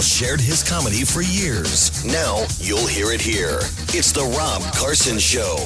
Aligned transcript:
Shared 0.00 0.40
his 0.40 0.62
comedy 0.62 1.04
for 1.04 1.20
years. 1.20 2.04
Now 2.06 2.44
you'll 2.58 2.86
hear 2.86 3.12
it 3.12 3.20
here. 3.20 3.58
It's 3.92 4.12
the 4.12 4.22
Rob 4.36 4.62
Carson 4.74 5.18
Show. 5.18 5.56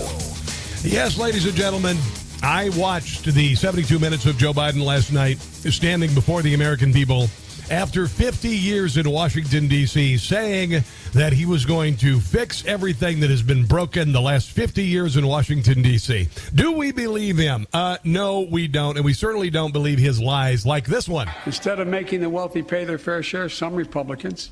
Yes, 0.82 1.16
ladies 1.16 1.46
and 1.46 1.54
gentlemen, 1.54 1.96
I 2.42 2.70
watched 2.70 3.24
the 3.24 3.54
72 3.54 3.98
minutes 3.98 4.26
of 4.26 4.36
Joe 4.36 4.52
Biden 4.52 4.84
last 4.84 5.12
night 5.12 5.38
standing 5.38 6.12
before 6.14 6.42
the 6.42 6.54
American 6.54 6.92
people 6.92 7.28
after 7.70 8.06
50 8.06 8.48
years 8.48 8.96
in 8.96 9.09
Washington, 9.09 9.68
D.C., 9.68 10.18
saying 10.18 10.84
that 11.12 11.32
he 11.32 11.46
was 11.46 11.64
going 11.64 11.96
to 11.98 12.20
fix 12.20 12.64
everything 12.66 13.20
that 13.20 13.30
has 13.30 13.42
been 13.42 13.64
broken 13.64 14.12
the 14.12 14.20
last 14.20 14.50
50 14.50 14.84
years 14.84 15.16
in 15.16 15.27
Washington, 15.27 15.82
D.C. 15.82 16.28
Do 16.55 16.72
we 16.72 16.92
believe 16.92 17.38
him? 17.38 17.66
Uh, 17.72 17.98
no, 18.05 18.41
we 18.41 18.69
don't. 18.69 18.97
And 18.97 19.05
we 19.05 19.12
certainly 19.12 19.50
don't 19.50 19.72
believe 19.72 19.98
his 19.98 20.20
lies 20.20 20.66
like 20.66 20.86
this 20.86 21.08
one. 21.08 21.30
Instead 21.47 21.80
of 21.80 21.88
making 21.88 22.20
the 22.20 22.30
wealthy 22.30 22.62
pay 22.62 22.84
their 22.84 22.98
fair 22.98 23.22
share, 23.22 23.48
some 23.48 23.75
Republicans, 23.75 24.50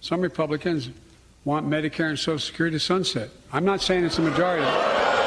some 0.00 0.20
Republicans 0.20 0.90
want 1.44 1.68
Medicare 1.68 2.08
and 2.10 2.18
Social 2.18 2.38
Security 2.38 2.76
to 2.76 2.80
sunset. 2.80 3.30
I'm 3.52 3.64
not 3.64 3.80
saying 3.82 4.04
it's 4.04 4.18
a 4.18 4.22
majority. 4.22 5.23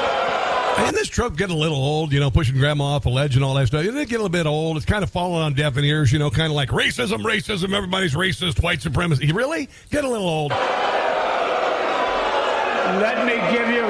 And 0.77 0.95
this 0.95 1.07
trope 1.07 1.35
getting 1.35 1.55
a 1.55 1.59
little 1.59 1.77
old, 1.77 2.13
you 2.13 2.19
know, 2.19 2.29
pushing 2.29 2.55
grandma 2.55 2.85
off 2.95 3.05
a 3.05 3.09
ledge 3.09 3.35
and 3.35 3.43
all 3.43 3.55
that 3.55 3.67
stuff. 3.67 3.81
Isn't 3.81 3.97
it 3.97 4.05
getting 4.05 4.17
a 4.17 4.23
little 4.23 4.29
bit 4.29 4.45
old? 4.45 4.77
It's 4.77 4.85
kind 4.85 5.03
of 5.03 5.09
falling 5.09 5.41
on 5.41 5.53
deaf 5.53 5.75
ears, 5.77 6.13
you 6.13 6.19
know, 6.19 6.29
kind 6.29 6.47
of 6.47 6.53
like 6.53 6.69
racism, 6.69 7.23
racism, 7.23 7.73
everybody's 7.75 8.13
racist, 8.13 8.61
white 8.61 8.81
supremacy. 8.81 9.31
Really? 9.31 9.69
Get 9.89 10.03
a 10.03 10.09
little 10.09 10.27
old. 10.27 10.51
Let 13.01 13.25
me 13.25 13.33
give 13.51 13.69
you 13.69 13.83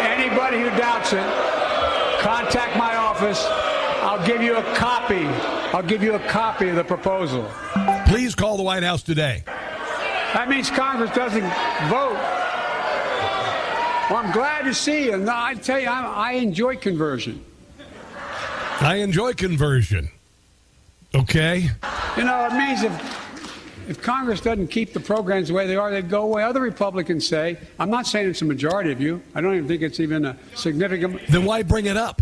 anybody 0.00 0.60
who 0.60 0.70
doubts 0.76 1.12
it, 1.12 1.24
contact 2.20 2.76
my 2.76 2.96
office. 2.96 3.44
I'll 4.00 4.26
give 4.26 4.42
you 4.42 4.56
a 4.56 4.62
copy. 4.74 5.26
I'll 5.74 5.82
give 5.82 6.02
you 6.02 6.14
a 6.14 6.18
copy 6.20 6.68
of 6.68 6.76
the 6.76 6.84
proposal. 6.84 7.48
Please 8.06 8.34
call 8.34 8.56
the 8.56 8.62
White 8.62 8.82
House 8.82 9.02
today. 9.02 9.42
That 9.46 10.48
means 10.48 10.70
Congress 10.70 11.10
doesn't 11.14 11.42
vote. 11.88 12.16
Well, 14.10 14.24
I'm 14.24 14.32
glad 14.32 14.62
to 14.64 14.72
see 14.72 15.06
you. 15.06 15.18
No, 15.18 15.32
I 15.34 15.54
tell 15.54 15.78
you, 15.78 15.88
I, 15.88 16.30
I 16.30 16.32
enjoy 16.32 16.76
conversion. 16.76 17.44
I 18.80 18.96
enjoy 18.96 19.34
conversion. 19.34 20.08
Okay? 21.14 21.68
You 22.16 22.24
know, 22.24 22.46
it 22.46 22.54
means 22.54 22.82
if 22.82 23.18
if 23.88 24.02
Congress 24.02 24.42
doesn't 24.42 24.68
keep 24.68 24.92
the 24.92 25.00
programs 25.00 25.48
the 25.48 25.54
way 25.54 25.66
they 25.66 25.76
are, 25.76 25.90
they'd 25.90 26.10
go 26.10 26.22
away. 26.22 26.42
Other 26.42 26.60
Republicans 26.60 27.26
say, 27.26 27.56
I'm 27.78 27.88
not 27.88 28.06
saying 28.06 28.28
it's 28.28 28.42
a 28.42 28.44
majority 28.44 28.92
of 28.92 29.00
you. 29.00 29.22
I 29.34 29.40
don't 29.40 29.54
even 29.54 29.66
think 29.66 29.80
it's 29.80 29.98
even 29.98 30.26
a 30.26 30.36
significant. 30.54 31.26
Then 31.28 31.46
why 31.46 31.62
bring 31.62 31.86
it 31.86 31.96
up? 31.96 32.20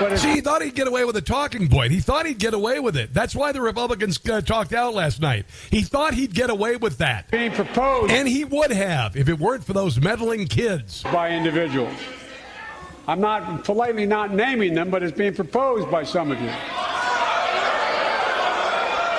But 0.00 0.16
See, 0.18 0.32
he 0.34 0.40
thought 0.40 0.62
he'd 0.62 0.74
get 0.76 0.86
away 0.86 1.04
with 1.04 1.16
a 1.16 1.20
talking 1.20 1.68
point. 1.68 1.90
He 1.90 1.98
thought 2.00 2.24
he'd 2.26 2.38
get 2.38 2.54
away 2.54 2.78
with 2.78 2.96
it. 2.96 3.12
That's 3.12 3.34
why 3.34 3.50
the 3.52 3.60
Republicans 3.60 4.20
uh, 4.30 4.40
talked 4.40 4.72
out 4.72 4.94
last 4.94 5.20
night. 5.20 5.46
He 5.70 5.82
thought 5.82 6.14
he'd 6.14 6.32
get 6.34 6.50
away 6.50 6.76
with 6.76 6.98
that. 6.98 7.28
being 7.32 7.50
proposed 7.50 8.12
And 8.12 8.28
he 8.28 8.44
would 8.44 8.70
have 8.70 9.16
if 9.16 9.28
it 9.28 9.38
weren't 9.38 9.64
for 9.64 9.72
those 9.72 10.00
meddling 10.00 10.46
kids. 10.46 11.02
by 11.02 11.30
individuals. 11.30 11.94
I'm 13.08 13.20
not 13.20 13.64
politely 13.64 14.06
not 14.06 14.32
naming 14.32 14.74
them, 14.74 14.90
but 14.90 15.02
it's 15.02 15.16
being 15.16 15.34
proposed 15.34 15.90
by 15.90 16.04
some 16.04 16.30
of 16.30 16.38
you. 16.40 16.50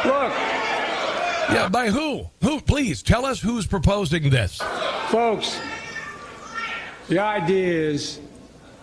Look, 0.05 0.31
Yeah, 1.51 1.67
by 1.69 1.89
who? 1.89 2.25
Who? 2.41 2.61
Please 2.61 3.03
tell 3.03 3.25
us 3.25 3.41
who's 3.41 3.67
proposing 3.67 4.29
this. 4.29 4.61
folks, 5.09 5.59
the 7.09 7.19
idea 7.19 7.67
is 7.89 8.19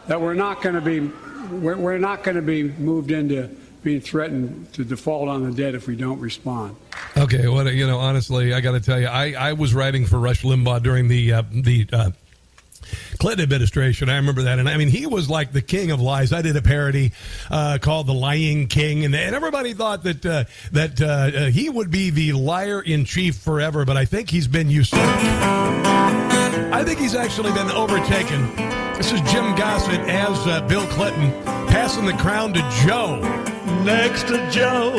that 0.08 0.20
we're 0.20 0.34
not 0.34 0.60
going 0.60 0.74
to 0.74 0.80
be 0.82 1.10
we're, 1.50 1.76
we're 1.76 1.98
not 1.98 2.22
going 2.22 2.36
to 2.36 2.42
be 2.42 2.64
moved 2.64 3.10
into 3.10 3.50
being 3.82 4.00
threatened 4.00 4.72
to 4.72 4.84
default 4.84 5.28
on 5.28 5.48
the 5.48 5.54
debt 5.54 5.74
if 5.74 5.86
we 5.86 5.94
don't 5.94 6.18
respond. 6.18 6.76
Okay, 7.16 7.46
well, 7.46 7.70
you 7.70 7.86
know, 7.86 7.98
honestly, 7.98 8.52
I 8.52 8.60
got 8.60 8.72
to 8.72 8.80
tell 8.80 9.00
you, 9.00 9.06
I, 9.06 9.32
I 9.32 9.52
was 9.52 9.74
writing 9.74 10.06
for 10.06 10.18
Rush 10.18 10.42
Limbaugh 10.42 10.82
during 10.82 11.08
the 11.08 11.32
uh, 11.32 11.42
the 11.52 11.88
uh, 11.92 12.10
Clinton 13.18 13.44
administration. 13.44 14.08
I 14.08 14.16
remember 14.16 14.42
that, 14.42 14.58
and 14.58 14.68
I 14.68 14.76
mean, 14.76 14.88
he 14.88 15.06
was 15.06 15.30
like 15.30 15.52
the 15.52 15.62
king 15.62 15.92
of 15.92 16.00
lies. 16.00 16.32
I 16.32 16.42
did 16.42 16.56
a 16.56 16.62
parody 16.62 17.12
uh, 17.50 17.78
called 17.80 18.06
"The 18.06 18.14
Lying 18.14 18.66
King," 18.66 19.04
and, 19.04 19.14
and 19.14 19.34
everybody 19.34 19.72
thought 19.72 20.02
that 20.02 20.26
uh, 20.26 20.44
that 20.72 21.00
uh, 21.00 21.04
uh, 21.04 21.50
he 21.50 21.68
would 21.68 21.90
be 21.90 22.10
the 22.10 22.32
liar 22.32 22.80
in 22.80 23.04
chief 23.04 23.36
forever. 23.36 23.84
But 23.84 23.96
I 23.96 24.04
think 24.04 24.30
he's 24.30 24.48
been 24.48 24.68
usurped. 24.68 25.02
I 25.04 26.82
think 26.84 26.98
he's 26.98 27.14
actually 27.14 27.52
been 27.52 27.70
overtaken. 27.70 28.85
This 28.96 29.12
is 29.12 29.20
Jim 29.30 29.54
Gossett 29.56 30.00
as 30.08 30.46
uh, 30.46 30.62
Bill 30.62 30.86
Clinton 30.86 31.30
passing 31.68 32.06
the 32.06 32.14
crown 32.14 32.54
to 32.54 32.60
Joe. 32.86 33.20
Next 33.84 34.26
to 34.28 34.50
Joe, 34.50 34.90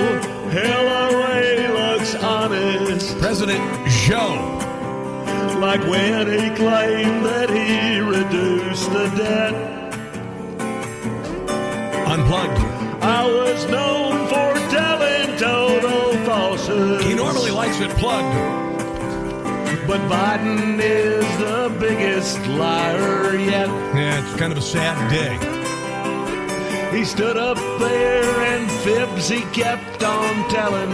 Hillary 0.50 1.68
looks 1.68 2.14
honest. 2.16 3.18
President 3.18 3.60
Joe. 3.90 4.36
Like 5.60 5.82
when 5.88 6.28
he 6.28 6.56
claimed 6.56 7.26
that 7.26 7.50
he 7.50 8.00
reduced 8.00 8.92
the 8.92 9.08
debt. 9.18 9.56
Unplugged. 12.08 12.60
I 13.02 13.26
was 13.26 13.66
known 13.66 14.28
for 14.28 14.54
telling 14.70 15.38
total 15.38 16.14
falsehoods. 16.24 17.04
He 17.04 17.16
normally 17.16 17.50
likes 17.50 17.80
it 17.80 17.90
plugged. 17.98 18.67
But 19.88 20.02
Biden 20.12 20.80
is 20.82 21.26
the 21.38 21.74
biggest 21.80 22.46
liar 22.48 23.38
yet. 23.38 23.70
Yeah, 23.96 24.20
it's 24.20 24.38
kind 24.38 24.52
of 24.52 24.58
a 24.58 24.62
sad 24.62 24.98
day. 25.10 25.38
He 26.98 27.06
stood 27.06 27.38
up 27.38 27.58
there 27.80 28.42
and 28.42 28.70
fibs 28.84 29.30
he 29.30 29.42
kept 29.54 30.04
on 30.04 30.50
telling. 30.50 30.92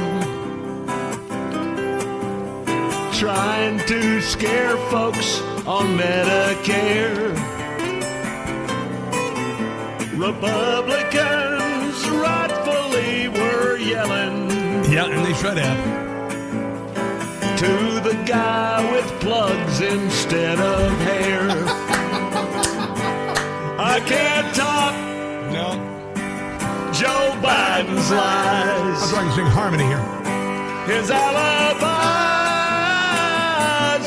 Trying 3.14 3.80
to 3.88 4.22
scare 4.22 4.78
folks 4.92 5.42
on 5.66 5.98
Medicare. 5.98 7.34
Republicans 10.16 12.08
rightfully 12.10 13.30
were 13.30 13.78
yelling 13.78 14.50
Yeah, 14.92 15.06
and 15.06 15.26
they 15.26 15.34
should 15.34 15.58
have. 15.58 16.03
To 17.64 18.02
the 18.02 18.16
guy 18.26 18.92
with 18.92 19.08
plugs 19.22 19.80
instead 19.80 20.60
of 20.60 20.92
hair. 21.00 21.48
I 23.80 24.02
can't 24.06 24.54
talk. 24.54 24.94
No. 25.58 25.70
Joe 26.92 27.32
Biden's 27.42 28.12
lies. 28.12 29.02
I'm 29.02 29.10
trying 29.10 29.30
to 29.30 29.36
sing 29.36 29.46
harmony 29.46 29.86
here. 29.86 30.06
His 30.88 31.10
alibis 31.10 31.88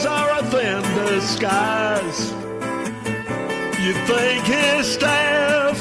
are 0.05 0.31
a 0.39 0.43
thin 0.53 0.83
disguise. 1.07 2.33
You 3.81 3.93
think 4.11 4.45
his 4.45 4.87
staff 4.87 5.81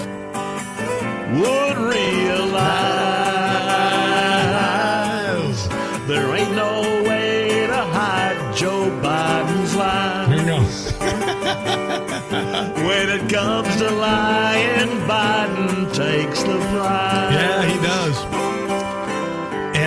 would 1.34 1.78
realize 1.78 3.25
When 12.86 13.10
it 13.10 13.30
comes 13.30 13.74
to 13.78 13.90
lying, 13.90 14.90
Biden 15.08 15.88
takes 15.94 16.44
the 16.44 16.58
prize. 16.58 17.34
Yeah, 17.34 17.64
he 17.64 17.78
does. 17.82 18.45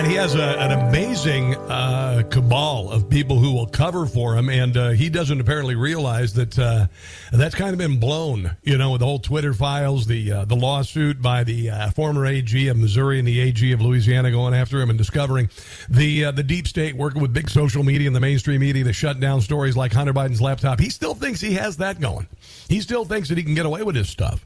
He 0.09 0.15
has 0.15 0.33
a, 0.33 0.59
an 0.59 0.71
amazing 0.71 1.53
uh, 1.53 2.23
cabal 2.31 2.89
of 2.89 3.11
people 3.11 3.37
who 3.37 3.53
will 3.53 3.67
cover 3.67 4.07
for 4.07 4.35
him, 4.35 4.49
and 4.49 4.75
uh, 4.75 4.89
he 4.89 5.07
doesn't 5.07 5.39
apparently 5.39 5.75
realize 5.75 6.33
that 6.33 6.57
uh, 6.57 6.87
that's 7.31 7.53
kind 7.53 7.73
of 7.73 7.77
been 7.77 7.99
blown. 7.99 8.57
You 8.63 8.79
know, 8.79 8.93
with 8.93 9.01
the 9.01 9.05
whole 9.05 9.19
Twitter 9.19 9.53
files, 9.53 10.07
the 10.07 10.31
uh, 10.31 10.45
the 10.45 10.55
lawsuit 10.55 11.21
by 11.21 11.43
the 11.43 11.69
uh, 11.69 11.91
former 11.91 12.25
AG 12.25 12.67
of 12.69 12.77
Missouri 12.77 13.19
and 13.19 13.27
the 13.27 13.39
AG 13.39 13.71
of 13.71 13.81
Louisiana 13.81 14.31
going 14.31 14.55
after 14.55 14.81
him 14.81 14.89
and 14.89 14.97
discovering 14.97 15.47
the 15.89 16.25
uh, 16.25 16.31
the 16.31 16.41
deep 16.41 16.67
state 16.67 16.95
working 16.95 17.21
with 17.21 17.31
big 17.31 17.47
social 17.47 17.83
media 17.83 18.07
and 18.07 18.15
the 18.15 18.19
mainstream 18.19 18.61
media 18.61 18.83
to 18.85 18.93
shut 18.93 19.19
down 19.19 19.41
stories 19.41 19.77
like 19.77 19.93
Hunter 19.93 20.13
Biden's 20.13 20.41
laptop. 20.41 20.79
He 20.79 20.89
still 20.89 21.13
thinks 21.13 21.39
he 21.39 21.53
has 21.53 21.77
that 21.77 21.99
going. 22.01 22.27
He 22.67 22.81
still 22.81 23.05
thinks 23.05 23.29
that 23.29 23.37
he 23.37 23.43
can 23.43 23.53
get 23.53 23.67
away 23.67 23.83
with 23.83 23.95
his 23.95 24.09
stuff. 24.09 24.43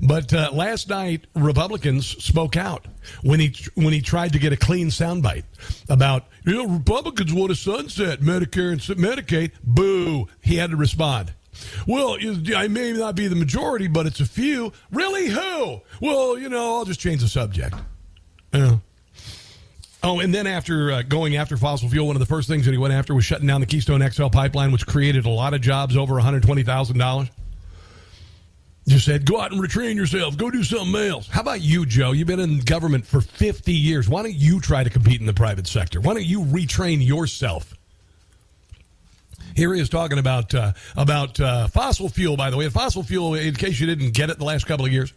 But 0.00 0.32
last 0.54 0.88
night, 0.88 1.26
Republicans 1.34 2.06
spoke 2.06 2.56
out 2.56 2.86
when 3.22 3.40
he 3.40 3.54
when 3.74 3.92
he 3.92 4.00
tried 4.00 4.32
to 4.32 4.38
get 4.38 4.52
a 4.52 4.56
clean 4.56 4.88
soundbite 4.88 5.44
about 5.88 6.24
you 6.44 6.54
know 6.54 6.66
Republicans 6.66 7.32
want 7.32 7.50
to 7.50 7.56
sunset 7.56 8.20
Medicare 8.20 8.72
and 8.72 8.80
Medicaid. 8.98 9.52
Boo! 9.62 10.28
He 10.40 10.56
had 10.56 10.70
to 10.70 10.76
respond. 10.76 11.32
Well, 11.86 12.16
I 12.56 12.68
may 12.68 12.92
not 12.92 13.14
be 13.14 13.28
the 13.28 13.36
majority, 13.36 13.86
but 13.86 14.06
it's 14.06 14.20
a 14.20 14.26
few. 14.26 14.72
Really? 14.90 15.28
Who? 15.28 15.80
Well, 16.00 16.38
you 16.38 16.48
know, 16.48 16.76
I'll 16.76 16.84
just 16.84 17.00
change 17.00 17.20
the 17.20 17.28
subject. 17.28 17.74
Yeah. 18.52 18.78
Oh, 20.04 20.18
and 20.18 20.34
then 20.34 20.46
after 20.48 20.90
uh, 20.90 21.02
going 21.02 21.36
after 21.36 21.56
fossil 21.56 21.88
fuel, 21.88 22.08
one 22.08 22.16
of 22.16 22.20
the 22.20 22.26
first 22.26 22.48
things 22.48 22.64
that 22.64 22.72
he 22.72 22.78
went 22.78 22.92
after 22.92 23.14
was 23.14 23.24
shutting 23.24 23.46
down 23.46 23.60
the 23.60 23.66
Keystone 23.66 24.08
XL 24.10 24.28
pipeline, 24.28 24.72
which 24.72 24.84
created 24.86 25.26
a 25.26 25.30
lot 25.30 25.54
of 25.54 25.60
jobs 25.60 25.96
over 25.96 26.14
$120,000. 26.14 27.30
Just 28.88 29.04
said, 29.04 29.24
go 29.24 29.40
out 29.40 29.52
and 29.52 29.60
retrain 29.60 29.94
yourself. 29.94 30.36
Go 30.36 30.50
do 30.50 30.64
something 30.64 30.94
else. 30.96 31.28
How 31.28 31.40
about 31.40 31.60
you, 31.60 31.86
Joe? 31.86 32.12
You've 32.12 32.26
been 32.26 32.40
in 32.40 32.58
government 32.60 33.06
for 33.06 33.20
50 33.20 33.72
years. 33.72 34.08
Why 34.08 34.22
don't 34.22 34.34
you 34.34 34.60
try 34.60 34.82
to 34.82 34.90
compete 34.90 35.20
in 35.20 35.26
the 35.26 35.32
private 35.32 35.68
sector? 35.68 36.00
Why 36.00 36.14
don't 36.14 36.24
you 36.24 36.40
retrain 36.40 37.04
yourself? 37.06 37.74
Here 39.54 39.72
he 39.74 39.80
is 39.80 39.88
talking 39.88 40.18
about 40.18 40.54
uh, 40.54 40.72
about 40.96 41.38
uh, 41.38 41.68
fossil 41.68 42.08
fuel. 42.08 42.36
By 42.36 42.50
the 42.50 42.56
way, 42.56 42.68
fossil 42.70 43.02
fuel. 43.02 43.34
In 43.34 43.54
case 43.54 43.78
you 43.78 43.86
didn't 43.86 44.14
get 44.14 44.30
it 44.30 44.38
the 44.38 44.44
last 44.44 44.66
couple 44.66 44.86
of 44.86 44.92
years, 44.92 45.12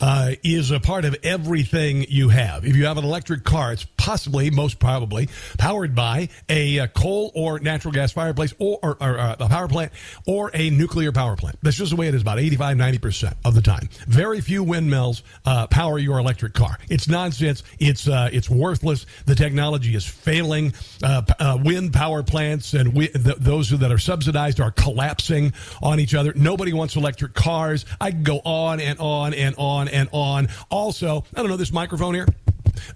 uh, 0.00 0.32
is 0.42 0.70
a 0.70 0.80
part 0.80 1.04
of 1.04 1.16
everything 1.22 2.04
you 2.08 2.28
have. 2.28 2.64
If 2.64 2.76
you 2.76 2.86
have 2.86 2.98
an 2.98 3.04
electric 3.04 3.44
car, 3.44 3.72
it's 3.72 3.84
possibly, 3.96 4.50
most 4.50 4.78
probably, 4.78 5.28
powered 5.58 5.94
by 5.94 6.28
a, 6.48 6.78
a 6.78 6.88
coal 6.88 7.32
or 7.34 7.58
natural 7.60 7.92
gas 7.92 8.12
fireplace 8.12 8.54
or, 8.58 8.78
or, 8.82 8.96
or 9.00 9.18
uh, 9.18 9.36
a 9.38 9.48
power 9.48 9.68
plant 9.68 9.92
or 10.26 10.50
a 10.54 10.70
nuclear 10.70 11.12
power 11.12 11.36
plant. 11.36 11.58
That's 11.62 11.76
just 11.76 11.90
the 11.90 11.96
way 11.96 12.08
it 12.08 12.14
is 12.14 12.22
about 12.22 12.38
85, 12.38 12.76
90% 12.76 13.34
of 13.44 13.54
the 13.54 13.62
time. 13.62 13.88
Very 14.06 14.40
few 14.40 14.62
windmills 14.62 15.22
uh, 15.44 15.66
power 15.68 15.98
your 15.98 16.18
electric 16.18 16.54
car. 16.54 16.78
It's 16.88 17.08
nonsense. 17.08 17.62
It's, 17.78 18.08
uh, 18.08 18.28
it's 18.32 18.50
worthless. 18.50 19.06
The 19.26 19.34
technology 19.34 19.94
is 19.94 20.06
failing. 20.06 20.74
Uh, 21.02 21.22
uh, 21.38 21.58
wind 21.62 21.92
power 21.92 22.22
plants 22.22 22.74
and 22.74 22.94
we, 22.94 23.08
th- 23.08 23.36
those 23.38 23.70
that 23.70 23.90
are 23.90 23.98
subsidized 23.98 24.60
are 24.60 24.70
collapsing 24.70 25.52
on 25.82 26.00
each 26.00 26.14
other. 26.14 26.32
Nobody 26.34 26.72
wants 26.72 26.96
electric 26.96 27.34
cars. 27.34 27.84
I 28.00 28.10
can 28.10 28.22
go 28.22 28.40
on 28.44 28.80
and 28.80 28.98
on 28.98 29.34
and 29.34 29.54
on 29.58 29.83
on 29.84 29.94
and 29.94 30.08
on. 30.12 30.48
Also, 30.70 31.24
I 31.34 31.40
don't 31.40 31.48
know, 31.48 31.56
this 31.56 31.72
microphone 31.72 32.14
here. 32.14 32.26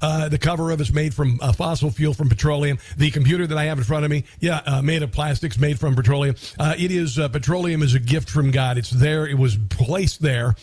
Uh, 0.02 0.28
the 0.28 0.38
cover 0.38 0.70
of 0.70 0.80
it's 0.80 0.92
made 0.92 1.14
from 1.14 1.38
uh, 1.40 1.52
fossil 1.52 1.90
fuel 1.90 2.12
from 2.12 2.28
petroleum. 2.28 2.78
The 2.96 3.10
computer 3.10 3.46
that 3.46 3.56
I 3.56 3.64
have 3.64 3.78
in 3.78 3.84
front 3.84 4.04
of 4.04 4.10
me, 4.10 4.24
yeah, 4.40 4.60
uh, 4.66 4.82
made 4.82 5.02
of 5.02 5.12
plastics, 5.12 5.56
made 5.56 5.78
from 5.78 5.94
petroleum. 5.94 6.34
Uh, 6.58 6.74
it 6.76 6.90
is 6.90 7.18
uh, 7.18 7.28
petroleum 7.28 7.82
is 7.82 7.94
a 7.94 8.00
gift 8.00 8.28
from 8.28 8.50
God. 8.50 8.76
It's 8.76 8.90
there. 8.90 9.26
It 9.26 9.38
was 9.38 9.56
placed 9.70 10.20
there 10.20 10.54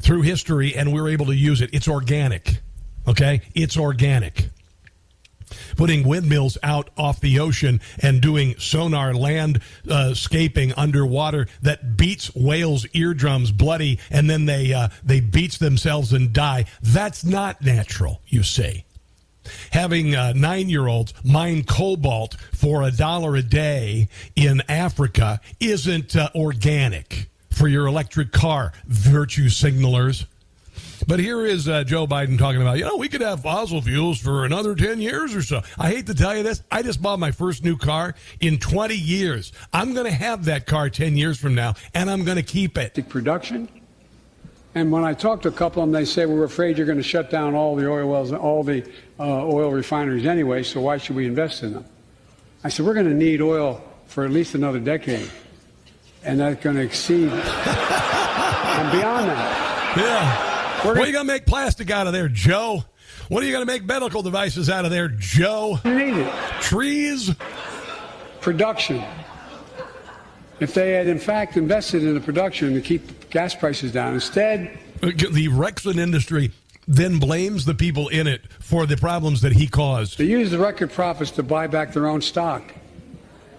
through 0.00 0.22
history, 0.22 0.74
and 0.74 0.92
we 0.92 1.00
we're 1.00 1.10
able 1.10 1.26
to 1.26 1.34
use 1.34 1.60
it. 1.60 1.70
It's 1.72 1.86
organic. 1.86 2.60
Okay, 3.06 3.42
it's 3.54 3.76
organic 3.76 4.48
putting 5.76 6.06
windmills 6.06 6.58
out 6.62 6.90
off 6.96 7.20
the 7.20 7.38
ocean 7.38 7.80
and 8.00 8.20
doing 8.20 8.54
sonar 8.58 9.14
landscaping 9.14 10.72
uh, 10.72 10.74
underwater 10.76 11.46
that 11.62 11.96
beats 11.96 12.34
whales' 12.34 12.86
eardrums 12.92 13.50
bloody, 13.50 13.98
and 14.10 14.28
then 14.28 14.46
they 14.46 14.72
uh, 14.72 14.88
they 15.04 15.20
beats 15.20 15.58
themselves 15.58 16.12
and 16.12 16.32
die. 16.32 16.64
That's 16.82 17.24
not 17.24 17.62
natural, 17.62 18.20
you 18.26 18.42
see. 18.42 18.84
Having 19.72 20.14
uh, 20.14 20.32
nine 20.34 20.68
year 20.68 20.86
olds 20.86 21.14
mine 21.24 21.64
cobalt 21.64 22.36
for 22.52 22.82
a 22.82 22.90
dollar 22.90 23.34
a 23.36 23.42
day 23.42 24.08
in 24.36 24.62
Africa 24.68 25.40
isn't 25.60 26.14
uh, 26.14 26.28
organic 26.34 27.28
for 27.50 27.68
your 27.68 27.86
electric 27.86 28.32
car, 28.32 28.72
virtue 28.86 29.48
signalers. 29.48 30.26
But 31.06 31.20
here 31.20 31.44
is 31.44 31.68
uh, 31.68 31.84
Joe 31.84 32.06
Biden 32.06 32.38
talking 32.38 32.60
about, 32.60 32.78
you 32.78 32.84
know, 32.84 32.96
we 32.96 33.08
could 33.08 33.20
have 33.22 33.42
fossil 33.42 33.80
fuels 33.82 34.18
for 34.18 34.44
another 34.44 34.74
10 34.74 35.00
years 35.00 35.34
or 35.34 35.42
so. 35.42 35.62
I 35.78 35.88
hate 35.90 36.06
to 36.06 36.14
tell 36.14 36.36
you 36.36 36.42
this. 36.42 36.62
I 36.70 36.82
just 36.82 37.02
bought 37.02 37.18
my 37.18 37.32
first 37.32 37.64
new 37.64 37.76
car 37.76 38.14
in 38.40 38.58
20 38.58 38.94
years. 38.94 39.52
I'm 39.72 39.94
going 39.94 40.06
to 40.06 40.12
have 40.12 40.44
that 40.44 40.66
car 40.66 40.90
10 40.90 41.16
years 41.16 41.38
from 41.38 41.54
now, 41.54 41.74
and 41.94 42.10
I'm 42.10 42.24
going 42.24 42.36
to 42.36 42.42
keep 42.42 42.78
it. 42.78 43.08
Production. 43.08 43.68
And 44.74 44.90
when 44.90 45.04
I 45.04 45.12
talk 45.12 45.42
to 45.42 45.48
a 45.48 45.52
couple 45.52 45.82
of 45.82 45.88
them, 45.88 45.92
they 45.92 46.04
say, 46.04 46.24
we're 46.24 46.44
afraid 46.44 46.78
you're 46.78 46.86
going 46.86 46.98
to 46.98 47.04
shut 47.04 47.30
down 47.30 47.54
all 47.54 47.76
the 47.76 47.90
oil 47.90 48.08
wells, 48.08 48.30
and 48.30 48.38
all 48.38 48.62
the 48.62 48.82
uh, 49.18 49.46
oil 49.46 49.70
refineries 49.70 50.24
anyway, 50.24 50.62
so 50.62 50.80
why 50.80 50.98
should 50.98 51.16
we 51.16 51.26
invest 51.26 51.62
in 51.62 51.74
them? 51.74 51.84
I 52.64 52.68
said, 52.68 52.86
we're 52.86 52.94
going 52.94 53.08
to 53.08 53.14
need 53.14 53.42
oil 53.42 53.82
for 54.06 54.24
at 54.24 54.30
least 54.30 54.54
another 54.54 54.78
decade. 54.78 55.30
And 56.24 56.38
that's 56.38 56.62
going 56.62 56.76
to 56.76 56.82
exceed 56.82 57.28
and 57.28 58.92
beyond 58.92 59.28
that. 59.28 59.94
Yeah. 59.96 60.51
What 60.82 60.98
are 60.98 61.06
you 61.06 61.12
going 61.12 61.26
to 61.26 61.32
make 61.32 61.46
plastic 61.46 61.90
out 61.90 62.08
of 62.08 62.12
there, 62.12 62.28
Joe? 62.28 62.84
What 63.28 63.42
are 63.42 63.46
you 63.46 63.52
going 63.52 63.64
to 63.64 63.72
make 63.72 63.84
medical 63.84 64.20
devices 64.20 64.68
out 64.68 64.84
of 64.84 64.90
there, 64.90 65.08
Joe? 65.08 65.78
need 65.84 66.16
it. 66.16 66.34
Trees? 66.60 67.32
Production. 68.40 69.02
If 70.58 70.74
they 70.74 70.92
had, 70.94 71.06
in 71.06 71.20
fact, 71.20 71.56
invested 71.56 72.02
in 72.02 72.14
the 72.14 72.20
production 72.20 72.74
to 72.74 72.80
keep 72.80 73.30
gas 73.30 73.54
prices 73.54 73.92
down, 73.92 74.14
instead. 74.14 74.76
Uh, 75.02 75.06
the 75.30 75.48
Rexon 75.48 75.98
industry 75.98 76.50
then 76.88 77.18
blames 77.18 77.64
the 77.64 77.74
people 77.74 78.08
in 78.08 78.26
it 78.26 78.42
for 78.58 78.84
the 78.84 78.96
problems 78.96 79.40
that 79.42 79.52
he 79.52 79.68
caused. 79.68 80.18
They 80.18 80.24
use 80.24 80.50
the 80.50 80.58
record 80.58 80.90
profits 80.90 81.30
to 81.32 81.44
buy 81.44 81.68
back 81.68 81.92
their 81.92 82.08
own 82.08 82.20
stock, 82.20 82.62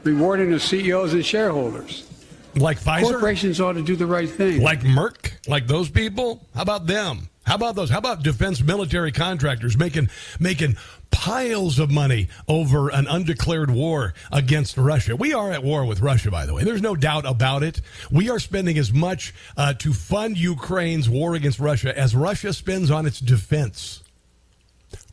rewarding 0.03 0.51
the 0.51 0.59
CEOs 0.59 1.13
and 1.13 1.25
shareholders. 1.25 2.09
Like 2.55 2.79
Pfizer? 2.79 3.03
Corporations 3.03 3.59
ought 3.59 3.73
to 3.73 3.81
do 3.81 3.95
the 3.95 4.05
right 4.05 4.29
thing. 4.29 4.61
Like 4.61 4.81
Merck? 4.81 5.47
Like 5.47 5.67
those 5.67 5.89
people? 5.89 6.45
How 6.53 6.61
about 6.61 6.87
them? 6.87 7.29
How 7.45 7.55
about 7.55 7.75
those? 7.75 7.89
How 7.89 7.97
about 7.97 8.23
defense 8.23 8.61
military 8.61 9.11
contractors 9.11 9.77
making 9.77 10.09
making 10.39 10.77
piles 11.11 11.77
of 11.77 11.91
money 11.91 12.29
over 12.47 12.89
an 12.89 13.05
undeclared 13.07 13.69
war 13.69 14.13
against 14.31 14.77
Russia? 14.77 15.15
We 15.15 15.33
are 15.33 15.51
at 15.51 15.61
war 15.63 15.85
with 15.85 15.99
Russia, 15.99 16.31
by 16.31 16.45
the 16.45 16.53
way. 16.53 16.63
There's 16.63 16.81
no 16.81 16.95
doubt 16.95 17.25
about 17.25 17.63
it. 17.63 17.81
We 18.11 18.29
are 18.29 18.39
spending 18.39 18.77
as 18.77 18.93
much 18.93 19.33
uh, 19.57 19.73
to 19.73 19.91
fund 19.91 20.37
Ukraine's 20.37 21.09
war 21.09 21.35
against 21.35 21.59
Russia 21.59 21.97
as 21.97 22.15
Russia 22.15 22.53
spends 22.53 22.89
on 22.89 23.05
its 23.05 23.19
defense. 23.19 24.03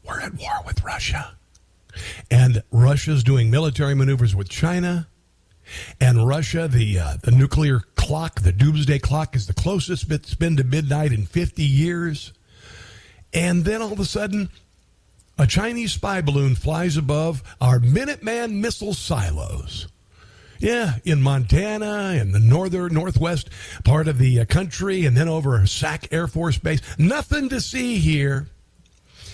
We're 0.05 0.21
at 0.21 0.35
war 0.35 0.63
with 0.65 0.83
Russia. 0.85 1.37
And 2.31 2.63
Russia's 2.71 3.25
doing 3.25 3.51
military 3.51 3.95
maneuvers 3.95 4.37
with 4.37 4.49
China. 4.49 5.09
And 6.01 6.27
Russia, 6.27 6.69
the 6.69 6.99
uh, 6.99 7.17
the 7.23 7.31
nuclear 7.31 7.81
clock, 7.97 8.41
the 8.41 8.53
doomsday 8.53 8.99
clock, 8.99 9.37
is 9.37 9.47
the 9.47 9.55
closest 9.55 10.11
it's 10.11 10.35
been 10.35 10.57
to 10.57 10.65
midnight 10.65 11.13
in 11.13 11.27
50 11.27 11.63
years. 11.63 12.33
And 13.33 13.65
then 13.65 13.81
all 13.81 13.93
of 13.93 14.01
a 14.01 14.05
sudden, 14.05 14.49
a 15.39 15.47
Chinese 15.47 15.93
spy 15.93 16.21
balloon 16.21 16.55
flies 16.55 16.97
above 16.97 17.43
our 17.61 17.79
Minuteman 17.79 18.61
missile 18.61 18.95
silos. 18.95 19.89
Yeah, 20.59 20.97
in 21.05 21.23
Montana 21.23 22.19
and 22.21 22.35
the 22.35 22.39
northern 22.39 22.93
northwest 22.93 23.49
part 23.83 24.09
of 24.09 24.19
the 24.19 24.41
uh, 24.41 24.45
country, 24.45 25.07
and 25.07 25.17
then 25.17 25.29
over 25.29 25.67
Sac 25.67 26.13
Air 26.13 26.27
Force 26.27 26.59
Base. 26.59 26.83
Nothing 26.99 27.49
to 27.49 27.63
see 27.63 27.99
here. 27.99 28.49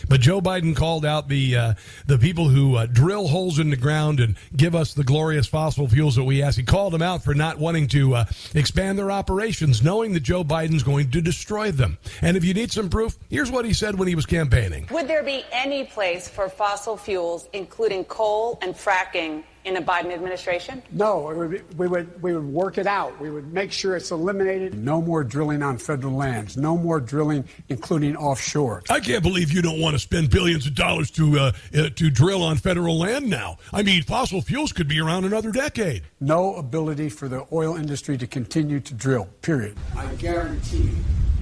But 0.08 0.20
Joe 0.20 0.40
Biden 0.40 0.74
called 0.76 1.04
out 1.04 1.28
the 1.28 1.56
uh, 1.56 1.74
the 2.06 2.18
people 2.18 2.48
who 2.48 2.76
uh, 2.76 2.86
drill 2.86 3.28
holes 3.28 3.58
in 3.58 3.70
the 3.70 3.76
ground 3.76 4.20
and 4.20 4.36
give 4.56 4.74
us 4.74 4.94
the 4.94 5.02
glorious 5.04 5.46
fossil 5.46 5.88
fuels 5.88 6.14
that 6.16 6.24
we 6.24 6.42
ask. 6.42 6.56
He 6.56 6.64
called 6.64 6.92
them 6.92 7.02
out 7.02 7.24
for 7.24 7.34
not 7.34 7.58
wanting 7.58 7.88
to 7.88 8.14
uh, 8.14 8.24
expand 8.54 8.98
their 8.98 9.10
operations, 9.10 9.82
knowing 9.82 10.12
that 10.12 10.20
Joe 10.20 10.44
Biden's 10.44 10.82
going 10.82 11.10
to 11.10 11.20
destroy 11.20 11.70
them. 11.72 11.98
And 12.22 12.36
if 12.36 12.44
you 12.44 12.54
need 12.54 12.70
some 12.70 12.88
proof, 12.88 13.18
here's 13.28 13.50
what 13.50 13.64
he 13.64 13.72
said 13.72 13.98
when 13.98 14.08
he 14.08 14.14
was 14.14 14.26
campaigning. 14.26 14.86
Would 14.90 15.08
there 15.08 15.24
be 15.24 15.44
any 15.52 15.84
place 15.84 16.28
for 16.28 16.48
fossil 16.48 16.96
fuels, 16.96 17.48
including 17.52 18.04
coal 18.04 18.58
and 18.62 18.74
fracking, 18.74 19.42
in 19.66 19.76
a 19.76 19.82
Biden 19.82 20.12
administration? 20.12 20.80
No, 20.92 21.22
would 21.34 21.50
be, 21.50 21.60
we 21.76 21.88
would 21.88 22.22
we 22.22 22.32
would 22.34 22.44
work 22.46 22.78
it 22.78 22.86
out. 22.86 23.20
We 23.20 23.30
would 23.30 23.52
make 23.52 23.72
sure 23.72 23.96
it's 23.96 24.10
eliminated. 24.12 24.74
No 24.78 25.02
more 25.02 25.24
drilling 25.24 25.62
on 25.62 25.76
federal 25.76 26.14
lands. 26.14 26.56
No 26.56 26.76
more 26.78 27.00
drilling, 27.00 27.44
including 27.68 28.16
offshore. 28.16 28.84
I 28.88 29.00
can't 29.00 29.22
believe 29.22 29.50
you 29.52 29.62
don't 29.62 29.80
want 29.80 29.94
to 29.94 29.98
spend 29.98 30.30
billions 30.30 30.66
of 30.66 30.74
dollars 30.74 31.10
to 31.12 31.38
uh, 31.38 31.52
uh, 31.76 31.88
to 31.96 32.10
drill 32.10 32.42
on 32.42 32.56
federal 32.56 32.96
land 32.96 33.28
now. 33.28 33.58
I 33.72 33.82
mean, 33.82 34.02
fossil 34.04 34.40
fuels 34.40 34.72
could 34.72 34.88
be 34.88 35.00
around 35.00 35.24
another 35.24 35.50
decade. 35.50 36.04
No 36.20 36.54
ability 36.54 37.08
for 37.10 37.28
the 37.28 37.44
oil 37.52 37.76
industry 37.76 38.16
to 38.18 38.26
continue 38.26 38.78
to 38.80 38.94
drill. 38.94 39.28
Period. 39.42 39.76
I 39.96 40.06
guarantee 40.14 40.90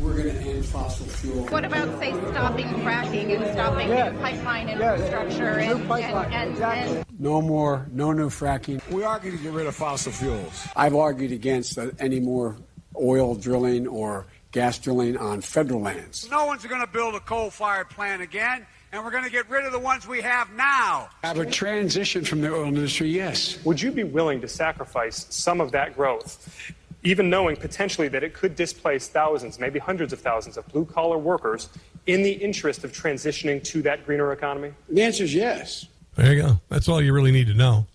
we're 0.00 0.14
going 0.23 0.35
to 0.35 0.40
end 0.40 0.64
fossil 0.66 1.07
fuel. 1.07 1.47
What 1.47 1.64
about, 1.64 1.99
say, 1.99 2.11
stopping 2.31 2.66
fracking 2.66 3.35
and 3.40 3.52
stopping 3.52 3.88
Yes. 3.88 4.12
new 4.12 4.19
pipeline 4.21 4.69
Yes. 4.69 5.00
infrastructure 5.00 5.61
New 5.61 5.75
and, 5.76 5.88
pipeline, 5.88 6.25
and, 6.26 6.35
and, 6.35 6.50
exactly. 6.50 6.97
and 6.99 7.07
No 7.21 7.40
more, 7.40 7.87
no 7.90 8.12
new 8.14 8.30
fracking. 8.30 8.80
We 8.90 9.04
are 9.04 9.18
going 9.18 9.37
to 9.37 9.42
get 9.42 9.52
rid 9.52 9.66
of 9.66 9.75
fossil 9.75 10.12
fuels. 10.12 10.66
I've 10.76 10.94
argued 10.94 11.33
against 11.33 11.78
uh, 11.78 11.90
any 11.99 12.21
more 12.21 12.56
oil 12.97 13.35
drilling 13.35 13.87
or 13.87 14.26
gas 14.52 14.78
drilling 14.78 15.16
on 15.16 15.40
federal 15.40 15.80
lands. 15.80 16.30
No 16.30 16.47
one's 16.47 16.64
going 16.64 16.80
to 16.80 16.87
build 16.87 17.14
a 17.14 17.21
coal 17.21 17.50
fired 17.50 17.90
plant 17.90 18.23
again, 18.23 18.64
and 18.92 19.04
we're 19.04 19.11
going 19.11 19.25
to 19.25 19.30
get 19.30 19.50
rid 19.50 19.64
of 19.64 19.73
the 19.73 19.78
ones 19.78 20.06
we 20.06 20.21
have 20.21 20.52
now. 20.54 21.09
Have 21.25 21.38
a 21.40 21.47
transition 21.47 22.25
from 22.25 22.40
the 22.40 22.54
oil 22.54 22.66
industry, 22.66 23.09
yes. 23.09 23.59
Would 23.64 23.83
you 23.83 23.90
be 23.90 24.04
willing 24.04 24.40
to 24.42 24.49
sacrifice 24.49 25.26
some 25.30 25.61
of 25.61 25.73
that 25.73 25.97
growth, 25.97 26.73
even 27.02 27.28
knowing 27.28 27.56
potentially 27.56 28.06
that 28.09 28.23
it 28.23 28.33
could 28.33 28.54
displace 28.54 29.09
thousands, 29.09 29.59
maybe 29.59 29.80
hundreds 29.80 30.12
of 30.12 30.21
thousands 30.21 30.56
of 30.56 30.66
blue 30.68 30.85
collar 30.85 31.18
workers 31.18 31.68
in 32.06 32.23
the 32.23 32.33
interest 32.33 32.85
of 32.85 32.92
transitioning 32.92 33.62
to 33.64 33.83
that 33.83 34.06
greener 34.06 34.33
economy? 34.33 34.73
The 34.88 35.02
answer 35.02 35.25
is 35.25 35.35
yes. 35.35 35.87
There 36.14 36.33
you 36.33 36.42
go. 36.42 36.61
That's 36.68 36.88
all 36.88 37.02
you 37.02 37.12
really 37.12 37.33
need 37.33 37.49
to 37.49 37.54
know. 37.54 37.87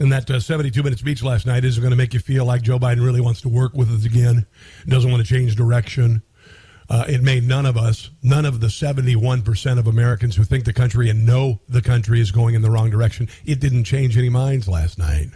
And 0.00 0.12
that 0.12 0.30
uh, 0.30 0.38
72 0.38 0.82
minute 0.82 0.98
speech 0.98 1.22
last 1.22 1.46
night 1.46 1.64
isn't 1.64 1.82
going 1.82 1.90
to 1.90 1.96
make 1.96 2.14
you 2.14 2.20
feel 2.20 2.44
like 2.44 2.62
Joe 2.62 2.78
Biden 2.78 3.04
really 3.04 3.20
wants 3.20 3.40
to 3.42 3.48
work 3.48 3.74
with 3.74 3.90
us 3.90 4.04
again, 4.04 4.46
doesn't 4.86 5.10
want 5.10 5.26
to 5.26 5.28
change 5.28 5.56
direction. 5.56 6.22
Uh, 6.90 7.04
it 7.06 7.22
made 7.22 7.44
none 7.44 7.66
of 7.66 7.76
us, 7.76 8.10
none 8.22 8.46
of 8.46 8.60
the 8.60 8.68
71% 8.68 9.78
of 9.78 9.86
Americans 9.86 10.36
who 10.36 10.44
think 10.44 10.64
the 10.64 10.72
country 10.72 11.10
and 11.10 11.26
know 11.26 11.60
the 11.68 11.82
country 11.82 12.20
is 12.20 12.30
going 12.30 12.54
in 12.54 12.62
the 12.62 12.70
wrong 12.70 12.88
direction, 12.88 13.28
it 13.44 13.60
didn't 13.60 13.84
change 13.84 14.16
any 14.16 14.30
minds 14.30 14.68
last 14.68 14.98
night. 14.98 15.28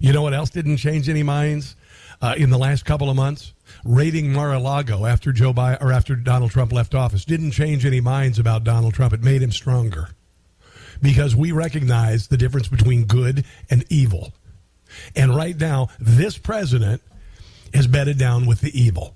You 0.00 0.12
know 0.12 0.22
what 0.22 0.32
else 0.32 0.48
didn't 0.48 0.78
change 0.78 1.08
any 1.08 1.22
minds 1.22 1.76
uh, 2.22 2.34
in 2.38 2.50
the 2.50 2.56
last 2.56 2.84
couple 2.84 3.10
of 3.10 3.16
months? 3.16 3.52
Raiding 3.84 4.32
Mar-a-Lago 4.32 5.04
after 5.04 5.32
Joe 5.32 5.52
Biden 5.52 5.82
or 5.82 5.92
after 5.92 6.14
Donald 6.16 6.52
Trump 6.52 6.72
left 6.72 6.94
office 6.94 7.24
didn't 7.24 7.50
change 7.50 7.84
any 7.84 8.00
minds 8.00 8.38
about 8.38 8.64
Donald 8.64 8.94
Trump. 8.94 9.12
It 9.12 9.22
made 9.22 9.42
him 9.42 9.52
stronger 9.52 10.10
because 11.00 11.34
we 11.36 11.52
recognize 11.52 12.28
the 12.28 12.36
difference 12.36 12.68
between 12.68 13.04
good 13.04 13.44
and 13.70 13.84
evil. 13.88 14.32
And 15.14 15.34
right 15.34 15.58
now, 15.58 15.88
this 15.98 16.38
president 16.38 17.02
is 17.72 17.86
bedded 17.86 18.18
down 18.18 18.46
with 18.46 18.60
the 18.60 18.78
evil. 18.78 19.14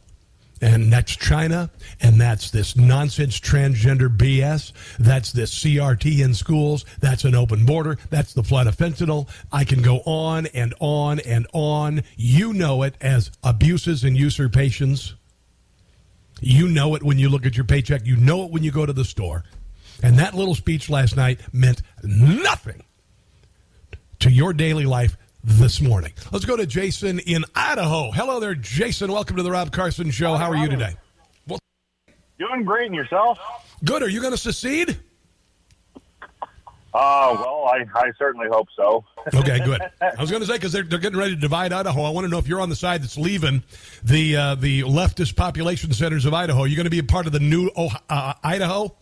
And 0.61 0.93
that's 0.93 1.17
China, 1.17 1.71
and 2.01 2.21
that's 2.21 2.53
this 2.53 2.77
nonsense 2.77 3.41
transgender 3.41 4.17
BS. 4.17 4.73
That's 4.97 5.33
this 5.33 5.53
CRT 5.53 6.21
in 6.21 6.35
schools. 6.35 6.85
That's 7.01 7.25
an 7.25 7.35
open 7.35 7.67
border. 7.67 7.99
That's 8.11 8.33
the 8.33 8.45
flood 8.45 8.69
of 8.69 8.77
fentanyl. 8.77 9.29
I 9.51 9.65
can 9.65 9.83
go 9.83 10.03
on 10.07 10.47
and 10.47 10.73
on 10.79 11.19
and 11.19 11.49
on. 11.53 12.05
You 12.17 12.53
know 12.53 12.85
it 12.85 12.95
as 13.01 13.33
abuses 13.43 14.05
and 14.05 14.17
usurpations. 14.17 15.17
You 16.41 16.69
know 16.69 16.95
it 16.95 17.03
when 17.03 17.19
you 17.19 17.29
look 17.29 17.45
at 17.45 17.57
your 17.57 17.67
paycheck. 17.67 18.07
You 18.07 18.17
know 18.17 18.45
it 18.45 18.53
when 18.53 18.63
you 18.63 18.71
go 18.71 18.87
to 18.87 18.93
the 18.93 19.05
store. 19.05 19.43
And 20.03 20.19
that 20.19 20.35
little 20.35 20.55
speech 20.55 20.91
last 20.91 21.17
night 21.17 21.41
meant 21.53 21.83
nothing 22.03 22.83
to 24.19 24.31
your 24.31 24.53
daily 24.53 24.85
life 24.85 25.17
this 25.45 25.81
morning. 25.81 26.13
Let's 26.31 26.45
go 26.45 26.57
to 26.57 26.67
Jason 26.67 27.21
in 27.21 27.45
Idaho. 27.55 28.11
Hello 28.11 28.41
there, 28.41 28.55
Jason. 28.55 29.13
Welcome 29.13 29.37
to 29.37 29.43
the 29.43 29.51
Rob 29.51 29.73
Carson 29.73 30.11
Show. 30.11 30.35
How 30.35 30.51
are 30.51 30.57
you 30.57 30.69
today? 30.69 30.95
Well, 31.47 31.59
Doing 32.39 32.65
great 32.65 32.87
and 32.87 32.95
yourself? 32.95 33.39
good. 33.85 34.03
Are 34.03 34.09
you 34.09 34.21
going 34.21 34.33
to 34.33 34.39
secede? 34.39 34.99
Uh, 36.95 37.35
well, 37.41 37.71
I, 37.73 37.87
I 37.95 38.13
certainly 38.19 38.49
hope 38.51 38.69
so. 38.77 39.03
Okay, 39.35 39.65
good. 39.65 39.81
I 40.03 40.21
was 40.21 40.31
going 40.31 40.43
to 40.43 40.47
say 40.47 40.55
because 40.55 40.73
they're, 40.73 40.83
they're 40.83 40.99
getting 40.99 41.19
ready 41.19 41.35
to 41.35 41.41
divide 41.41 41.73
Idaho. 41.73 42.03
I 42.03 42.11
want 42.11 42.27
to 42.27 42.29
know 42.29 42.39
if 42.39 42.47
you're 42.47 42.61
on 42.61 42.69
the 42.69 42.77
side 42.77 43.03
that's 43.03 43.17
leaving 43.17 43.63
the 44.05 44.37
uh, 44.37 44.55
the 44.57 44.83
leftist 44.83 45.35
population 45.35 45.93
centers 45.93 46.27
of 46.27 46.35
Idaho. 46.35 46.61
Are 46.61 46.67
you 46.67 46.77
going 46.77 46.85
to 46.85 46.91
be 46.91 46.99
a 46.99 47.05
part 47.05 47.27
of 47.27 47.33
the 47.33 47.41
new 47.41 47.71
oh, 47.77 47.89
uh, 48.11 48.35
Idaho? 48.45 48.95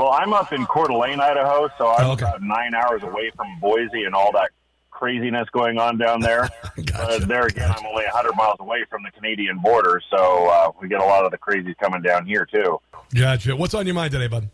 Well, 0.00 0.12
I'm 0.12 0.32
up 0.32 0.50
in 0.54 0.64
Coeur 0.64 0.86
d'Alene, 0.86 1.20
Idaho, 1.20 1.68
so 1.76 1.88
I'm 1.90 2.06
Oh, 2.06 2.12
okay. 2.12 2.24
about 2.24 2.40
nine 2.40 2.74
hours 2.74 3.02
away 3.02 3.30
from 3.36 3.46
Boise 3.60 4.04
and 4.04 4.14
all 4.14 4.32
that 4.32 4.48
craziness 4.90 5.46
going 5.50 5.76
on 5.76 5.98
down 5.98 6.20
there. 6.20 6.48
Gotcha. 6.76 7.18
But 7.18 7.28
there 7.28 7.44
again, 7.44 7.70
I'm 7.70 7.84
only 7.84 8.04
100 8.04 8.34
miles 8.34 8.56
away 8.60 8.86
from 8.88 9.02
the 9.02 9.10
Canadian 9.10 9.58
border, 9.58 10.00
so 10.10 10.46
uh, 10.48 10.72
we 10.80 10.88
get 10.88 11.02
a 11.02 11.04
lot 11.04 11.26
of 11.26 11.30
the 11.32 11.36
crazies 11.36 11.76
coming 11.76 12.00
down 12.00 12.24
here, 12.24 12.46
too. 12.46 12.80
Gotcha. 13.14 13.54
What's 13.54 13.74
on 13.74 13.84
your 13.84 13.94
mind 13.94 14.12
today, 14.12 14.26
bud? 14.28 14.48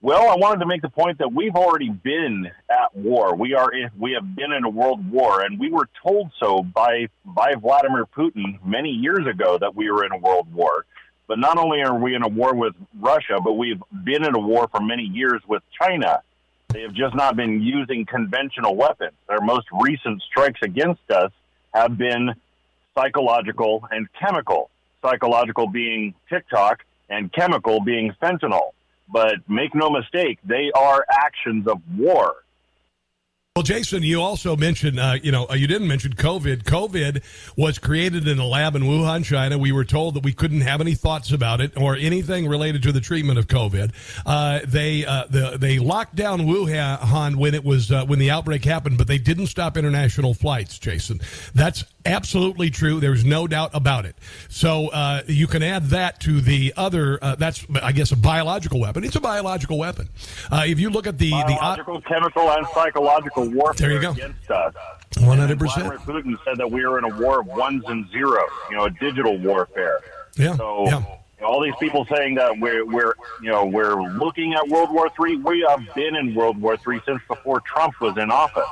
Well, 0.00 0.28
I 0.28 0.34
wanted 0.34 0.58
to 0.58 0.66
make 0.66 0.82
the 0.82 0.88
point 0.88 1.18
that 1.18 1.32
we've 1.32 1.54
already 1.54 1.90
been 1.90 2.50
at 2.68 2.96
war. 2.96 3.36
We 3.36 3.54
are 3.54 3.70
in, 3.72 3.90
we 3.96 4.10
have 4.14 4.34
been 4.34 4.50
in 4.50 4.64
a 4.64 4.68
world 4.70 5.08
war, 5.08 5.42
and 5.42 5.56
we 5.60 5.70
were 5.70 5.88
told 6.02 6.32
so 6.40 6.64
by 6.64 7.06
by 7.24 7.54
Vladimir 7.54 8.06
Putin 8.06 8.58
many 8.64 8.88
years 8.90 9.24
ago 9.28 9.56
that 9.58 9.76
we 9.76 9.88
were 9.88 10.04
in 10.04 10.10
a 10.10 10.16
world 10.18 10.52
war. 10.52 10.84
But 11.30 11.38
not 11.38 11.58
only 11.58 11.80
are 11.80 11.96
we 11.96 12.16
in 12.16 12.24
a 12.24 12.28
war 12.28 12.56
with 12.56 12.74
Russia, 12.98 13.38
but 13.40 13.52
we've 13.52 13.80
been 14.02 14.24
in 14.24 14.34
a 14.34 14.38
war 14.40 14.66
for 14.66 14.80
many 14.80 15.04
years 15.04 15.40
with 15.46 15.62
China. 15.80 16.22
They 16.70 16.82
have 16.82 16.92
just 16.92 17.14
not 17.14 17.36
been 17.36 17.62
using 17.62 18.04
conventional 18.04 18.74
weapons. 18.74 19.12
Their 19.28 19.40
most 19.40 19.68
recent 19.70 20.20
strikes 20.22 20.58
against 20.60 21.08
us 21.08 21.30
have 21.72 21.96
been 21.96 22.34
psychological 22.96 23.86
and 23.92 24.08
chemical. 24.14 24.70
Psychological 25.02 25.68
being 25.68 26.14
TikTok 26.28 26.82
and 27.08 27.32
chemical 27.32 27.80
being 27.80 28.12
fentanyl. 28.20 28.72
But 29.08 29.34
make 29.48 29.72
no 29.72 29.88
mistake, 29.88 30.40
they 30.42 30.72
are 30.74 31.06
actions 31.08 31.68
of 31.68 31.80
war. 31.96 32.38
Well, 33.56 33.64
Jason, 33.64 34.04
you 34.04 34.22
also 34.22 34.54
mentioned, 34.54 35.00
uh, 35.00 35.16
you 35.20 35.32
know, 35.32 35.46
uh, 35.50 35.54
you 35.54 35.66
didn't 35.66 35.88
mention 35.88 36.12
COVID. 36.14 36.62
COVID 36.62 37.20
was 37.56 37.80
created 37.80 38.28
in 38.28 38.38
a 38.38 38.46
lab 38.46 38.76
in 38.76 38.82
Wuhan, 38.84 39.24
China. 39.24 39.58
We 39.58 39.72
were 39.72 39.84
told 39.84 40.14
that 40.14 40.22
we 40.22 40.32
couldn't 40.32 40.60
have 40.60 40.80
any 40.80 40.94
thoughts 40.94 41.32
about 41.32 41.60
it 41.60 41.76
or 41.76 41.96
anything 41.96 42.46
related 42.46 42.84
to 42.84 42.92
the 42.92 43.00
treatment 43.00 43.40
of 43.40 43.48
COVID. 43.48 43.90
Uh, 44.24 44.60
they 44.64 45.04
uh, 45.04 45.24
the, 45.28 45.56
they 45.58 45.80
locked 45.80 46.14
down 46.14 46.42
Wuhan 46.42 47.34
when 47.34 47.54
it 47.54 47.64
was 47.64 47.90
uh, 47.90 48.04
when 48.04 48.20
the 48.20 48.30
outbreak 48.30 48.64
happened, 48.64 48.98
but 48.98 49.08
they 49.08 49.18
didn't 49.18 49.48
stop 49.48 49.76
international 49.76 50.32
flights. 50.32 50.78
Jason, 50.78 51.20
that's 51.52 51.82
absolutely 52.06 52.70
true. 52.70 53.00
There's 53.00 53.24
no 53.24 53.46
doubt 53.46 53.70
about 53.74 54.04
it. 54.06 54.16
So 54.48 54.88
uh, 54.88 55.22
you 55.26 55.46
can 55.46 55.62
add 55.62 55.86
that 55.86 56.20
to 56.20 56.40
the 56.40 56.72
other. 56.76 57.18
Uh, 57.22 57.34
that's 57.36 57.66
I 57.82 57.92
guess 57.92 58.12
a 58.12 58.16
biological 58.16 58.80
weapon. 58.80 59.04
It's 59.04 59.16
a 59.16 59.20
biological 59.20 59.78
weapon. 59.78 60.08
Uh, 60.50 60.64
if 60.66 60.78
you 60.80 60.90
look 60.90 61.06
at 61.06 61.18
the 61.18 61.30
the 61.30 61.56
Biological, 61.60 62.00
chemical, 62.02 62.50
and 62.50 62.66
psychological 62.74 63.48
warfare 63.50 63.88
There 63.88 63.96
you 63.96 64.02
go. 64.02 64.10
against 64.12 64.50
us. 64.50 64.74
100%. 65.14 65.58
Vladimir 65.58 65.98
Putin 65.98 66.36
said 66.44 66.56
that 66.58 66.70
we 66.70 66.84
were 66.86 66.98
in 66.98 67.04
a 67.04 67.18
war 67.20 67.40
of 67.40 67.46
ones 67.46 67.82
and 67.88 68.08
zeros, 68.10 68.44
you 68.70 68.76
know, 68.76 68.84
a 68.84 68.90
digital 68.90 69.36
warfare. 69.38 69.98
Yeah, 70.36 70.54
So 70.56 70.84
yeah. 70.86 71.02
all 71.44 71.60
these 71.60 71.74
people 71.80 72.06
saying 72.14 72.36
that 72.36 72.56
we're, 72.58 72.84
we're, 72.86 73.14
you 73.42 73.50
know, 73.50 73.64
we're 73.66 74.00
looking 74.00 74.54
at 74.54 74.68
World 74.68 74.92
War 74.92 75.10
Three. 75.16 75.36
We 75.36 75.66
have 75.68 75.80
been 75.96 76.14
in 76.14 76.34
World 76.34 76.60
War 76.60 76.76
Three 76.76 77.00
since 77.04 77.20
before 77.28 77.60
Trump 77.60 78.00
was 78.00 78.16
in 78.18 78.30
office. 78.30 78.62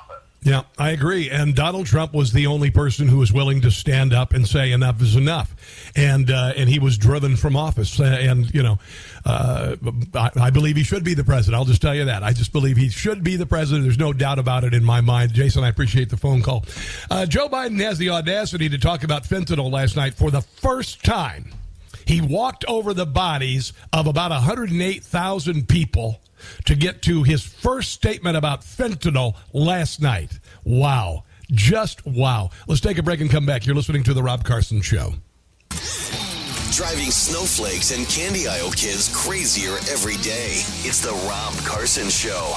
Yeah, 0.43 0.63
I 0.79 0.91
agree. 0.91 1.31
And 1.31 1.55
Donald 1.55 1.87
Trump 1.87 2.15
was 2.15 2.33
the 2.33 2.47
only 2.47 2.71
person 2.71 3.09
who 3.09 3.19
was 3.19 3.33
willing 3.33 3.61
to 3.63 3.73
stand 3.73 4.13
up 4.13 4.33
and 4.33 4.47
say 4.47 4.71
enough 4.71 5.03
is 5.03 5.17
enough, 5.17 5.55
and 5.97 6.31
uh, 6.31 6.53
and 6.57 6.71
he 6.71 6.79
was 6.79 6.97
driven 6.97 7.37
from 7.37 7.57
office. 7.57 7.99
Uh, 7.99 8.05
And 8.05 8.55
you 8.55 8.63
know, 8.63 8.79
uh, 9.27 9.75
I, 10.15 10.31
I 10.37 10.51
believe 10.51 10.77
he 10.77 10.85
should 10.85 11.03
be 11.03 11.15
the 11.15 11.25
president. 11.25 11.57
I'll 11.59 11.65
just 11.65 11.83
tell 11.83 11.95
you 11.95 12.05
that. 12.05 12.23
I 12.23 12.33
just 12.33 12.53
believe 12.53 12.77
he 12.77 12.89
should 12.89 13.25
be 13.25 13.35
the 13.35 13.47
president. 13.47 13.85
There's 13.85 13.99
no 13.99 14.13
doubt 14.13 14.39
about 14.39 14.63
it 14.63 14.75
in 14.75 14.85
my 14.85 15.01
mind. 15.01 15.33
Jason, 15.35 15.65
I 15.65 15.69
appreciate 15.69 16.09
the 16.09 16.17
phone 16.17 16.41
call. 16.41 16.65
Uh, 17.11 17.27
Joe 17.27 17.49
Biden 17.49 17.81
has 17.81 17.99
the 17.99 18.11
audacity 18.11 18.69
to 18.69 18.79
talk 18.79 19.03
about 19.03 19.25
fentanyl 19.25 19.73
last 19.73 19.97
night 19.97 20.15
for 20.15 20.31
the 20.31 20.41
first 20.41 21.05
time. 21.05 21.53
He 22.07 22.21
walked 22.21 22.65
over 22.67 22.95
the 22.95 23.07
bodies 23.07 23.73
of 23.93 24.07
about 24.07 24.31
108,000 24.31 25.69
people 25.69 26.21
to 26.67 26.75
get 26.75 27.03
to 27.03 27.23
his 27.23 27.43
first 27.43 27.93
statement 27.93 28.37
about 28.37 28.63
fentanyl 28.63 29.37
last 29.53 30.01
night. 30.01 30.39
Wow. 30.65 31.25
Just 31.51 32.05
wow. 32.07 32.51
Let's 32.67 32.81
take 32.81 32.99
a 32.99 33.03
break 33.03 33.21
and 33.21 33.31
come 33.31 33.47
back. 33.47 33.67
You're 33.67 33.77
listening 33.77 34.03
to 34.05 34.15
The 34.15 34.23
Rob 34.23 34.45
Carson 34.45 34.83
Show. 34.83 35.15
Driving 36.73 37.11
snowflakes 37.11 37.97
and 37.97 38.07
candy 38.09 38.47
aisle 38.47 38.71
kids 38.71 39.11
crazier 39.15 39.77
every 39.91 40.17
day. 40.19 40.61
It's 40.85 41.01
the 41.01 41.13
Rob 41.27 41.55
Carson 41.65 42.09
Show. 42.09 42.55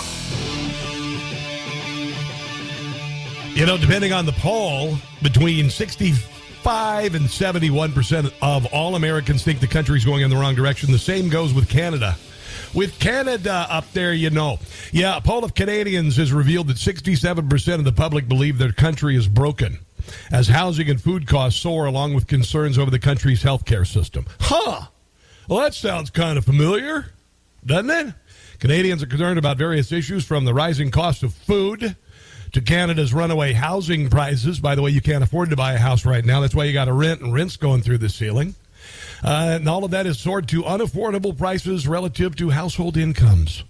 You 3.53 3.65
know, 3.65 3.77
depending 3.77 4.13
on 4.13 4.25
the 4.25 4.31
poll, 4.33 4.95
between 5.21 5.69
65 5.69 7.15
and 7.15 7.25
71% 7.25 8.33
of 8.41 8.65
all 8.67 8.95
Americans 8.95 9.43
think 9.43 9.59
the 9.59 9.67
country's 9.67 10.05
going 10.05 10.21
in 10.21 10.29
the 10.29 10.37
wrong 10.37 10.55
direction. 10.55 10.91
The 10.91 10.99
same 10.99 11.27
goes 11.27 11.53
with 11.53 11.67
Canada. 11.67 12.17
With 12.73 12.99
Canada 12.99 13.67
up 13.69 13.91
there, 13.91 14.13
you 14.13 14.29
know. 14.29 14.59
Yeah, 14.91 15.17
a 15.17 15.21
poll 15.21 15.43
of 15.43 15.53
Canadians 15.53 16.17
has 16.17 16.31
revealed 16.31 16.67
that 16.67 16.77
67% 16.77 17.73
of 17.75 17.83
the 17.83 17.91
public 17.91 18.27
believe 18.27 18.57
their 18.57 18.71
country 18.71 19.15
is 19.15 19.27
broken 19.27 19.79
as 20.31 20.47
housing 20.47 20.89
and 20.89 21.01
food 21.01 21.27
costs 21.27 21.59
soar 21.59 21.85
along 21.85 22.13
with 22.13 22.27
concerns 22.27 22.77
over 22.77 22.91
the 22.91 22.99
country's 22.99 23.43
healthcare 23.43 23.85
system. 23.85 24.25
Huh. 24.39 24.87
Well, 25.47 25.59
that 25.59 25.73
sounds 25.73 26.09
kind 26.09 26.37
of 26.37 26.45
familiar, 26.45 27.07
doesn't 27.65 27.89
it? 27.89 28.13
Canadians 28.59 29.03
are 29.03 29.07
concerned 29.07 29.39
about 29.39 29.57
various 29.57 29.91
issues 29.91 30.23
from 30.23 30.45
the 30.45 30.53
rising 30.53 30.91
cost 30.91 31.23
of 31.23 31.33
food 31.33 31.95
to 32.53 32.61
Canada's 32.61 33.13
runaway 33.13 33.53
housing 33.53 34.09
prices. 34.09 34.59
By 34.59 34.75
the 34.75 34.81
way, 34.81 34.91
you 34.91 35.01
can't 35.01 35.23
afford 35.23 35.49
to 35.49 35.55
buy 35.55 35.73
a 35.73 35.77
house 35.77 36.05
right 36.05 36.23
now. 36.23 36.41
That's 36.41 36.53
why 36.53 36.65
you 36.65 36.73
got 36.73 36.85
to 36.85 36.93
rent, 36.93 37.21
and 37.21 37.33
rent's 37.33 37.57
going 37.57 37.81
through 37.81 37.97
the 37.99 38.09
ceiling. 38.09 38.55
Uh, 39.23 39.57
and 39.59 39.69
all 39.69 39.83
of 39.83 39.91
that 39.91 40.05
is 40.05 40.19
soared 40.19 40.47
to 40.49 40.63
unaffordable 40.63 41.37
prices 41.37 41.87
relative 41.87 42.35
to 42.35 42.49
household 42.49 42.97
incomes. 42.97 43.63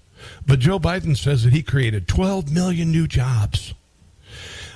But 0.46 0.60
Joe 0.60 0.80
Biden 0.80 1.18
says 1.18 1.44
that 1.44 1.54
he 1.54 1.64
created 1.64 2.08
12 2.08 2.52
million 2.52 2.92
new 2.92 3.08
jobs. 3.08 3.74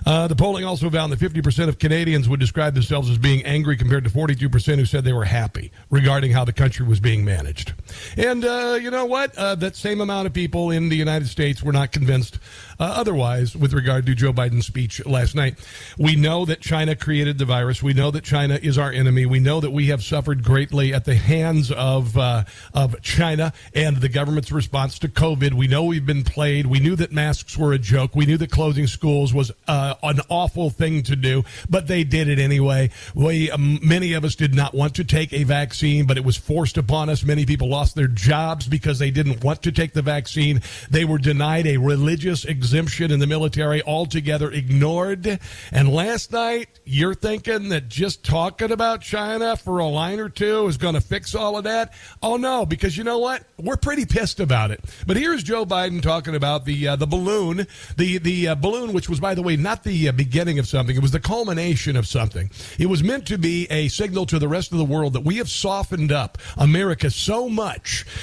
Uh, 0.06 0.28
the 0.28 0.36
polling 0.36 0.66
also 0.66 0.90
found 0.90 1.12
that 1.12 1.20
50% 1.20 1.68
of 1.68 1.80
Canadians 1.80 2.30
would 2.30 2.40
describe 2.40 2.76
themselves 2.76 3.10
as 3.10 3.18
being 3.18 3.44
angry 3.44 3.76
compared 3.76 4.04
to 4.04 4.10
42% 4.10 4.76
who 4.76 4.86
said 4.86 5.04
they 5.04 5.14
were 5.14 5.26
happy 5.26 5.72
regarding 5.90 6.32
how 6.32 6.46
the 6.46 6.54
country 6.54 6.86
was 6.86 7.00
being 7.00 7.26
managed. 7.26 7.74
And 8.18 8.46
uh, 8.46 8.78
you 8.82 8.92
know 8.92 9.06
what? 9.06 9.38
Uh, 9.38 9.56
that 9.56 9.76
same 9.76 10.02
amount 10.02 10.28
of 10.28 10.34
people 10.34 10.72
in 10.72 10.90
the 10.90 10.96
United 10.96 11.28
States 11.28 11.64
were 11.64 11.74
not 11.74 11.92
convinced 11.92 12.40
uh, 12.80 12.84
otherwise 12.84 13.56
with 13.56 13.74
regard 13.74 14.06
to 14.06 14.16
Joe 14.16 14.34
Biden's 14.34 14.66
speech 14.66 15.06
last 15.06 15.36
night. 15.36 15.56
We 15.98 16.16
know 16.16 16.46
that 16.46 16.62
China 16.62 16.96
created 16.96 17.38
the 17.38 17.46
virus. 17.46 17.82
We 17.82 17.94
know 17.94 18.12
that 18.12 18.24
China 18.24 18.60
is 18.62 18.78
our 18.78 18.92
enemy. 18.92 19.26
We 19.26 19.40
know 19.40 19.60
that 19.60 19.72
we 19.72 19.88
have 19.88 20.04
suffered 20.04 20.44
greatly 20.44 20.94
at 20.94 21.06
the 21.06 21.16
hands 21.16 21.72
of 21.72 22.18
uh, 22.18 22.44
of 22.74 23.02
China 23.02 23.54
and 23.74 23.98
the 23.98 24.10
government's 24.10 24.52
response 24.52 25.00
to 25.00 25.08
COVID. 25.08 25.54
We 25.54 25.68
know 25.68 25.84
we've 25.86 26.06
been 26.06 26.24
played. 26.24 26.66
We 26.66 26.80
knew 26.80 26.96
that 26.98 27.12
masks 27.12 27.58
were 27.58 27.74
a 27.74 27.80
joke. 27.80 28.16
We 28.16 28.26
knew 28.26 28.38
that 28.38 28.52
closing 28.52 28.88
schools 28.88 29.34
was 29.34 29.52
uh, 29.68 29.96
an 30.04 30.20
awful 30.30 30.70
thing 30.70 31.04
to 31.04 31.16
do, 31.16 31.44
but 31.70 31.88
they 31.88 32.04
did 32.04 32.28
it 32.28 32.40
anyway. 32.40 32.90
We 33.14 33.52
um, 33.52 33.80
many 33.82 34.14
of 34.14 34.26
us 34.26 34.36
did 34.36 34.54
not 34.54 34.74
want 34.74 34.96
to 34.96 35.04
take 35.04 35.32
a 35.34 35.44
vaccine, 35.44 36.06
but 36.06 36.18
it 36.18 36.26
was 36.26 36.36
forced 36.36 36.78
upon 36.78 37.10
us. 37.10 37.24
Many 37.24 37.46
people 37.46 37.70
lost 37.70 37.85
their 37.94 38.08
jobs 38.08 38.68
because 38.68 39.00
they 39.00 39.12
didn't 39.12 39.44
want 39.44 39.62
to 39.64 39.72
take 39.72 39.94
the 39.94 40.02
vaccine. 40.02 40.62
They 40.90 41.06
were 41.06 41.18
denied 41.18 41.68
a 41.68 41.78
religious 41.78 42.46
exemption 42.46 43.12
in 43.12 43.20
the 43.20 43.28
military 43.28 43.82
altogether, 43.84 44.52
ignored. 44.52 45.40
And 45.72 45.94
last 45.94 46.32
night, 46.32 46.80
you're 46.86 47.16
thinking 47.16 47.70
that 47.70 47.88
just 47.88 48.24
talking 48.24 48.72
about 48.72 49.02
China 49.02 49.56
for 49.58 49.80
a 49.80 49.88
line 49.88 50.20
or 50.20 50.30
two 50.30 50.68
is 50.68 50.78
going 50.78 50.96
to 50.96 51.02
fix 51.02 51.36
all 51.36 51.58
of 51.58 51.64
that? 51.66 51.94
Oh 52.22 52.38
no, 52.38 52.66
because 52.66 52.98
you 52.98 53.04
know 53.04 53.20
what? 53.20 53.44
We're 53.58 53.78
pretty 53.78 54.06
pissed 54.06 54.40
about 54.40 54.72
it. 54.72 54.82
But 55.08 55.18
here's 55.18 55.44
Joe 55.44 55.66
Biden 55.66 56.02
talking 56.02 56.36
about 56.36 56.66
the 56.66 56.90
uh, 56.90 56.96
the 56.96 57.08
balloon, 57.08 57.68
the 57.98 58.18
the 58.18 58.50
uh, 58.50 58.56
balloon, 58.56 58.94
which 58.94 59.10
was 59.10 59.20
by 59.20 59.36
the 59.36 59.42
way 59.42 59.56
not 59.56 59.84
the 59.84 60.10
uh, 60.10 60.12
beginning 60.12 60.60
of 60.60 60.68
something; 60.68 60.96
it 60.96 61.02
was 61.02 61.12
the 61.12 61.20
culmination 61.20 61.96
of 61.96 62.08
something. 62.08 62.50
It 62.78 62.88
was 62.88 63.04
meant 63.04 63.28
to 63.28 63.38
be 63.38 63.68
a 63.70 63.88
signal 63.88 64.26
to 64.28 64.40
the 64.40 64.48
rest 64.48 64.72
of 64.72 64.78
the 64.78 64.86
world 64.86 65.14
that 65.14 65.22
we 65.22 65.38
have 65.38 65.50
softened 65.50 66.12
up 66.12 66.38
America 66.58 67.10
so 67.10 67.50
much 67.50 67.75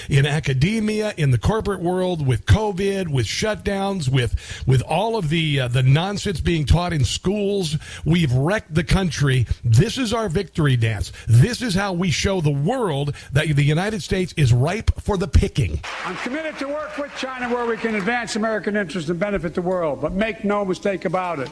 in 0.08 0.26
academia, 0.26 1.14
in 1.16 1.30
the 1.30 1.38
corporate 1.38 1.80
world, 1.80 2.26
with 2.26 2.46
COVID, 2.46 3.08
with 3.08 3.26
shutdowns, 3.26 4.08
with 4.08 4.36
with 4.66 4.82
all 4.82 5.16
of 5.16 5.28
the 5.28 5.60
uh, 5.60 5.68
the 5.68 5.82
nonsense 5.82 6.40
being 6.40 6.64
taught 6.64 6.92
in 6.92 7.04
schools. 7.04 7.76
We've 8.04 8.32
wrecked 8.32 8.74
the 8.74 8.84
country. 8.84 9.46
This 9.64 9.98
is 9.98 10.12
our 10.12 10.28
victory 10.28 10.76
dance. 10.76 11.12
This 11.28 11.62
is 11.62 11.74
how 11.74 11.92
we 11.92 12.10
show 12.10 12.40
the 12.40 12.50
world 12.50 13.14
that 13.32 13.46
the 13.54 13.64
United 13.64 14.02
States 14.02 14.32
is 14.36 14.52
ripe 14.52 14.90
for 15.00 15.16
the 15.16 15.28
picking. 15.28 15.80
I'm 16.04 16.16
committed 16.16 16.58
to 16.58 16.68
work 16.68 16.96
with 16.98 17.14
China 17.16 17.48
where 17.52 17.66
we 17.66 17.76
can 17.76 17.94
advance 17.94 18.36
American 18.36 18.76
interests 18.76 19.10
and 19.10 19.18
benefit 19.18 19.54
the 19.54 19.62
world, 19.62 20.00
but 20.00 20.12
make 20.12 20.44
no 20.44 20.64
mistake 20.64 21.04
about 21.04 21.38
it. 21.38 21.50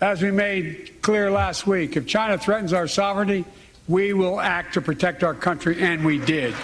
As 0.00 0.20
we 0.20 0.30
made 0.30 1.00
clear 1.02 1.30
last 1.30 1.66
week, 1.66 1.96
if 1.96 2.06
China 2.06 2.36
threatens 2.36 2.72
our 2.72 2.88
sovereignty, 2.88 3.44
we 3.88 4.12
will 4.12 4.40
act 4.40 4.74
to 4.74 4.80
protect 4.80 5.22
our 5.22 5.34
country, 5.34 5.82
and 5.82 6.04
we 6.04 6.18
did. 6.18 6.54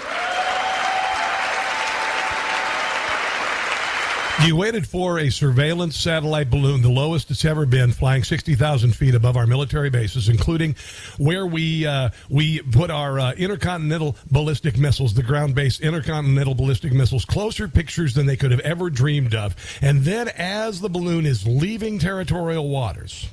You 4.47 4.57
waited 4.57 4.87
for 4.87 5.19
a 5.19 5.29
surveillance 5.29 5.99
satellite 5.99 6.49
balloon, 6.49 6.81
the 6.81 6.89
lowest 6.89 7.31
it's 7.31 7.45
ever 7.45 7.67
been, 7.67 7.93
flying 7.93 8.25
60,000 8.25 8.97
feet 8.97 9.15
above 9.15 9.37
our 9.37 9.47
military 9.47 9.91
bases, 9.91 10.31
including 10.31 10.77
where 11.19 11.47
we 11.47 11.87
uh, 11.87 12.09
we 12.31 12.63
put 12.63 12.91
our 12.91 13.21
uh, 13.21 13.33
intercontinental 13.33 14.17
ballistic 14.31 14.79
missiles, 14.79 15.13
the 15.13 15.23
ground-based 15.23 15.83
intercontinental 15.83 16.55
ballistic 16.55 16.95
missiles, 16.95 17.27
closer 17.27 17.69
pictures 17.69 18.15
than 18.15 18.25
they 18.25 18.37
could 18.37 18.51
have 18.51 18.61
ever 18.61 18.89
dreamed 18.89 19.35
of. 19.35 19.55
And 19.83 20.05
then, 20.05 20.29
as 20.29 20.81
the 20.81 20.89
balloon 20.89 21.27
is 21.27 21.47
leaving 21.47 21.99
territorial 21.99 22.67
waters, 22.67 23.29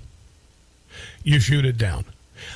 you 1.23 1.39
shoot 1.39 1.63
it 1.63 1.77
down. 1.77 2.03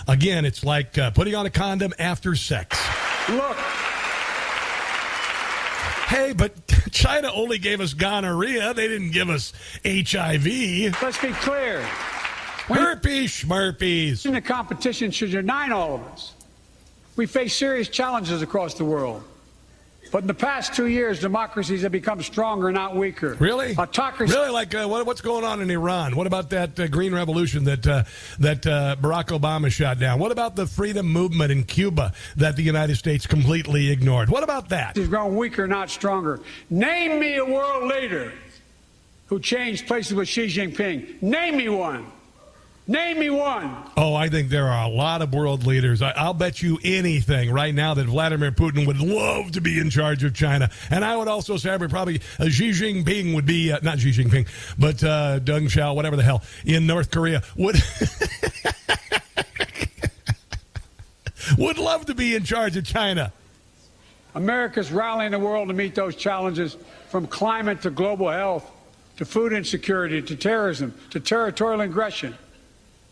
Again, 0.08 0.46
it's 0.46 0.64
like 0.64 0.98
uh, 0.98 1.12
putting 1.12 1.36
on 1.36 1.46
a 1.46 1.50
condom 1.50 1.94
after 2.00 2.36
sex. 2.36 2.80
Look. 3.30 3.58
Hey, 6.08 6.34
but 6.34 6.54
China 6.92 7.32
only 7.34 7.58
gave 7.58 7.80
us 7.80 7.94
gonorrhea. 7.94 8.74
They 8.74 8.88
didn't 8.88 9.12
give 9.12 9.30
us 9.30 9.54
HIV. 9.86 11.02
Let's 11.02 11.22
be 11.22 11.32
clear. 11.32 11.82
Herpes, 12.68 13.44
schmerpies. 13.44 14.30
The 14.30 14.42
competition 14.42 15.12
should 15.12 15.34
unite 15.34 15.72
all 15.72 15.96
of 15.96 16.04
us. 16.08 16.34
We 17.16 17.26
face 17.26 17.56
serious 17.56 17.90
challenges 17.90 18.42
across 18.42 18.74
the 18.76 18.86
world. 18.86 19.24
But 20.12 20.24
in 20.24 20.28
the 20.28 20.34
past 20.34 20.74
two 20.74 20.88
years, 20.88 21.22
democracies 21.22 21.84
have 21.84 21.94
become 21.94 22.22
stronger, 22.22 22.70
not 22.72 22.98
weaker. 22.98 23.36
Really? 23.40 23.76
Autocracy. 23.78 24.34
Really? 24.34 24.50
Like 24.50 24.76
uh, 24.76 24.86
what, 24.86 25.06
what's 25.06 25.22
going 25.22 25.46
on 25.46 25.62
in 25.62 25.72
Iran? 25.72 26.18
What 26.18 26.28
about 26.28 26.50
that 26.50 26.78
uh, 26.78 26.88
green 26.88 27.14
revolution 27.16 27.64
that 27.64 27.88
uh, 27.88 28.04
that 28.40 28.68
uh, 28.68 28.98
Barack 29.00 29.28
Obama 29.28 29.72
shot 29.72 30.00
down? 30.00 30.20
What 30.20 30.34
about 30.34 30.58
the 30.58 30.68
freedom 30.68 31.08
movement 31.08 31.52
in 31.52 31.64
Cuba 31.64 32.14
that 32.36 32.58
the 32.58 32.64
United 32.64 32.98
States 32.98 33.26
completely 33.26 33.90
ignored? 33.90 34.30
What 34.30 34.44
about 34.44 34.68
that? 34.70 34.98
He's 34.98 35.08
grown 35.08 35.36
weaker, 35.36 35.66
not 35.66 35.90
stronger. 35.90 36.42
Name 36.70 37.20
me 37.20 37.38
a 37.38 37.46
world 37.46 37.88
leader 37.88 38.34
who 39.28 39.40
changed 39.40 39.88
places 39.88 40.14
with 40.14 40.28
Xi 40.28 40.48
Jinping. 40.48 41.22
Name 41.22 41.56
me 41.56 41.70
one. 41.70 42.06
Name 42.88 43.20
me 43.20 43.30
one. 43.30 43.76
Oh, 43.96 44.16
I 44.16 44.28
think 44.28 44.50
there 44.50 44.68
are 44.68 44.86
a 44.86 44.90
lot 44.90 45.22
of 45.22 45.32
world 45.34 45.68
leaders. 45.68 46.02
I, 46.02 46.26
will 46.26 46.34
bet 46.34 46.64
you 46.64 46.80
anything 46.84 47.52
right 47.52 47.74
now 47.74 47.94
that 47.94 48.08
Vladimir 48.08 48.52
Putin 48.52 48.88
would 48.88 49.00
love 49.00 49.52
to 49.52 49.62
be 49.62 49.80
in 49.80 49.92
charge 49.92 50.24
of 50.24 50.34
China. 50.34 50.70
And 50.90 51.06
I 51.06 51.16
would 51.16 51.28
also 51.28 51.58
say 51.58 51.78
probably 51.78 52.22
uh, 52.40 52.50
Xi 52.50 52.72
Jinping 52.72 53.36
would 53.36 53.46
be, 53.46 53.72
uh, 53.72 53.80
not 53.84 54.00
Xi 54.00 54.12
Jinping, 54.12 54.48
but 54.80 55.04
uh, 55.04 55.40
Deng 55.40 55.66
Xiao, 55.66 55.96
whatever 55.96 56.16
the 56.16 56.24
hell, 56.24 56.42
in 56.66 56.88
North 56.88 57.12
Korea 57.12 57.44
would. 57.56 57.76
would 61.58 61.78
love 61.78 62.08
to 62.08 62.16
be 62.16 62.36
in 62.36 62.44
charge 62.44 62.76
of 62.78 62.84
China. 62.84 63.32
America's 64.34 64.92
rallying 64.92 65.32
the 65.32 65.40
world 65.40 65.68
to 65.68 65.74
meet 65.74 65.94
those 65.94 66.16
challenges 66.16 66.78
from 67.10 67.28
climate 67.28 67.82
to 67.84 67.92
global 67.92 68.30
health 68.30 68.70
to 69.18 69.26
food 69.26 69.54
insecurity 69.54 70.22
to 70.22 70.36
terrorism 70.36 70.94
to 71.12 71.20
territorial 71.20 71.82
aggression. 71.82 72.36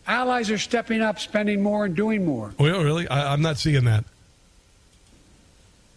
Allies 0.06 0.50
are 0.50 0.58
stepping 0.58 1.02
up, 1.02 1.18
spending 1.18 1.62
more, 1.62 1.84
and 1.84 1.94
doing 1.94 2.24
more. 2.24 2.52
Well, 2.58 2.82
really? 2.82 3.06
I, 3.08 3.32
I'm 3.32 3.42
not 3.42 3.58
seeing 3.58 3.84
that. 3.84 4.04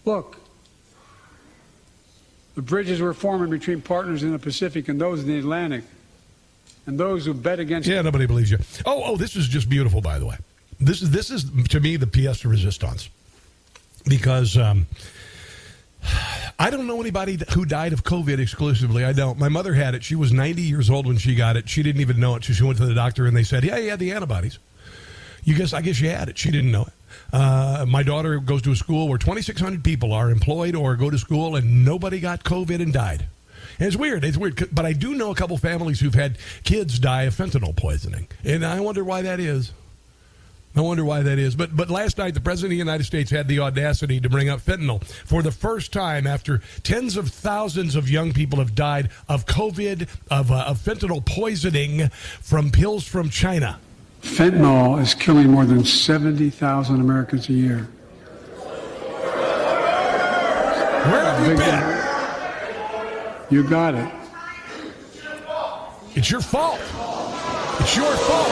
Look, 0.05 0.37
the 2.55 2.61
bridges 2.61 3.01
we're 3.01 3.13
forming 3.13 3.49
between 3.49 3.81
partners 3.81 4.21
in 4.21 4.31
the 4.31 4.39
Pacific 4.39 4.89
and 4.89 4.99
those 4.99 5.21
in 5.21 5.27
the 5.27 5.39
Atlantic, 5.39 5.83
and 6.85 6.99
those 6.99 7.25
who 7.25 7.33
bet 7.33 7.59
against. 7.59 7.87
Yeah, 7.87 8.01
nobody 8.01 8.25
believes 8.25 8.51
you. 8.51 8.59
Oh, 8.85 9.01
oh, 9.05 9.17
this 9.17 9.35
is 9.35 9.47
just 9.47 9.69
beautiful, 9.69 10.01
by 10.01 10.19
the 10.19 10.25
way. 10.25 10.37
This 10.79 11.01
is 11.01 11.11
this 11.11 11.29
is 11.29 11.45
to 11.69 11.79
me 11.79 11.95
the 11.95 12.05
pièce 12.05 12.41
de 12.41 12.49
résistance, 12.49 13.07
because 14.05 14.57
um, 14.57 14.85
I 16.59 16.69
don't 16.69 16.87
know 16.87 17.01
anybody 17.01 17.39
who 17.53 17.65
died 17.65 17.93
of 17.93 18.03
COVID 18.03 18.39
exclusively. 18.39 19.03
I 19.03 19.13
don't. 19.13 19.37
My 19.39 19.49
mother 19.49 19.73
had 19.73 19.95
it. 19.95 20.03
She 20.03 20.15
was 20.15 20.31
90 20.31 20.61
years 20.61 20.89
old 20.89 21.07
when 21.07 21.17
she 21.17 21.35
got 21.35 21.57
it. 21.57 21.67
She 21.67 21.83
didn't 21.83 22.01
even 22.01 22.19
know 22.19 22.35
it. 22.35 22.43
She 22.43 22.63
went 22.63 22.77
to 22.77 22.85
the 22.85 22.93
doctor 22.93 23.25
and 23.25 23.35
they 23.35 23.43
said, 23.43 23.63
"Yeah, 23.63 23.77
you 23.77 23.89
had 23.89 23.99
the 23.99 24.11
antibodies." 24.11 24.59
You 25.43 25.55
guess 25.55 25.73
I 25.73 25.81
guess 25.81 25.99
you 25.99 26.09
had 26.09 26.29
it. 26.29 26.37
She 26.37 26.51
didn't 26.51 26.71
know 26.71 26.83
it. 26.83 26.93
Uh, 27.33 27.85
my 27.87 28.03
daughter 28.03 28.39
goes 28.39 28.61
to 28.63 28.71
a 28.71 28.75
school 28.75 29.07
where 29.07 29.17
2,600 29.17 29.83
people 29.83 30.13
are 30.13 30.29
employed 30.29 30.75
or 30.75 30.95
go 30.95 31.09
to 31.09 31.17
school, 31.17 31.55
and 31.55 31.83
nobody 31.83 32.19
got 32.19 32.43
COVID 32.43 32.81
and 32.81 32.93
died. 32.93 33.25
And 33.79 33.87
it's 33.87 33.97
weird. 33.97 34.23
It's 34.23 34.37
weird. 34.37 34.69
But 34.73 34.85
I 34.85 34.93
do 34.93 35.15
know 35.15 35.31
a 35.31 35.35
couple 35.35 35.57
families 35.57 35.99
who've 35.99 36.13
had 36.13 36.37
kids 36.63 36.99
die 36.99 37.23
of 37.23 37.35
fentanyl 37.35 37.75
poisoning, 37.75 38.27
and 38.43 38.65
I 38.65 38.79
wonder 38.79 39.03
why 39.03 39.23
that 39.23 39.39
is. 39.39 39.73
I 40.75 40.81
wonder 40.81 41.05
why 41.05 41.21
that 41.21 41.37
is. 41.37 41.55
But 41.55 41.75
but 41.75 41.91
last 41.91 42.17
night, 42.17 42.33
the 42.33 42.41
president 42.41 42.65
of 42.67 42.71
the 42.71 42.77
United 42.77 43.03
States 43.03 43.29
had 43.29 43.47
the 43.47 43.59
audacity 43.59 44.19
to 44.19 44.27
bring 44.27 44.49
up 44.49 44.59
fentanyl 44.59 45.03
for 45.03 45.43
the 45.43 45.51
first 45.51 45.93
time 45.93 46.25
after 46.25 46.61
tens 46.81 47.15
of 47.15 47.29
thousands 47.29 47.95
of 47.95 48.09
young 48.09 48.33
people 48.33 48.57
have 48.57 48.73
died 48.73 49.11
of 49.29 49.45
COVID 49.45 50.09
of, 50.31 50.51
uh, 50.51 50.65
of 50.67 50.79
fentanyl 50.79 51.23
poisoning 51.23 52.09
from 52.41 52.71
pills 52.71 53.07
from 53.07 53.29
China. 53.29 53.79
Fentanyl 54.23 54.99
is 54.99 55.13
killing 55.13 55.51
more 55.51 55.65
than 55.65 55.85
seventy 55.85 56.49
thousand 56.49 57.01
Americans 57.01 57.49
a 57.49 57.53
year. 57.53 57.87
Where 61.05 61.21
have 61.21 61.47
you 61.47 61.55
been? 61.57 61.83
You 63.51 63.63
got 63.69 63.93
it. 63.93 64.09
It's 66.15 66.31
your 66.31 66.41
fault. 66.41 66.79
It's 67.79 67.95
your 67.95 68.15
fault. 68.15 68.49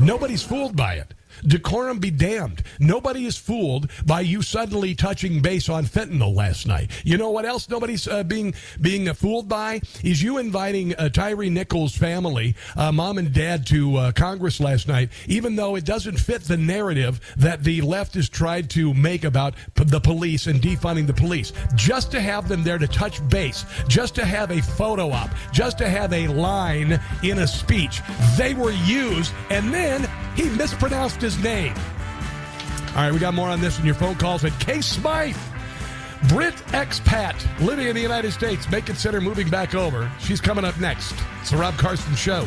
Nobody's 0.00 0.42
fooled 0.42 0.76
by 0.76 0.94
it. 0.94 1.14
Decorum 1.46 1.98
be 1.98 2.10
damned. 2.10 2.62
Nobody 2.78 3.26
is 3.26 3.36
fooled 3.36 3.90
by 4.06 4.20
you 4.20 4.42
suddenly 4.42 4.94
touching 4.94 5.40
base 5.40 5.68
on 5.68 5.84
fentanyl 5.84 6.34
last 6.34 6.66
night. 6.66 6.90
You 7.04 7.18
know 7.18 7.30
what 7.30 7.44
else 7.44 7.68
nobody's 7.68 8.06
uh, 8.06 8.22
being 8.22 8.54
being 8.80 9.08
uh, 9.08 9.14
fooled 9.14 9.48
by 9.48 9.80
is 10.02 10.22
you 10.22 10.38
inviting 10.38 10.94
uh, 10.96 11.08
Tyre 11.08 11.50
Nichols' 11.50 11.96
family, 11.96 12.54
uh, 12.76 12.92
mom 12.92 13.18
and 13.18 13.32
dad, 13.32 13.66
to 13.66 13.96
uh, 13.96 14.12
Congress 14.12 14.60
last 14.60 14.88
night, 14.88 15.10
even 15.26 15.56
though 15.56 15.76
it 15.76 15.84
doesn't 15.84 16.18
fit 16.18 16.42
the 16.42 16.56
narrative 16.56 17.20
that 17.36 17.64
the 17.64 17.80
left 17.80 18.14
has 18.14 18.28
tried 18.28 18.70
to 18.70 18.94
make 18.94 19.24
about 19.24 19.54
p- 19.74 19.84
the 19.84 20.00
police 20.00 20.46
and 20.46 20.60
defunding 20.60 21.06
the 21.06 21.12
police. 21.12 21.52
Just 21.74 22.10
to 22.12 22.20
have 22.20 22.48
them 22.48 22.62
there 22.62 22.78
to 22.78 22.86
touch 22.86 23.26
base, 23.28 23.64
just 23.88 24.14
to 24.14 24.24
have 24.24 24.50
a 24.50 24.62
photo 24.62 25.10
op, 25.10 25.30
just 25.52 25.78
to 25.78 25.88
have 25.88 26.12
a 26.12 26.28
line 26.28 27.00
in 27.22 27.40
a 27.40 27.46
speech, 27.46 28.00
they 28.36 28.54
were 28.54 28.72
used, 28.72 29.32
and 29.50 29.72
then 29.72 30.08
he 30.34 30.48
mispronounced 30.50 31.20
his 31.20 31.42
name. 31.42 31.74
All 32.90 32.96
right, 32.96 33.12
we 33.12 33.18
got 33.18 33.34
more 33.34 33.48
on 33.48 33.60
this 33.60 33.78
in 33.78 33.86
your 33.86 33.94
phone 33.94 34.16
calls 34.16 34.44
at 34.44 34.58
Kay 34.60 34.80
Smythe. 34.80 35.36
Brit 36.28 36.54
expat 36.68 37.34
living 37.60 37.88
in 37.88 37.94
the 37.96 38.02
United 38.02 38.32
States 38.32 38.70
may 38.70 38.80
consider 38.80 39.20
moving 39.20 39.48
back 39.48 39.74
over. 39.74 40.10
She's 40.20 40.40
coming 40.40 40.64
up 40.64 40.78
next. 40.78 41.14
It's 41.40 41.50
the 41.50 41.56
Rob 41.56 41.76
Carson 41.76 42.14
Show. 42.14 42.46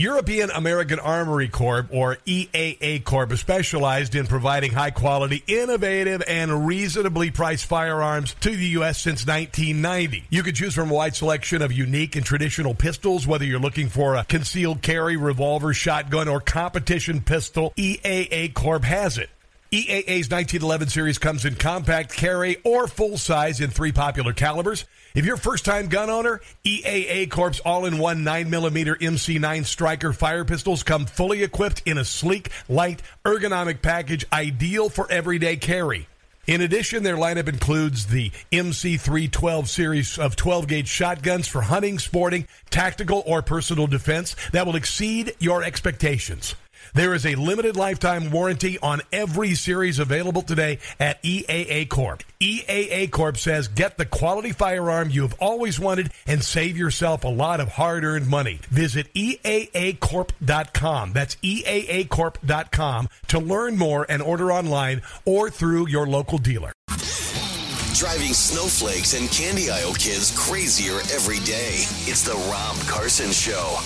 European 0.00 0.50
American 0.52 0.98
Armory 0.98 1.48
Corp, 1.48 1.88
or 1.92 2.16
EAA 2.24 3.04
Corp, 3.04 3.32
is 3.32 3.40
specialized 3.40 4.14
in 4.14 4.26
providing 4.26 4.72
high 4.72 4.92
quality, 4.92 5.44
innovative, 5.46 6.22
and 6.26 6.66
reasonably 6.66 7.30
priced 7.30 7.66
firearms 7.66 8.34
to 8.40 8.48
the 8.48 8.68
U.S. 8.78 8.98
since 8.98 9.26
1990. 9.26 10.24
You 10.30 10.42
can 10.42 10.54
choose 10.54 10.74
from 10.74 10.90
a 10.90 10.94
wide 10.94 11.14
selection 11.14 11.60
of 11.60 11.70
unique 11.70 12.16
and 12.16 12.24
traditional 12.24 12.74
pistols, 12.74 13.26
whether 13.26 13.44
you're 13.44 13.60
looking 13.60 13.90
for 13.90 14.14
a 14.14 14.24
concealed 14.24 14.80
carry, 14.80 15.18
revolver, 15.18 15.74
shotgun, 15.74 16.28
or 16.28 16.40
competition 16.40 17.20
pistol, 17.20 17.74
EAA 17.76 18.54
Corp 18.54 18.84
has 18.84 19.18
it. 19.18 19.28
EAA's 19.72 20.28
1911 20.28 20.88
series 20.88 21.18
comes 21.18 21.44
in 21.44 21.54
compact 21.54 22.12
carry 22.12 22.56
or 22.64 22.88
full 22.88 23.16
size 23.16 23.60
in 23.60 23.70
three 23.70 23.92
popular 23.92 24.32
calibers. 24.32 24.84
If 25.14 25.24
you're 25.24 25.36
a 25.36 25.38
first 25.38 25.64
time 25.64 25.86
gun 25.86 26.10
owner, 26.10 26.40
EAA 26.64 27.30
Corp's 27.30 27.60
all 27.60 27.86
in 27.86 27.98
one 27.98 28.24
9mm 28.24 28.98
MC9 28.98 29.64
Striker 29.64 30.12
fire 30.12 30.44
pistols 30.44 30.82
come 30.82 31.06
fully 31.06 31.44
equipped 31.44 31.82
in 31.86 31.98
a 31.98 32.04
sleek, 32.04 32.50
light, 32.68 33.00
ergonomic 33.24 33.80
package 33.80 34.26
ideal 34.32 34.88
for 34.88 35.08
everyday 35.08 35.56
carry. 35.56 36.08
In 36.48 36.62
addition, 36.62 37.04
their 37.04 37.16
lineup 37.16 37.46
includes 37.46 38.06
the 38.06 38.30
MC312 38.50 39.68
series 39.68 40.18
of 40.18 40.34
12 40.34 40.66
gauge 40.66 40.88
shotguns 40.88 41.46
for 41.46 41.62
hunting, 41.62 42.00
sporting, 42.00 42.48
tactical, 42.70 43.22
or 43.24 43.40
personal 43.40 43.86
defense 43.86 44.34
that 44.50 44.66
will 44.66 44.74
exceed 44.74 45.32
your 45.38 45.62
expectations. 45.62 46.56
There 46.94 47.14
is 47.14 47.24
a 47.24 47.34
limited 47.36 47.76
lifetime 47.76 48.30
warranty 48.30 48.78
on 48.80 49.00
every 49.12 49.54
series 49.54 49.98
available 49.98 50.42
today 50.42 50.78
at 50.98 51.22
EAA 51.22 51.88
Corp. 51.88 52.22
EAA 52.40 53.10
Corp 53.10 53.36
says 53.36 53.68
get 53.68 53.98
the 53.98 54.06
quality 54.06 54.52
firearm 54.52 55.10
you 55.10 55.22
have 55.22 55.34
always 55.40 55.78
wanted 55.78 56.12
and 56.26 56.42
save 56.42 56.76
yourself 56.76 57.24
a 57.24 57.28
lot 57.28 57.60
of 57.60 57.68
hard 57.68 58.04
earned 58.04 58.28
money. 58.28 58.60
Visit 58.70 59.12
EAAcorp.com. 59.14 61.12
That's 61.12 61.36
EAAcorp.com 61.36 63.08
to 63.28 63.38
learn 63.38 63.76
more 63.76 64.06
and 64.08 64.22
order 64.22 64.52
online 64.52 65.02
or 65.24 65.50
through 65.50 65.88
your 65.88 66.06
local 66.06 66.38
dealer. 66.38 66.72
Driving 67.94 68.32
snowflakes 68.32 69.12
and 69.12 69.30
candy 69.30 69.70
aisle 69.70 69.94
kids 69.94 70.32
crazier 70.36 71.00
every 71.14 71.38
day. 71.40 71.84
It's 72.08 72.22
the 72.22 72.34
Rob 72.50 72.76
Carson 72.88 73.30
Show. 73.30 73.78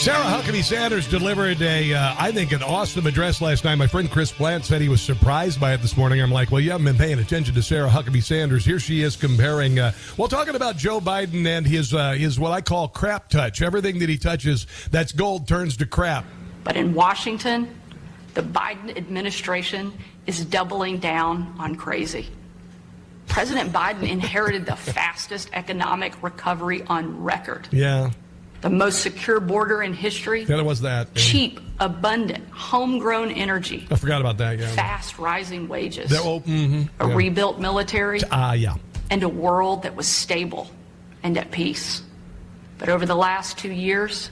Sarah 0.00 0.24
Huckabee 0.24 0.64
Sanders 0.64 1.06
delivered 1.06 1.60
a, 1.60 1.92
uh, 1.92 2.14
I 2.18 2.32
think, 2.32 2.52
an 2.52 2.62
awesome 2.62 3.06
address 3.06 3.42
last 3.42 3.64
night. 3.64 3.74
My 3.74 3.86
friend 3.86 4.10
Chris 4.10 4.32
Plante 4.32 4.64
said 4.64 4.80
he 4.80 4.88
was 4.88 5.02
surprised 5.02 5.60
by 5.60 5.74
it 5.74 5.82
this 5.82 5.94
morning. 5.94 6.22
I'm 6.22 6.30
like, 6.30 6.50
well, 6.50 6.62
you 6.62 6.70
haven't 6.70 6.86
been 6.86 6.96
paying 6.96 7.18
attention 7.18 7.54
to 7.54 7.62
Sarah 7.62 7.90
Huckabee 7.90 8.22
Sanders. 8.22 8.64
Here 8.64 8.78
she 8.78 9.02
is 9.02 9.14
comparing, 9.14 9.78
uh, 9.78 9.92
well, 10.16 10.26
talking 10.26 10.54
about 10.54 10.78
Joe 10.78 11.00
Biden 11.00 11.44
and 11.44 11.66
his, 11.66 11.92
uh, 11.92 12.12
his 12.12 12.40
what 12.40 12.50
I 12.50 12.62
call 12.62 12.88
crap 12.88 13.28
touch. 13.28 13.60
Everything 13.60 13.98
that 13.98 14.08
he 14.08 14.16
touches 14.16 14.66
that's 14.90 15.12
gold 15.12 15.46
turns 15.46 15.76
to 15.76 15.86
crap. 15.86 16.24
But 16.64 16.78
in 16.78 16.94
Washington, 16.94 17.68
the 18.32 18.42
Biden 18.42 18.96
administration 18.96 19.92
is 20.26 20.42
doubling 20.46 20.98
down 20.98 21.54
on 21.58 21.74
crazy. 21.74 22.26
President 23.28 23.70
Biden 23.70 24.08
inherited 24.08 24.64
the 24.64 24.76
fastest 24.76 25.50
economic 25.52 26.22
recovery 26.22 26.84
on 26.86 27.22
record. 27.22 27.68
Yeah. 27.70 28.12
The 28.60 28.70
most 28.70 29.00
secure 29.02 29.40
border 29.40 29.82
in 29.82 29.94
history. 29.94 30.42
Yeah, 30.44 30.58
it 30.58 30.64
was 30.64 30.82
that. 30.82 31.08
Yeah. 31.14 31.22
Cheap, 31.22 31.60
abundant, 31.78 32.46
homegrown 32.50 33.30
energy. 33.30 33.86
I 33.90 33.96
forgot 33.96 34.20
about 34.20 34.36
that, 34.38 34.58
yeah. 34.58 34.68
Fast 34.72 35.18
rising 35.18 35.66
wages. 35.66 36.12
Oh, 36.14 36.40
mhm, 36.40 36.88
a 37.00 37.08
yeah. 37.08 37.14
rebuilt 37.14 37.58
military. 37.58 38.20
Ah, 38.30 38.52
yeah. 38.52 38.74
and 39.10 39.22
a 39.22 39.28
world 39.28 39.82
that 39.84 39.96
was 39.96 40.06
stable 40.06 40.70
and 41.22 41.36
at 41.38 41.50
peace. 41.50 42.02
But 42.78 42.88
over 42.90 43.06
the 43.06 43.14
last 43.16 43.58
two 43.58 43.72
years, 43.72 44.30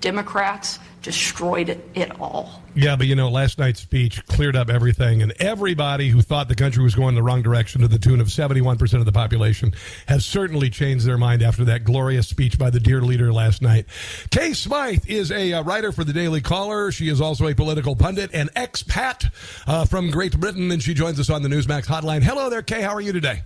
Democrats 0.00 0.78
destroyed 1.02 1.80
it, 1.94 2.20
all. 2.20 2.62
Yeah, 2.74 2.96
but 2.96 3.06
you 3.06 3.14
know, 3.14 3.28
last 3.28 3.58
night's 3.58 3.80
speech 3.80 4.24
cleared 4.26 4.56
up 4.56 4.70
everything, 4.70 5.22
and 5.22 5.32
everybody 5.40 6.08
who 6.08 6.22
thought 6.22 6.48
the 6.48 6.54
country 6.54 6.82
was 6.82 6.94
going 6.94 7.14
the 7.14 7.22
wrong 7.22 7.42
direction 7.42 7.80
to 7.82 7.88
the 7.88 7.98
tune 7.98 8.20
of 8.20 8.28
71% 8.28 8.94
of 8.94 9.04
the 9.04 9.12
population 9.12 9.72
has 10.06 10.24
certainly 10.24 10.70
changed 10.70 11.06
their 11.06 11.18
mind 11.18 11.42
after 11.42 11.64
that 11.64 11.84
glorious 11.84 12.28
speech 12.28 12.58
by 12.58 12.70
the 12.70 12.80
dear 12.80 13.00
leader 13.00 13.32
last 13.32 13.62
night. 13.62 13.86
Kay 14.30 14.52
Smythe 14.52 15.06
is 15.06 15.32
a 15.32 15.54
uh, 15.54 15.62
writer 15.62 15.92
for 15.92 16.04
the 16.04 16.12
Daily 16.12 16.40
Caller. 16.40 16.92
She 16.92 17.08
is 17.08 17.20
also 17.20 17.48
a 17.48 17.54
political 17.54 17.96
pundit 17.96 18.30
and 18.32 18.52
expat 18.54 19.30
uh, 19.66 19.84
from 19.84 20.10
Great 20.10 20.38
Britain, 20.38 20.70
and 20.70 20.82
she 20.82 20.94
joins 20.94 21.18
us 21.18 21.30
on 21.30 21.42
the 21.42 21.48
Newsmax 21.48 21.86
hotline. 21.86 22.22
Hello 22.22 22.50
there, 22.50 22.62
Kay. 22.62 22.82
How 22.82 22.94
are 22.94 23.00
you 23.00 23.12
today? 23.12 23.42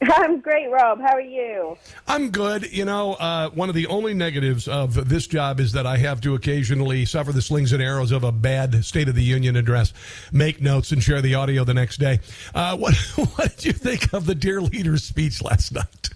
I'm 0.02 0.40
great, 0.40 0.70
Rob. 0.70 1.00
How 1.00 1.14
are 1.14 1.20
you? 1.20 1.76
I'm 2.06 2.30
good. 2.30 2.72
You 2.72 2.84
know, 2.84 3.14
uh, 3.14 3.50
one 3.50 3.68
of 3.68 3.74
the 3.74 3.88
only 3.88 4.14
negatives 4.14 4.68
of 4.68 5.08
this 5.08 5.26
job 5.26 5.58
is 5.58 5.72
that 5.72 5.86
I 5.86 5.96
have 5.96 6.20
to 6.20 6.34
occasionally 6.34 7.04
suffer 7.04 7.32
the 7.32 7.42
slings 7.42 7.72
and 7.72 7.82
arrows 7.82 8.12
of 8.12 8.22
a 8.22 8.30
bad 8.30 8.84
State 8.84 9.08
of 9.08 9.16
the 9.16 9.24
Union 9.24 9.56
address, 9.56 9.92
make 10.32 10.62
notes, 10.62 10.92
and 10.92 11.02
share 11.02 11.20
the 11.20 11.34
audio 11.34 11.64
the 11.64 11.74
next 11.74 11.98
day. 11.98 12.20
Uh, 12.54 12.76
what 12.76 12.94
What 13.34 13.56
did 13.56 13.64
you 13.64 13.72
think 13.72 14.12
of 14.12 14.26
the 14.26 14.34
dear 14.34 14.60
leader's 14.60 15.02
speech 15.02 15.42
last 15.42 15.72
night? 15.72 16.10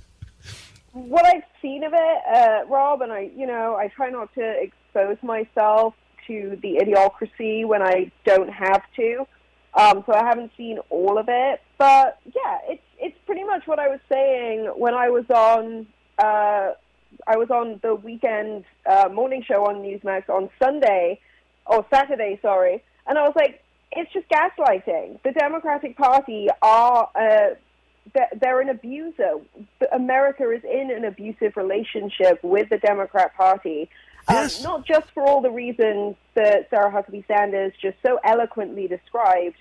What 0.93 1.25
I've 1.25 1.43
seen 1.61 1.83
of 1.83 1.93
it, 1.95 2.19
uh, 2.33 2.67
Rob, 2.69 3.03
and 3.03 3.13
I, 3.13 3.31
you 3.35 3.47
know, 3.47 3.75
I 3.75 3.89
try 3.89 4.11
not 4.11 4.33
to 4.35 4.63
expose 4.63 5.17
myself 5.23 5.95
to 6.27 6.59
the 6.63 6.77
idiocracy 6.77 7.67
when 7.67 7.83
I 7.83 8.13
don't 8.25 8.51
have 8.51 8.83
to. 8.97 9.27
Um, 9.75 10.05
so 10.07 10.13
I 10.13 10.25
haven't 10.25 10.53
seen 10.57 10.79
all 10.91 11.19
of 11.19 11.27
it, 11.29 11.63
but 11.79 12.19
yeah, 12.27 12.59
it's 12.69 12.83
it's 13.03 13.19
pretty 13.27 13.43
much 13.43 13.67
what 13.67 13.81
I 13.81 13.89
was 13.89 14.01
saying 14.11 14.73
when 14.77 14.95
I 14.95 15.11
was 15.11 15.25
on 15.29 15.87
uh, 16.19 16.73
I 17.27 17.37
was 17.37 17.51
on 17.51 17.81
the 17.83 17.95
weekend 17.95 18.65
uh, 18.87 19.09
morning 19.13 19.43
show 19.47 19.67
on 19.67 19.77
Newsmax 19.77 20.29
on 20.29 20.49
Sunday 20.63 21.21
or 21.67 21.85
Saturday, 21.93 22.39
sorry, 22.41 22.83
and 23.07 23.19
I 23.19 23.23
was 23.23 23.35
like, 23.37 23.63
it's 23.91 24.11
just 24.13 24.27
gaslighting. 24.29 25.21
The 25.23 25.33
Democratic 25.33 25.97
Party 25.97 26.49
are 26.63 27.11
uh, 27.15 27.55
they're, 28.41 28.61
an 28.61 28.69
abuser. 28.69 29.35
America 29.93 30.51
is 30.51 30.63
in 30.65 30.91
an 30.91 31.05
abusive 31.05 31.57
relationship 31.57 32.43
with 32.43 32.69
the 32.69 32.79
Democrat 32.79 33.35
Party. 33.37 33.91
Um, 34.29 34.49
not 34.63 34.87
just 34.87 35.11
for 35.11 35.25
all 35.25 35.41
the 35.41 35.51
reasons 35.51 36.15
that 36.35 36.71
Sarah 36.71 36.91
Huckabee 36.91 37.27
Sanders 37.27 37.73
just 37.81 37.97
so 38.07 38.21
eloquently 38.25 38.87
described, 38.87 39.57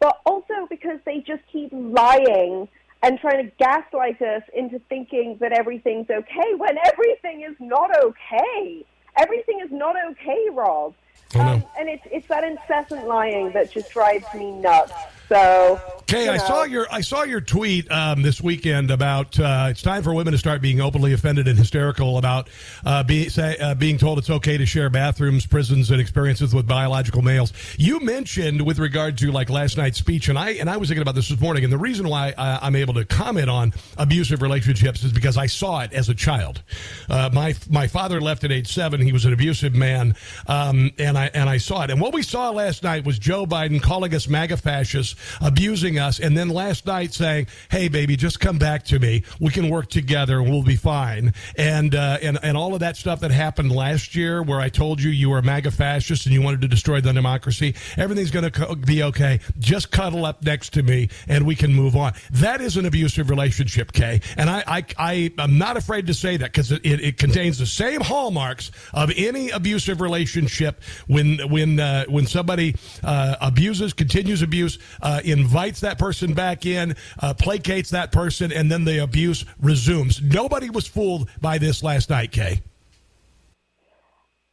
but 0.00 0.20
also 0.24 0.66
because 0.70 0.98
they 1.04 1.18
just 1.18 1.42
keep 1.52 1.70
lying 1.72 2.68
and 3.02 3.18
trying 3.18 3.44
to 3.44 3.52
gaslight 3.58 4.20
us 4.22 4.42
into 4.54 4.78
thinking 4.88 5.36
that 5.40 5.52
everything's 5.52 6.10
okay 6.10 6.54
when 6.56 6.76
everything 6.86 7.42
is 7.42 7.56
not 7.60 7.90
okay. 8.04 8.84
Everything 9.16 9.60
is 9.60 9.70
not 9.70 9.96
okay, 10.10 10.48
Rob. 10.52 10.94
Um, 11.34 11.64
and 11.78 11.88
it's 11.88 12.06
it's 12.10 12.26
that 12.28 12.44
incessant 12.44 13.06
lying 13.06 13.52
that 13.52 13.72
just 13.72 13.90
drives 13.90 14.26
me 14.34 14.52
nuts. 14.52 14.92
So, 15.28 15.80
Kay, 16.06 16.26
you 16.26 16.30
I 16.30 16.36
saw 16.36 16.62
your 16.62 16.86
I 16.88 17.00
saw 17.00 17.24
your 17.24 17.40
tweet 17.40 17.90
um, 17.90 18.22
this 18.22 18.40
weekend 18.40 18.92
about 18.92 19.40
uh, 19.40 19.66
it's 19.70 19.82
time 19.82 20.04
for 20.04 20.14
women 20.14 20.30
to 20.32 20.38
start 20.38 20.62
being 20.62 20.80
openly 20.80 21.12
offended 21.12 21.48
and 21.48 21.58
hysterical 21.58 22.18
about 22.18 22.48
uh, 22.84 23.02
be, 23.02 23.28
say, 23.28 23.56
uh, 23.58 23.74
being 23.74 23.98
told 23.98 24.18
it's 24.18 24.30
okay 24.30 24.56
to 24.56 24.64
share 24.64 24.88
bathrooms, 24.88 25.46
prisons, 25.46 25.90
and 25.90 26.00
experiences 26.00 26.54
with 26.54 26.64
biological 26.64 27.22
males. 27.22 27.52
You 27.76 27.98
mentioned 27.98 28.64
with 28.64 28.78
regard 28.78 29.18
to 29.18 29.32
like 29.32 29.50
last 29.50 29.76
night's 29.76 29.98
speech, 29.98 30.28
and 30.28 30.38
I 30.38 30.50
and 30.50 30.70
I 30.70 30.76
was 30.76 30.90
thinking 30.90 31.02
about 31.02 31.16
this 31.16 31.28
this 31.28 31.40
morning. 31.40 31.64
And 31.64 31.72
the 31.72 31.78
reason 31.78 32.08
why 32.08 32.32
I, 32.38 32.60
I'm 32.62 32.76
able 32.76 32.94
to 32.94 33.04
comment 33.04 33.50
on 33.50 33.72
abusive 33.98 34.42
relationships 34.42 35.02
is 35.02 35.12
because 35.12 35.36
I 35.36 35.46
saw 35.46 35.80
it 35.80 35.92
as 35.92 36.08
a 36.08 36.14
child. 36.14 36.62
Uh, 37.10 37.30
my 37.32 37.56
my 37.68 37.88
father 37.88 38.20
left 38.20 38.44
at 38.44 38.52
age 38.52 38.72
seven. 38.72 39.00
He 39.00 39.12
was 39.12 39.24
an 39.24 39.32
abusive 39.32 39.74
man, 39.74 40.14
um, 40.46 40.92
and 41.00 41.18
I 41.18 41.32
and 41.34 41.50
I 41.50 41.56
saw 41.56 41.82
it. 41.82 41.90
And 41.90 42.00
what 42.00 42.14
we 42.14 42.22
saw 42.22 42.50
last 42.50 42.84
night 42.84 43.04
was 43.04 43.18
Joe 43.18 43.44
Biden 43.44 43.82
calling 43.82 44.14
us 44.14 44.28
MAGA 44.28 44.58
fascists 44.58 45.15
abusing 45.40 45.98
us, 45.98 46.20
and 46.20 46.36
then 46.36 46.48
last 46.48 46.86
night 46.86 47.14
saying, 47.14 47.46
"Hey, 47.70 47.88
baby, 47.88 48.16
just 48.16 48.40
come 48.40 48.58
back 48.58 48.84
to 48.86 48.98
me. 48.98 49.22
We 49.40 49.50
can 49.50 49.68
work 49.68 49.88
together. 49.90 50.40
and 50.40 50.50
We'll 50.50 50.62
be 50.62 50.76
fine." 50.76 51.34
And 51.56 51.94
uh, 51.94 52.18
and 52.22 52.38
and 52.42 52.56
all 52.56 52.74
of 52.74 52.80
that 52.80 52.96
stuff 52.96 53.20
that 53.20 53.30
happened 53.30 53.72
last 53.72 54.14
year, 54.14 54.42
where 54.42 54.60
I 54.60 54.68
told 54.68 55.00
you 55.00 55.10
you 55.10 55.30
were 55.30 55.38
a 55.38 55.42
MAGA 55.42 55.70
fascist 55.70 56.26
and 56.26 56.34
you 56.34 56.42
wanted 56.42 56.60
to 56.62 56.68
destroy 56.68 57.00
the 57.00 57.12
democracy, 57.12 57.74
everything's 57.96 58.30
going 58.30 58.44
to 58.44 58.50
co- 58.50 58.74
be 58.74 59.02
okay. 59.04 59.40
Just 59.58 59.90
cuddle 59.90 60.24
up 60.24 60.42
next 60.42 60.72
to 60.74 60.82
me, 60.82 61.08
and 61.28 61.46
we 61.46 61.54
can 61.54 61.72
move 61.72 61.96
on. 61.96 62.12
That 62.32 62.60
is 62.60 62.76
an 62.76 62.86
abusive 62.86 63.30
relationship, 63.30 63.92
Kay. 63.92 64.20
And 64.36 64.50
I 64.50 64.62
I, 64.66 64.84
I 64.98 65.32
am 65.38 65.58
not 65.58 65.76
afraid 65.76 66.06
to 66.08 66.14
say 66.14 66.36
that 66.36 66.52
because 66.52 66.72
it, 66.72 66.84
it, 66.84 67.00
it 67.00 67.18
contains 67.18 67.58
the 67.58 67.66
same 67.66 68.00
hallmarks 68.00 68.70
of 68.92 69.10
any 69.16 69.50
abusive 69.50 70.00
relationship. 70.00 70.82
When 71.06 71.38
when 71.50 71.80
uh, 71.80 72.04
when 72.08 72.26
somebody 72.26 72.76
uh, 73.02 73.36
abuses, 73.40 73.92
continues 73.92 74.42
abuse, 74.42 74.78
uh, 75.06 75.20
invites 75.24 75.80
that 75.80 75.98
person 75.98 76.34
back 76.34 76.66
in, 76.66 76.96
uh, 77.20 77.32
placates 77.32 77.90
that 77.90 78.10
person, 78.10 78.50
and 78.50 78.70
then 78.70 78.84
the 78.84 79.04
abuse 79.04 79.44
resumes. 79.62 80.20
Nobody 80.20 80.68
was 80.68 80.88
fooled 80.88 81.30
by 81.40 81.58
this 81.58 81.84
last 81.84 82.10
night, 82.10 82.32
Kay. 82.32 82.60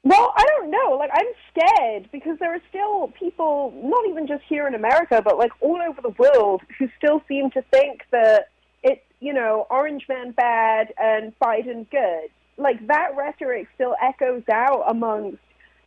Well, 0.04 0.32
I 0.38 0.46
don't 0.46 0.70
know. 0.70 0.98
Like, 1.00 1.10
I'm 1.12 1.26
scared 1.50 2.10
because 2.12 2.38
there 2.38 2.54
are 2.54 2.62
still 2.70 3.08
people, 3.20 3.74
not 3.84 4.06
even 4.10 4.28
just 4.28 4.44
here 4.48 4.68
in 4.68 4.76
America, 4.76 5.22
but 5.24 5.40
like 5.40 5.52
all 5.60 5.80
over 5.82 6.02
the 6.02 6.14
world, 6.20 6.62
who 6.78 6.88
still 6.98 7.24
seem 7.28 7.50
to 7.52 7.64
think 7.72 8.02
that 8.12 8.50
it's, 8.84 9.02
you 9.22 9.34
know, 9.34 9.66
Orange 9.72 10.06
Man 10.08 10.32
bad 10.32 10.94
and 11.02 11.34
Biden 11.40 11.90
good. 11.90 12.30
Like, 12.58 12.86
that 12.88 13.16
rhetoric 13.18 13.68
still 13.74 13.96
echoes 14.04 14.44
out 14.52 14.84
amongst 14.88 15.40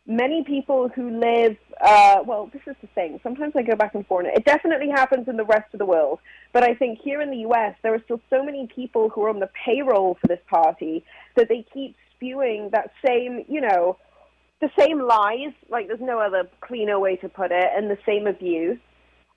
many 0.07 0.43
people 0.43 0.87
who 0.87 1.19
live, 1.19 1.57
uh, 1.81 2.23
well, 2.25 2.49
this 2.53 2.61
is 2.65 2.75
the 2.81 2.87
thing. 2.87 3.19
Sometimes 3.21 3.53
I 3.55 3.61
go 3.61 3.75
back 3.75 3.93
and 3.93 4.07
forth. 4.07 4.25
It 4.33 4.45
definitely 4.45 4.89
happens 4.89 5.27
in 5.27 5.35
the 5.35 5.43
rest 5.43 5.73
of 5.73 5.79
the 5.79 5.85
world. 5.85 6.19
But 6.53 6.63
I 6.63 6.73
think 6.73 6.99
here 7.03 7.21
in 7.21 7.29
the 7.29 7.39
U.S., 7.39 7.75
there 7.83 7.93
are 7.93 8.01
still 8.05 8.21
so 8.29 8.43
many 8.43 8.67
people 8.73 9.09
who 9.09 9.23
are 9.23 9.29
on 9.29 9.39
the 9.39 9.49
payroll 9.65 10.17
for 10.19 10.27
this 10.27 10.39
party 10.49 11.03
that 11.35 11.49
they 11.49 11.65
keep 11.73 11.95
spewing 12.15 12.69
that 12.71 12.91
same, 13.05 13.43
you 13.49 13.61
know, 13.61 13.97
the 14.61 14.69
same 14.79 15.01
lies, 15.01 15.53
like 15.69 15.87
there's 15.87 15.99
no 16.01 16.19
other 16.19 16.49
cleaner 16.61 16.99
way 16.99 17.17
to 17.17 17.29
put 17.29 17.51
it, 17.51 17.69
and 17.75 17.91
the 17.91 17.97
same 18.05 18.25
abuse. 18.25 18.79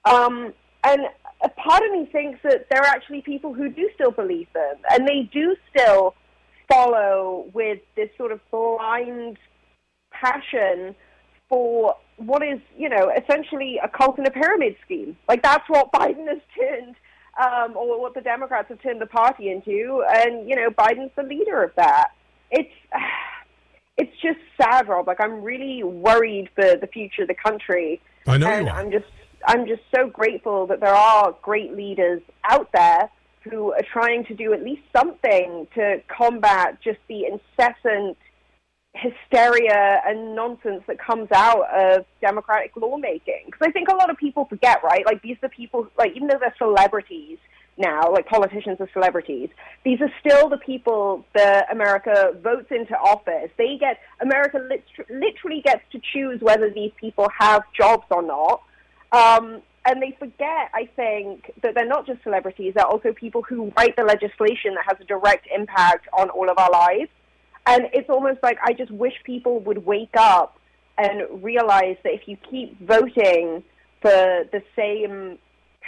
Um, 0.05 0.55
and 0.85 1.03
a 1.43 1.49
part 1.51 1.83
of 1.83 1.93
me 1.93 2.09
thinks 2.11 2.41
that 2.43 2.69
there 2.71 2.81
are 2.81 2.87
actually 2.87 3.21
people 3.23 3.53
who 3.53 3.69
do 3.69 3.91
still 3.95 4.13
believe 4.13 4.47
them, 4.55 4.77
and 4.91 5.07
they 5.07 5.29
do 5.33 5.57
still 5.69 6.15
follow 6.71 7.51
with 7.53 7.81
this 7.97 8.09
sort 8.17 8.33
of 8.33 8.41
blind 8.51 9.37
passion 10.21 10.95
for 11.49 11.97
what 12.17 12.43
is, 12.43 12.61
you 12.77 12.89
know, 12.89 13.11
essentially 13.17 13.81
a 13.83 13.89
cult 13.89 14.19
and 14.19 14.27
a 14.27 14.31
pyramid 14.31 14.77
scheme. 14.85 15.17
Like 15.29 15.43
that's 15.43 15.69
what 15.69 15.93
Biden 15.93 16.29
has 16.29 16.41
turned, 16.57 16.97
um, 17.43 17.77
or 17.77 18.01
what 18.01 18.15
the 18.15 18.21
Democrats 18.21 18.69
have 18.69 18.83
turned 18.83 19.01
the 19.01 19.07
party 19.07 19.51
into, 19.51 20.05
and 20.09 20.49
you 20.49 20.57
know, 20.57 20.71
Biden's 20.71 21.13
the 21.17 21.23
leader 21.23 21.63
of 21.63 21.73
that. 21.77 22.09
It's 22.51 22.73
it's 23.97 24.13
just 24.23 24.39
sad, 24.61 24.89
Rob. 24.89 25.07
Like 25.07 25.21
I'm 25.21 25.43
really 25.43 25.83
worried 25.83 26.51
for 26.55 26.77
the 26.77 26.87
future 26.87 27.23
of 27.23 27.29
the 27.29 27.35
country. 27.35 28.01
I 28.27 28.39
know 28.39 28.49
and. 28.49 28.69
I'm 28.69 28.91
just 28.91 29.07
I'm 29.47 29.67
just 29.67 29.83
so 29.95 30.09
grateful 30.09 30.67
that 30.67 30.81
there 30.81 30.95
are 30.95 31.35
great 31.43 31.75
leaders 31.75 32.23
out 32.49 32.71
there 32.73 33.11
who 33.43 33.73
are 33.73 33.83
trying 33.91 34.25
to 34.27 34.35
do 34.35 34.53
at 34.53 34.63
least 34.63 34.83
something 34.95 35.67
to 35.75 36.03
combat 36.09 36.79
just 36.83 36.99
the 37.09 37.25
incessant 37.25 38.19
hysteria 38.94 40.03
and 40.05 40.35
nonsense 40.35 40.83
that 40.87 40.98
comes 40.98 41.29
out 41.33 41.66
of 41.72 42.05
democratic 42.20 42.76
lawmaking. 42.76 43.42
Because 43.46 43.61
I 43.62 43.70
think 43.70 43.88
a 43.88 43.94
lot 43.94 44.11
of 44.11 44.16
people 44.16 44.44
forget, 44.46 44.83
right? 44.83 45.05
Like 45.07 45.22
these 45.22 45.37
are 45.37 45.48
the 45.48 45.48
people, 45.48 45.88
like 45.96 46.12
even 46.16 46.29
though 46.29 46.38
they're 46.38 46.55
celebrities 46.59 47.38
now, 47.79 48.12
like 48.12 48.26
politicians 48.26 48.79
are 48.81 48.88
celebrities, 48.92 49.48
these 49.85 50.00
are 50.00 50.11
still 50.20 50.48
the 50.48 50.59
people 50.59 51.24
that 51.35 51.72
America 51.72 52.33
votes 52.42 52.66
into 52.70 52.94
office. 52.98 53.50
They 53.57 53.76
get 53.79 53.98
America 54.20 54.59
lit- 54.59 54.85
literally 55.09 55.62
gets 55.62 55.83
to 55.92 56.00
choose 56.12 56.40
whether 56.40 56.68
these 56.68 56.92
people 57.00 57.29
have 57.38 57.62
jobs 57.72 58.05
or 58.11 58.22
not. 58.22 58.62
Um, 59.12 59.62
and 59.87 60.03
they 60.03 60.14
forget, 60.18 60.70
I 60.74 60.88
think, 60.94 61.53
that 61.62 61.74
they're 61.74 61.87
not 61.87 62.07
just 62.07 62.22
celebrities, 62.22 62.74
they're 62.74 62.87
also 62.87 63.12
people 63.12 63.42
who 63.42 63.72
write 63.76 63.96
the 63.96 64.05
legislation 64.05 64.74
that 64.74 64.85
has 64.87 64.98
a 65.00 65.05
direct 65.05 65.48
impact 65.55 66.07
on 66.12 66.29
all 66.29 66.50
of 66.50 66.59
our 66.59 66.70
lives. 66.70 67.09
And 67.66 67.88
it's 67.92 68.09
almost 68.09 68.38
like 68.42 68.59
I 68.62 68.73
just 68.73 68.90
wish 68.90 69.14
people 69.25 69.61
would 69.61 69.85
wake 69.85 70.16
up 70.16 70.59
and 70.99 71.42
realize 71.42 71.96
that 72.05 72.12
if 72.12 72.27
you 72.27 72.37
keep 72.51 72.79
voting 72.87 73.62
for 74.03 74.44
the 74.53 74.62
same 74.77 75.38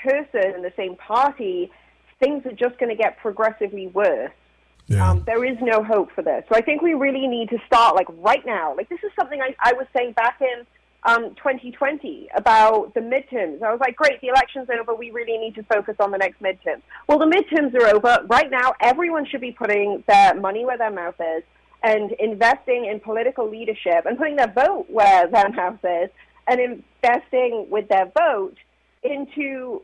person 0.02 0.54
and 0.54 0.64
the 0.64 0.72
same 0.76 0.96
party, 0.96 1.70
things 2.20 2.44
are 2.46 2.52
just 2.52 2.78
going 2.78 2.88
to 2.88 2.96
get 2.96 3.18
progressively 3.18 3.88
worse. 3.88 4.30
Yeah. 4.87 5.11
Um, 5.11 5.22
there 5.26 5.44
is 5.44 5.56
no 5.61 5.82
hope 5.82 6.11
for 6.12 6.22
this. 6.22 6.44
So 6.48 6.56
I 6.56 6.61
think 6.61 6.82
we 6.82 6.94
really 6.94 7.26
need 7.26 7.50
to 7.50 7.58
start 7.66 7.94
like 7.94 8.08
right 8.18 8.44
now. 8.44 8.74
Like 8.76 8.88
this 8.88 8.98
is 9.02 9.11
something 9.18 9.40
I, 9.40 9.54
I 9.61 9.72
was 9.74 9.87
saying 9.96 10.12
back 10.12 10.40
in 10.40 10.66
um, 11.04 11.35
2020 11.37 12.28
about 12.35 12.94
the 12.94 13.00
midterms. 13.00 13.62
I 13.62 13.70
was 13.70 13.80
like, 13.80 13.96
great, 13.96 14.20
the 14.20 14.28
election's 14.28 14.68
over. 14.70 14.94
We 14.94 15.11
really 15.11 15.38
need 15.38 15.54
to 15.56 15.62
focus 15.64 15.96
on 16.00 16.11
the 16.11 16.18
next 16.18 16.40
midterm. 16.42 16.82
Well, 17.08 17.18
the 17.18 17.26
midterms 17.26 17.74
are 17.74 17.94
over. 17.94 18.24
Right 18.28 18.50
now, 18.50 18.74
everyone 18.80 19.26
should 19.26 19.40
be 19.40 19.52
putting 19.52 20.04
their 20.06 20.35
money 20.35 20.64
where 20.64 20.78
their 20.78 20.92
mouth 20.92 21.16
is 21.37 21.42
and 21.83 22.12
investing 22.12 22.87
in 22.87 23.01
political 23.01 23.49
leadership 23.49 24.07
and 24.07 24.16
putting 24.16 24.37
their 24.37 24.53
vote 24.53 24.87
where 24.88 25.27
their 25.29 25.49
mouth 25.51 25.79
is 25.85 26.11
and 26.47 26.61
investing 26.61 27.66
with 27.71 27.88
their 27.88 28.11
vote 28.16 28.57
into 29.03 29.83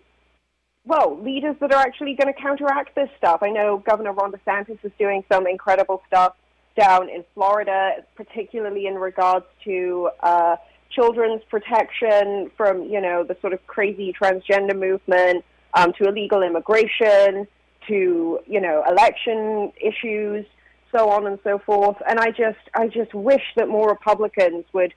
well, 0.89 1.21
leaders 1.23 1.55
that 1.61 1.71
are 1.71 1.83
actually 1.83 2.15
going 2.15 2.33
to 2.33 2.41
counteract 2.41 2.95
this 2.95 3.11
stuff. 3.19 3.43
I 3.43 3.51
know 3.51 3.83
Governor 3.87 4.13
Ron 4.13 4.33
DeSantis 4.33 4.79
is 4.83 4.93
doing 4.99 5.23
some 5.31 5.47
incredible 5.47 6.03
stuff 6.07 6.35
down 6.79 7.11
in 7.11 7.25
Florida, 7.35 7.97
particularly 8.17 8.87
in 8.87 8.95
regards 8.95 9.45
to 9.65 10.09
uh, 10.23 10.57
children's 10.91 11.43
protection 11.51 12.51
from, 12.57 12.85
you 12.85 13.03
know, 13.03 13.23
the 13.23 13.37
sort 13.43 13.53
of 13.53 13.67
crazy 13.67 14.15
transgender 14.19 14.79
movement 14.79 15.45
um, 15.75 15.93
to 15.99 16.09
illegal 16.09 16.43
immigration 16.43 17.47
to, 17.87 18.41
you 18.47 18.61
know, 18.61 18.83
election 18.89 19.73
issues, 19.81 20.47
so 20.95 21.11
on 21.11 21.27
and 21.27 21.39
so 21.45 21.59
forth. 21.59 21.97
And 22.09 22.19
I 22.19 22.31
just, 22.31 22.59
I 22.75 22.89
just 22.89 23.15
wish 23.15 23.43
that 23.57 23.69
more 23.69 23.89
Republicans 23.89 24.65
would 24.73 24.95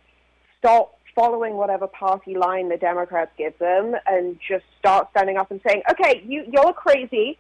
stop 0.58 0.98
following 1.16 1.56
whatever 1.56 1.88
party 1.88 2.36
line 2.36 2.70
the 2.70 2.78
Democrats 2.78 3.32
give 3.38 3.58
them 3.60 3.96
and 4.08 4.38
just 4.48 4.64
start 4.80 5.10
standing 5.12 5.38
up 5.38 5.52
and 5.52 5.60
saying, 5.68 5.82
okay, 5.92 6.24
you, 6.26 6.44
you're 6.52 6.74
crazy. 6.74 7.38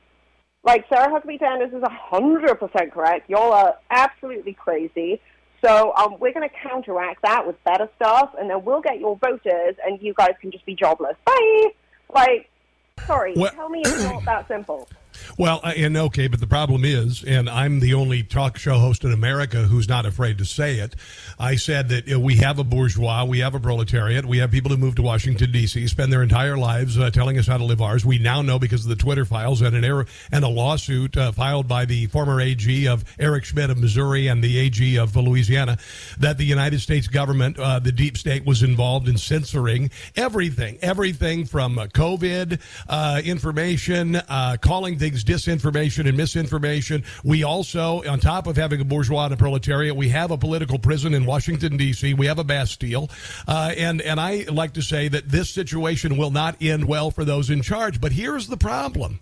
Like 0.64 0.86
Sarah 0.90 1.08
Huckabee 1.08 1.40
Sanders 1.40 1.72
is 1.74 1.82
100% 1.82 2.92
correct. 2.92 3.30
Y'all 3.30 3.54
are 3.54 3.76
absolutely 3.90 4.54
crazy. 4.54 5.22
So 5.64 5.94
um, 5.96 6.16
we're 6.20 6.34
going 6.34 6.48
to 6.48 6.56
counteract 6.68 7.22
that 7.22 7.46
with 7.46 7.64
better 7.64 7.88
stuff, 7.96 8.32
and 8.40 8.50
then 8.50 8.64
we'll 8.66 8.82
get 8.82 9.00
your 9.00 9.16
voters, 9.18 9.76
and 9.86 10.02
you 10.02 10.14
guys 10.16 10.32
can 10.42 10.52
just 10.52 10.66
be 10.66 10.76
jobless. 10.76 11.16
Bye. 11.24 11.68
Like, 12.14 12.50
sorry, 13.06 13.34
Well- 13.36 13.52
tell 13.52 13.70
me 13.70 13.82
it's 13.82 14.04
not 14.04 14.26
that 14.26 14.48
simple. 14.48 14.90
Well, 15.38 15.62
and 15.64 15.96
okay, 15.98 16.28
but 16.28 16.40
the 16.40 16.48
problem 16.48 16.86
is, 16.86 17.24
and 17.24 17.50
I'm 17.50 17.80
the 17.80 17.94
only 17.94 18.24
talk 18.24 18.58
show 18.58 18.78
host 18.80 19.04
in 19.04 19.12
America 19.12 19.64
who's 19.64 19.88
not 19.88 20.06
afraid 20.06 20.38
to 20.40 20.46
say 20.46 20.80
it. 20.80 20.96
I 21.40 21.56
said 21.56 21.90
that 21.90 22.12
uh, 22.12 22.20
we 22.20 22.36
have 22.38 22.60
a 22.60 22.64
bourgeois, 22.64 23.26
we 23.26 23.40
have 23.40 23.56
a 23.56 23.60
proletariat, 23.60 24.26
we 24.26 24.38
have 24.40 24.52
people 24.52 24.72
who 24.72 24.78
move 24.78 24.96
to 24.96 25.02
Washington 25.02 25.52
D.C., 25.52 25.88
spend 25.88 26.12
their 26.12 26.24
entire 26.24 26.58
lives 26.58 26.98
uh, 26.98 27.10
telling 27.12 27.38
us 27.38 27.48
how 27.48 27.58
to 27.58 27.64
live 27.64 27.82
ours. 27.82 28.06
We 28.06 28.20
now 28.20 28.42
know 28.42 28.60
because 28.60 28.84
of 28.84 28.90
the 28.90 28.96
Twitter 28.96 29.26
files 29.26 29.62
and 29.62 29.76
an 29.76 29.84
error 29.84 30.06
and 30.32 30.44
a 30.44 30.48
lawsuit 30.48 31.18
uh, 31.18 31.32
filed 31.32 31.68
by 31.68 31.86
the 31.86 32.08
former 32.08 32.40
AG 32.42 32.88
of 32.88 33.04
Eric 33.20 33.46
Schmitt 33.46 33.70
of 33.70 33.78
Missouri 33.78 34.28
and 34.28 34.44
the 34.44 34.58
AG 34.58 34.98
of 34.98 35.16
Louisiana 35.16 35.78
that 36.20 36.38
the 36.38 36.46
United 36.46 36.80
States 36.80 37.08
government, 37.08 37.58
uh, 37.60 37.80
the 37.80 37.92
deep 37.92 38.18
state, 38.18 38.46
was 38.46 38.64
involved 38.64 39.08
in 39.08 39.18
censoring 39.18 39.90
everything, 40.16 40.78
everything 40.82 41.46
from 41.46 41.76
COVID 41.76 42.60
uh, 42.88 43.22
information, 43.24 44.16
uh, 44.16 44.58
calling 44.62 44.98
things 44.98 45.11
disinformation 45.14 46.08
and 46.08 46.18
misinformation. 46.18 47.04
We 47.24 47.44
also, 47.44 48.04
on 48.10 48.20
top 48.20 48.48
of 48.48 48.58
having 48.58 48.82
a 48.82 48.86
bourgeois 48.86 49.26
and 49.26 49.34
a 49.34 49.38
proletariat, 49.38 49.96
we 49.96 50.10
have 50.10 50.32
a 50.32 50.38
political 50.38 50.80
prison 50.80 51.14
in 51.14 51.26
Washington 51.26 51.78
D.C. 51.78 52.14
We 52.14 52.26
have 52.26 52.40
a 52.40 52.44
Bastille, 52.44 53.10
uh, 53.48 53.74
and 53.78 54.02
and 54.02 54.20
I 54.20 54.46
like 54.50 54.74
to 54.74 54.82
say 54.82 55.08
that 55.10 55.30
this 55.30 55.50
situation 55.50 56.18
will 56.18 56.32
not 56.32 56.56
end 56.62 56.86
well 56.86 57.12
for 57.12 57.26
those 57.26 57.50
in 57.50 57.62
charge. 57.62 58.02
But 58.02 58.12
here's 58.12 58.48
the 58.48 58.58
problem: 58.58 59.20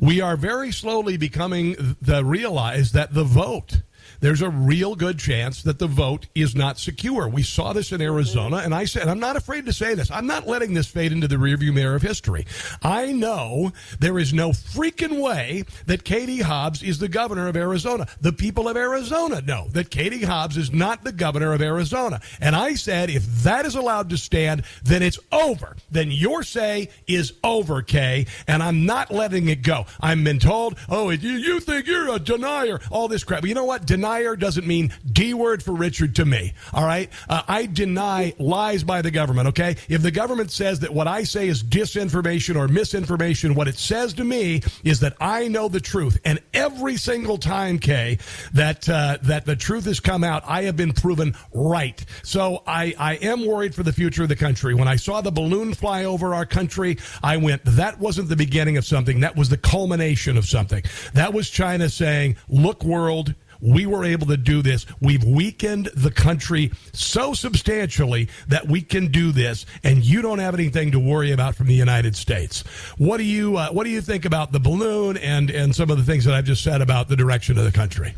we 0.00 0.20
are 0.20 0.36
very 0.36 0.72
slowly 0.72 1.16
becoming 1.16 1.96
the 2.00 2.24
realize 2.24 2.92
that 2.92 3.14
the 3.14 3.24
vote 3.24 3.82
there's 4.20 4.42
a 4.42 4.50
real 4.50 4.94
good 4.94 5.18
chance 5.18 5.62
that 5.62 5.78
the 5.78 5.86
vote 5.86 6.26
is 6.34 6.54
not 6.54 6.78
secure. 6.78 7.28
We 7.28 7.42
saw 7.42 7.72
this 7.72 7.92
in 7.92 8.00
Arizona, 8.00 8.58
and 8.58 8.74
I 8.74 8.84
said, 8.84 9.08
I'm 9.08 9.18
not 9.18 9.36
afraid 9.36 9.66
to 9.66 9.72
say 9.72 9.94
this. 9.94 10.10
I'm 10.10 10.26
not 10.26 10.46
letting 10.46 10.74
this 10.74 10.86
fade 10.86 11.12
into 11.12 11.28
the 11.28 11.36
rearview 11.36 11.72
mirror 11.72 11.94
of 11.94 12.02
history. 12.02 12.46
I 12.82 13.12
know 13.12 13.72
there 13.98 14.18
is 14.18 14.32
no 14.32 14.50
freaking 14.50 15.20
way 15.20 15.64
that 15.86 16.04
Katie 16.04 16.40
Hobbs 16.40 16.82
is 16.82 16.98
the 16.98 17.08
governor 17.08 17.48
of 17.48 17.56
Arizona. 17.56 18.06
The 18.20 18.32
people 18.32 18.68
of 18.68 18.76
Arizona 18.76 19.40
know 19.40 19.68
that 19.70 19.90
Katie 19.90 20.24
Hobbs 20.24 20.56
is 20.56 20.72
not 20.72 21.02
the 21.02 21.12
governor 21.12 21.52
of 21.52 21.62
Arizona. 21.62 22.20
And 22.40 22.54
I 22.54 22.74
said, 22.74 23.10
if 23.10 23.24
that 23.42 23.64
is 23.64 23.74
allowed 23.74 24.10
to 24.10 24.18
stand, 24.18 24.64
then 24.84 25.02
it's 25.02 25.18
over. 25.32 25.76
Then 25.90 26.10
your 26.10 26.42
say 26.42 26.90
is 27.06 27.32
over, 27.42 27.82
Kay, 27.82 28.26
and 28.46 28.62
I'm 28.62 28.84
not 28.84 29.10
letting 29.10 29.48
it 29.48 29.62
go. 29.62 29.86
I've 30.00 30.22
been 30.22 30.38
told, 30.38 30.76
oh, 30.88 31.10
you, 31.10 31.32
you 31.32 31.60
think 31.60 31.86
you're 31.86 32.14
a 32.14 32.18
denier, 32.18 32.80
all 32.90 33.08
this 33.08 33.24
crap. 33.24 33.40
But 33.40 33.48
you 33.48 33.54
know 33.54 33.64
what? 33.64 33.86
Denier 33.86 34.09
denier 34.10 34.36
doesn't 34.36 34.66
mean 34.66 34.92
D 35.12 35.34
word 35.34 35.62
for 35.62 35.72
Richard 35.72 36.16
to 36.16 36.24
me. 36.24 36.52
All 36.72 36.84
right. 36.84 37.10
Uh, 37.28 37.42
I 37.46 37.66
deny 37.66 38.34
lies 38.38 38.82
by 38.82 39.02
the 39.02 39.10
government. 39.10 39.48
Okay. 39.48 39.76
If 39.88 40.02
the 40.02 40.10
government 40.10 40.50
says 40.50 40.80
that 40.80 40.92
what 40.92 41.06
I 41.06 41.22
say 41.24 41.48
is 41.48 41.62
disinformation 41.62 42.56
or 42.56 42.68
misinformation, 42.68 43.54
what 43.54 43.68
it 43.68 43.76
says 43.76 44.12
to 44.14 44.24
me 44.24 44.62
is 44.84 45.00
that 45.00 45.16
I 45.20 45.48
know 45.48 45.68
the 45.68 45.80
truth. 45.80 46.18
And 46.24 46.40
every 46.54 46.96
single 46.96 47.38
time, 47.38 47.78
Kay, 47.78 48.18
that 48.52 48.88
uh, 48.88 49.18
that 49.22 49.46
the 49.46 49.56
truth 49.56 49.84
has 49.84 50.00
come 50.00 50.24
out, 50.24 50.42
I 50.46 50.62
have 50.62 50.76
been 50.76 50.92
proven 50.92 51.34
right. 51.54 52.04
So 52.22 52.62
I, 52.66 52.94
I 52.98 53.14
am 53.16 53.46
worried 53.46 53.74
for 53.74 53.82
the 53.82 53.92
future 53.92 54.22
of 54.22 54.28
the 54.28 54.36
country. 54.36 54.74
When 54.74 54.88
I 54.88 54.96
saw 54.96 55.20
the 55.20 55.30
balloon 55.30 55.74
fly 55.74 56.04
over 56.04 56.34
our 56.34 56.46
country, 56.46 56.98
I 57.22 57.36
went, 57.36 57.62
that 57.64 57.98
wasn't 57.98 58.28
the 58.28 58.36
beginning 58.36 58.76
of 58.76 58.84
something. 58.84 59.20
That 59.20 59.36
was 59.36 59.48
the 59.48 59.56
culmination 59.56 60.36
of 60.36 60.46
something. 60.46 60.82
That 61.14 61.32
was 61.32 61.50
China 61.50 61.88
saying, 61.88 62.36
look, 62.48 62.82
world, 62.82 63.34
we 63.60 63.86
were 63.86 64.04
able 64.04 64.26
to 64.28 64.36
do 64.36 64.62
this. 64.62 64.86
We've 65.00 65.24
weakened 65.24 65.90
the 65.94 66.10
country 66.10 66.72
so 66.92 67.34
substantially 67.34 68.28
that 68.48 68.66
we 68.66 68.82
can 68.82 69.08
do 69.08 69.32
this, 69.32 69.66
and 69.84 70.04
you 70.04 70.22
don't 70.22 70.38
have 70.38 70.54
anything 70.54 70.92
to 70.92 71.00
worry 71.00 71.32
about 71.32 71.54
from 71.54 71.66
the 71.66 71.74
United 71.74 72.16
States. 72.16 72.62
What 72.98 73.18
do 73.18 73.24
you 73.24 73.56
uh, 73.56 73.70
What 73.70 73.84
do 73.84 73.90
you 73.90 74.00
think 74.00 74.24
about 74.24 74.52
the 74.52 74.60
balloon 74.60 75.16
and 75.16 75.50
and 75.50 75.74
some 75.74 75.90
of 75.90 75.98
the 75.98 76.04
things 76.04 76.24
that 76.24 76.34
I've 76.34 76.44
just 76.44 76.62
said 76.62 76.80
about 76.80 77.08
the 77.08 77.16
direction 77.16 77.58
of 77.58 77.64
the 77.64 77.72
country? 77.72 78.14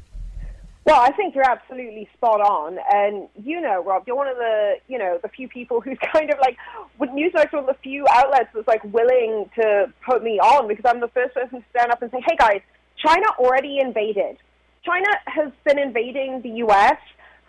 Well, 0.84 1.00
I 1.00 1.12
think 1.12 1.36
you're 1.36 1.48
absolutely 1.48 2.08
spot 2.14 2.40
on, 2.40 2.76
and 2.92 3.28
you 3.44 3.60
know, 3.60 3.84
Rob, 3.84 4.02
you're 4.06 4.16
one 4.16 4.26
of 4.26 4.36
the 4.36 4.74
you 4.88 4.98
know 4.98 5.18
the 5.22 5.28
few 5.28 5.48
people 5.48 5.80
who's 5.80 5.98
kind 6.12 6.30
of 6.30 6.38
like 6.40 6.56
with 6.98 7.10
Newsmax, 7.10 7.52
one 7.52 7.60
of 7.60 7.66
the 7.66 7.76
few 7.82 8.04
outlets 8.10 8.48
that's 8.52 8.66
like 8.66 8.82
willing 8.84 9.48
to 9.54 9.92
put 10.04 10.24
me 10.24 10.40
on 10.40 10.66
because 10.66 10.84
I'm 10.84 11.00
the 11.00 11.08
first 11.08 11.34
person 11.34 11.60
to 11.60 11.64
stand 11.70 11.92
up 11.92 12.02
and 12.02 12.10
say, 12.10 12.20
"Hey, 12.26 12.36
guys, 12.36 12.60
China 12.96 13.26
already 13.38 13.78
invaded. 13.78 14.38
China 14.84 15.08
has 15.26 15.52
been 15.64 15.78
invading 15.78 16.40
the 16.42 16.50
U.S. 16.66 16.98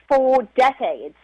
for 0.08 0.48
decades. 0.56 1.16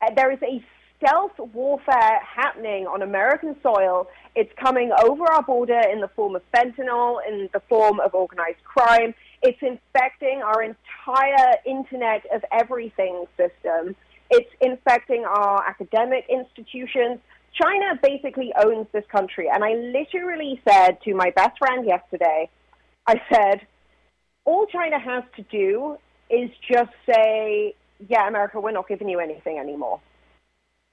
Uh, 0.00 0.10
there 0.16 0.32
is 0.32 0.38
a 0.42 0.64
stealth 0.96 1.32
warfare 1.52 2.20
happening 2.22 2.86
on 2.86 3.02
American 3.02 3.56
soil. 3.62 4.08
It's 4.34 4.52
coming 4.58 4.92
over 5.04 5.24
our 5.24 5.42
border 5.42 5.80
in 5.92 6.00
the 6.00 6.08
form 6.08 6.36
of 6.36 6.42
fentanyl, 6.54 7.18
in 7.28 7.50
the 7.52 7.60
form 7.68 8.00
of 8.00 8.14
organized 8.14 8.64
crime. 8.64 9.14
It's 9.42 9.58
infecting 9.60 10.42
our 10.42 10.62
entire 10.62 11.56
Internet 11.66 12.24
of 12.32 12.44
Everything 12.52 13.26
system. 13.36 13.94
It's 14.30 14.50
infecting 14.60 15.24
our 15.24 15.68
academic 15.68 16.24
institutions. 16.30 17.20
China 17.60 17.98
basically 18.02 18.52
owns 18.64 18.86
this 18.92 19.04
country. 19.10 19.48
And 19.52 19.62
I 19.62 19.74
literally 19.74 20.62
said 20.66 21.02
to 21.02 21.14
my 21.14 21.30
best 21.36 21.58
friend 21.58 21.86
yesterday, 21.86 22.48
I 23.06 23.20
said, 23.30 23.66
all 24.44 24.66
China 24.66 24.98
has 24.98 25.24
to 25.36 25.42
do 25.42 25.96
is 26.30 26.50
just 26.70 26.90
say, 27.06 27.74
yeah, 28.08 28.26
America, 28.26 28.60
we're 28.60 28.72
not 28.72 28.88
giving 28.88 29.08
you 29.08 29.20
anything 29.20 29.58
anymore. 29.58 30.00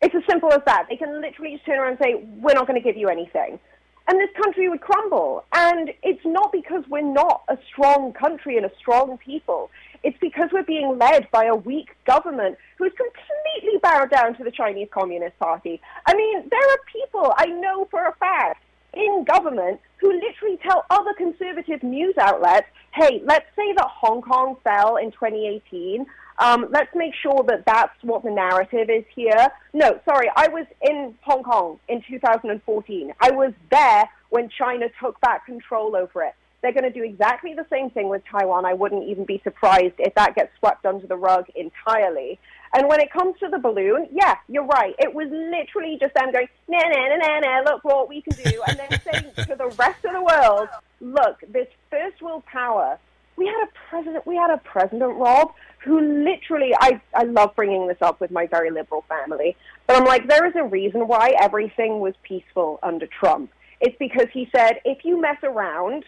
It's 0.02 0.16
as 0.16 0.24
simple 0.30 0.52
as 0.54 0.62
that. 0.66 0.86
They 0.90 0.96
can 0.96 1.22
literally 1.22 1.54
just 1.54 1.66
turn 1.66 1.80
around 1.80 1.92
and 1.92 2.00
say, 2.02 2.16
we're 2.42 2.54
not 2.54 2.68
going 2.68 2.82
to 2.82 2.86
give 2.86 2.98
you 2.98 3.08
anything. 3.08 3.60
And 4.08 4.20
this 4.20 4.30
country 4.42 4.70
would 4.70 4.82
crumble. 4.82 5.44
And 5.54 5.92
it's 6.02 6.26
not 6.26 6.52
because 6.52 6.84
we're 6.90 7.02
not 7.02 7.44
a 7.48 7.58
strong 7.72 8.14
country 8.14 8.58
and 8.58 8.66
a 8.66 8.72
strong 8.80 9.18
people. 9.18 9.70
It's 10.04 10.18
because 10.20 10.50
we're 10.52 10.64
being 10.64 10.98
led 10.98 11.30
by 11.32 11.46
a 11.46 11.56
weak 11.56 11.90
government 12.08 12.58
who's 12.78 12.94
completely 12.94 13.80
bowed 13.84 14.10
down 14.10 14.36
to 14.38 14.44
the 14.44 14.52
Chinese 14.52 14.88
Communist 14.92 15.38
Party. 15.38 15.82
I 16.08 16.16
mean, 16.16 16.48
there 16.50 16.60
are 16.60 16.80
people 16.92 17.34
I 17.38 17.48
know 17.48 17.88
for 17.92 18.06
a 18.06 18.16
fact 18.16 18.64
in 18.94 19.26
government 19.26 19.80
who 19.98 20.12
literally 20.12 20.58
tell 20.64 20.86
other 20.90 21.14
conservative 21.14 21.84
news 21.84 22.16
outlets, 22.18 22.68
hey, 22.94 23.22
let's 23.26 23.46
say 23.56 23.74
that 23.74 23.88
Hong 23.88 24.22
Kong 24.22 24.58
fell 24.64 24.98
in 24.98 25.12
2018. 25.12 26.06
Um, 26.40 26.68
let's 26.72 26.94
make 26.96 27.14
sure 27.22 27.44
that 27.48 27.66
that's 27.66 28.02
what 28.02 28.24
the 28.24 28.32
narrative 28.32 28.90
is 28.90 29.04
here. 29.14 29.50
No, 29.74 30.00
sorry, 30.06 30.30
I 30.36 30.48
was 30.48 30.66
in 30.82 31.14
Hong 31.22 31.44
Kong 31.44 31.80
in 31.90 32.02
2014. 32.10 33.14
I 33.20 33.32
was 33.32 33.54
there 33.70 34.10
when 34.30 34.50
China 34.50 34.88
took 35.02 35.20
back 35.22 35.46
control 35.46 35.96
over 35.96 36.24
it. 36.24 36.34
They're 36.62 36.74
going 36.74 36.84
to 36.84 36.92
do 36.92 37.04
exactly 37.04 37.54
the 37.54 37.66
same 37.70 37.90
thing 37.90 38.10
with 38.10 38.22
Taiwan. 38.30 38.66
I 38.66 38.74
wouldn't 38.74 39.08
even 39.08 39.26
be 39.26 39.40
surprised 39.44 39.96
if 39.98 40.14
that 40.16 40.36
gets 40.36 40.52
swept 40.60 40.86
under 40.86 41.08
the 41.08 41.16
rug 41.16 41.46
entirely. 41.56 42.40
And 42.74 42.88
when 42.88 43.00
it 43.00 43.12
comes 43.12 43.38
to 43.40 43.48
the 43.50 43.58
balloon, 43.58 44.08
yeah, 44.12 44.36
you're 44.48 44.66
right. 44.66 44.96
It 45.00 45.14
was 45.14 45.28
literally 45.30 45.98
just 46.00 46.14
them 46.14 46.32
going, 46.32 46.48
na 46.68 46.80
na 46.80 47.08
na 47.08 47.16
na 47.18 47.40
na, 47.40 47.72
look 47.72 47.84
what 47.84 48.08
we 48.08 48.22
can 48.22 48.36
do, 48.38 48.62
and 48.68 48.78
then 48.78 49.02
saying 49.02 49.32
to 49.48 49.56
the 49.56 49.74
rest 49.78 50.06
of 50.06 50.14
the 50.14 50.22
world, 50.22 50.70
look, 51.02 51.40
this 51.48 51.68
first 51.90 52.22
world 52.22 52.46
power. 52.46 53.00
We 53.36 53.48
had 53.48 53.64
a 53.64 53.70
president. 53.90 54.28
We 54.28 54.36
had 54.36 54.52
a 54.52 54.58
president, 54.58 55.16
Rob, 55.16 55.54
who 55.80 56.00
literally. 56.26 56.74
I 56.80 57.02
I 57.14 57.24
love 57.24 57.56
bringing 57.56 57.88
this 57.88 58.02
up 58.02 58.20
with 58.20 58.32
my 58.32 58.48
very 58.48 58.70
liberal 58.70 59.06
family, 59.08 59.56
but 59.88 59.96
I'm 59.96 60.06
like, 60.06 60.28
there 60.28 60.46
is 60.46 60.56
a 60.58 60.64
reason 60.64 61.08
why 61.08 61.36
everything 61.40 62.02
was 62.02 62.14
peaceful 62.22 62.80
under 62.84 63.08
Trump. 63.08 63.50
It's 63.80 63.96
because 63.98 64.28
he 64.34 64.50
said, 64.54 64.82
if 64.84 65.06
you 65.06 65.22
mess 65.22 65.38
around, 65.42 66.04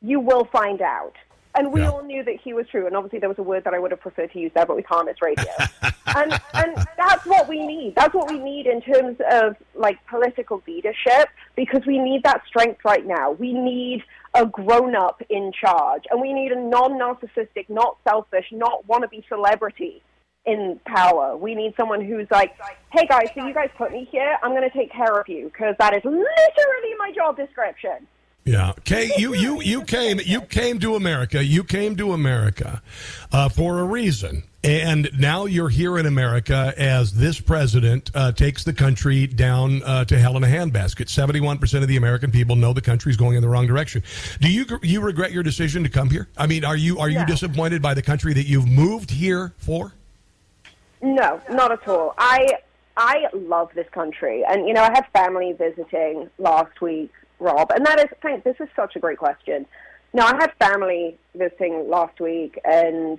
you 0.00 0.20
will 0.20 0.44
find 0.44 0.80
out. 0.80 1.14
And 1.56 1.72
we 1.72 1.80
yeah. 1.80 1.90
all 1.90 2.02
knew 2.02 2.22
that 2.22 2.36
he 2.42 2.52
was 2.52 2.66
true. 2.68 2.86
And 2.86 2.94
obviously, 2.94 3.18
there 3.18 3.28
was 3.28 3.38
a 3.38 3.42
word 3.42 3.64
that 3.64 3.72
I 3.72 3.78
would 3.78 3.90
have 3.90 4.00
preferred 4.00 4.32
to 4.32 4.38
use 4.38 4.52
there, 4.54 4.66
but 4.66 4.76
we 4.76 4.82
can't. 4.82 5.08
It's 5.08 5.22
radio. 5.22 5.44
and 6.06 6.40
and 6.54 6.86
that's 6.96 7.24
what 7.24 7.48
we 7.48 7.66
need. 7.66 7.94
That's 7.96 8.14
what 8.14 8.30
we 8.30 8.38
need 8.38 8.66
in 8.66 8.82
terms 8.82 9.16
of 9.30 9.56
like 9.74 9.98
political 10.06 10.62
leadership, 10.66 11.28
because 11.56 11.82
we 11.86 11.98
need 11.98 12.22
that 12.24 12.42
strength 12.46 12.80
right 12.84 13.06
now. 13.06 13.32
We 13.32 13.52
need 13.52 14.02
a 14.34 14.44
grown 14.44 14.94
up 14.94 15.22
in 15.30 15.50
charge, 15.58 16.04
and 16.10 16.20
we 16.20 16.32
need 16.32 16.52
a 16.52 16.60
non 16.60 16.92
narcissistic, 16.92 17.68
not 17.70 17.96
selfish, 18.04 18.46
not 18.52 18.86
wannabe 18.86 19.26
celebrity 19.28 20.02
in 20.46 20.80
power. 20.86 21.36
We 21.36 21.54
need 21.54 21.74
someone 21.76 22.00
who's 22.00 22.30
like, 22.30 22.56
hey 22.92 23.06
guys, 23.06 23.28
so 23.34 23.46
you 23.46 23.52
guys 23.52 23.68
put 23.76 23.90
me 23.90 24.08
here, 24.10 24.38
I'm 24.42 24.52
going 24.52 24.68
to 24.68 24.76
take 24.76 24.92
care 24.92 25.18
of 25.18 25.28
you 25.28 25.46
because 25.46 25.74
that 25.78 25.94
is 25.94 26.04
literally 26.04 26.94
my 26.98 27.12
job 27.14 27.36
description. 27.36 28.06
Yeah, 28.46 28.74
Kay, 28.84 29.10
you 29.18 29.34
you 29.34 29.60
you 29.60 29.82
came 29.82 30.20
you 30.24 30.40
came 30.40 30.78
to 30.78 30.94
America. 30.94 31.42
You 31.42 31.64
came 31.64 31.96
to 31.96 32.12
America 32.12 32.80
uh, 33.32 33.48
for 33.48 33.80
a 33.80 33.84
reason, 33.84 34.44
and 34.62 35.10
now 35.18 35.46
you're 35.46 35.68
here 35.68 35.98
in 35.98 36.06
America 36.06 36.72
as 36.78 37.14
this 37.14 37.40
president 37.40 38.08
uh, 38.14 38.30
takes 38.30 38.62
the 38.62 38.72
country 38.72 39.26
down 39.26 39.82
uh, 39.82 40.04
to 40.04 40.16
hell 40.16 40.36
in 40.36 40.44
a 40.44 40.46
handbasket. 40.46 41.08
Seventy-one 41.08 41.58
percent 41.58 41.82
of 41.82 41.88
the 41.88 41.96
American 41.96 42.30
people 42.30 42.54
know 42.54 42.72
the 42.72 42.80
country's 42.80 43.16
going 43.16 43.34
in 43.34 43.42
the 43.42 43.48
wrong 43.48 43.66
direction. 43.66 44.04
Do 44.40 44.48
you 44.48 44.64
you 44.80 45.00
regret 45.00 45.32
your 45.32 45.42
decision 45.42 45.82
to 45.82 45.88
come 45.88 46.08
here? 46.08 46.28
I 46.38 46.46
mean, 46.46 46.64
are 46.64 46.76
you 46.76 47.00
are 47.00 47.08
you 47.08 47.26
disappointed 47.26 47.82
by 47.82 47.94
the 47.94 48.02
country 48.02 48.32
that 48.34 48.46
you've 48.46 48.68
moved 48.68 49.10
here 49.10 49.54
for? 49.58 49.92
No, 51.02 51.40
not 51.50 51.72
at 51.72 51.88
all. 51.88 52.14
I 52.16 52.58
I 52.96 53.24
love 53.34 53.70
this 53.74 53.88
country, 53.90 54.44
and 54.48 54.68
you 54.68 54.72
know, 54.72 54.82
I 54.82 54.92
had 54.92 55.08
family 55.12 55.52
visiting 55.52 56.30
last 56.38 56.80
week 56.80 57.10
Rob? 57.38 57.70
And 57.70 57.84
that 57.86 57.98
is, 58.00 58.06
thank, 58.22 58.44
this 58.44 58.56
is 58.60 58.68
such 58.74 58.96
a 58.96 58.98
great 58.98 59.18
question. 59.18 59.66
Now, 60.12 60.26
I 60.26 60.36
had 60.36 60.52
family 60.58 61.18
visiting 61.34 61.90
last 61.90 62.20
week, 62.20 62.58
and 62.64 63.18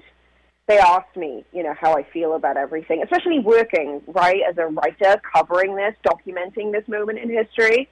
they 0.68 0.80
asked 0.80 1.16
me, 1.16 1.46
you 1.54 1.64
know, 1.64 1.74
how 1.80 1.96
I 1.96 2.04
feel 2.04 2.34
about 2.34 2.58
everything, 2.58 3.02
especially 3.04 3.40
working, 3.40 4.02
right, 4.08 4.42
as 4.48 4.58
a 4.58 4.66
writer, 4.66 5.22
covering 5.34 5.76
this, 5.76 5.96
documenting 6.06 6.72
this 6.72 6.88
moment 6.88 7.20
in 7.20 7.30
history. 7.30 7.90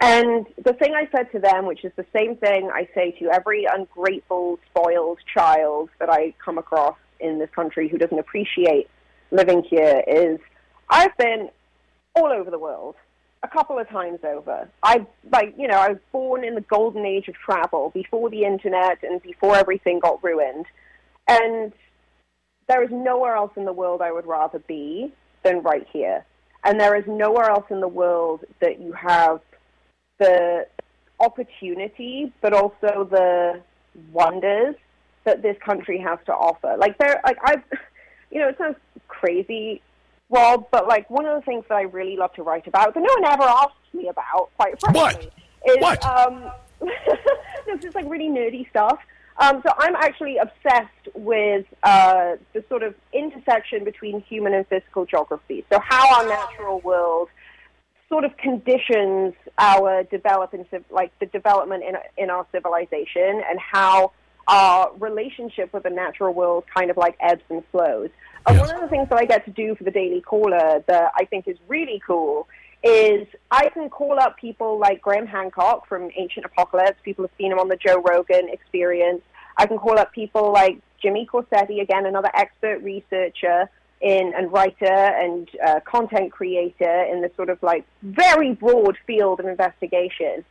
And 0.00 0.46
the 0.64 0.74
thing 0.74 0.94
I 0.94 1.08
said 1.10 1.32
to 1.32 1.38
them, 1.38 1.66
which 1.66 1.84
is 1.84 1.92
the 1.96 2.06
same 2.14 2.36
thing 2.36 2.70
I 2.72 2.88
say 2.94 3.12
to 3.20 3.30
every 3.30 3.64
ungrateful, 3.64 4.58
spoiled 4.70 5.18
child 5.32 5.90
that 5.98 6.10
I 6.10 6.34
come 6.44 6.58
across 6.58 6.96
in 7.18 7.38
this 7.38 7.50
country 7.50 7.88
who 7.88 7.98
doesn't 7.98 8.18
appreciate 8.18 8.88
living 9.30 9.62
here, 9.62 10.02
is 10.06 10.38
I've 10.88 11.16
been 11.16 11.50
all 12.14 12.26
over 12.26 12.50
the 12.50 12.58
world 12.58 12.94
a 13.42 13.48
couple 13.48 13.78
of 13.78 13.88
times 13.88 14.20
over. 14.24 14.68
I 14.82 15.06
like 15.32 15.54
you 15.56 15.68
know 15.68 15.78
I 15.78 15.90
was 15.90 15.98
born 16.12 16.44
in 16.44 16.54
the 16.54 16.60
golden 16.62 17.04
age 17.04 17.28
of 17.28 17.34
travel 17.34 17.90
before 17.94 18.30
the 18.30 18.44
internet 18.44 19.02
and 19.02 19.22
before 19.22 19.56
everything 19.56 20.00
got 20.00 20.22
ruined, 20.22 20.66
and 21.26 21.72
there 22.68 22.82
is 22.82 22.90
nowhere 22.90 23.34
else 23.34 23.52
in 23.56 23.64
the 23.64 23.72
world 23.72 24.02
I 24.02 24.12
would 24.12 24.26
rather 24.26 24.58
be 24.60 25.12
than 25.42 25.62
right 25.62 25.86
here. 25.92 26.24
And 26.64 26.78
there 26.78 26.96
is 26.96 27.04
nowhere 27.06 27.50
else 27.50 27.66
in 27.70 27.80
the 27.80 27.88
world 27.88 28.44
that 28.60 28.80
you 28.80 28.92
have 28.92 29.40
the 30.18 30.66
opportunity, 31.20 32.32
but 32.40 32.52
also 32.52 33.08
the 33.10 33.62
wonders 34.12 34.74
that 35.24 35.42
this 35.42 35.56
country 35.64 35.98
has 35.98 36.18
to 36.26 36.32
offer. 36.32 36.76
Like 36.78 36.98
there, 36.98 37.20
like 37.24 37.38
I, 37.42 37.56
you 38.30 38.40
know, 38.40 38.48
it 38.48 38.58
sounds 38.58 38.76
crazy, 39.06 39.82
Rob, 40.30 40.66
but 40.70 40.86
like 40.86 41.08
one 41.08 41.26
of 41.26 41.34
the 41.36 41.44
things 41.44 41.64
that 41.68 41.76
I 41.76 41.82
really 41.82 42.16
love 42.16 42.32
to 42.34 42.42
write 42.42 42.66
about 42.66 42.94
that 42.94 43.00
no 43.00 43.14
one 43.20 43.32
ever 43.32 43.44
asks 43.44 43.74
me 43.94 44.08
about, 44.08 44.50
quite 44.56 44.78
frankly, 44.80 45.30
What? 45.62 45.66
is 45.66 45.76
What? 45.80 46.04
um, 46.04 46.50
this 47.66 47.84
is 47.84 47.94
like 47.94 48.08
really 48.08 48.28
nerdy 48.28 48.68
stuff. 48.70 48.98
Um, 49.40 49.62
so 49.64 49.72
I'm 49.78 49.94
actually 49.94 50.36
obsessed 50.38 51.14
with 51.14 51.64
uh, 51.84 52.36
the 52.54 52.64
sort 52.68 52.82
of 52.82 52.94
intersection 53.12 53.84
between 53.84 54.20
human 54.22 54.52
and 54.52 54.66
physical 54.66 55.06
geography. 55.06 55.64
So 55.72 55.78
how 55.80 56.16
our 56.16 56.28
natural 56.28 56.80
world 56.80 57.28
sort 58.08 58.24
of 58.24 58.36
conditions 58.36 59.34
our 59.58 60.02
development, 60.04 60.66
like 60.90 61.16
the 61.20 61.26
development 61.26 61.84
in, 61.84 61.94
in 62.22 62.30
our 62.30 62.46
civilization, 62.52 63.42
and 63.48 63.60
how 63.60 64.12
our 64.48 64.90
relationship 64.98 65.72
with 65.72 65.82
the 65.82 65.90
natural 65.90 66.32
world 66.34 66.64
kind 66.74 66.90
of 66.90 66.96
like 66.96 67.16
ebbs 67.20 67.42
and 67.50 67.62
flows. 67.70 68.08
And 68.46 68.58
one 68.58 68.74
of 68.74 68.80
the 68.80 68.88
things 68.88 69.08
that 69.10 69.18
I 69.18 69.24
get 69.24 69.44
to 69.44 69.50
do 69.50 69.74
for 69.74 69.84
the 69.84 69.90
Daily 69.90 70.20
Caller 70.20 70.82
that 70.86 71.12
I 71.16 71.24
think 71.24 71.48
is 71.48 71.56
really 71.68 72.00
cool 72.06 72.48
is 72.82 73.26
I 73.50 73.68
can 73.70 73.90
call 73.90 74.18
up 74.20 74.36
people 74.38 74.78
like 74.78 75.02
Graham 75.02 75.26
Hancock 75.26 75.88
from 75.88 76.10
Ancient 76.16 76.46
Apocalypse. 76.46 76.98
People 77.02 77.24
have 77.24 77.32
seen 77.36 77.52
him 77.52 77.58
on 77.58 77.68
the 77.68 77.76
Joe 77.76 78.00
Rogan 78.00 78.48
Experience. 78.48 79.22
I 79.56 79.66
can 79.66 79.78
call 79.78 79.98
up 79.98 80.12
people 80.12 80.52
like 80.52 80.78
Jimmy 81.02 81.26
Corsetti, 81.30 81.80
again 81.80 82.06
another 82.06 82.30
expert 82.34 82.82
researcher 82.82 83.68
in 84.00 84.32
and 84.36 84.52
writer 84.52 84.86
and 84.86 85.48
uh, 85.66 85.80
content 85.80 86.30
creator 86.30 87.02
in 87.10 87.20
this 87.20 87.32
sort 87.34 87.50
of 87.50 87.60
like 87.62 87.84
very 88.02 88.54
broad 88.54 88.96
field 89.06 89.40
of 89.40 89.46
investigation. 89.46 90.44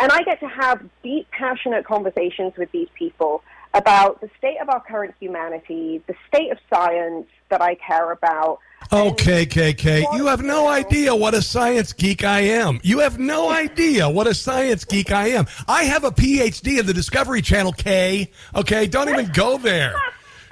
And 0.00 0.10
I 0.10 0.22
get 0.22 0.40
to 0.40 0.48
have 0.48 0.82
deep, 1.02 1.30
passionate 1.30 1.84
conversations 1.84 2.54
with 2.56 2.70
these 2.72 2.88
people 2.94 3.42
about 3.74 4.20
the 4.20 4.30
state 4.38 4.58
of 4.60 4.68
our 4.68 4.80
current 4.80 5.14
humanity, 5.20 6.02
the 6.06 6.14
state 6.28 6.50
of 6.50 6.58
science 6.72 7.26
that 7.50 7.60
I 7.60 7.74
care 7.74 8.12
about. 8.12 8.60
Okay, 8.92 9.46
KK, 9.46 10.16
you 10.16 10.26
have 10.26 10.42
no 10.42 10.68
idea 10.68 11.14
what 11.14 11.34
a 11.34 11.42
science 11.42 11.92
geek 11.92 12.22
I 12.22 12.40
am. 12.40 12.80
You 12.82 13.00
have 13.00 13.18
no 13.18 13.50
idea 13.50 14.08
what 14.08 14.26
a 14.26 14.34
science 14.34 14.84
geek 14.84 15.10
I 15.10 15.28
am. 15.28 15.46
I 15.66 15.84
have 15.84 16.04
a 16.04 16.10
PhD 16.10 16.78
in 16.78 16.86
the 16.86 16.94
Discovery 16.94 17.42
Channel, 17.42 17.72
K. 17.72 18.30
Okay, 18.54 18.86
don't 18.86 19.08
even 19.08 19.30
go 19.32 19.58
there. 19.58 19.94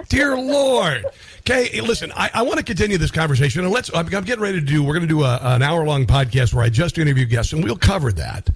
Dear 0.09 0.37
Lord. 0.37 1.05
Okay, 1.45 1.81
listen, 1.81 2.13
I, 2.15 2.31
I 2.35 2.43
want 2.43 2.59
to 2.59 2.65
continue 2.65 2.99
this 2.99 3.11
conversation, 3.11 3.63
and 3.65 3.73
let's. 3.73 3.91
I'm, 3.93 4.07
I'm 4.15 4.23
getting 4.23 4.41
ready 4.41 4.61
to 4.61 4.65
do. 4.65 4.81
We're 4.85 4.93
going 4.93 5.09
to 5.09 5.13
do 5.13 5.25
a, 5.25 5.39
an 5.43 5.61
hour 5.61 5.85
long 5.85 6.07
podcast 6.07 6.55
where 6.55 6.65
I 6.65 6.69
just 6.69 6.99
interview 6.99 7.25
guests, 7.27 7.53
and 7.53 7.65
we'll 7.65 7.75
cover 7.75 8.13
that. 8.13 8.49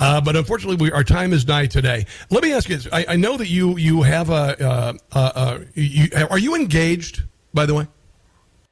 Uh, 0.00 0.20
but 0.20 0.34
unfortunately, 0.34 0.74
we, 0.74 0.90
our 0.90 1.04
time 1.04 1.32
is 1.32 1.46
nigh 1.46 1.66
today. 1.66 2.04
Let 2.30 2.42
me 2.42 2.52
ask 2.52 2.68
you: 2.68 2.78
this. 2.78 2.88
I, 2.92 3.04
I 3.10 3.16
know 3.16 3.36
that 3.36 3.46
you 3.46 3.76
you 3.76 4.02
have 4.02 4.30
a. 4.30 4.60
Uh, 4.60 4.92
uh, 5.12 5.32
uh, 5.36 5.58
you, 5.74 6.08
are 6.30 6.38
you 6.38 6.56
engaged? 6.56 7.22
By 7.54 7.64
the 7.64 7.74
way. 7.74 7.86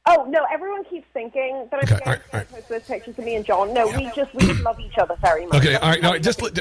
Oh 0.07 0.25
no! 0.27 0.43
Everyone 0.51 0.83
keeps 0.83 1.05
thinking 1.13 1.67
that 1.69 1.77
I'm 1.77 1.83
Okay, 1.83 1.89
going 1.89 2.01
all 2.07 2.13
right, 2.13 2.21
all 2.33 2.39
to 2.39 2.45
post 2.47 2.69
those 2.69 2.81
pictures 2.85 3.19
of 3.19 3.23
me 3.23 3.35
and 3.35 3.45
John. 3.45 3.71
No, 3.71 3.85
we 3.85 4.09
just 4.15 4.33
we 4.33 4.51
love 4.53 4.79
each 4.79 4.97
other 4.97 5.15
very 5.21 5.45
much. 5.45 5.59
Okay, 5.59 5.75
all 5.75 5.89
right. 5.89 6.03
All 6.03 6.11
right 6.13 6.23
just 6.23 6.41
let, 6.41 6.57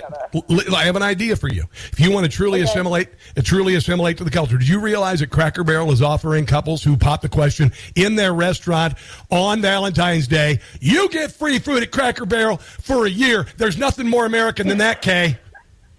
let- 0.50 0.74
I 0.74 0.84
have 0.84 0.94
an 0.94 1.02
idea 1.02 1.36
for 1.36 1.48
you. 1.48 1.64
If 1.90 1.98
you 1.98 2.10
want 2.12 2.30
to 2.30 2.30
truly 2.30 2.60
Okay. 2.60 2.68
assimilate, 2.70 3.08
uh, 3.38 3.40
truly 3.42 3.76
assimilate 3.76 4.18
to 4.18 4.24
the 4.24 4.30
culture, 4.30 4.58
did 4.58 4.68
you 4.68 4.78
realize 4.78 5.20
that 5.20 5.30
Cracker 5.30 5.64
Barrel 5.64 5.90
is 5.90 6.02
offering 6.02 6.44
couples 6.44 6.84
who 6.84 6.98
pop 6.98 7.22
the 7.22 7.30
question 7.30 7.72
in 7.96 8.14
their 8.14 8.34
restaurant 8.34 8.92
on 9.30 9.62
Valentine's 9.62 10.28
Day, 10.28 10.60
you 10.82 11.08
get 11.08 11.32
free 11.32 11.58
food 11.58 11.82
at 11.82 11.90
Cracker 11.90 12.26
Barrel 12.26 12.58
for 12.58 13.06
a 13.06 13.10
year? 13.10 13.46
There's 13.56 13.78
nothing 13.78 14.06
more 14.06 14.26
American 14.26 14.68
than 14.68 14.78
that, 14.78 15.00
Kay. 15.00 15.38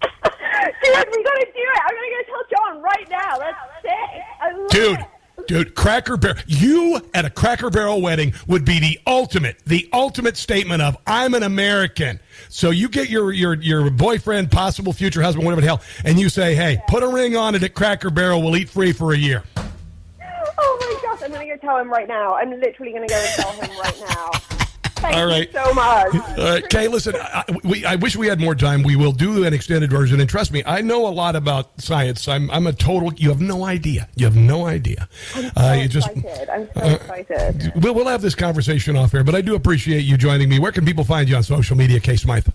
Dude, 0.00 1.06
we 1.10 1.24
gotta 1.24 1.46
do 1.46 1.58
it. 1.58 1.80
I'm 1.88 1.94
gonna 1.96 2.08
go 2.08 2.22
tell 2.28 2.42
John 2.74 2.82
right 2.82 3.10
now. 3.10 3.38
That's 3.38 3.58
sick. 3.82 4.22
I 4.40 4.52
love 4.52 4.68
Dude, 4.70 4.98
it. 5.00 5.06
Dude, 5.46 5.74
Cracker 5.74 6.16
Barrel. 6.16 6.38
You 6.46 7.00
at 7.14 7.24
a 7.24 7.30
Cracker 7.30 7.70
Barrel 7.70 8.00
wedding 8.00 8.34
would 8.46 8.64
be 8.64 8.78
the 8.78 8.98
ultimate, 9.06 9.58
the 9.66 9.88
ultimate 9.92 10.36
statement 10.36 10.82
of 10.82 10.96
I'm 11.06 11.34
an 11.34 11.42
American. 11.42 12.20
So 12.48 12.70
you 12.70 12.88
get 12.88 13.08
your 13.10 13.32
your 13.32 13.54
your 13.54 13.90
boyfriend, 13.90 14.50
possible 14.50 14.92
future 14.92 15.22
husband, 15.22 15.44
whatever 15.44 15.60
the 15.60 15.66
hell, 15.66 15.82
and 16.04 16.18
you 16.18 16.28
say, 16.28 16.54
"Hey, 16.54 16.80
put 16.88 17.02
a 17.02 17.08
ring 17.08 17.36
on 17.36 17.54
it 17.54 17.62
at 17.62 17.74
Cracker 17.74 18.10
Barrel. 18.10 18.42
We'll 18.42 18.56
eat 18.56 18.68
free 18.68 18.92
for 18.92 19.12
a 19.12 19.16
year." 19.16 19.42
Oh 20.58 20.78
my 20.80 20.98
gosh! 21.02 21.22
I'm 21.22 21.32
gonna 21.32 21.46
go 21.46 21.56
tell 21.56 21.78
him 21.78 21.90
right 21.90 22.08
now. 22.08 22.34
I'm 22.34 22.50
literally 22.60 22.92
gonna 22.92 23.08
go 23.08 23.14
and 23.14 23.34
tell 23.34 23.52
him 23.52 23.70
right 23.78 24.00
now. 24.08 24.30
Thank 25.02 25.16
All 25.16 25.36
you 25.36 25.46
so 25.52 25.74
much. 25.74 26.14
All 26.38 26.44
right, 26.54 26.68
Kay, 26.68 26.88
listen, 26.88 27.16
I, 27.16 27.44
I- 27.48 27.56
we, 27.64 27.84
I 27.84 27.96
wish 27.96 28.16
we 28.16 28.26
had 28.26 28.40
more 28.40 28.54
time. 28.54 28.82
We 28.82 28.96
will 28.96 29.12
do 29.12 29.44
an 29.44 29.52
extended 29.52 29.90
version. 29.90 30.20
And 30.20 30.28
trust 30.28 30.52
me, 30.52 30.62
I 30.64 30.80
know 30.80 31.06
a 31.06 31.10
lot 31.10 31.36
about 31.36 31.80
science. 31.80 32.28
I'm, 32.28 32.50
I'm 32.50 32.66
a 32.66 32.72
total, 32.72 33.12
you 33.14 33.28
have 33.28 33.40
no 33.40 33.64
idea. 33.64 34.08
You 34.16 34.26
have 34.26 34.36
no 34.36 34.66
idea. 34.66 35.08
I'm 35.34 35.42
so 35.42 35.50
Uh, 35.56 35.72
you 35.74 35.88
just, 35.88 36.08
excited. 36.08 36.48
I'm 36.48 36.68
so 36.74 36.80
uh, 36.80 36.94
excited. 36.94 37.72
We'll, 37.76 37.94
we'll 37.94 38.08
have 38.08 38.22
this 38.22 38.34
conversation 38.34 38.96
off 38.96 39.12
air, 39.14 39.24
but 39.24 39.34
I 39.34 39.40
do 39.40 39.54
appreciate 39.54 40.00
you 40.04 40.16
joining 40.16 40.48
me. 40.48 40.58
Where 40.58 40.72
can 40.72 40.84
people 40.84 41.04
find 41.04 41.28
you 41.28 41.36
on 41.36 41.42
social 41.42 41.76
media, 41.76 42.00
Kay 42.00 42.16
Smythe? 42.16 42.46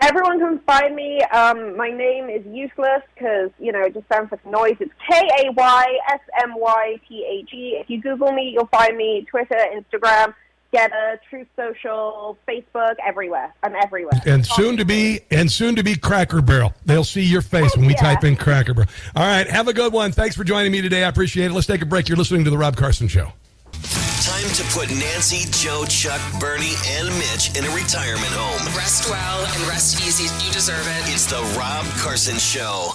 Everyone 0.00 0.38
can 0.38 0.58
find 0.66 0.94
me. 0.94 1.20
Um, 1.32 1.76
my 1.76 1.88
name 1.88 2.28
is 2.28 2.44
useless 2.46 3.02
because 3.14 3.50
you 3.58 3.72
know 3.72 3.80
it 3.80 3.94
just 3.94 4.06
sounds 4.12 4.30
like 4.30 4.44
noise. 4.44 4.76
It's 4.80 4.92
K 5.08 5.16
A 5.46 5.52
Y 5.52 5.98
S 6.12 6.20
M 6.42 6.52
Y 6.56 6.96
T 7.08 7.24
A 7.24 7.42
G. 7.50 7.78
If 7.80 7.88
you 7.88 8.02
Google 8.02 8.32
me, 8.32 8.50
you'll 8.52 8.66
find 8.66 8.96
me. 8.98 9.24
Twitter, 9.30 9.56
Instagram, 9.72 10.34
Gettr, 10.74 11.18
Truth 11.30 11.46
Social, 11.54 12.36
Facebook, 12.48 12.96
everywhere. 13.06 13.54
I'm 13.62 13.76
everywhere. 13.76 14.20
And 14.26 14.44
soon 14.44 14.76
to 14.78 14.84
be, 14.84 15.20
and 15.30 15.50
soon 15.50 15.76
to 15.76 15.84
be 15.84 15.94
Cracker 15.94 16.42
Barrel. 16.42 16.74
They'll 16.84 17.04
see 17.04 17.22
your 17.22 17.42
face 17.42 17.72
oh, 17.76 17.80
when 17.80 17.86
we 17.86 17.94
yeah. 17.94 18.14
type 18.14 18.24
in 18.24 18.34
Cracker 18.34 18.74
Barrel. 18.74 18.90
All 19.14 19.24
right, 19.24 19.48
have 19.48 19.68
a 19.68 19.72
good 19.72 19.92
one. 19.92 20.10
Thanks 20.10 20.34
for 20.34 20.42
joining 20.42 20.72
me 20.72 20.82
today. 20.82 21.04
I 21.04 21.08
appreciate 21.08 21.46
it. 21.46 21.52
Let's 21.54 21.68
take 21.68 21.82
a 21.82 21.86
break. 21.86 22.08
You're 22.08 22.18
listening 22.18 22.42
to 22.44 22.50
the 22.50 22.58
Rob 22.58 22.76
Carson 22.76 23.06
Show. 23.06 23.32
Time 23.72 24.50
to 24.54 24.64
put 24.72 24.90
Nancy, 24.90 25.48
Joe, 25.52 25.84
Chuck, 25.84 26.20
Bernie, 26.40 26.74
and 26.88 27.08
Mitch 27.18 27.56
in 27.56 27.64
a 27.64 27.74
retirement 27.74 28.32
home. 28.32 28.76
Rest 28.76 29.08
well 29.08 29.44
and 29.44 29.68
rest 29.68 30.00
easy. 30.04 30.24
You 30.44 30.52
deserve 30.52 30.86
it. 30.86 31.12
It's 31.12 31.26
the 31.26 31.40
Rob 31.56 31.86
Carson 31.98 32.36
Show. 32.36 32.90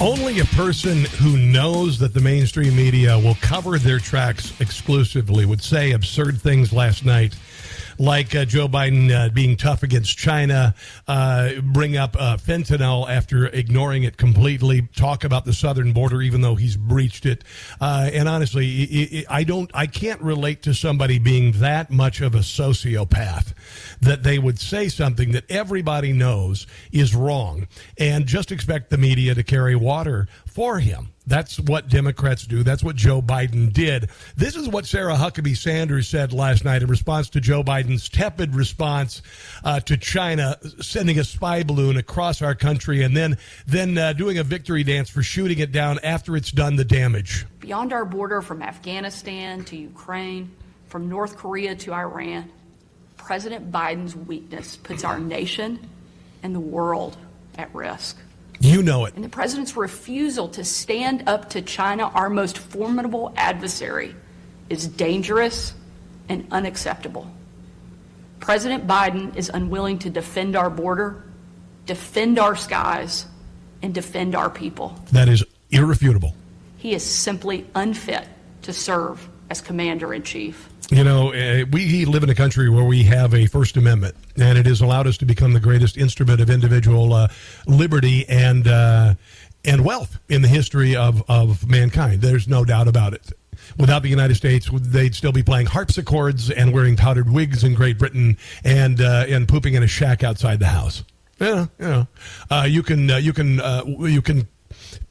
Only 0.00 0.40
a 0.40 0.46
person 0.46 1.04
who 1.04 1.36
knows 1.36 1.98
that 1.98 2.14
the 2.14 2.20
mainstream 2.22 2.74
media 2.74 3.18
will 3.18 3.36
cover 3.42 3.78
their 3.78 3.98
tracks 3.98 4.58
exclusively 4.58 5.44
would 5.44 5.62
say 5.62 5.92
absurd 5.92 6.40
things 6.40 6.72
last 6.72 7.04
night, 7.04 7.36
like 8.00 8.34
uh, 8.34 8.46
Joe 8.46 8.66
Biden 8.66 9.10
uh, 9.12 9.28
being 9.28 9.56
tough 9.56 9.82
against 9.82 10.16
China, 10.16 10.74
uh, 11.06 11.52
bring 11.62 11.98
up 11.98 12.16
uh, 12.18 12.38
fentanyl 12.38 13.08
after 13.08 13.46
ignoring 13.46 14.04
it 14.04 14.16
completely, 14.16 14.88
talk 14.96 15.22
about 15.22 15.44
the 15.44 15.52
southern 15.52 15.92
border 15.92 16.22
even 16.22 16.40
though 16.40 16.54
he's 16.54 16.78
breached 16.78 17.26
it. 17.26 17.44
Uh, 17.78 18.08
and 18.12 18.26
honestly, 18.26 19.24
i 19.28 19.34
i 19.34 19.40
I 19.40 19.44
don't, 19.44 19.70
I 19.72 19.86
can't 19.86 20.20
relate 20.20 20.62
to 20.64 20.74
somebody 20.74 21.18
being 21.18 21.52
that 21.60 21.90
much 21.90 22.20
of 22.20 22.34
a 22.34 22.40
sociopath 22.40 23.54
that 24.00 24.22
they 24.22 24.38
would 24.38 24.58
say 24.58 24.88
something 24.88 25.32
that 25.32 25.50
everybody 25.50 26.12
knows 26.12 26.66
is 26.92 27.14
wrong 27.14 27.66
and 27.98 28.26
just 28.26 28.52
expect 28.52 28.90
the 28.90 28.98
media 28.98 29.34
to 29.34 29.42
carry 29.42 29.74
water 29.76 30.28
for 30.50 30.78
him. 30.78 31.08
That's 31.26 31.60
what 31.60 31.88
Democrats 31.88 32.44
do. 32.44 32.62
That's 32.62 32.82
what 32.82 32.96
Joe 32.96 33.22
Biden 33.22 33.72
did. 33.72 34.10
This 34.36 34.56
is 34.56 34.68
what 34.68 34.84
Sarah 34.84 35.14
Huckabee 35.14 35.56
Sanders 35.56 36.08
said 36.08 36.32
last 36.32 36.64
night 36.64 36.82
in 36.82 36.88
response 36.88 37.30
to 37.30 37.40
Joe 37.40 37.62
Biden's 37.62 38.08
tepid 38.08 38.54
response 38.54 39.22
uh, 39.62 39.78
to 39.80 39.96
China 39.96 40.56
sending 40.80 41.18
a 41.18 41.24
spy 41.24 41.62
balloon 41.62 41.96
across 41.96 42.42
our 42.42 42.54
country 42.54 43.02
and 43.02 43.16
then 43.16 43.38
then 43.66 43.96
uh, 43.96 44.12
doing 44.12 44.38
a 44.38 44.42
victory 44.42 44.82
dance 44.82 45.08
for 45.08 45.22
shooting 45.22 45.58
it 45.60 45.70
down 45.70 46.00
after 46.02 46.36
it's 46.36 46.50
done 46.50 46.76
the 46.76 46.84
damage. 46.84 47.46
Beyond 47.60 47.92
our 47.92 48.04
border 48.04 48.42
from 48.42 48.60
Afghanistan 48.60 49.64
to 49.66 49.76
Ukraine, 49.76 50.50
from 50.88 51.08
North 51.08 51.36
Korea 51.36 51.76
to 51.76 51.92
Iran, 51.92 52.50
President 53.16 53.70
Biden's 53.70 54.16
weakness 54.16 54.76
puts 54.76 55.04
our 55.04 55.20
nation 55.20 55.78
and 56.42 56.54
the 56.54 56.60
world 56.60 57.16
at 57.56 57.72
risk. 57.72 58.16
You 58.60 58.82
know 58.82 59.06
it. 59.06 59.14
And 59.14 59.24
the 59.24 59.30
president's 59.30 59.76
refusal 59.76 60.48
to 60.50 60.64
stand 60.64 61.24
up 61.26 61.50
to 61.50 61.62
China, 61.62 62.04
our 62.04 62.28
most 62.28 62.58
formidable 62.58 63.32
adversary, 63.36 64.14
is 64.68 64.86
dangerous 64.86 65.72
and 66.28 66.46
unacceptable. 66.50 67.26
President 68.38 68.86
Biden 68.86 69.34
is 69.34 69.50
unwilling 69.52 69.98
to 70.00 70.10
defend 70.10 70.56
our 70.56 70.70
border, 70.70 71.24
defend 71.86 72.38
our 72.38 72.54
skies, 72.54 73.26
and 73.82 73.94
defend 73.94 74.34
our 74.34 74.50
people. 74.50 74.94
That 75.12 75.28
is 75.28 75.44
irrefutable. 75.70 76.34
He 76.76 76.94
is 76.94 77.04
simply 77.04 77.66
unfit 77.74 78.26
to 78.62 78.72
serve 78.72 79.26
as 79.48 79.60
commander 79.60 80.12
in 80.12 80.22
chief. 80.22 80.68
You 80.90 81.04
know, 81.04 81.32
uh, 81.32 81.64
we 81.70 82.04
live 82.04 82.24
in 82.24 82.30
a 82.30 82.34
country 82.34 82.68
where 82.68 82.84
we 82.84 83.04
have 83.04 83.32
a 83.32 83.46
First 83.46 83.76
Amendment, 83.76 84.16
and 84.36 84.58
it 84.58 84.66
has 84.66 84.80
allowed 84.80 85.06
us 85.06 85.16
to 85.18 85.24
become 85.24 85.52
the 85.52 85.60
greatest 85.60 85.96
instrument 85.96 86.40
of 86.40 86.50
individual 86.50 87.12
uh, 87.12 87.28
liberty 87.68 88.28
and 88.28 88.66
uh, 88.66 89.14
and 89.64 89.84
wealth 89.84 90.18
in 90.28 90.42
the 90.42 90.48
history 90.48 90.96
of, 90.96 91.22
of 91.28 91.68
mankind. 91.68 92.22
There's 92.22 92.48
no 92.48 92.64
doubt 92.64 92.88
about 92.88 93.14
it. 93.14 93.30
Without 93.78 94.02
the 94.02 94.08
United 94.08 94.34
States, 94.34 94.68
they'd 94.72 95.14
still 95.14 95.30
be 95.30 95.44
playing 95.44 95.66
harpsichords 95.66 96.50
and 96.50 96.72
wearing 96.72 96.96
powdered 96.96 97.30
wigs 97.30 97.62
in 97.62 97.74
Great 97.74 97.96
Britain 97.96 98.36
and 98.64 99.00
uh, 99.00 99.26
and 99.28 99.46
pooping 99.46 99.74
in 99.74 99.84
a 99.84 99.88
shack 99.88 100.24
outside 100.24 100.58
the 100.58 100.66
house. 100.66 101.04
Yeah, 101.38 101.66
yeah. 101.78 102.06
Uh, 102.50 102.66
you 102.68 102.82
can 102.82 103.08
uh, 103.08 103.16
you 103.18 103.32
can 103.32 103.60
uh, 103.60 103.84
you 103.86 104.22
can 104.22 104.48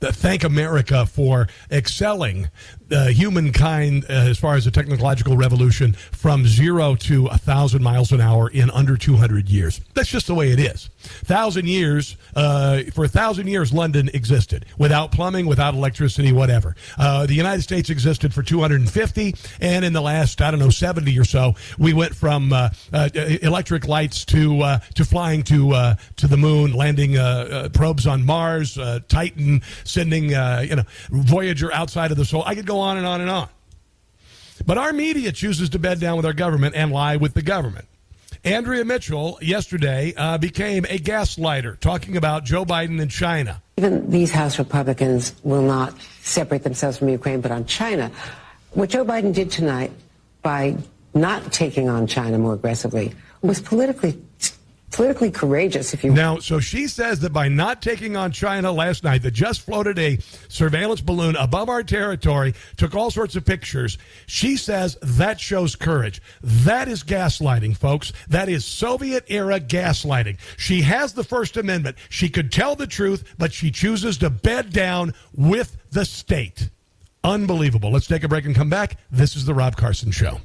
thank 0.01 0.43
America 0.43 1.05
for 1.05 1.47
excelling 1.71 2.49
uh, 2.91 3.07
humankind 3.07 4.05
uh, 4.05 4.13
as 4.13 4.37
far 4.37 4.55
as 4.55 4.65
the 4.65 4.71
technological 4.71 5.37
revolution 5.37 5.93
from 5.93 6.45
zero 6.45 6.95
to 6.95 7.27
a 7.27 7.37
thousand 7.37 7.83
miles 7.83 8.11
an 8.11 8.21
hour 8.21 8.49
in 8.49 8.69
under 8.71 8.97
200 8.97 9.49
years. 9.49 9.81
That's 9.93 10.09
just 10.09 10.27
the 10.27 10.35
way 10.35 10.51
it 10.51 10.59
is. 10.59 10.89
Thousand 10.99 11.67
years, 11.67 12.17
uh, 12.35 12.83
for 12.93 13.05
a 13.05 13.07
thousand 13.07 13.47
years, 13.47 13.71
London 13.71 14.09
existed 14.13 14.65
without 14.77 15.11
plumbing, 15.11 15.45
without 15.45 15.73
electricity, 15.73 16.31
whatever. 16.31 16.75
Uh, 16.97 17.25
the 17.25 17.33
United 17.33 17.61
States 17.61 17.89
existed 17.89 18.33
for 18.33 18.43
250, 18.43 19.35
and 19.61 19.85
in 19.85 19.93
the 19.93 20.01
last, 20.01 20.41
I 20.41 20.51
don't 20.51 20.59
know, 20.59 20.69
70 20.69 21.17
or 21.17 21.25
so, 21.25 21.55
we 21.77 21.93
went 21.93 22.15
from 22.15 22.51
uh, 22.51 22.69
uh, 22.91 23.09
electric 23.13 23.87
lights 23.87 24.25
to 24.25 24.79
to 24.95 25.05
flying 25.05 25.43
to 25.43 25.95
to 26.17 26.27
the 26.27 26.37
moon, 26.37 26.73
landing 26.73 27.13
probes 27.71 28.07
on 28.07 28.25
Mars, 28.25 28.77
Titan, 29.07 29.61
sending 29.83 30.25
you 30.31 30.75
know 30.75 30.83
Voyager 31.09 31.73
outside 31.73 32.11
of 32.11 32.17
the 32.17 32.25
soul. 32.25 32.43
I 32.45 32.55
could 32.55 32.65
go 32.65 32.78
on 32.79 32.97
and 32.97 33.05
on 33.05 33.21
and 33.21 33.29
on. 33.29 33.49
But 34.65 34.77
our 34.77 34.93
media 34.93 35.31
chooses 35.31 35.69
to 35.69 35.79
bed 35.79 35.99
down 35.99 36.17
with 36.17 36.25
our 36.25 36.33
government 36.33 36.75
and 36.75 36.91
lie 36.91 37.15
with 37.15 37.33
the 37.33 37.41
government. 37.41 37.85
Andrea 38.43 38.85
Mitchell 38.85 39.37
yesterday 39.41 40.13
uh, 40.15 40.37
became 40.37 40.85
a 40.85 40.97
gaslighter, 40.97 41.77
talking 41.79 42.15
about 42.15 42.45
Joe 42.45 42.63
Biden 42.63 43.01
and 43.01 43.11
China. 43.11 43.61
Even 43.77 44.09
these 44.09 44.31
House 44.31 44.57
Republicans 44.59 45.33
will 45.43 45.61
not 45.61 45.93
separate 46.21 46.63
themselves 46.63 46.97
from 46.97 47.09
Ukraine, 47.09 47.41
but 47.41 47.51
on 47.51 47.65
China. 47.65 48.11
What 48.71 48.89
Joe 48.89 49.03
Biden 49.03 49.33
did 49.33 49.51
tonight 49.51 49.91
by 50.41 50.77
not 51.13 51.51
taking 51.51 51.89
on 51.89 52.07
China 52.07 52.37
more 52.37 52.53
aggressively 52.53 53.13
was 53.41 53.59
politically 53.59 54.21
politically 54.99 55.31
courageous, 55.31 55.93
if 55.93 56.03
you 56.03 56.11
Now, 56.11 56.39
so 56.39 56.59
she 56.59 56.85
says 56.85 57.21
that 57.21 57.31
by 57.31 57.47
not 57.47 57.81
taking 57.81 58.17
on 58.17 58.33
China 58.33 58.69
last 58.69 59.01
night, 59.05 59.21
that 59.21 59.31
just 59.31 59.61
floated 59.61 59.97
a 59.97 60.17
surveillance 60.49 60.99
balloon 60.99 61.37
above 61.37 61.69
our 61.69 61.83
territory, 61.83 62.53
took 62.75 62.93
all 62.93 63.09
sorts 63.09 63.37
of 63.37 63.45
pictures. 63.45 63.97
She 64.25 64.57
says 64.57 64.97
that 65.01 65.39
shows 65.39 65.77
courage. 65.77 66.21
That 66.41 66.89
is 66.89 67.01
gaslighting, 67.01 67.77
folks. 67.77 68.11
That 68.27 68.49
is 68.49 68.65
Soviet 68.65 69.23
era 69.29 69.61
gaslighting. 69.61 70.37
She 70.57 70.81
has 70.81 71.13
the 71.13 71.23
First 71.23 71.55
Amendment. 71.55 71.95
She 72.09 72.27
could 72.27 72.51
tell 72.51 72.75
the 72.75 72.85
truth, 72.85 73.23
but 73.37 73.53
she 73.53 73.71
chooses 73.71 74.17
to 74.17 74.29
bed 74.29 74.73
down 74.73 75.13
with 75.33 75.77
the 75.91 76.03
state. 76.03 76.69
Unbelievable. 77.23 77.89
Let's 77.89 78.07
take 78.07 78.25
a 78.25 78.27
break 78.27 78.43
and 78.43 78.53
come 78.53 78.69
back. 78.69 78.97
This 79.09 79.37
is 79.37 79.45
the 79.45 79.53
Rob 79.53 79.77
Carson 79.77 80.11
Show. 80.11 80.41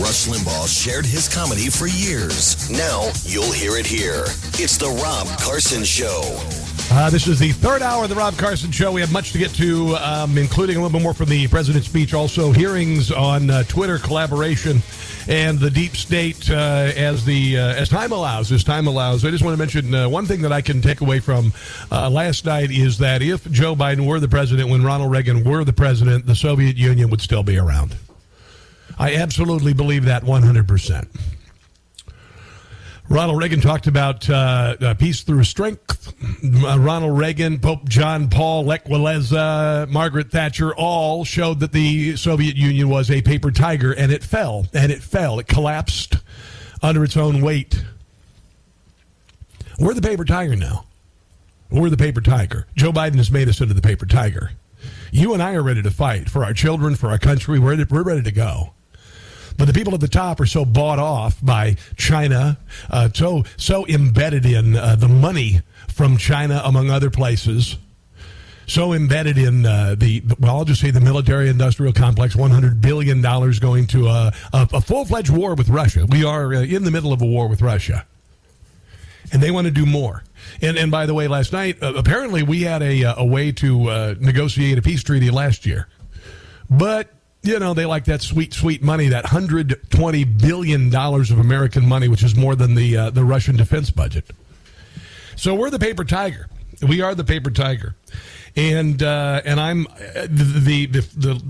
Rush 0.00 0.26
Limbaugh 0.26 0.66
shared 0.66 1.06
his 1.06 1.28
comedy 1.28 1.70
for 1.70 1.86
years. 1.86 2.68
Now 2.68 3.10
you'll 3.22 3.52
hear 3.52 3.76
it 3.76 3.86
here. 3.86 4.24
It's 4.58 4.76
the 4.76 4.88
Rob 4.88 5.28
Carson 5.38 5.84
Show. 5.84 6.36
Uh, 6.90 7.10
this 7.10 7.28
is 7.28 7.38
the 7.38 7.52
third 7.52 7.80
hour 7.80 8.02
of 8.02 8.10
the 8.10 8.16
Rob 8.16 8.36
Carson 8.36 8.72
Show. 8.72 8.90
We 8.90 9.00
have 9.00 9.12
much 9.12 9.30
to 9.32 9.38
get 9.38 9.52
to, 9.54 9.94
um, 9.96 10.36
including 10.36 10.76
a 10.76 10.82
little 10.82 10.98
bit 10.98 11.02
more 11.02 11.14
from 11.14 11.28
the 11.28 11.46
president's 11.46 11.86
speech. 11.86 12.12
Also, 12.12 12.50
hearings 12.50 13.12
on 13.12 13.50
uh, 13.50 13.62
Twitter 13.64 13.98
collaboration 13.98 14.82
and 15.28 15.60
the 15.60 15.70
deep 15.70 15.96
state 15.96 16.50
uh, 16.50 16.90
as 16.96 17.24
the 17.24 17.56
uh, 17.56 17.74
as 17.74 17.88
time 17.88 18.10
allows. 18.10 18.50
As 18.50 18.64
time 18.64 18.88
allows, 18.88 19.24
I 19.24 19.30
just 19.30 19.44
want 19.44 19.54
to 19.54 19.58
mention 19.58 19.94
uh, 19.94 20.08
one 20.08 20.26
thing 20.26 20.42
that 20.42 20.52
I 20.52 20.60
can 20.60 20.82
take 20.82 21.02
away 21.02 21.20
from 21.20 21.52
uh, 21.92 22.10
last 22.10 22.44
night 22.44 22.72
is 22.72 22.98
that 22.98 23.22
if 23.22 23.48
Joe 23.52 23.76
Biden 23.76 24.06
were 24.06 24.18
the 24.18 24.28
president 24.28 24.68
when 24.70 24.82
Ronald 24.82 25.12
Reagan 25.12 25.44
were 25.44 25.62
the 25.62 25.72
president, 25.72 26.26
the 26.26 26.34
Soviet 26.34 26.76
Union 26.76 27.10
would 27.10 27.20
still 27.20 27.44
be 27.44 27.56
around. 27.58 27.96
I 28.98 29.16
absolutely 29.16 29.72
believe 29.72 30.04
that 30.04 30.22
100%. 30.22 31.08
Ronald 33.08 33.38
Reagan 33.38 33.60
talked 33.60 33.86
about 33.86 34.28
uh, 34.30 34.76
uh, 34.80 34.94
peace 34.94 35.22
through 35.22 35.44
strength. 35.44 36.14
Uh, 36.42 36.78
Ronald 36.78 37.18
Reagan, 37.18 37.58
Pope 37.58 37.86
John 37.88 38.30
Paul, 38.30 38.64
Lech 38.64 38.86
Walesa, 38.86 39.88
Margaret 39.90 40.30
Thatcher 40.30 40.74
all 40.74 41.24
showed 41.24 41.60
that 41.60 41.72
the 41.72 42.16
Soviet 42.16 42.56
Union 42.56 42.88
was 42.88 43.10
a 43.10 43.20
paper 43.20 43.50
tiger, 43.50 43.92
and 43.92 44.10
it 44.10 44.24
fell, 44.24 44.66
and 44.72 44.90
it 44.90 45.02
fell. 45.02 45.38
It 45.38 45.46
collapsed 45.46 46.16
under 46.82 47.04
its 47.04 47.16
own 47.16 47.42
weight. 47.42 47.84
We're 49.78 49.94
the 49.94 50.02
paper 50.02 50.24
tiger 50.24 50.56
now. 50.56 50.86
We're 51.70 51.90
the 51.90 51.96
paper 51.96 52.20
tiger. 52.20 52.66
Joe 52.74 52.92
Biden 52.92 53.16
has 53.16 53.30
made 53.30 53.48
us 53.48 53.60
into 53.60 53.74
the 53.74 53.82
paper 53.82 54.06
tiger. 54.06 54.52
You 55.10 55.34
and 55.34 55.42
I 55.42 55.54
are 55.54 55.62
ready 55.62 55.82
to 55.82 55.90
fight 55.90 56.30
for 56.30 56.44
our 56.44 56.54
children, 56.54 56.94
for 56.94 57.08
our 57.08 57.18
country. 57.18 57.58
We're 57.58 57.84
we're 57.90 58.02
ready 58.02 58.22
to 58.22 58.32
go. 58.32 58.72
But 59.56 59.66
the 59.66 59.72
people 59.72 59.94
at 59.94 60.00
the 60.00 60.08
top 60.08 60.40
are 60.40 60.46
so 60.46 60.64
bought 60.64 60.98
off 60.98 61.38
by 61.40 61.76
China, 61.96 62.58
uh, 62.90 63.08
so 63.14 63.44
so 63.56 63.86
embedded 63.86 64.44
in 64.44 64.76
uh, 64.76 64.96
the 64.96 65.08
money 65.08 65.60
from 65.88 66.16
China, 66.16 66.60
among 66.64 66.90
other 66.90 67.08
places. 67.08 67.76
So 68.66 68.94
embedded 68.94 69.38
in 69.38 69.66
uh, 69.66 69.94
the 69.96 70.22
well, 70.40 70.56
I'll 70.56 70.64
just 70.64 70.80
say 70.80 70.90
the 70.90 71.00
military-industrial 71.00 71.92
complex. 71.92 72.34
One 72.34 72.50
hundred 72.50 72.80
billion 72.80 73.22
dollars 73.22 73.58
going 73.60 73.86
to 73.88 74.08
a, 74.08 74.32
a, 74.52 74.68
a 74.72 74.80
full-fledged 74.80 75.30
war 75.30 75.54
with 75.54 75.68
Russia. 75.68 76.06
We 76.06 76.24
are 76.24 76.54
uh, 76.54 76.62
in 76.62 76.82
the 76.82 76.90
middle 76.90 77.12
of 77.12 77.22
a 77.22 77.26
war 77.26 77.46
with 77.46 77.62
Russia, 77.62 78.06
and 79.32 79.40
they 79.40 79.50
want 79.50 79.66
to 79.66 79.70
do 79.70 79.86
more. 79.86 80.24
And 80.60 80.76
and 80.76 80.90
by 80.90 81.06
the 81.06 81.14
way, 81.14 81.28
last 81.28 81.52
night 81.52 81.80
uh, 81.80 81.94
apparently 81.94 82.42
we 82.42 82.62
had 82.62 82.82
a 82.82 83.02
a 83.02 83.24
way 83.24 83.52
to 83.52 83.88
uh, 83.88 84.14
negotiate 84.18 84.78
a 84.78 84.82
peace 84.82 85.02
treaty 85.04 85.30
last 85.30 85.64
year, 85.64 85.86
but 86.68 87.13
you 87.44 87.58
know, 87.58 87.74
they 87.74 87.86
like 87.86 88.06
that 88.06 88.22
sweet, 88.22 88.54
sweet 88.54 88.82
money, 88.82 89.08
that 89.08 89.24
$120 89.24 90.40
billion 90.40 90.94
of 90.94 91.38
American 91.38 91.86
money, 91.86 92.08
which 92.08 92.22
is 92.22 92.34
more 92.34 92.54
than 92.54 92.74
the, 92.74 92.96
uh, 92.96 93.10
the 93.10 93.24
Russian 93.24 93.56
defense 93.56 93.90
budget. 93.90 94.30
So 95.36 95.54
we're 95.54 95.70
the 95.70 95.78
paper 95.78 96.04
tiger. 96.04 96.48
We 96.86 97.02
are 97.02 97.14
the 97.14 97.24
paper 97.24 97.50
tiger. 97.50 97.94
And 98.56 99.02
uh, 99.02 99.42
and 99.44 99.58
I'm 99.58 99.84
the, 100.28 100.86
the 100.86 101.00
the 101.16 101.42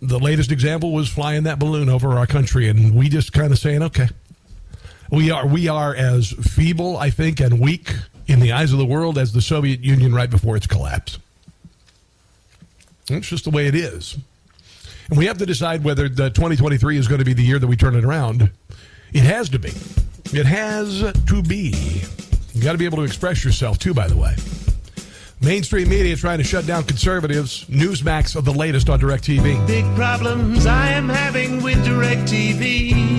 the 0.00 0.18
latest 0.18 0.50
example 0.50 0.92
was 0.92 1.06
flying 1.06 1.42
that 1.42 1.58
balloon 1.58 1.90
over 1.90 2.12
our 2.12 2.26
country, 2.26 2.68
and 2.70 2.94
we 2.94 3.10
just 3.10 3.34
kind 3.34 3.52
of 3.52 3.58
saying, 3.58 3.82
okay, 3.82 4.08
we 5.10 5.30
are 5.30 5.46
we 5.46 5.68
are 5.68 5.94
as 5.94 6.30
feeble, 6.32 6.96
I 6.96 7.10
think, 7.10 7.40
and 7.40 7.60
weak 7.60 7.92
in 8.26 8.40
the 8.40 8.52
eyes 8.52 8.72
of 8.72 8.78
the 8.78 8.86
world 8.86 9.18
as 9.18 9.34
the 9.34 9.42
Soviet 9.42 9.80
Union 9.80 10.14
right 10.14 10.30
before 10.30 10.56
its 10.56 10.66
collapse. 10.66 11.18
It's 13.10 13.28
just 13.28 13.44
the 13.44 13.50
way 13.50 13.66
it 13.66 13.74
is. 13.74 14.16
And 15.08 15.18
we 15.18 15.26
have 15.26 15.38
to 15.38 15.46
decide 15.46 15.84
whether 15.84 16.08
the 16.08 16.30
2023 16.30 16.98
is 16.98 17.06
going 17.08 17.20
to 17.20 17.24
be 17.24 17.32
the 17.32 17.42
year 17.42 17.58
that 17.58 17.66
we 17.66 17.76
turn 17.76 17.94
it 17.94 18.04
around. 18.04 18.50
It 19.12 19.22
has 19.22 19.48
to 19.50 19.58
be. 19.58 19.72
It 20.32 20.46
has 20.46 21.12
to 21.26 21.42
be. 21.42 22.02
You 22.52 22.62
got 22.62 22.72
to 22.72 22.78
be 22.78 22.86
able 22.86 22.98
to 22.98 23.04
express 23.04 23.44
yourself 23.44 23.78
too, 23.78 23.94
by 23.94 24.08
the 24.08 24.16
way. 24.16 24.34
Mainstream 25.40 25.88
media 25.88 26.16
trying 26.16 26.38
to 26.38 26.44
shut 26.44 26.66
down 26.66 26.82
conservatives. 26.84 27.66
Newsmax 27.66 28.34
of 28.36 28.44
the 28.44 28.52
latest 28.52 28.88
on 28.88 28.98
DirecTV. 29.00 29.66
Big 29.66 29.84
problems 29.94 30.66
I 30.66 30.88
am 30.88 31.08
having 31.08 31.62
with 31.62 31.76
DirecTV. 31.84 33.16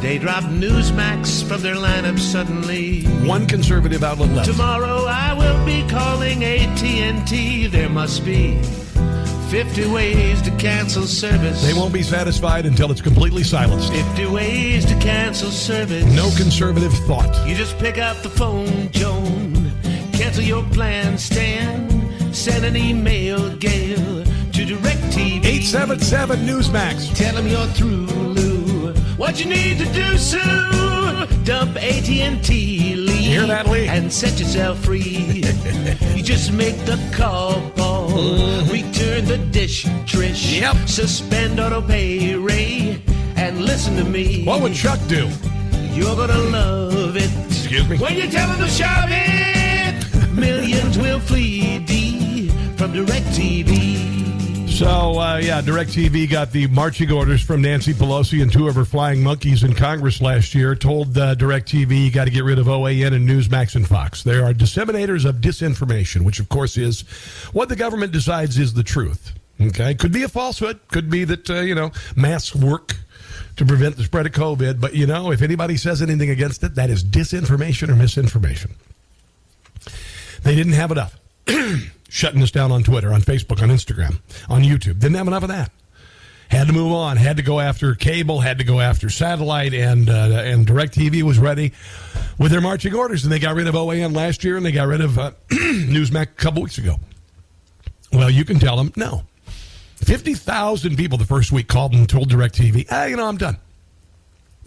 They 0.00 0.16
drop 0.18 0.44
Newsmax 0.44 1.42
from 1.46 1.60
their 1.60 1.74
lineup 1.74 2.20
suddenly. 2.20 3.02
One 3.26 3.46
conservative 3.46 4.04
outlet 4.04 4.30
left. 4.30 4.48
Tomorrow 4.48 5.04
I 5.06 5.34
will 5.34 5.66
be 5.66 5.86
calling 5.88 6.44
AT&T. 6.44 7.66
There 7.66 7.88
must 7.88 8.24
be 8.24 8.60
50 9.48 9.86
ways 9.88 10.42
to 10.42 10.50
cancel 10.56 11.04
service. 11.04 11.62
They 11.62 11.72
won't 11.72 11.94
be 11.94 12.02
satisfied 12.02 12.66
until 12.66 12.90
it's 12.90 13.00
completely 13.00 13.42
silenced. 13.42 13.90
50 13.90 14.26
ways 14.26 14.84
to 14.84 14.94
cancel 14.98 15.50
service. 15.50 16.04
No 16.14 16.30
conservative 16.36 16.92
thought. 17.06 17.48
You 17.48 17.54
just 17.54 17.78
pick 17.78 17.96
up 17.96 18.18
the 18.18 18.28
phone, 18.28 18.90
Joan. 18.90 19.72
Cancel 20.12 20.44
your 20.44 20.64
plan, 20.64 21.16
Stan. 21.16 22.34
Send 22.34 22.66
an 22.66 22.76
email, 22.76 23.56
Gail, 23.56 23.96
to 23.96 24.66
DirecTV. 24.66 25.42
877 25.42 26.40
Newsmax. 26.40 27.16
Tell 27.16 27.34
them 27.34 27.48
you're 27.48 27.66
through. 27.68 28.27
What 29.18 29.40
you 29.40 29.46
need 29.46 29.78
to 29.78 29.84
do, 29.92 30.16
Sue? 30.16 30.38
Dump 31.42 31.76
AT&T, 31.76 32.94
Lee. 32.94 33.12
Hear 33.12 33.48
that, 33.48 33.66
Lee? 33.66 33.88
And 33.88 34.12
set 34.12 34.38
yourself 34.38 34.78
free. 34.78 35.42
you 36.14 36.22
just 36.22 36.52
make 36.52 36.76
the 36.84 36.96
call, 37.12 37.60
Paul. 37.72 38.10
Mm-hmm. 38.10 38.70
Return 38.70 39.24
the 39.24 39.38
dish, 39.50 39.86
Trish. 40.06 40.60
Yep. 40.60 40.88
Suspend 40.88 41.58
auto 41.58 41.82
pay, 41.82 42.36
Ray. 42.36 43.02
And 43.34 43.64
listen 43.64 43.96
to 43.96 44.04
me. 44.04 44.44
What 44.44 44.62
would 44.62 44.74
Chuck 44.74 45.00
do? 45.08 45.28
You're 45.90 46.14
gonna 46.14 46.38
love 46.38 47.16
it. 47.16 47.30
Excuse 47.46 47.88
me? 47.88 47.98
When 47.98 48.14
you 48.14 48.30
tell 48.30 48.48
them 48.48 48.60
to 48.60 48.68
shove 48.68 48.88
it, 49.08 50.32
millions 50.32 50.96
will 50.96 51.18
flee 51.18 51.80
D 51.80 52.50
from 52.76 52.92
DirecTV. 52.92 54.17
So, 54.78 55.18
uh, 55.18 55.40
yeah, 55.42 55.60
DirecTV 55.60 56.30
got 56.30 56.52
the 56.52 56.68
marching 56.68 57.10
orders 57.10 57.42
from 57.42 57.62
Nancy 57.62 57.92
Pelosi 57.92 58.42
and 58.42 58.52
two 58.52 58.68
of 58.68 58.76
her 58.76 58.84
flying 58.84 59.20
monkeys 59.24 59.64
in 59.64 59.74
Congress 59.74 60.20
last 60.20 60.54
year. 60.54 60.76
Told 60.76 61.18
uh, 61.18 61.34
DirecTV 61.34 62.04
you 62.04 62.12
got 62.12 62.26
to 62.26 62.30
get 62.30 62.44
rid 62.44 62.60
of 62.60 62.66
OAN 62.66 63.12
and 63.12 63.28
Newsmax 63.28 63.74
and 63.74 63.88
Fox. 63.88 64.22
They 64.22 64.36
are 64.36 64.54
disseminators 64.54 65.24
of 65.24 65.38
disinformation, 65.38 66.24
which, 66.24 66.38
of 66.38 66.48
course, 66.48 66.76
is 66.76 67.00
what 67.50 67.68
the 67.68 67.74
government 67.74 68.12
decides 68.12 68.56
is 68.56 68.72
the 68.72 68.84
truth. 68.84 69.32
Okay, 69.60 69.96
could 69.96 70.12
be 70.12 70.22
a 70.22 70.28
falsehood. 70.28 70.78
Could 70.86 71.10
be 71.10 71.24
that 71.24 71.50
uh, 71.50 71.54
you 71.54 71.74
know 71.74 71.90
masks 72.14 72.54
work 72.54 72.94
to 73.56 73.66
prevent 73.66 73.96
the 73.96 74.04
spread 74.04 74.26
of 74.26 74.32
COVID. 74.32 74.80
But 74.80 74.94
you 74.94 75.08
know, 75.08 75.32
if 75.32 75.42
anybody 75.42 75.76
says 75.76 76.02
anything 76.02 76.30
against 76.30 76.62
it, 76.62 76.76
that 76.76 76.88
is 76.88 77.02
disinformation 77.02 77.88
or 77.88 77.96
misinformation. 77.96 78.76
They 80.44 80.54
didn't 80.54 80.74
have 80.74 80.92
enough. 80.92 81.18
Shutting 82.08 82.42
us 82.42 82.50
down 82.50 82.72
on 82.72 82.82
Twitter, 82.82 83.12
on 83.12 83.20
Facebook, 83.20 83.62
on 83.62 83.68
Instagram, 83.68 84.20
on 84.48 84.62
YouTube. 84.62 84.98
Didn't 84.98 85.14
have 85.14 85.26
enough 85.26 85.42
of 85.42 85.50
that. 85.50 85.70
Had 86.48 86.68
to 86.68 86.72
move 86.72 86.92
on. 86.92 87.18
Had 87.18 87.36
to 87.36 87.42
go 87.42 87.60
after 87.60 87.94
cable. 87.94 88.40
Had 88.40 88.58
to 88.58 88.64
go 88.64 88.80
after 88.80 89.10
satellite. 89.10 89.74
And 89.74 90.08
uh, 90.08 90.42
and 90.44 90.66
Directv 90.66 91.22
was 91.22 91.38
ready 91.38 91.72
with 92.38 92.50
their 92.50 92.62
marching 92.62 92.94
orders. 92.94 93.24
And 93.24 93.32
they 93.32 93.38
got 93.38 93.54
rid 93.54 93.66
of 93.66 93.74
OAN 93.74 94.16
last 94.16 94.42
year, 94.42 94.56
and 94.56 94.64
they 94.64 94.72
got 94.72 94.88
rid 94.88 95.02
of 95.02 95.18
uh, 95.18 95.32
Newsmax 95.50 96.22
a 96.22 96.26
couple 96.26 96.62
weeks 96.62 96.78
ago. 96.78 96.96
Well, 98.12 98.30
you 98.30 98.46
can 98.46 98.58
tell 98.58 98.76
them 98.76 98.92
no. 98.96 99.24
Fifty 99.96 100.32
thousand 100.32 100.96
people 100.96 101.18
the 101.18 101.26
first 101.26 101.52
week 101.52 101.68
called 101.68 101.92
and 101.92 102.08
told 102.08 102.30
Directv, 102.30 102.86
"Ah, 102.90 103.04
you 103.04 103.16
know, 103.16 103.26
I'm 103.26 103.36
done. 103.36 103.58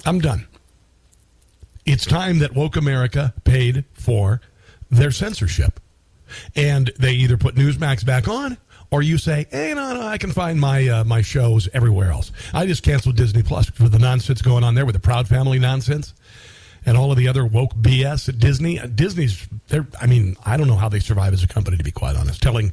I'm 0.05 0.19
done. 0.19 0.47
It's 1.87 2.05
time 2.05 2.39
that 2.39 2.53
woke 2.53 2.75
America 2.75 3.33
paid 3.43 3.85
for 3.93 4.41
their 4.91 5.09
censorship." 5.09 5.79
And 6.55 6.91
they 6.99 7.13
either 7.13 7.37
put 7.37 7.55
Newsmax 7.55 8.05
back 8.05 8.27
on 8.27 8.57
or 8.91 9.01
you 9.01 9.17
say, 9.17 9.47
"Hey, 9.51 9.73
no, 9.73 9.93
no, 9.93 10.01
I 10.01 10.17
can 10.17 10.31
find 10.31 10.59
my 10.59 10.87
uh, 10.87 11.03
my 11.03 11.21
shows 11.21 11.69
everywhere 11.73 12.11
else." 12.11 12.31
I 12.53 12.65
just 12.65 12.83
canceled 12.83 13.15
Disney 13.15 13.43
Plus 13.43 13.69
for 13.69 13.89
the 13.89 13.99
nonsense 13.99 14.41
going 14.41 14.63
on 14.63 14.75
there 14.75 14.85
with 14.85 14.93
the 14.93 14.99
Proud 14.99 15.27
Family 15.27 15.59
nonsense 15.59 16.13
and 16.85 16.97
all 16.97 17.11
of 17.11 17.17
the 17.17 17.27
other 17.27 17.45
woke 17.45 17.73
BS 17.75 18.29
at 18.29 18.39
Disney. 18.39 18.79
Uh, 18.79 18.87
Disney's, 18.87 19.47
they're, 19.67 19.87
I 19.99 20.07
mean, 20.07 20.35
I 20.45 20.57
don't 20.57 20.67
know 20.67 20.75
how 20.75 20.89
they 20.89 20.99
survive 20.99 21.33
as 21.33 21.43
a 21.43 21.47
company, 21.47 21.77
to 21.77 21.83
be 21.83 21.91
quite 21.91 22.15
honest, 22.15 22.41
telling 22.41 22.71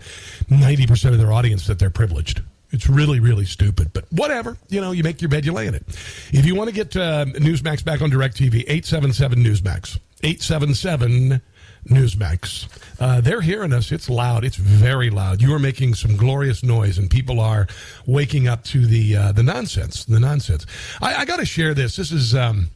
90% 0.51 1.13
of 1.13 1.19
their 1.19 1.33
audience 1.33 1.67
that 1.67 1.79
they're 1.79 1.91
privileged. 1.91 2.43
It's 2.71 2.89
really, 2.89 3.19
really 3.19 3.47
stupid, 3.47 3.93
but 3.93 4.05
whatever. 4.13 4.57
You 4.69 4.81
know, 4.81 4.93
you 4.93 5.03
make 5.03 5.23
your 5.23 5.31
bed, 5.31 5.47
you 5.47 5.53
lay 5.53 5.67
in 5.67 5.75
it. 5.75 5.85
If 6.33 6.45
you 6.45 6.55
want 6.55 6.69
to 6.69 6.75
get 6.75 6.95
uh, 6.97 7.25
Newsmax 7.27 7.85
back 7.85 8.03
on 8.03 8.11
DirecTV, 8.11 8.65
877 8.69 9.43
Newsmax. 9.43 9.99
877 10.23 11.41
Newsmax. 11.89 12.69
Uh, 13.01 13.21
they're 13.21 13.41
hearing 13.41 13.73
us. 13.73 13.93
It's 13.93 14.09
loud. 14.09 14.45
It's 14.45 14.57
very 14.57 15.11
loud. 15.11 15.41
You 15.43 15.55
are 15.55 15.59
making 15.59 15.95
some 15.95 16.17
glorious 16.17 16.63
noise, 16.63 16.99
and 16.99 17.11
people 17.11 17.41
are 17.41 17.67
waking 18.07 18.49
up 18.49 18.65
to 18.65 18.87
the 18.87 19.17
uh, 19.17 19.33
the 19.33 19.43
nonsense. 19.43 20.05
The 20.05 20.21
nonsense. 20.21 20.67
I, 21.01 21.17
I 21.17 21.25
got 21.25 21.39
to 21.39 21.47
share 21.47 21.75
this. 21.75 21.97
This 21.97 22.13
is. 22.13 22.35
Um, 22.35 22.71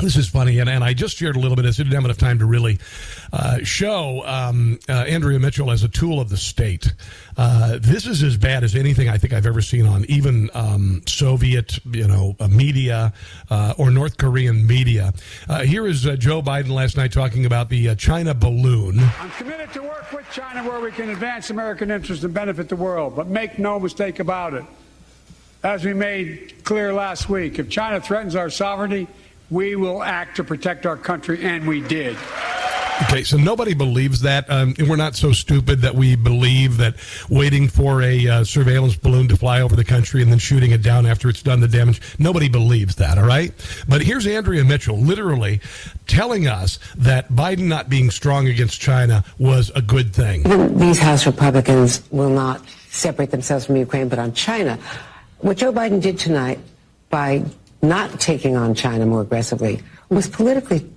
this 0.00 0.16
is 0.16 0.28
funny, 0.28 0.58
and, 0.58 0.68
and 0.68 0.82
I 0.82 0.92
just 0.92 1.16
shared 1.16 1.36
a 1.36 1.38
little 1.38 1.54
bit. 1.54 1.66
I 1.66 1.70
didn't 1.70 1.92
have 1.92 2.04
enough 2.04 2.18
time 2.18 2.40
to 2.40 2.46
really 2.46 2.78
uh, 3.32 3.58
show 3.62 4.26
um, 4.26 4.76
uh, 4.88 4.92
Andrea 4.92 5.38
Mitchell 5.38 5.70
as 5.70 5.84
a 5.84 5.88
tool 5.88 6.20
of 6.20 6.28
the 6.28 6.36
state. 6.36 6.92
Uh, 7.36 7.78
this 7.80 8.04
is 8.04 8.24
as 8.24 8.36
bad 8.36 8.64
as 8.64 8.74
anything 8.74 9.08
I 9.08 9.18
think 9.18 9.32
I've 9.32 9.46
ever 9.46 9.62
seen 9.62 9.86
on 9.86 10.04
even 10.06 10.50
um, 10.52 11.02
Soviet, 11.06 11.78
you 11.84 12.08
know, 12.08 12.34
uh, 12.40 12.48
media 12.48 13.12
uh, 13.50 13.74
or 13.78 13.92
North 13.92 14.16
Korean 14.16 14.66
media. 14.66 15.12
Uh, 15.48 15.60
here 15.60 15.86
is 15.86 16.02
Joe 16.02 16.42
Biden 16.42 16.70
last 16.70 16.96
night 16.96 17.12
talking 17.12 17.46
about 17.46 17.68
the 17.68 17.94
China 17.94 18.34
balloon. 18.34 18.98
I'm 19.20 19.30
committed 19.30 19.72
to 19.74 19.82
work 19.82 20.10
with 20.10 20.28
China 20.32 20.68
where 20.68 20.80
we 20.80 20.90
can 20.90 21.10
advance 21.10 21.50
American 21.50 21.92
interests 21.92 22.24
and 22.24 22.34
benefit 22.34 22.68
the 22.68 22.76
world, 22.76 23.14
but 23.14 23.28
make 23.28 23.60
no 23.60 23.78
mistake 23.78 24.18
about 24.18 24.54
it. 24.54 24.64
As 25.62 25.84
we 25.84 25.94
made 25.94 26.64
clear 26.64 26.92
last 26.92 27.28
week, 27.28 27.60
if 27.60 27.70
China 27.70 28.00
threatens 28.00 28.34
our 28.34 28.50
sovereignty 28.50 29.06
we 29.50 29.76
will 29.76 30.02
act 30.02 30.36
to 30.36 30.44
protect 30.44 30.86
our 30.86 30.96
country, 30.96 31.44
and 31.44 31.66
we 31.66 31.80
did. 31.80 32.16
Okay, 33.02 33.24
so 33.24 33.36
nobody 33.36 33.74
believes 33.74 34.20
that. 34.20 34.48
Um, 34.48 34.72
we're 34.78 34.94
not 34.94 35.16
so 35.16 35.32
stupid 35.32 35.80
that 35.80 35.96
we 35.96 36.14
believe 36.14 36.76
that 36.76 36.94
waiting 37.28 37.66
for 37.66 38.00
a 38.02 38.28
uh, 38.28 38.44
surveillance 38.44 38.94
balloon 38.94 39.26
to 39.28 39.36
fly 39.36 39.62
over 39.62 39.74
the 39.74 39.84
country 39.84 40.22
and 40.22 40.30
then 40.30 40.38
shooting 40.38 40.70
it 40.70 40.80
down 40.80 41.04
after 41.04 41.28
it's 41.28 41.42
done 41.42 41.58
the 41.58 41.66
damage. 41.66 42.00
Nobody 42.20 42.48
believes 42.48 42.94
that, 42.96 43.18
all 43.18 43.26
right? 43.26 43.52
But 43.88 44.02
here's 44.02 44.28
Andrea 44.28 44.62
Mitchell 44.62 44.96
literally 44.96 45.60
telling 46.06 46.46
us 46.46 46.78
that 46.96 47.28
Biden 47.30 47.66
not 47.66 47.88
being 47.88 48.12
strong 48.12 48.46
against 48.46 48.80
China 48.80 49.24
was 49.38 49.70
a 49.74 49.82
good 49.82 50.14
thing. 50.14 50.78
These 50.78 51.00
House 51.00 51.26
Republicans 51.26 52.00
will 52.12 52.30
not 52.30 52.62
separate 52.90 53.32
themselves 53.32 53.66
from 53.66 53.74
Ukraine, 53.74 54.08
but 54.08 54.20
on 54.20 54.32
China. 54.34 54.78
What 55.38 55.56
Joe 55.56 55.72
Biden 55.72 56.00
did 56.00 56.16
tonight 56.20 56.60
by 57.10 57.44
not 57.88 58.20
taking 58.20 58.56
on 58.56 58.74
China 58.74 59.06
more 59.06 59.22
aggressively 59.22 59.80
was 60.08 60.28
politically 60.28 60.90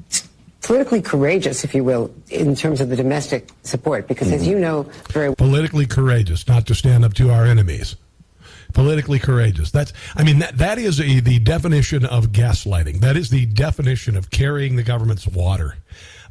politically 0.61 1.01
courageous, 1.01 1.63
if 1.63 1.73
you 1.73 1.83
will, 1.83 2.13
in 2.29 2.53
terms 2.53 2.81
of 2.81 2.89
the 2.89 2.95
domestic 2.95 3.49
support. 3.63 4.07
Because, 4.07 4.31
as 4.31 4.45
you 4.45 4.59
know 4.59 4.83
very 5.09 5.29
well, 5.29 5.35
politically 5.35 5.85
courageous, 5.85 6.47
not 6.47 6.67
to 6.67 6.75
stand 6.75 7.05
up 7.05 7.13
to 7.15 7.29
our 7.29 7.45
enemies. 7.45 7.95
Politically 8.73 9.17
courageous. 9.17 9.71
That's, 9.71 9.93
I 10.15 10.23
mean, 10.23 10.39
that, 10.39 10.57
that 10.57 10.77
is 10.77 10.99
a, 10.99 11.21
the 11.21 11.39
definition 11.39 12.05
of 12.05 12.27
gaslighting. 12.27 12.99
That 12.99 13.15
is 13.15 13.29
the 13.29 13.45
definition 13.45 14.17
of 14.17 14.29
carrying 14.29 14.75
the 14.75 14.83
government's 14.83 15.25
water. 15.25 15.77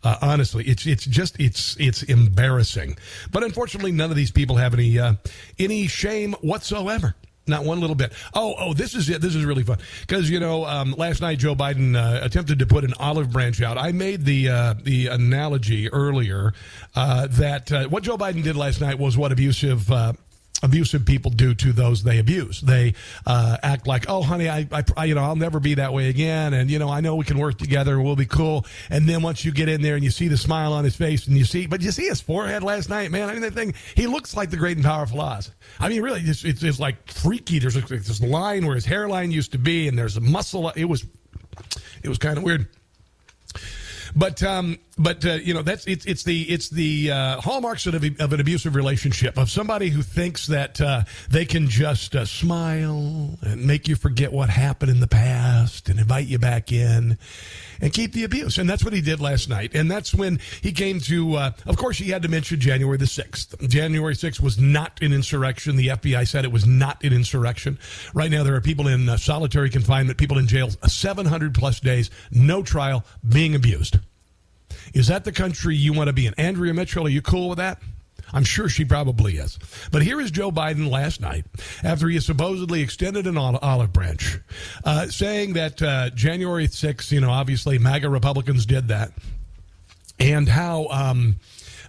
Uh, 0.04 0.16
honestly, 0.20 0.62
it's 0.64 0.86
it's 0.86 1.07
just 1.07 1.40
it's 1.40 1.74
it's 1.80 2.02
embarrassing. 2.02 2.98
But 3.32 3.42
unfortunately, 3.42 3.90
none 3.90 4.11
of 4.11 4.16
these 4.16 4.30
people 4.30 4.57
have 4.57 4.74
any 4.74 4.98
uh, 4.98 5.14
any 5.59 5.86
shame 5.86 6.34
whatsoever. 6.42 7.16
Not 7.47 7.64
one 7.64 7.80
little 7.80 7.94
bit. 7.94 8.12
Oh, 8.34 8.55
oh, 8.59 8.74
this 8.74 8.94
is 8.94 9.09
it. 9.09 9.20
This 9.20 9.34
is 9.34 9.44
really 9.44 9.62
fun 9.62 9.78
because 10.01 10.28
you 10.28 10.40
know 10.40 10.64
um, 10.64 10.94
last 10.99 11.20
night 11.20 11.38
Joe 11.38 11.55
Biden 11.55 11.94
uh, 11.97 12.24
attempted 12.24 12.59
to 12.59 12.66
put 12.66 12.82
an 12.84 12.92
olive 12.99 13.30
branch 13.30 13.62
out. 13.62 13.78
I 13.78 13.92
made 13.92 14.24
the 14.24 14.49
uh, 14.49 14.74
the 14.82 15.09
analogy 15.09 15.88
earlier 15.92 16.55
uh, 16.97 17.28
that 17.28 17.70
uh, 17.70 17.88
what 17.88 18.03
Joe 18.03 18.16
Biden 18.16 18.42
did 18.42 18.57
last 18.57 18.80
night 18.80 18.99
was 18.99 19.16
what 19.16 19.30
abusive 19.30 19.90
uh, 19.90 20.14
abusive 20.62 21.04
people 21.04 21.30
do 21.30 21.54
to 21.54 21.72
those 21.72 22.02
they 22.02 22.18
abuse. 22.18 22.61
They 22.61 22.94
uh, 23.26 23.57
act 23.62 23.86
like, 23.86 24.07
"Oh, 24.09 24.22
honey, 24.22 24.48
I, 24.48 24.66
I, 24.96 25.04
you 25.04 25.14
know, 25.14 25.22
I'll 25.22 25.36
never 25.36 25.61
be 25.61 25.74
that 25.74 25.92
way 25.92 26.09
again," 26.09 26.54
and 26.54 26.70
you 26.70 26.78
know, 26.78 26.88
I 26.88 27.00
know 27.00 27.16
we 27.16 27.24
can 27.24 27.38
work 27.38 27.59
together. 27.59 28.00
We'll 28.00 28.16
be 28.16 28.26
cool. 28.26 28.66
And 28.90 29.09
then 29.09 29.22
once 29.22 29.44
you 29.44 29.52
get 29.52 29.68
in 29.68 29.82
there 29.82 29.94
and 29.94 30.04
you 30.04 30.11
see 30.11 30.28
the 30.28 30.36
smile 30.36 30.72
on 30.72 30.84
his 30.84 30.96
face, 30.96 31.26
and 31.26 31.36
you 31.36 31.44
see, 31.44 31.66
but 31.66 31.80
you 31.82 31.90
see 31.90 32.07
his 32.07 32.20
forehead 32.20 32.62
last 32.62 32.88
night, 32.88 33.11
man. 33.11 33.28
I 33.28 33.32
mean, 33.32 33.42
that 33.42 33.54
thing, 33.54 33.74
he 33.94 34.07
looks 34.07 34.36
like 34.36 34.50
the 34.50 34.57
great 34.57 34.76
and 34.76 34.84
powerful 34.84 35.20
Oz. 35.20 35.50
I 35.80 35.88
mean, 35.88 36.02
really, 36.02 36.20
it's, 36.20 36.44
it's, 36.44 36.62
it's 36.62 36.80
like 36.80 37.11
freaky. 37.11 37.59
There's 37.59 37.74
this 37.74 38.20
line 38.20 38.66
where 38.66 38.74
his 38.74 38.84
hairline 38.84 39.30
used 39.30 39.52
to 39.52 39.59
be, 39.59 39.88
and 39.88 39.98
there's 39.98 40.16
a 40.16 40.20
muscle. 40.20 40.70
It 40.70 40.84
was, 40.84 41.04
it 42.02 42.09
was 42.09 42.18
kind 42.18 42.38
of 42.38 42.44
weird. 42.44 42.66
But 44.14 44.42
um, 44.42 44.78
but 44.99 45.24
uh, 45.26 45.34
you 45.34 45.53
know 45.53 45.62
that's 45.62 45.86
it's 45.86 46.07
it's 46.07 46.22
the 46.22 46.42
it's 46.44 46.70
the 46.70 47.11
uh, 47.11 47.40
hallmarks 47.40 47.86
of, 47.86 47.94
of 47.94 48.32
an 48.32 48.40
abusive 48.40 48.74
relationship 48.74 49.36
of 49.36 49.51
somebody 49.51 49.90
who 49.90 50.01
thinks 50.01 50.47
that 50.47 50.80
uh, 50.80 51.03
they 51.28 51.44
can 51.44 51.68
just 51.68 52.16
uh, 52.16 52.24
smile 52.24 53.38
and 53.42 53.66
make 53.66 53.88
you 53.88 53.97
forget 53.97 54.32
what 54.32 54.49
happened 54.49 54.90
in 54.90 55.01
the 55.01 55.07
past 55.07 55.90
and 55.90 56.01
invite 56.01 56.26
you 56.26 56.38
back 56.38 56.72
in 56.72 57.18
and 57.82 57.92
keep 57.92 58.14
the 58.14 58.24
abuse. 58.24 58.57
And 58.57 58.68
that's 58.68 58.84
what 58.84 58.94
he 58.94 59.03
did 59.03 59.20
last 59.20 59.51
night. 59.51 59.74
And 59.74 59.90
that's 59.90 60.14
when 60.14 60.40
he 60.62 60.72
came 60.72 61.01
to. 61.01 61.36
Uh, 61.36 61.51
of 61.66 61.76
course, 61.76 61.99
he 61.99 62.11
had 62.11 62.22
to 62.22 62.28
mention 62.28 62.59
January 62.59 62.97
the 62.97 63.07
sixth. 63.07 63.55
January 63.68 64.14
sixth 64.14 64.40
was 64.40 64.59
not 64.59 65.03
an 65.03 65.12
insurrection. 65.12 65.76
The 65.76 65.88
FBI 65.88 66.26
said 66.26 66.47
it 66.47 66.53
was 66.53 66.66
not 66.66 67.05
an 67.05 67.12
insurrection. 67.12 67.78
Right 68.14 68.30
now, 68.30 68.44
there 68.44 68.55
are 68.55 68.62
people 68.62 68.88
in 68.88 69.11
uh, 69.11 69.18
solitary 69.18 69.68
confinement, 69.68 70.16
people 70.16 70.38
in 70.38 70.47
jails 70.47 70.78
seven 70.86 71.26
hundred 71.26 71.55
plus 71.55 71.80
days, 71.80 72.11
no 72.30 72.62
trial, 72.62 73.05
being 73.28 73.55
abused. 73.55 73.99
Is 74.95 75.09
that 75.09 75.24
the 75.24 75.32
country 75.32 75.76
you 75.76 75.93
want 75.93 76.09
to 76.09 76.12
be 76.12 76.26
in? 76.26 76.34
Andrea 76.34 76.74
Mitchell, 76.74 77.07
are 77.07 77.11
you 77.11 77.22
cool 77.22 77.49
with 77.49 77.59
that? 77.59 77.80
I'm 78.32 78.45
sure 78.45 78.68
she 78.68 78.84
probably 78.84 79.37
is. 79.37 79.59
But 79.93 80.03
here 80.03 80.20
is 80.20 80.30
Joe 80.30 80.51
Biden 80.51 80.91
last 80.91 81.20
night 81.20 81.45
after 81.84 82.09
he 82.09 82.18
supposedly 82.20 82.82
extended 82.82 83.26
an 83.26 83.37
olive 83.37 83.93
branch, 83.93 84.41
uh, 84.84 85.07
saying 85.07 85.53
that 85.55 85.80
uh, 85.80 86.11
January 86.11 86.66
6th, 86.66 87.12
you 87.12 87.20
know, 87.20 87.30
obviously 87.30 87.78
MAGA 87.78 88.09
Republicans 88.09 88.66
did 88.66 88.89
that, 88.89 89.12
and 90.18 90.49
how. 90.49 90.87
Um, 90.89 91.37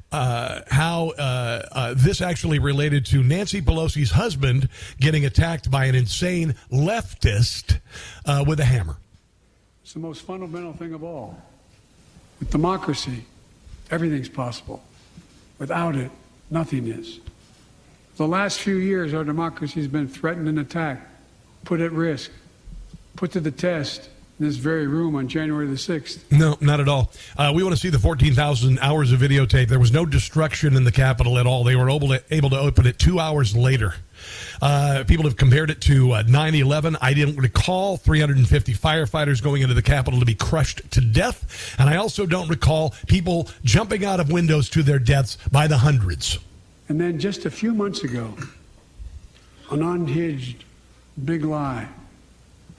uh, 0.09 0.61
how 0.69 1.09
uh, 1.17 1.65
uh, 1.69 1.93
this 1.97 2.21
actually 2.21 2.59
related 2.59 3.05
to 3.05 3.21
Nancy 3.21 3.61
Pelosi's 3.61 4.11
husband 4.11 4.69
getting 5.01 5.25
attacked 5.25 5.69
by 5.69 5.83
an 5.83 5.95
insane 5.95 6.55
leftist 6.71 7.81
uh, 8.25 8.41
with 8.47 8.61
a 8.61 8.63
hammer. 8.63 8.95
It's 9.83 9.91
the 9.91 9.99
most 9.99 10.21
fundamental 10.21 10.71
thing 10.71 10.93
of 10.93 11.03
all. 11.03 11.37
With 12.39 12.51
democracy, 12.51 13.25
everything's 13.89 14.29
possible. 14.29 14.83
Without 15.59 15.95
it, 15.95 16.11
nothing 16.49 16.87
is. 16.87 17.19
The 18.17 18.27
last 18.27 18.59
few 18.59 18.75
years, 18.75 19.13
our 19.13 19.23
democracy 19.23 19.79
has 19.79 19.87
been 19.87 20.07
threatened 20.07 20.47
and 20.47 20.59
attacked, 20.59 21.07
put 21.65 21.81
at 21.81 21.91
risk, 21.91 22.31
put 23.15 23.31
to 23.31 23.39
the 23.39 23.51
test 23.51 24.09
in 24.39 24.45
this 24.45 24.55
very 24.55 24.87
room 24.87 25.15
on 25.15 25.27
January 25.27 25.67
the 25.67 25.75
6th. 25.75 26.19
No, 26.31 26.57
not 26.61 26.79
at 26.79 26.87
all. 26.87 27.11
Uh, 27.37 27.51
we 27.53 27.63
want 27.63 27.75
to 27.75 27.81
see 27.81 27.89
the 27.89 27.99
14,000 27.99 28.79
hours 28.79 29.11
of 29.11 29.19
videotape. 29.19 29.67
There 29.67 29.79
was 29.79 29.91
no 29.91 30.05
destruction 30.05 30.75
in 30.75 30.83
the 30.83 30.91
Capitol 30.91 31.37
at 31.37 31.47
all. 31.47 31.63
They 31.63 31.75
were 31.75 31.89
able 31.89 32.07
to, 32.09 32.23
able 32.31 32.49
to 32.51 32.59
open 32.59 32.85
it 32.85 32.99
two 32.99 33.19
hours 33.19 33.55
later. 33.55 33.95
Uh, 34.61 35.03
people 35.07 35.25
have 35.25 35.37
compared 35.37 35.69
it 35.69 35.81
to 35.81 36.13
uh, 36.13 36.23
9 36.27 36.53
uh, 36.53 36.57
11. 36.57 36.97
I 37.01 37.13
didn't 37.13 37.37
recall 37.37 37.97
350 37.97 38.73
firefighters 38.73 39.41
going 39.41 39.61
into 39.61 39.73
the 39.73 39.81
Capitol 39.81 40.19
to 40.19 40.25
be 40.25 40.35
crushed 40.35 40.89
to 40.91 41.01
death. 41.01 41.75
And 41.79 41.89
I 41.89 41.97
also 41.97 42.25
don't 42.25 42.49
recall 42.49 42.93
people 43.07 43.49
jumping 43.63 44.05
out 44.05 44.19
of 44.19 44.31
windows 44.31 44.69
to 44.71 44.83
their 44.83 44.99
deaths 44.99 45.37
by 45.51 45.67
the 45.67 45.77
hundreds. 45.77 46.39
And 46.89 46.99
then 46.99 47.19
just 47.19 47.45
a 47.45 47.51
few 47.51 47.73
months 47.73 48.03
ago, 48.03 48.33
an 49.71 49.83
unhinged 49.83 50.63
big 51.23 51.43
lie 51.43 51.87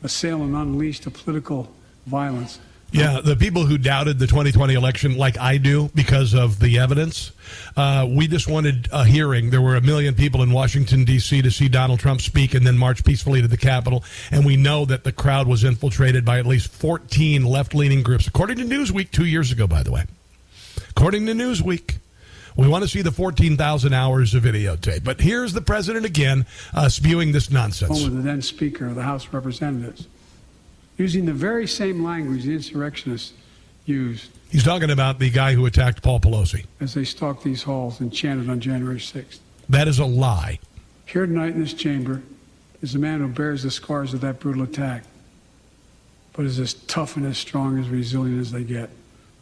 assailant 0.02 0.54
unleashed 0.54 1.06
a 1.06 1.10
political 1.10 1.72
violence. 2.06 2.60
Yeah, 2.90 3.20
the 3.22 3.36
people 3.36 3.66
who 3.66 3.76
doubted 3.76 4.18
the 4.18 4.26
2020 4.26 4.72
election, 4.72 5.18
like 5.18 5.38
I 5.38 5.58
do, 5.58 5.90
because 5.94 6.34
of 6.34 6.58
the 6.58 6.78
evidence, 6.78 7.32
uh, 7.76 8.06
we 8.08 8.26
just 8.28 8.48
wanted 8.48 8.88
a 8.92 9.04
hearing. 9.04 9.50
There 9.50 9.60
were 9.60 9.76
a 9.76 9.82
million 9.82 10.14
people 10.14 10.42
in 10.42 10.52
Washington, 10.52 11.04
D.C. 11.04 11.42
to 11.42 11.50
see 11.50 11.68
Donald 11.68 12.00
Trump 12.00 12.22
speak 12.22 12.54
and 12.54 12.66
then 12.66 12.78
march 12.78 13.04
peacefully 13.04 13.42
to 13.42 13.48
the 13.48 13.58
Capitol. 13.58 14.04
And 14.30 14.46
we 14.46 14.56
know 14.56 14.86
that 14.86 15.04
the 15.04 15.12
crowd 15.12 15.46
was 15.46 15.64
infiltrated 15.64 16.24
by 16.24 16.38
at 16.38 16.46
least 16.46 16.72
14 16.72 17.44
left 17.44 17.74
leaning 17.74 18.02
groups, 18.02 18.26
according 18.26 18.56
to 18.56 18.64
Newsweek 18.64 19.10
two 19.10 19.26
years 19.26 19.52
ago, 19.52 19.66
by 19.66 19.82
the 19.82 19.92
way. 19.92 20.04
According 20.90 21.26
to 21.26 21.32
Newsweek. 21.32 21.98
We 22.56 22.66
want 22.66 22.82
to 22.82 22.88
see 22.88 23.02
the 23.02 23.12
14,000 23.12 23.92
hours 23.92 24.34
of 24.34 24.42
videotape. 24.42 25.04
But 25.04 25.20
here's 25.20 25.52
the 25.52 25.60
president 25.60 26.04
again 26.04 26.44
uh, 26.74 26.88
spewing 26.88 27.30
this 27.30 27.52
nonsense. 27.52 28.04
Of 28.04 28.16
the 28.16 28.20
then 28.22 28.42
Speaker 28.42 28.86
of 28.86 28.96
the 28.96 29.04
House 29.04 29.24
of 29.24 29.32
Representatives, 29.32 30.08
using 30.98 31.24
the 31.24 31.32
very 31.32 31.66
same 31.66 32.04
language 32.04 32.44
the 32.44 32.54
insurrectionists 32.54 33.32
used 33.86 34.30
He's 34.50 34.64
talking 34.64 34.90
about 34.90 35.18
the 35.18 35.30
guy 35.30 35.52
who 35.52 35.66
attacked 35.66 36.02
Paul 36.02 36.20
Pelosi. 36.20 36.64
as 36.80 36.94
they 36.94 37.04
stalked 37.04 37.44
these 37.44 37.62
halls 37.62 38.00
and 38.00 38.12
chanted 38.12 38.48
on 38.48 38.60
January 38.60 38.98
6th. 38.98 39.40
That 39.68 39.88
is 39.88 39.98
a 39.98 40.06
lie. 40.06 40.58
Here 41.04 41.26
tonight 41.26 41.54
in 41.54 41.60
this 41.60 41.74
chamber 41.74 42.22
is 42.80 42.94
a 42.94 42.98
man 42.98 43.20
who 43.20 43.28
bears 43.28 43.62
the 43.62 43.70
scars 43.70 44.14
of 44.14 44.22
that 44.22 44.40
brutal 44.40 44.62
attack, 44.62 45.04
but 46.32 46.46
is 46.46 46.58
as 46.58 46.74
tough 46.74 47.16
and 47.16 47.26
as 47.26 47.36
strong 47.36 47.78
as 47.78 47.88
resilient 47.88 48.40
as 48.40 48.50
they 48.50 48.64
get. 48.64 48.88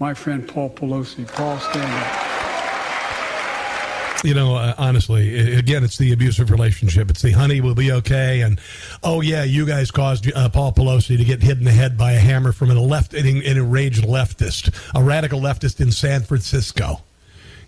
My 0.01 0.13
friend 0.13 0.47
Paul 0.47 0.71
Pelosi. 0.71 1.27
Paul, 1.33 1.59
stand 1.59 1.93
up. 1.93 2.26
You 4.27 4.35
know, 4.35 4.57
uh, 4.57 4.75
honestly, 4.77 5.39
i- 5.39 5.57
again, 5.57 5.85
it's 5.85 5.99
the 5.99 6.13
abusive 6.13 6.51
relationship. 6.51 7.11
It's 7.11 7.23
the 7.23 7.31
honey 7.31 7.61
will 7.61 7.77
be 7.77 7.93
okay, 7.93 8.41
and 8.41 8.61
oh 9.05 9.21
yeah, 9.21 9.45
you 9.45 9.65
guys 9.65 9.93
caused 9.93 10.29
uh, 10.35 10.49
Paul 10.49 10.73
Pelosi 10.73 11.17
to 11.17 11.25
get 11.25 11.45
hit 11.45 11.59
in 11.59 11.65
the 11.65 11.71
head 11.71 11.97
by 11.97 12.11
a 12.13 12.19
hammer 12.19 12.51
from 12.51 12.71
an 12.73 12.77
left, 12.77 13.15
an, 13.15 13.25
an 13.25 13.43
enraged 13.45 14.03
leftist, 14.03 14.75
a 14.97 15.03
radical 15.05 15.41
leftist 15.41 15.81
in 15.81 15.93
San 15.93 16.23
Francisco. 16.23 17.03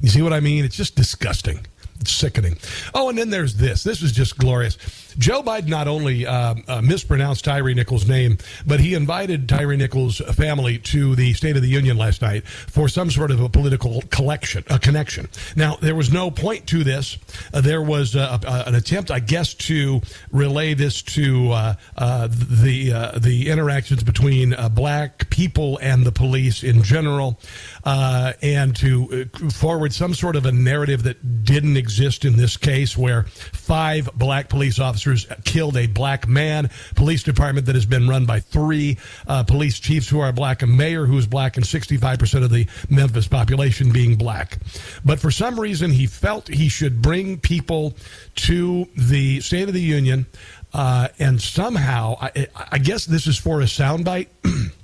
You 0.00 0.08
see 0.08 0.20
what 0.20 0.32
I 0.32 0.40
mean? 0.40 0.64
It's 0.64 0.76
just 0.76 0.96
disgusting. 0.96 1.64
It's 2.00 2.12
sickening. 2.12 2.56
Oh, 2.94 3.08
and 3.08 3.18
then 3.18 3.30
there's 3.30 3.54
this. 3.54 3.82
This 3.82 4.02
is 4.02 4.12
just 4.12 4.38
glorious. 4.38 4.78
Joe 5.18 5.42
Biden 5.42 5.66
not 5.66 5.88
only 5.88 6.24
uh, 6.26 6.54
uh, 6.68 6.80
mispronounced 6.80 7.44
Tyre 7.44 7.74
Nichols' 7.74 8.06
name, 8.06 8.38
but 8.64 8.78
he 8.78 8.94
invited 8.94 9.48
Tyre 9.48 9.76
Nichols' 9.76 10.18
family 10.36 10.78
to 10.78 11.16
the 11.16 11.32
State 11.32 11.56
of 11.56 11.62
the 11.62 11.68
Union 11.68 11.96
last 11.96 12.22
night 12.22 12.46
for 12.46 12.88
some 12.88 13.10
sort 13.10 13.32
of 13.32 13.40
a 13.40 13.48
political 13.48 14.02
collection, 14.10 14.62
a 14.68 14.78
connection. 14.78 15.28
Now, 15.56 15.74
there 15.76 15.96
was 15.96 16.12
no 16.12 16.30
point 16.30 16.68
to 16.68 16.84
this. 16.84 17.18
Uh, 17.52 17.62
there 17.62 17.82
was 17.82 18.14
uh, 18.14 18.38
an 18.66 18.76
attempt, 18.76 19.10
I 19.10 19.18
guess, 19.18 19.54
to 19.54 20.00
relay 20.30 20.74
this 20.74 21.02
to 21.02 21.50
uh, 21.50 21.74
uh, 21.96 22.28
the 22.30 23.18
the 23.18 23.50
interactions 23.50 24.04
between 24.04 24.54
black 24.70 25.28
people 25.30 25.78
and 25.82 26.06
the 26.06 26.12
police 26.12 26.62
in 26.62 26.84
general, 26.84 27.40
and 27.84 28.76
to 28.76 29.24
forward 29.52 29.92
some 29.92 30.14
sort 30.14 30.36
of 30.36 30.46
a 30.46 30.52
narrative 30.52 31.02
that 31.02 31.44
didn't 31.44 31.76
exist 31.76 31.87
in 32.24 32.36
this 32.36 32.56
case, 32.56 32.96
where 32.96 33.24
five 33.24 34.10
black 34.14 34.48
police 34.48 34.78
officers 34.78 35.26
killed 35.44 35.76
a 35.76 35.86
black 35.86 36.28
man. 36.28 36.70
Police 36.94 37.22
department 37.22 37.66
that 37.66 37.74
has 37.74 37.86
been 37.86 38.08
run 38.08 38.26
by 38.26 38.40
three 38.40 38.98
uh, 39.26 39.44
police 39.44 39.78
chiefs 39.78 40.08
who 40.08 40.20
are 40.20 40.32
black, 40.32 40.62
a 40.62 40.66
mayor 40.66 41.06
who 41.06 41.18
is 41.18 41.26
black, 41.26 41.56
and 41.56 41.64
65% 41.64 42.44
of 42.44 42.50
the 42.50 42.66
Memphis 42.90 43.28
population 43.28 43.92
being 43.92 44.16
black. 44.16 44.58
But 45.04 45.20
for 45.20 45.30
some 45.30 45.58
reason, 45.58 45.90
he 45.90 46.06
felt 46.06 46.48
he 46.48 46.68
should 46.68 47.00
bring 47.00 47.38
people 47.38 47.96
to 48.36 48.88
the 48.96 49.40
State 49.40 49.68
of 49.68 49.74
the 49.74 49.80
Union. 49.80 50.26
Uh, 50.72 51.08
and 51.18 51.40
somehow, 51.40 52.16
I, 52.20 52.46
I 52.72 52.78
guess 52.78 53.06
this 53.06 53.26
is 53.26 53.38
for 53.38 53.60
a 53.60 53.64
soundbite. 53.64 54.28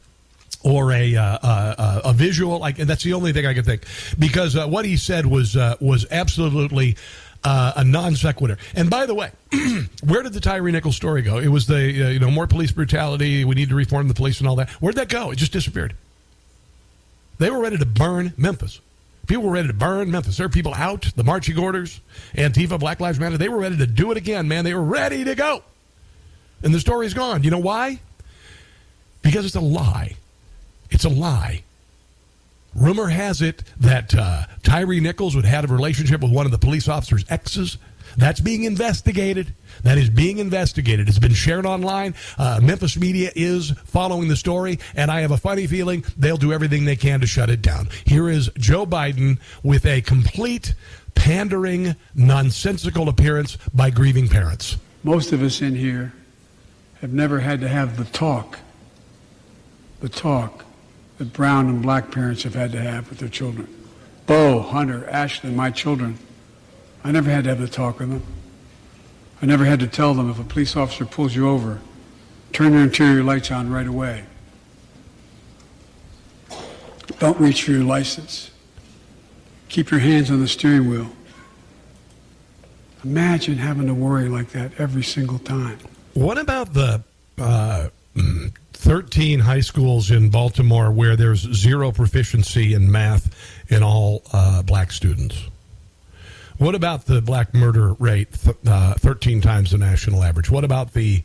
or 0.64 0.92
a 0.92 1.14
uh, 1.14 1.38
uh, 1.42 2.00
a 2.06 2.12
visual. 2.12 2.58
Like 2.58 2.76
that's 2.76 3.04
the 3.04 3.12
only 3.12 3.32
thing 3.32 3.46
I 3.46 3.54
can 3.54 3.64
think 3.64 3.84
because 4.18 4.56
uh, 4.56 4.66
what 4.66 4.84
he 4.84 4.96
said 4.96 5.26
was 5.26 5.56
uh, 5.56 5.76
was 5.80 6.06
absolutely. 6.10 6.96
Uh, 7.46 7.74
a 7.76 7.84
non 7.84 8.16
sequitur. 8.16 8.56
And 8.74 8.88
by 8.88 9.04
the 9.04 9.12
way, 9.12 9.30
where 10.02 10.22
did 10.22 10.32
the 10.32 10.40
Tyre 10.40 10.62
Nichols 10.62 10.96
story 10.96 11.20
go? 11.20 11.36
It 11.36 11.48
was 11.48 11.66
the 11.66 11.76
uh, 11.76 12.08
you 12.08 12.18
know 12.18 12.30
more 12.30 12.46
police 12.46 12.72
brutality. 12.72 13.44
We 13.44 13.54
need 13.54 13.68
to 13.68 13.74
reform 13.74 14.08
the 14.08 14.14
police 14.14 14.38
and 14.38 14.48
all 14.48 14.56
that. 14.56 14.70
Where'd 14.80 14.96
that 14.96 15.10
go? 15.10 15.30
It 15.30 15.36
just 15.36 15.52
disappeared. 15.52 15.94
They 17.36 17.50
were 17.50 17.60
ready 17.60 17.76
to 17.76 17.84
burn 17.84 18.32
Memphis. 18.38 18.80
People 19.26 19.44
were 19.44 19.52
ready 19.52 19.68
to 19.68 19.74
burn 19.74 20.10
Memphis. 20.10 20.38
There 20.38 20.46
are 20.46 20.48
people 20.48 20.72
out. 20.72 21.02
The 21.16 21.22
marching 21.22 21.58
orders, 21.58 22.00
Antifa, 22.34 22.80
Black 22.80 22.98
Lives 22.98 23.20
Matter. 23.20 23.36
They 23.36 23.50
were 23.50 23.58
ready 23.58 23.76
to 23.76 23.86
do 23.86 24.10
it 24.10 24.16
again, 24.16 24.48
man. 24.48 24.64
They 24.64 24.72
were 24.72 24.82
ready 24.82 25.24
to 25.24 25.34
go. 25.34 25.62
And 26.62 26.72
the 26.72 26.80
story's 26.80 27.12
gone. 27.12 27.42
You 27.42 27.50
know 27.50 27.58
why? 27.58 28.00
Because 29.20 29.44
it's 29.44 29.54
a 29.54 29.60
lie. 29.60 30.16
It's 30.94 31.04
a 31.04 31.08
lie. 31.08 31.64
Rumor 32.74 33.08
has 33.08 33.42
it 33.42 33.64
that 33.80 34.14
uh, 34.14 34.46
Tyre 34.62 35.00
Nichols 35.00 35.34
would 35.34 35.44
have 35.44 35.68
a 35.68 35.72
relationship 35.72 36.20
with 36.20 36.30
one 36.30 36.46
of 36.46 36.52
the 36.52 36.58
police 36.58 36.88
officer's 36.88 37.24
exes. 37.28 37.78
That's 38.16 38.40
being 38.40 38.62
investigated. 38.62 39.52
That 39.82 39.98
is 39.98 40.08
being 40.08 40.38
investigated. 40.38 41.08
It's 41.08 41.18
been 41.18 41.34
shared 41.34 41.66
online. 41.66 42.14
Uh, 42.38 42.60
Memphis 42.62 42.96
media 42.96 43.32
is 43.34 43.72
following 43.86 44.28
the 44.28 44.36
story, 44.36 44.78
and 44.94 45.10
I 45.10 45.20
have 45.20 45.32
a 45.32 45.36
funny 45.36 45.66
feeling 45.66 46.04
they'll 46.16 46.36
do 46.36 46.52
everything 46.52 46.84
they 46.84 46.96
can 46.96 47.20
to 47.20 47.26
shut 47.26 47.50
it 47.50 47.60
down. 47.60 47.88
Here 48.04 48.28
is 48.28 48.48
Joe 48.56 48.86
Biden 48.86 49.38
with 49.64 49.86
a 49.86 50.00
complete 50.00 50.74
pandering, 51.16 51.96
nonsensical 52.14 53.08
appearance 53.08 53.56
by 53.74 53.90
grieving 53.90 54.28
parents. 54.28 54.76
Most 55.02 55.32
of 55.32 55.42
us 55.42 55.60
in 55.60 55.74
here 55.74 56.12
have 57.00 57.12
never 57.12 57.40
had 57.40 57.60
to 57.62 57.68
have 57.68 57.96
the 57.96 58.04
talk, 58.04 58.60
the 60.00 60.08
talk 60.08 60.63
that 61.18 61.32
brown 61.32 61.68
and 61.68 61.82
black 61.82 62.10
parents 62.10 62.42
have 62.42 62.54
had 62.54 62.72
to 62.72 62.80
have 62.80 63.08
with 63.08 63.18
their 63.18 63.28
children. 63.28 63.68
Bo, 64.26 64.60
Hunter, 64.60 65.08
Ashley, 65.08 65.50
my 65.50 65.70
children. 65.70 66.18
I 67.02 67.12
never 67.12 67.30
had 67.30 67.44
to 67.44 67.50
have 67.50 67.60
the 67.60 67.68
talk 67.68 67.98
with 67.98 68.10
them. 68.10 68.22
I 69.42 69.46
never 69.46 69.64
had 69.64 69.80
to 69.80 69.86
tell 69.86 70.14
them 70.14 70.30
if 70.30 70.38
a 70.38 70.44
police 70.44 70.76
officer 70.76 71.04
pulls 71.04 71.36
you 71.36 71.48
over, 71.48 71.80
turn 72.52 72.72
your 72.72 72.82
interior 72.82 73.22
lights 73.22 73.50
on 73.50 73.70
right 73.70 73.86
away. 73.86 74.24
Don't 77.18 77.38
reach 77.38 77.64
for 77.64 77.72
your 77.72 77.84
license. 77.84 78.50
Keep 79.68 79.90
your 79.90 80.00
hands 80.00 80.30
on 80.30 80.40
the 80.40 80.48
steering 80.48 80.88
wheel. 80.88 81.10
Imagine 83.04 83.58
having 83.58 83.86
to 83.86 83.94
worry 83.94 84.28
like 84.28 84.50
that 84.50 84.72
every 84.78 85.02
single 85.02 85.38
time. 85.38 85.78
What 86.14 86.38
about 86.38 86.72
the 86.72 87.02
uh, 87.36 87.88
13 88.74 89.40
high 89.40 89.60
schools 89.60 90.10
in 90.10 90.30
Baltimore 90.30 90.90
where 90.90 91.16
there's 91.16 91.40
zero 91.40 91.90
proficiency 91.90 92.74
in 92.74 92.90
math 92.90 93.34
in 93.70 93.82
all 93.82 94.22
uh, 94.32 94.62
black 94.62 94.92
students? 94.92 95.42
What 96.58 96.74
about 96.74 97.06
the 97.06 97.20
black 97.20 97.52
murder 97.54 97.94
rate, 97.94 98.32
th- 98.32 98.56
uh, 98.66 98.94
13 98.94 99.40
times 99.40 99.72
the 99.72 99.78
national 99.78 100.22
average? 100.22 100.50
What 100.50 100.64
about 100.64 100.92
the 100.92 101.22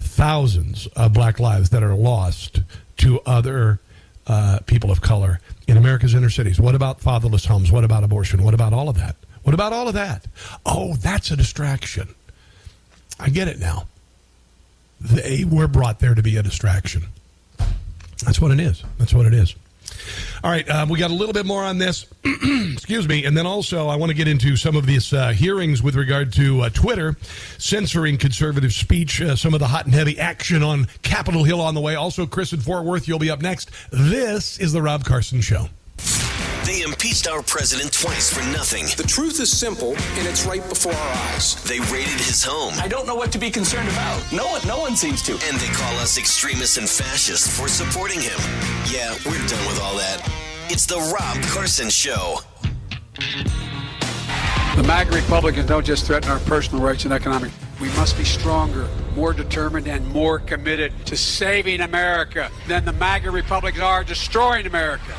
thousands 0.00 0.86
of 0.88 1.12
black 1.12 1.38
lives 1.38 1.70
that 1.70 1.82
are 1.82 1.94
lost 1.94 2.62
to 2.98 3.20
other 3.20 3.80
uh, 4.26 4.60
people 4.66 4.90
of 4.90 5.00
color 5.00 5.40
in 5.68 5.76
America's 5.76 6.14
inner 6.14 6.30
cities? 6.30 6.60
What 6.60 6.74
about 6.74 7.00
fatherless 7.00 7.44
homes? 7.44 7.70
What 7.70 7.84
about 7.84 8.02
abortion? 8.02 8.42
What 8.42 8.54
about 8.54 8.72
all 8.72 8.88
of 8.88 8.96
that? 8.96 9.16
What 9.42 9.54
about 9.54 9.72
all 9.72 9.88
of 9.88 9.94
that? 9.94 10.26
Oh, 10.66 10.94
that's 10.96 11.30
a 11.30 11.36
distraction. 11.36 12.14
I 13.20 13.28
get 13.28 13.48
it 13.48 13.60
now. 13.60 13.86
They 15.02 15.44
were 15.44 15.66
brought 15.66 15.98
there 15.98 16.14
to 16.14 16.22
be 16.22 16.36
a 16.36 16.42
distraction. 16.42 17.04
That's 18.24 18.40
what 18.40 18.52
it 18.52 18.60
is. 18.60 18.84
That's 18.98 19.12
what 19.12 19.26
it 19.26 19.34
is. 19.34 19.54
All 20.44 20.50
right, 20.50 20.68
uh, 20.68 20.86
we 20.88 20.98
got 20.98 21.10
a 21.10 21.14
little 21.14 21.32
bit 21.32 21.46
more 21.46 21.62
on 21.62 21.78
this. 21.78 22.06
Excuse 22.24 23.06
me. 23.06 23.24
And 23.24 23.36
then 23.36 23.46
also, 23.46 23.88
I 23.88 23.96
want 23.96 24.10
to 24.10 24.14
get 24.14 24.26
into 24.28 24.56
some 24.56 24.76
of 24.76 24.86
these 24.86 25.12
uh, 25.12 25.28
hearings 25.30 25.82
with 25.82 25.94
regard 25.94 26.32
to 26.34 26.62
uh, 26.62 26.68
Twitter 26.70 27.16
censoring 27.58 28.16
conservative 28.16 28.72
speech, 28.72 29.20
uh, 29.20 29.36
some 29.36 29.54
of 29.54 29.60
the 29.60 29.68
hot 29.68 29.84
and 29.84 29.94
heavy 29.94 30.18
action 30.18 30.62
on 30.62 30.86
Capitol 31.02 31.44
Hill 31.44 31.60
on 31.60 31.74
the 31.74 31.80
way. 31.80 31.94
Also, 31.94 32.26
Chris 32.26 32.52
in 32.52 32.60
Fort 32.60 32.84
Worth, 32.84 33.06
you'll 33.06 33.18
be 33.18 33.30
up 33.30 33.40
next. 33.40 33.70
This 33.90 34.58
is 34.58 34.72
The 34.72 34.82
Rob 34.82 35.04
Carson 35.04 35.40
Show. 35.40 35.68
They 36.64 36.82
impeached 36.82 37.26
our 37.26 37.42
president 37.42 37.92
twice 37.92 38.32
for 38.32 38.40
nothing. 38.52 38.86
The 38.96 39.02
truth 39.02 39.40
is 39.40 39.50
simple, 39.50 39.96
and 39.96 40.28
it's 40.28 40.46
right 40.46 40.66
before 40.68 40.92
our 40.92 41.12
eyes. 41.34 41.60
They 41.64 41.80
raided 41.80 42.20
his 42.20 42.44
home. 42.44 42.72
I 42.78 42.86
don't 42.86 43.04
know 43.04 43.16
what 43.16 43.32
to 43.32 43.38
be 43.38 43.50
concerned 43.50 43.88
about. 43.88 44.32
No 44.32 44.46
one, 44.46 44.60
no 44.66 44.78
one 44.78 44.94
seems 44.94 45.22
to. 45.22 45.32
And 45.32 45.56
they 45.58 45.66
call 45.74 45.96
us 45.96 46.18
extremists 46.18 46.76
and 46.76 46.88
fascists 46.88 47.48
for 47.58 47.66
supporting 47.66 48.20
him. 48.20 48.38
Yeah, 48.92 49.12
we're 49.26 49.44
done 49.48 49.66
with 49.66 49.80
all 49.82 49.96
that. 49.96 50.22
It's 50.70 50.86
the 50.86 50.98
Rob 50.98 51.42
Carson 51.46 51.90
Show. 51.90 52.38
The 54.76 54.84
MAGA 54.86 55.10
Republicans 55.10 55.66
don't 55.66 55.84
just 55.84 56.06
threaten 56.06 56.30
our 56.30 56.38
personal 56.40 56.82
rights 56.82 57.04
and 57.04 57.12
economic. 57.12 57.50
We 57.80 57.88
must 57.88 58.16
be 58.16 58.24
stronger, 58.24 58.88
more 59.16 59.32
determined, 59.32 59.88
and 59.88 60.06
more 60.12 60.38
committed 60.38 60.92
to 61.06 61.16
saving 61.16 61.80
America 61.80 62.52
than 62.68 62.84
the 62.84 62.92
MAGA 62.92 63.32
Republicans 63.32 63.82
are 63.82 64.04
destroying 64.04 64.66
America. 64.66 65.12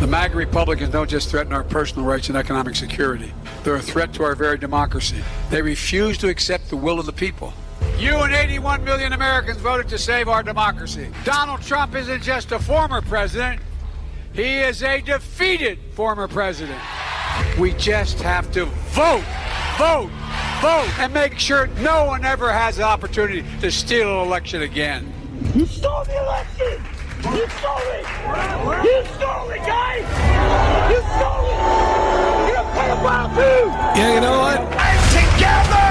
The 0.00 0.06
MAGA 0.06 0.34
Republicans 0.34 0.88
don't 0.88 1.10
just 1.10 1.28
threaten 1.28 1.52
our 1.52 1.62
personal 1.62 2.06
rights 2.06 2.28
and 2.30 2.38
economic 2.38 2.74
security. 2.74 3.34
They're 3.62 3.76
a 3.76 3.82
threat 3.82 4.14
to 4.14 4.22
our 4.22 4.34
very 4.34 4.56
democracy. 4.56 5.22
They 5.50 5.60
refuse 5.60 6.16
to 6.18 6.28
accept 6.30 6.70
the 6.70 6.76
will 6.78 6.98
of 6.98 7.04
the 7.04 7.12
people. 7.12 7.52
You 7.98 8.16
and 8.16 8.32
81 8.32 8.82
million 8.82 9.12
Americans 9.12 9.58
voted 9.58 9.88
to 9.90 9.98
save 9.98 10.26
our 10.26 10.42
democracy. 10.42 11.08
Donald 11.24 11.60
Trump 11.60 11.94
isn't 11.94 12.22
just 12.22 12.50
a 12.50 12.58
former 12.58 13.02
president, 13.02 13.60
he 14.32 14.60
is 14.60 14.82
a 14.82 15.02
defeated 15.02 15.78
former 15.92 16.28
president. 16.28 16.80
We 17.58 17.74
just 17.74 18.20
have 18.20 18.50
to 18.52 18.64
vote, 18.64 19.24
vote, 19.76 20.10
vote, 20.62 20.98
and 20.98 21.12
make 21.12 21.38
sure 21.38 21.66
no 21.82 22.06
one 22.06 22.24
ever 22.24 22.50
has 22.50 22.78
the 22.78 22.84
opportunity 22.84 23.44
to 23.60 23.70
steal 23.70 24.22
an 24.22 24.26
election 24.26 24.62
again. 24.62 25.12
You 25.54 25.66
stole 25.66 26.04
the 26.04 26.22
election! 26.22 26.99
You 27.20 27.26
stole 27.26 27.76
it! 27.92 28.06
You 28.82 29.04
stole 29.14 29.50
it, 29.50 29.60
guys! 29.66 30.08
You 30.90 31.00
stole 31.04 31.44
it! 31.44 32.48
You're 32.48 32.56
a 32.56 32.72
pedophile 32.72 33.28
too! 33.34 33.68
Yeah, 34.00 34.14
you 34.14 34.20
know 34.22 34.38
what? 34.40 34.60
And 34.60 35.00
together, 35.12 35.88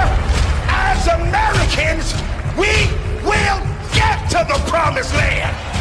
as 0.66 1.06
Americans, 1.06 2.14
we 2.58 2.90
will 3.22 3.62
get 3.94 4.28
to 4.30 4.44
the 4.48 4.58
promised 4.68 5.14
land! 5.14 5.79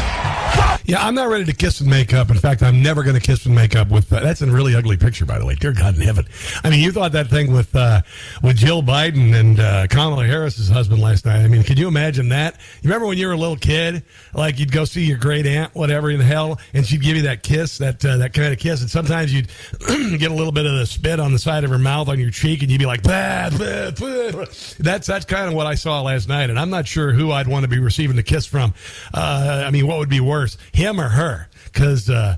Yeah, 0.90 1.06
I'm 1.06 1.14
not 1.14 1.30
ready 1.30 1.46
to 1.46 1.54
kiss 1.54 1.82
and 1.82 1.88
make 1.88 2.16
up. 2.16 2.32
In 2.32 2.38
fact, 2.40 2.64
I'm 2.64 2.82
never 2.82 3.04
going 3.04 3.14
to 3.14 3.22
kiss 3.22 3.46
and 3.46 3.54
make 3.54 3.76
up 3.76 3.90
with. 3.90 4.12
Uh, 4.12 4.22
that's 4.22 4.42
a 4.42 4.48
really 4.48 4.74
ugly 4.74 4.98
picture, 4.98 5.24
by 5.24 5.38
the 5.38 5.46
way. 5.46 5.54
Dear 5.54 5.72
God 5.72 5.94
in 5.94 6.02
heaven. 6.02 6.26
I 6.64 6.72
mean, 6.72 6.80
you 6.80 6.92
thought 6.92 7.12
that 7.12 7.28
thing 7.28 7.54
with 7.54 7.76
uh, 7.76 8.02
with 8.42 8.58
Jill 8.58 8.82
Biden 8.82 9.36
and 9.40 9.60
uh, 9.60 9.86
Kamala 9.86 10.26
Harris's 10.26 10.68
husband 10.68 11.00
last 11.00 11.28
night. 11.28 11.44
I 11.44 11.48
mean, 11.48 11.62
can 11.62 11.78
you 11.78 11.88
imagine 11.88 12.30
that? 12.30 12.56
You 12.82 12.88
remember 12.90 13.06
when 13.06 13.20
you 13.20 13.28
were 13.28 13.34
a 13.34 13.38
little 13.38 13.56
kid, 13.56 14.02
like 14.34 14.58
you'd 14.58 14.72
go 14.72 14.84
see 14.84 15.04
your 15.06 15.20
great 15.20 15.46
aunt, 15.46 15.76
whatever 15.76 16.10
in 16.10 16.18
the 16.18 16.26
hell, 16.26 16.60
and 16.74 16.84
she'd 16.84 17.04
give 17.04 17.16
you 17.16 17.22
that 17.22 17.44
kiss, 17.44 17.78
that 17.78 18.04
uh, 18.04 18.18
that 18.18 18.34
kind 18.34 18.52
of 18.52 18.58
kiss, 18.58 18.82
and 18.82 18.90
sometimes 18.90 19.32
you'd 19.32 19.48
get 20.20 20.32
a 20.32 20.34
little 20.34 20.52
bit 20.52 20.66
of 20.66 20.76
the 20.76 20.88
spit 20.88 21.20
on 21.20 21.34
the 21.34 21.40
side 21.40 21.64
of 21.64 21.70
her 21.70 21.78
mouth 21.78 22.10
on 22.10 22.18
your 22.18 22.32
cheek, 22.32 22.64
and 22.64 22.72
you'd 22.72 22.80
be 22.80 22.88
like, 22.88 23.04
bah, 23.04 23.52
bah, 23.52 23.92
bah. 23.92 24.46
that's 24.80 25.06
that's 25.06 25.26
kind 25.26 25.50
of 25.50 25.54
what 25.54 25.68
I 25.68 25.76
saw 25.76 26.02
last 26.02 26.28
night, 26.28 26.50
and 26.50 26.60
I'm 26.60 26.72
not 26.72 26.88
sure 26.88 27.12
who 27.12 27.32
I'd 27.32 27.48
want 27.48 27.62
to 27.62 27.70
be 27.70 27.78
receiving 27.78 28.16
the 28.16 28.24
kiss 28.24 28.48
from. 28.48 28.74
Uh, 29.14 29.66
I 29.68 29.70
mean, 29.70 29.86
what 29.86 30.00
would 30.00 30.10
be 30.10 30.20
worse? 30.20 30.58
Him 30.80 31.00
or 31.00 31.10
her. 31.10 31.50
Because 31.66 32.10
uh, 32.10 32.38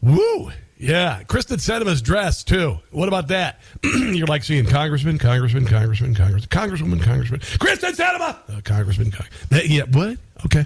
woo! 0.00 0.50
Yeah 0.78 1.22
Kyrsten 1.24 1.58
Sinema's 1.58 2.00
dress 2.00 2.42
too. 2.42 2.78
What 2.90 3.08
about 3.08 3.28
that? 3.28 3.60
You're 3.84 4.26
like 4.26 4.44
seeing 4.44 4.64
congressman 4.64 5.18
congressman 5.18 5.66
congressman 5.66 6.14
congressman 6.14 6.48
congresswoman 6.48 7.02
congressman. 7.02 7.40
Kyrsten 7.40 7.92
Sinema 7.92 8.38
uh, 8.48 8.60
congressman 8.62 9.10
Cong- 9.10 9.26
that, 9.50 9.68
yeah 9.68 9.82
what? 9.90 10.16
Okay. 10.46 10.64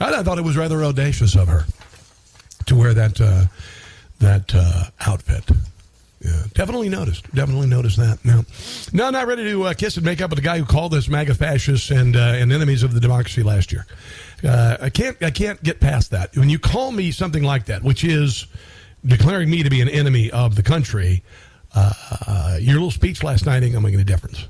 I, 0.00 0.22
thought 0.22 0.38
it 0.38 0.44
was 0.44 0.56
rather 0.56 0.84
audacious 0.84 1.34
of 1.36 1.48
her 1.48 1.64
to 2.66 2.76
wear 2.76 2.94
that 2.94 3.20
uh, 3.20 3.44
that 4.20 4.54
uh, 4.54 4.84
outfit 5.06 5.44
yeah, 6.26 6.42
definitely 6.54 6.88
noticed. 6.88 7.32
Definitely 7.34 7.68
noticed 7.68 7.98
that. 7.98 8.18
No, 8.24 8.44
no, 8.92 9.10
not 9.10 9.28
ready 9.28 9.44
to 9.44 9.62
uh, 9.64 9.74
kiss 9.74 9.96
and 9.96 10.04
make 10.04 10.20
up 10.20 10.30
with 10.30 10.38
the 10.38 10.44
guy 10.44 10.58
who 10.58 10.64
called 10.64 10.92
us 10.92 11.08
MAGA 11.08 11.34
fascists 11.34 11.90
and 11.90 12.16
uh, 12.16 12.34
and 12.34 12.52
enemies 12.52 12.82
of 12.82 12.92
the 12.92 12.98
democracy 12.98 13.44
last 13.44 13.70
year. 13.70 13.86
Uh, 14.42 14.76
I 14.80 14.90
can't 14.90 15.16
I 15.22 15.30
can't 15.30 15.62
get 15.62 15.78
past 15.78 16.10
that. 16.10 16.36
When 16.36 16.50
you 16.50 16.58
call 16.58 16.90
me 16.90 17.12
something 17.12 17.44
like 17.44 17.66
that, 17.66 17.84
which 17.84 18.02
is 18.02 18.48
declaring 19.04 19.48
me 19.50 19.62
to 19.62 19.70
be 19.70 19.80
an 19.80 19.88
enemy 19.88 20.32
of 20.32 20.56
the 20.56 20.64
country, 20.64 21.22
uh, 21.76 22.58
your 22.60 22.74
little 22.74 22.90
speech 22.90 23.22
last 23.22 23.46
night 23.46 23.62
ain't 23.62 23.72
gonna 23.72 23.86
make 23.86 23.94
any 23.94 24.02
difference 24.02 24.46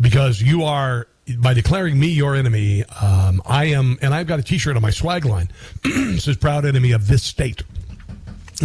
because 0.00 0.40
you 0.40 0.62
are 0.62 1.08
by 1.38 1.54
declaring 1.54 1.98
me 1.98 2.06
your 2.08 2.36
enemy. 2.36 2.84
Um, 2.84 3.42
I 3.44 3.66
am, 3.66 3.98
and 4.00 4.14
I've 4.14 4.28
got 4.28 4.38
a 4.38 4.42
T-shirt 4.42 4.76
on 4.76 4.82
my 4.82 4.90
swag 4.90 5.24
line 5.24 5.48
says 6.18 6.36
"Proud 6.36 6.64
enemy 6.64 6.92
of 6.92 7.08
this 7.08 7.24
state." 7.24 7.64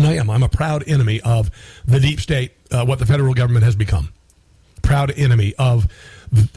I 0.06 0.16
am. 0.16 0.30
I'm 0.30 0.44
a 0.44 0.50
proud 0.50 0.84
enemy 0.88 1.22
of 1.22 1.50
the 1.86 2.00
deep 2.00 2.20
state, 2.20 2.52
uh, 2.72 2.86
what 2.86 3.00
the 3.00 3.06
federal 3.06 3.34
government 3.34 3.66
has 3.66 3.76
become. 3.76 4.14
Proud 4.82 5.12
enemy 5.12 5.54
of 5.58 5.88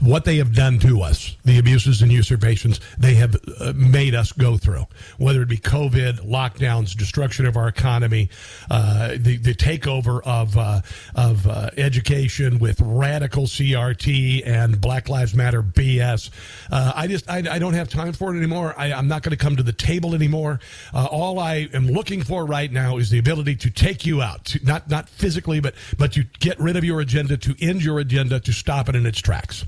what 0.01 0.25
they 0.25 0.37
have 0.37 0.55
done 0.55 0.79
to 0.81 1.03
us, 1.03 1.37
the 1.45 1.59
abuses 1.59 2.03
and 2.03 2.11
usurpations 2.11 2.81
they 2.99 3.15
have 3.15 3.37
uh, 3.61 3.73
made 3.77 4.15
us 4.15 4.33
go 4.33 4.57
through, 4.57 4.87
whether 5.19 5.43
it 5.43 5.49
be 5.49 5.59
COVID, 5.59 6.29
lockdowns, 6.29 6.97
destruction 6.97 7.47
of 7.47 7.57
our 7.57 7.69
economy, 7.69 8.31
uh, 8.71 9.11
the, 9.17 9.37
the 9.37 9.55
takeover 9.55 10.21
of, 10.25 10.57
uh, 10.57 10.81
of 11.15 11.47
uh, 11.47 11.71
education 11.77 12.59
with 12.59 12.81
radical 12.81 13.45
CRT 13.45 14.47
and 14.47 14.81
Black 14.81 15.09
Lives 15.09 15.35
Matter 15.35 15.63
BS. 15.63 16.31
Uh, 16.71 16.93
I 16.95 17.07
just, 17.07 17.29
I, 17.31 17.39
I, 17.51 17.59
don't 17.59 17.75
have 17.75 17.89
time 17.89 18.13
for 18.13 18.35
it 18.35 18.39
anymore. 18.39 18.75
I, 18.77 18.89
am 18.89 19.09
not 19.09 19.23
going 19.23 19.37
to 19.37 19.43
come 19.43 19.57
to 19.57 19.63
the 19.63 19.73
table 19.73 20.15
anymore. 20.15 20.61
Uh, 20.93 21.07
all 21.07 21.39
I 21.39 21.69
am 21.73 21.87
looking 21.87 22.23
for 22.23 22.45
right 22.45 22.71
now 22.71 22.97
is 22.97 23.11
the 23.11 23.19
ability 23.19 23.57
to 23.57 23.71
take 23.71 24.05
you 24.05 24.23
out, 24.23 24.47
to, 24.47 24.65
not, 24.65 24.89
not 24.89 25.09
physically, 25.09 25.61
but, 25.61 25.75
but 25.99 26.13
to 26.13 26.25
get 26.41 26.59
rid 26.59 26.77
of 26.77 26.85
your 26.85 27.01
agenda, 27.01 27.37
to 27.37 27.55
end 27.61 27.85
your 27.85 28.01
agenda, 28.01 28.41
to 28.41 28.53
stop 28.53 28.89
it 28.89 28.97
in 28.97 29.07
its 29.07 29.21
tracks. 29.21 29.60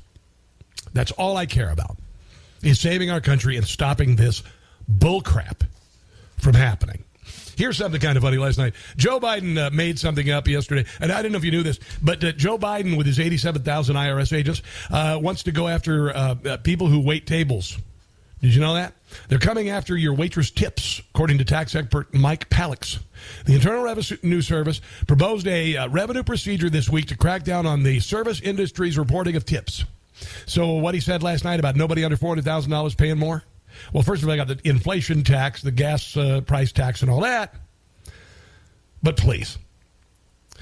That's 0.92 1.10
all 1.12 1.36
I 1.36 1.46
care 1.46 1.70
about 1.70 1.96
is 2.62 2.80
saving 2.80 3.10
our 3.10 3.20
country 3.20 3.56
and 3.56 3.66
stopping 3.66 4.16
this 4.16 4.42
bullcrap 4.90 5.66
from 6.38 6.54
happening. 6.54 7.04
Here's 7.56 7.76
something 7.76 8.00
kind 8.00 8.16
of 8.16 8.22
funny 8.22 8.38
last 8.38 8.58
night. 8.58 8.74
Joe 8.96 9.20
Biden 9.20 9.58
uh, 9.58 9.70
made 9.70 9.98
something 9.98 10.30
up 10.30 10.48
yesterday, 10.48 10.88
and 11.00 11.12
I 11.12 11.22
don't 11.22 11.32
know 11.32 11.38
if 11.38 11.44
you 11.44 11.50
knew 11.50 11.62
this, 11.62 11.78
but 12.02 12.22
uh, 12.24 12.32
Joe 12.32 12.58
Biden, 12.58 12.96
with 12.96 13.06
his 13.06 13.20
87,000 13.20 13.94
IRS 13.94 14.36
agents, 14.36 14.62
uh, 14.90 15.18
wants 15.20 15.42
to 15.44 15.52
go 15.52 15.68
after 15.68 16.10
uh, 16.10 16.34
uh, 16.44 16.56
people 16.58 16.86
who 16.86 17.00
wait 17.00 17.26
tables. 17.26 17.78
Did 18.40 18.54
you 18.54 18.60
know 18.60 18.74
that? 18.74 18.94
They're 19.28 19.38
coming 19.38 19.68
after 19.68 19.96
your 19.96 20.14
waitress 20.14 20.50
tips, 20.50 21.00
according 21.14 21.38
to 21.38 21.44
tax 21.44 21.76
expert 21.76 22.12
Mike 22.12 22.48
Palicz. 22.50 22.98
The 23.44 23.54
Internal 23.54 23.84
Revenue 23.84 24.40
Service 24.40 24.80
proposed 25.06 25.46
a 25.46 25.76
uh, 25.76 25.88
revenue 25.88 26.24
procedure 26.24 26.68
this 26.68 26.88
week 26.88 27.06
to 27.06 27.16
crack 27.16 27.44
down 27.44 27.66
on 27.66 27.84
the 27.84 28.00
service 28.00 28.40
industry's 28.40 28.98
reporting 28.98 29.36
of 29.36 29.44
tips. 29.44 29.84
So 30.46 30.72
what 30.74 30.94
he 30.94 31.00
said 31.00 31.22
last 31.22 31.44
night 31.44 31.60
about 31.60 31.76
nobody 31.76 32.04
under 32.04 32.16
four 32.16 32.30
hundred 32.30 32.44
thousand 32.44 32.70
dollars 32.70 32.94
paying 32.94 33.18
more. 33.18 33.42
Well, 33.92 34.02
first 34.02 34.22
of 34.22 34.28
all, 34.28 34.34
I 34.34 34.36
got 34.36 34.48
the 34.48 34.60
inflation 34.64 35.22
tax, 35.24 35.62
the 35.62 35.70
gas 35.70 36.16
uh, 36.16 36.42
price 36.42 36.72
tax, 36.72 37.02
and 37.02 37.10
all 37.10 37.20
that. 37.20 37.54
But 39.02 39.16
please, 39.16 39.58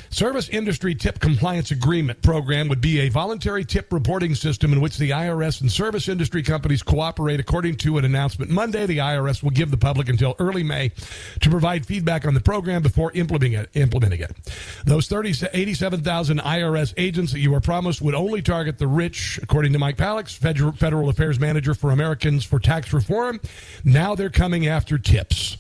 Service 0.09 0.49
Industry 0.49 0.95
Tip 0.95 1.21
Compliance 1.21 1.71
Agreement 1.71 2.23
program 2.23 2.69
would 2.69 2.81
be 2.81 3.01
a 3.01 3.09
voluntary 3.09 3.65
tip 3.65 3.93
reporting 3.93 4.35
system 4.35 4.73
in 4.73 4.81
which 4.81 4.97
the 4.97 5.11
IRS 5.11 5.61
and 5.61 5.71
service 5.71 6.09
industry 6.09 6.43
companies 6.43 6.83
cooperate. 6.83 7.41
According 7.41 7.77
to 7.77 7.99
an 7.99 8.05
announcement 8.05 8.51
Monday, 8.51 8.87
the 8.87 8.99
IRS 8.99 9.43
will 9.43 9.51
give 9.51 9.71
the 9.71 9.77
public 9.77 10.09
until 10.09 10.35
early 10.39 10.63
May 10.63 10.93
to 11.41 11.51
provide 11.51 11.87
feedback 11.87 12.27
on 12.27 12.35
the 12.35 12.41
program 12.41 12.83
before 12.83 13.13
implementing 13.13 13.53
it. 13.53 13.71
Implementing 13.75 14.21
it. 14.21 14.37
Those 14.85 15.07
30, 15.07 15.47
87,000 15.53 16.41
IRS 16.41 16.95
agents 16.97 17.33
that 17.33 17.41
you 17.41 17.51
were 17.53 17.61
promised 17.61 18.03
would 18.03 18.15
only 18.15 18.43
target 18.43 18.79
the 18.79 18.87
rich, 18.87 19.39
according 19.43 19.73
to 19.73 19.79
Mike 19.79 19.99
Federal, 19.99 20.73
Federal 20.73 21.09
Affairs 21.09 21.39
Manager 21.39 21.75
for 21.75 21.91
Americans 21.91 22.45
for 22.45 22.59
Tax 22.59 22.93
Reform. 22.93 23.41
Now 23.85 24.15
they're 24.15 24.31
coming 24.31 24.67
after 24.67 24.99
tips. 24.99 25.57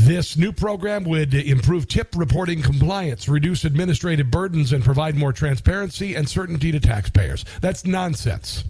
This 0.00 0.36
new 0.36 0.52
program 0.52 1.02
would 1.04 1.34
improve 1.34 1.88
tip 1.88 2.14
reporting 2.16 2.62
compliance, 2.62 3.28
reduce 3.28 3.64
administrative 3.64 4.30
burdens, 4.30 4.72
and 4.72 4.84
provide 4.84 5.16
more 5.16 5.32
transparency 5.32 6.14
and 6.14 6.28
certainty 6.28 6.70
to 6.70 6.78
taxpayers. 6.78 7.44
That's 7.60 7.84
nonsense. 7.84 8.62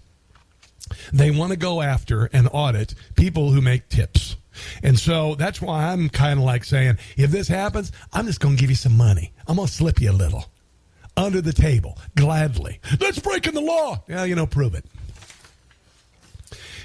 They 1.12 1.31
want 1.31 1.53
to 1.53 1.59
go 1.59 1.83
after 1.83 2.31
and 2.33 2.49
audit 2.51 2.95
people 3.14 3.53
who 3.53 3.61
make 3.61 3.91
tips. 3.91 4.37
And 4.83 4.99
so 4.99 5.35
that's 5.35 5.61
why 5.61 5.93
I'm 5.93 6.09
kind 6.09 6.39
of 6.39 6.47
like 6.47 6.64
saying, 6.64 6.97
if 7.18 7.31
this 7.31 7.47
happens, 7.47 7.93
I'm 8.11 8.26
just 8.26 8.41
going 8.41 8.57
to 8.57 8.61
give 8.61 8.70
you 8.70 8.76
some 8.76 8.97
money. 8.97 9.35
I'm 9.47 9.57
going 9.57 9.68
to 9.68 9.72
slip 9.72 10.01
you 10.01 10.11
a 10.11 10.12
little 10.12 10.47
under 11.14 11.43
the 11.43 11.53
table, 11.53 11.99
gladly. 12.16 12.81
That's 12.99 13.18
breaking 13.18 13.53
the 13.53 13.61
law. 13.61 14.03
Yeah, 14.09 14.24
you 14.24 14.35
know, 14.35 14.47
prove 14.47 14.74
it. 14.74 14.87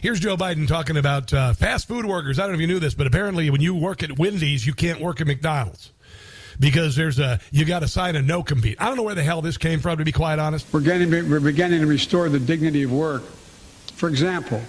Here's 0.03 0.19
Joe 0.19 0.35
Biden 0.35 0.67
talking 0.67 0.97
about 0.97 1.33
uh, 1.33 1.53
fast 1.53 1.87
food 1.87 2.05
workers. 2.05 2.37
I 2.37 2.41
don't 2.41 2.51
know 2.51 2.55
if 2.55 2.59
you 2.59 2.67
knew 2.67 2.79
this, 2.81 2.93
but 2.93 3.07
apparently 3.07 3.49
when 3.49 3.61
you 3.61 3.73
work 3.73 4.03
at 4.03 4.19
Wendy's, 4.19 4.67
you 4.67 4.73
can't 4.73 4.99
work 4.99 5.21
at 5.21 5.27
McDonald's 5.27 5.93
because 6.59 6.97
there's 6.97 7.19
a 7.19 7.39
you 7.51 7.63
got 7.63 7.79
to 7.79 7.87
sign 7.87 8.17
a 8.17 8.21
no 8.21 8.43
compete. 8.43 8.75
I 8.81 8.87
don't 8.87 8.97
know 8.97 9.03
where 9.03 9.15
the 9.15 9.23
hell 9.23 9.41
this 9.41 9.57
came 9.57 9.79
from, 9.79 9.99
to 9.99 10.03
be 10.03 10.11
quite 10.11 10.39
honest. 10.39 10.67
We're 10.73 10.81
getting 10.81 11.09
we're 11.09 11.39
beginning 11.39 11.79
to 11.79 11.87
restore 11.87 12.27
the 12.27 12.37
dignity 12.37 12.83
of 12.83 12.91
work. 12.91 13.23
For 13.95 14.09
example, 14.09 14.59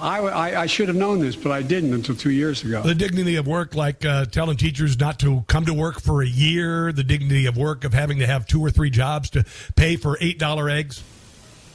I, 0.00 0.20
I, 0.20 0.60
I, 0.62 0.66
should 0.66 0.88
have 0.88 0.96
known 0.96 1.20
this, 1.20 1.36
but 1.36 1.52
I 1.52 1.60
didn't 1.60 1.92
until 1.92 2.14
two 2.16 2.30
years 2.30 2.64
ago. 2.64 2.80
The 2.80 2.94
dignity 2.94 3.36
of 3.36 3.46
work, 3.46 3.74
like 3.74 4.02
uh, 4.02 4.24
telling 4.24 4.56
teachers 4.56 4.98
not 4.98 5.18
to 5.18 5.44
come 5.46 5.66
to 5.66 5.74
work 5.74 6.00
for 6.00 6.22
a 6.22 6.26
year, 6.26 6.90
the 6.90 7.04
dignity 7.04 7.44
of 7.44 7.58
work 7.58 7.84
of 7.84 7.92
having 7.92 8.20
to 8.20 8.26
have 8.26 8.46
two 8.46 8.64
or 8.64 8.70
three 8.70 8.88
jobs 8.88 9.28
to 9.28 9.44
pay 9.76 9.96
for 9.96 10.16
$8 10.16 10.72
eggs. 10.72 11.02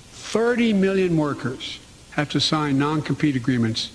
30 0.10 0.74
million 0.74 1.16
workers 1.18 1.80
have 2.18 2.30
to 2.30 2.39
sign 2.39 2.80
non-compete 2.80 3.36
agreements 3.36 3.91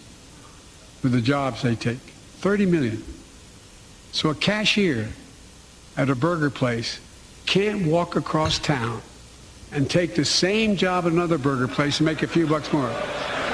with 1.03 1.12
the 1.12 1.20
jobs 1.20 1.62
they 1.62 1.75
take. 1.75 1.99
30 1.99 2.66
million. 2.66 3.05
So 4.12 4.31
a 4.31 4.35
cashier 4.35 5.09
at 5.97 6.09
a 6.09 6.14
burger 6.14 6.49
place 6.49 7.01
can't 7.47 7.85
walk 7.85 8.14
across 8.14 8.61
town 8.61 9.03
and 9.73 9.91
take 9.91 10.14
the 10.14 10.25
same 10.25 10.77
job 10.77 11.05
at 11.05 11.12
another 11.12 11.37
burger 11.37 11.66
place 11.66 11.99
and 11.99 12.07
make 12.07 12.23
a 12.23 12.29
few 12.29 12.47
bucks 12.47 12.73
more. 12.73 12.91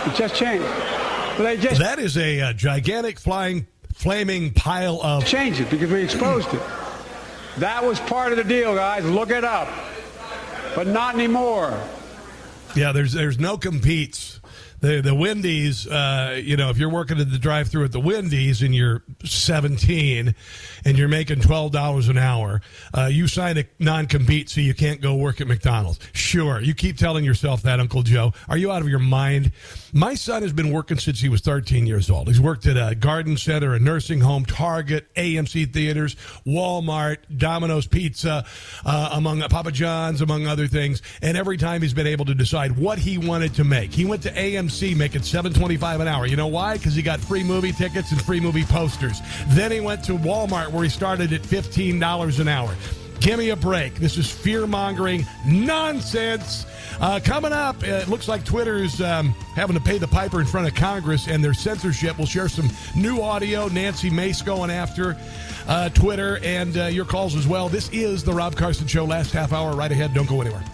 It 0.07 0.15
just 0.15 0.35
changed. 0.35 0.67
Just 1.39 1.81
that 1.81 1.99
is 2.01 2.19
a 2.19 2.41
uh, 2.41 2.53
gigantic 2.53 3.21
flying, 3.21 3.67
flaming 3.95 4.53
pile 4.53 5.01
of. 5.03 5.25
Change 5.25 5.61
it 5.61 5.71
because 5.71 5.91
we 5.91 6.03
exposed 6.03 6.53
it. 6.53 6.63
That 7.59 7.85
was 7.85 8.01
part 8.01 8.33
of 8.33 8.39
the 8.39 8.45
deal, 8.45 8.75
guys. 8.75 9.05
Look 9.05 9.31
it 9.31 9.45
up. 9.45 9.69
But 10.75 10.89
not 10.89 11.15
anymore. 11.15 11.81
Yeah, 12.75 12.93
there's 12.93 13.13
there's 13.13 13.39
no 13.39 13.57
competes. 13.57 14.38
The 14.81 15.01
the 15.01 15.15
Wendy's, 15.15 15.89
uh, 15.89 16.41
you 16.43 16.57
know, 16.57 16.71
if 16.71 16.79
you're 16.79 16.89
working 16.89 17.19
at 17.19 17.33
the 17.33 17.39
drive-through 17.39 17.85
at 17.85 17.93
the 17.93 18.01
Wendy's 18.01 18.63
and 18.63 18.73
you're 18.73 19.03
17 19.25 20.35
and 20.85 20.99
you're 20.99 21.09
making 21.09 21.41
twelve 21.41 21.73
dollars 21.73 22.09
an 22.09 22.17
hour, 22.17 22.61
uh, 22.97 23.07
you 23.07 23.27
sign 23.27 23.59
a 23.59 23.65
non-compete 23.81 24.49
so 24.49 24.61
you 24.61 24.75
can't 24.75 25.01
go 25.01 25.17
work 25.17 25.41
at 25.41 25.49
McDonald's. 25.49 25.99
Sure, 26.13 26.61
you 26.61 26.75
keep 26.75 26.97
telling 26.97 27.25
yourself 27.25 27.63
that, 27.63 27.81
Uncle 27.81 28.03
Joe. 28.03 28.33
Are 28.49 28.57
you 28.57 28.71
out 28.71 28.83
of 28.83 28.89
your 28.89 29.01
mind? 29.01 29.51
My 29.93 30.15
son 30.15 30.43
has 30.43 30.53
been 30.53 30.71
working 30.71 30.99
since 30.99 31.19
he 31.21 31.29
was 31.29 31.41
13 31.41 31.87
years 31.87 32.09
old. 32.09 32.29
He's 32.29 32.41
worked 32.41 32.67
at 32.67 32.77
a 32.77 32.95
garden 32.95 33.37
center, 33.37 33.75
a 33.75 33.81
nursing 33.81 34.21
home, 34.21 34.45
Target, 34.45 35.13
AMC 35.15 35.73
theaters, 35.73 36.15
Walmart, 36.47 37.17
Domino's 37.37 37.87
Pizza, 37.87 38.45
uh, 38.85 39.11
among 39.13 39.41
Papa 39.41 39.73
John's, 39.73 40.21
among 40.21 40.47
other 40.47 40.69
things. 40.69 41.03
And 41.21 41.37
every 41.37 41.57
time 41.57 41.83
he's 41.83 41.95
been 41.95 42.07
able 42.07 42.27
to 42.27 42.35
decide 42.35 42.77
what 42.77 42.99
he 42.99 43.19
wanted 43.19 43.55
to 43.55 43.65
make. 43.65 43.93
He 43.93 44.05
went 44.05 44.23
to 44.23 44.31
AMC 44.31 44.68
making 44.95 45.23
7.25 45.23 46.01
an 46.01 46.09
hour. 46.09 46.27
You 46.27 46.37
know 46.37 46.47
why? 46.47 46.77
Because 46.77 46.95
he 46.95 47.03
got 47.03 47.21
free 47.21 47.45
movie 47.45 47.73
tickets 47.73 48.13
and 48.13 48.21
free 48.21 48.41
movie 48.41 48.65
posters. 48.65 49.21
Then 49.49 49.73
he 49.73 49.81
went 49.81 50.05
to 50.05 50.13
Walmart 50.13 50.73
where 50.73 50.85
he 50.85 50.91
started 50.91 51.33
at 51.33 51.43
$15 51.43 52.41
an 52.41 52.49
hour. 52.49 52.75
Give 53.21 53.39
me 53.39 53.51
a 53.51 53.57
break. 53.57 53.97
This 53.97 54.17
is 54.17 54.31
fear 54.31 54.67
mongering 54.67 55.27
nonsense. 55.45 56.67
Uh, 57.01 57.21
coming 57.23 57.53
up, 57.53 57.83
it 57.83 58.09
looks 58.09 58.29
like 58.29 58.45
Twitter's 58.45 59.01
um, 59.01 59.31
having 59.55 59.77
to 59.77 59.83
pay 59.83 59.99
the 59.99 60.07
piper 60.07 60.41
in 60.41 60.47
front 60.47 60.69
of 60.69 60.75
Congress 60.75 61.27
and 61.29 61.43
their 61.43 61.55
censorship. 61.55 62.17
We'll 62.17 62.27
share 62.27 62.49
some 62.49 62.71
new 62.97 63.21
audio. 63.21 63.69
Nancy 63.69 64.11
Mace 64.11 64.43
going 64.43 64.71
after 64.71 65.17
uh, 65.67 65.89
Twitter 65.91 66.39
and 66.43 66.77
uh, 66.77 66.85
your 66.87 67.05
calls 67.05 67.35
as 67.35 67.47
well. 67.47 67.69
This 67.69 67.89
is 67.91 68.23
the 68.23 68.33
Rob 68.33 68.57
Carson 68.57 68.87
Show. 68.87 69.05
Last 69.05 69.33
half 69.33 69.53
hour 69.53 69.75
right 69.75 69.91
ahead. 69.91 70.15
Don't 70.15 70.29
go 70.29 70.41
anywhere. 70.41 70.65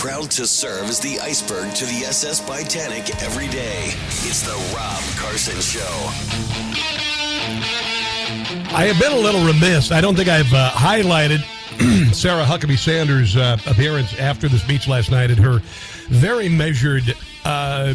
Proud 0.00 0.30
to 0.30 0.46
serve 0.46 0.88
as 0.88 0.98
the 0.98 1.20
iceberg 1.20 1.74
to 1.74 1.84
the 1.84 2.06
SS 2.06 2.40
Titanic 2.40 3.22
every 3.22 3.48
day. 3.48 3.88
It's 4.24 4.40
the 4.40 4.54
Rob 4.74 5.02
Carson 5.18 5.60
Show. 5.60 5.82
I 8.74 8.86
have 8.86 8.98
been 8.98 9.12
a 9.12 9.20
little 9.20 9.44
remiss. 9.44 9.92
I 9.92 10.00
don't 10.00 10.16
think 10.16 10.30
I've 10.30 10.50
uh, 10.54 10.70
highlighted 10.70 11.40
Sarah 12.14 12.44
Huckabee 12.44 12.78
Sanders' 12.78 13.36
uh, 13.36 13.58
appearance 13.66 14.18
after 14.18 14.48
the 14.48 14.58
speech 14.58 14.88
last 14.88 15.10
night 15.10 15.30
and 15.30 15.38
her 15.38 15.58
very 16.08 16.48
measured 16.48 17.14
uh, 17.44 17.92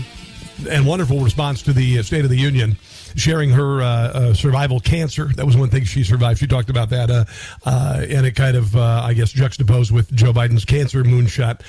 and 0.70 0.86
wonderful 0.86 1.22
response 1.22 1.64
to 1.64 1.74
the 1.74 2.03
State 2.03 2.24
of 2.24 2.30
the 2.30 2.38
Union, 2.38 2.78
sharing 3.16 3.49
her 3.51 3.82
uh, 3.82 3.86
uh, 3.86 4.34
survival 4.34 4.80
cancer. 4.80 5.26
That 5.36 5.45
was 5.45 5.57
one 5.57 5.70
thing 5.70 5.84
she 5.84 6.03
survived. 6.03 6.39
She 6.39 6.47
talked 6.47 6.70
about 6.70 6.89
that, 6.89 7.09
uh, 7.09 7.26
uh, 7.66 8.05
and 8.07 8.26
it 8.26 8.34
kind 8.34 8.57
of, 8.57 8.76
uh, 8.76 9.01
I 9.03 9.13
guess, 9.13 9.32
juxtaposed 9.32 9.91
with 9.91 10.13
Joe 10.13 10.34
Biden's 10.34 10.66
cancer 10.66 11.03
moonshot 11.03 11.61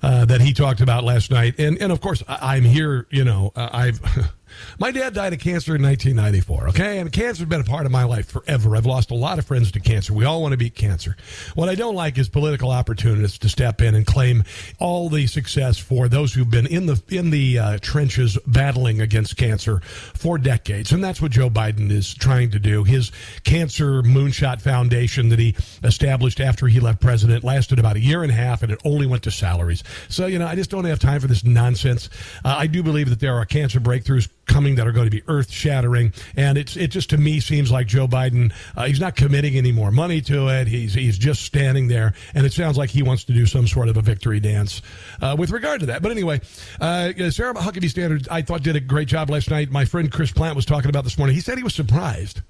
that 0.00 0.40
he 0.40 0.52
talked 0.52 0.80
about 0.80 1.04
last 1.04 1.30
night. 1.30 1.58
And 1.58 1.80
and 1.80 1.92
of 1.92 2.00
course, 2.00 2.22
I, 2.26 2.56
I'm 2.56 2.64
here. 2.64 3.06
You 3.10 3.24
know, 3.24 3.52
I've. 3.56 4.00
My 4.78 4.90
dad 4.90 5.14
died 5.14 5.32
of 5.32 5.38
cancer 5.38 5.76
in 5.76 5.82
1994, 5.82 6.68
okay? 6.68 6.98
And 6.98 7.12
cancer's 7.12 7.46
been 7.46 7.60
a 7.60 7.64
part 7.64 7.86
of 7.86 7.92
my 7.92 8.04
life 8.04 8.30
forever. 8.30 8.76
I've 8.76 8.86
lost 8.86 9.10
a 9.10 9.14
lot 9.14 9.38
of 9.38 9.46
friends 9.46 9.72
to 9.72 9.80
cancer. 9.80 10.12
We 10.12 10.24
all 10.24 10.42
want 10.42 10.52
to 10.52 10.58
beat 10.58 10.74
cancer. 10.74 11.16
What 11.54 11.68
I 11.68 11.74
don't 11.74 11.94
like 11.94 12.18
is 12.18 12.28
political 12.28 12.70
opportunists 12.70 13.38
to 13.38 13.48
step 13.48 13.80
in 13.80 13.94
and 13.94 14.06
claim 14.06 14.44
all 14.78 15.08
the 15.08 15.26
success 15.26 15.78
for 15.78 16.08
those 16.08 16.32
who've 16.32 16.50
been 16.50 16.66
in 16.66 16.86
the 16.86 17.02
in 17.08 17.30
the 17.30 17.58
uh, 17.58 17.78
trenches 17.80 18.38
battling 18.46 19.00
against 19.00 19.36
cancer 19.36 19.80
for 19.80 20.38
decades. 20.38 20.92
And 20.92 21.02
that's 21.02 21.20
what 21.20 21.30
Joe 21.30 21.50
Biden 21.50 21.90
is 21.90 22.14
trying 22.14 22.50
to 22.52 22.58
do. 22.58 22.84
His 22.84 23.12
Cancer 23.44 24.02
Moonshot 24.02 24.60
Foundation 24.60 25.28
that 25.30 25.38
he 25.38 25.56
established 25.82 26.40
after 26.40 26.66
he 26.66 26.80
left 26.80 27.00
president 27.00 27.44
lasted 27.44 27.78
about 27.78 27.96
a 27.96 28.00
year 28.00 28.22
and 28.22 28.30
a 28.30 28.34
half 28.34 28.62
and 28.62 28.72
it 28.72 28.80
only 28.84 29.06
went 29.06 29.22
to 29.24 29.30
salaries. 29.30 29.82
So, 30.08 30.26
you 30.26 30.38
know, 30.38 30.46
I 30.46 30.54
just 30.54 30.70
don't 30.70 30.84
have 30.84 30.98
time 30.98 31.20
for 31.20 31.26
this 31.26 31.44
nonsense. 31.44 32.08
Uh, 32.44 32.54
I 32.58 32.66
do 32.66 32.82
believe 32.82 33.10
that 33.10 33.20
there 33.20 33.34
are 33.34 33.44
cancer 33.44 33.80
breakthroughs 33.80 34.28
coming 34.52 34.74
that 34.74 34.86
are 34.86 34.92
going 34.92 35.06
to 35.06 35.10
be 35.10 35.22
earth 35.28 35.50
shattering. 35.50 36.12
And 36.36 36.58
it's 36.58 36.76
it 36.76 36.88
just 36.88 37.10
to 37.10 37.18
me 37.18 37.40
seems 37.40 37.70
like 37.70 37.86
Joe 37.86 38.06
Biden 38.06 38.52
uh, 38.76 38.84
he's 38.84 39.00
not 39.00 39.16
committing 39.16 39.56
any 39.56 39.72
more 39.72 39.90
money 39.90 40.20
to 40.22 40.48
it. 40.48 40.68
He's 40.68 40.92
he's 40.92 41.18
just 41.18 41.42
standing 41.42 41.88
there, 41.88 42.14
and 42.34 42.44
it 42.44 42.52
sounds 42.52 42.76
like 42.76 42.90
he 42.90 43.02
wants 43.02 43.24
to 43.24 43.32
do 43.32 43.46
some 43.46 43.66
sort 43.66 43.88
of 43.88 43.96
a 43.96 44.02
victory 44.02 44.40
dance 44.40 44.82
uh, 45.20 45.34
with 45.38 45.50
regard 45.50 45.80
to 45.80 45.86
that. 45.86 46.02
But 46.02 46.10
anyway, 46.10 46.40
uh, 46.80 47.12
Sarah 47.30 47.54
Huckabee 47.54 47.92
Sanders 47.92 48.28
I 48.30 48.42
thought 48.42 48.62
did 48.62 48.76
a 48.76 48.80
great 48.80 49.08
job 49.08 49.30
last 49.30 49.50
night. 49.50 49.70
My 49.70 49.84
friend 49.84 50.12
Chris 50.12 50.32
Plante 50.32 50.54
was 50.54 50.66
talking 50.66 50.90
about 50.90 51.04
this 51.04 51.16
morning. 51.16 51.34
He 51.34 51.40
said 51.40 51.56
he 51.56 51.64
was 51.64 51.74
surprised, 51.74 52.42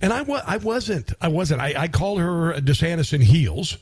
and 0.00 0.12
I 0.12 0.22
wa- 0.22 0.42
I 0.46 0.56
wasn't. 0.56 1.12
I 1.20 1.28
wasn't. 1.28 1.60
I, 1.60 1.74
I 1.76 1.88
called 1.88 2.20
her 2.20 2.54
DeSantis 2.54 3.12
in 3.12 3.20
heels 3.20 3.76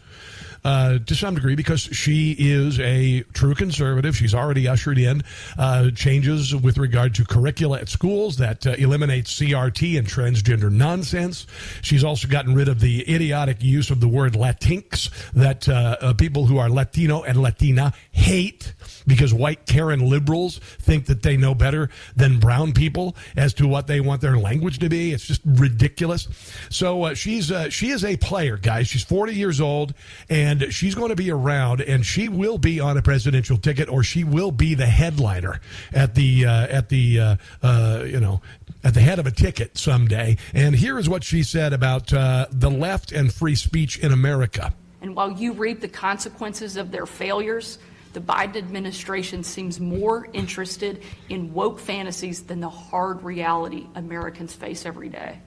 uh, 0.65 0.99
to 0.99 1.15
some 1.15 1.35
degree 1.35 1.55
because 1.55 1.81
she 1.81 2.37
is 2.39 2.79
a 2.81 3.23
true 3.33 3.55
conservative. 3.55 4.17
She's 4.17 4.35
already 4.35 4.69
ushered 4.69 4.99
in 4.99 5.23
uh, 5.57 5.91
changes 5.91 6.55
with 6.55 6.79
regard 6.79 7.15
to 7.17 7.25
curricula 7.25 7.81
at 7.81 7.89
schools 7.89 8.37
that 8.39 8.67
uh, 8.67 8.71
eliminates 8.79 9.39
CRT 9.39 9.99
and 9.99 10.07
transgender 10.07 10.71
nonsense. 10.71 11.47
She's 11.83 12.05
also 12.05 12.29
gotten 12.29 12.55
rid 12.55 12.69
of 12.69 12.81
the 12.81 13.03
idiotic 13.13 13.63
use 13.63 13.91
of 13.91 14.01
the 14.01 14.09
word 14.09 14.35
Latinx 14.35 15.11
that 15.33 15.69
uh, 15.69 15.97
uh, 16.01 16.15
people 16.15 16.47
who 16.47 16.59
are 16.59 16.69
Latino 16.69 17.23
and 17.23 17.41
Latina 17.41 17.93
hate 18.11 18.75
because 19.07 19.33
white 19.33 19.67
Karen 19.67 20.09
liberals 20.09 20.59
think 20.59 21.07
that 21.07 21.23
they 21.23 21.37
know 21.37 21.55
better 21.55 21.89
than 22.17 22.39
brown 22.39 22.73
people 22.73 23.17
as 23.37 23.55
to 23.55 23.67
what 23.67 23.87
they 23.87 24.01
want 24.01 24.21
their 24.21 24.39
language 24.39 24.79
to 24.79 24.89
be. 24.89 25.13
It's 25.13 25.27
just 25.27 25.41
ridiculous. 25.45 26.29
So 26.71 27.05
uh, 27.05 27.15
she's 27.15 27.51
uh, 27.51 27.71
she 27.71 27.91
is 27.91 28.05
a 28.05 28.17
player, 28.17 28.57
guys. 28.57 28.89
She's 28.89 29.05
40 29.05 29.35
years 29.35 29.61
old 29.61 29.95
and 30.29 30.48
she's 30.71 30.95
going 30.95 31.11
to 31.11 31.17
be 31.17 31.31
around 31.31 31.81
and 31.81 32.05
she 32.05 32.29
will 32.29 32.59
be 32.59 32.81
on 32.81 32.97
a 32.97 33.03
presidential 33.03 33.57
ticket 33.57 33.89
or 33.89 34.03
she 34.03 34.25
will 34.25 34.51
be 34.51 34.75
the 34.75 34.87
headliner 34.87 35.61
at 35.93 36.15
the 36.15 36.47
uh, 36.47 36.67
at 36.67 36.89
the 36.89 37.21
uh, 37.21 37.37
uh, 37.63 38.05
you 38.07 38.21
know 38.21 38.41
at 38.85 38.95
the 38.95 39.01
head 39.01 39.19
of 39.19 39.27
a 39.27 39.31
ticket 39.31 39.77
someday. 39.77 40.37
And 40.55 40.75
here 40.75 40.99
is 40.99 41.09
what 41.09 41.25
she 41.25 41.43
said 41.43 41.73
about 41.73 42.13
uh, 42.13 42.47
the 42.51 42.71
left 42.71 43.13
and 43.13 43.33
free 43.33 43.55
speech 43.55 43.99
in 43.99 44.13
America. 44.13 44.73
And 45.01 45.15
while 45.15 45.31
you 45.31 45.53
reap 45.53 45.81
the 45.81 45.89
consequences 45.89 46.77
of 46.77 46.91
their 46.91 47.07
failures, 47.07 47.79
the 48.13 48.21
Biden 48.21 48.57
administration 48.57 49.45
seems 49.45 49.79
more 49.79 50.29
interested 50.33 51.03
in 51.29 51.53
woke 51.53 51.79
fantasies 51.79 52.43
than 52.43 52.61
the 52.61 52.69
hard 52.69 53.23
reality 53.23 53.87
Americans 53.95 54.53
face 54.55 54.87
every 54.87 55.09
day. 55.09 55.39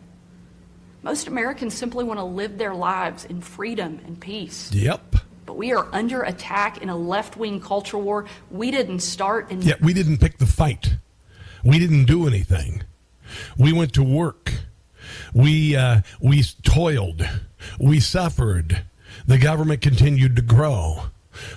Most 1.03 1.27
Americans 1.27 1.73
simply 1.73 2.03
want 2.03 2.19
to 2.19 2.23
live 2.23 2.57
their 2.57 2.75
lives 2.75 3.25
in 3.25 3.41
freedom 3.41 3.99
and 4.05 4.19
peace. 4.19 4.71
Yep. 4.71 5.15
But 5.45 5.57
we 5.57 5.73
are 5.73 5.87
under 5.91 6.21
attack 6.21 6.81
in 6.81 6.89
a 6.89 6.95
left 6.95 7.37
wing 7.37 7.59
culture 7.59 7.97
war 7.97 8.25
we 8.51 8.71
didn't 8.71 8.99
start. 8.99 9.51
And 9.51 9.63
Yet 9.63 9.81
we 9.81 9.93
didn't 9.93 10.19
pick 10.19 10.37
the 10.37 10.45
fight. 10.45 10.97
We 11.63 11.79
didn't 11.79 12.05
do 12.05 12.27
anything. 12.27 12.83
We 13.57 13.73
went 13.73 13.93
to 13.93 14.03
work. 14.03 14.53
We 15.33 15.75
uh, 15.75 16.01
we 16.19 16.43
toiled. 16.43 17.27
We 17.79 17.99
suffered. 17.99 18.83
The 19.25 19.37
government 19.37 19.81
continued 19.81 20.35
to 20.35 20.41
grow. 20.41 21.10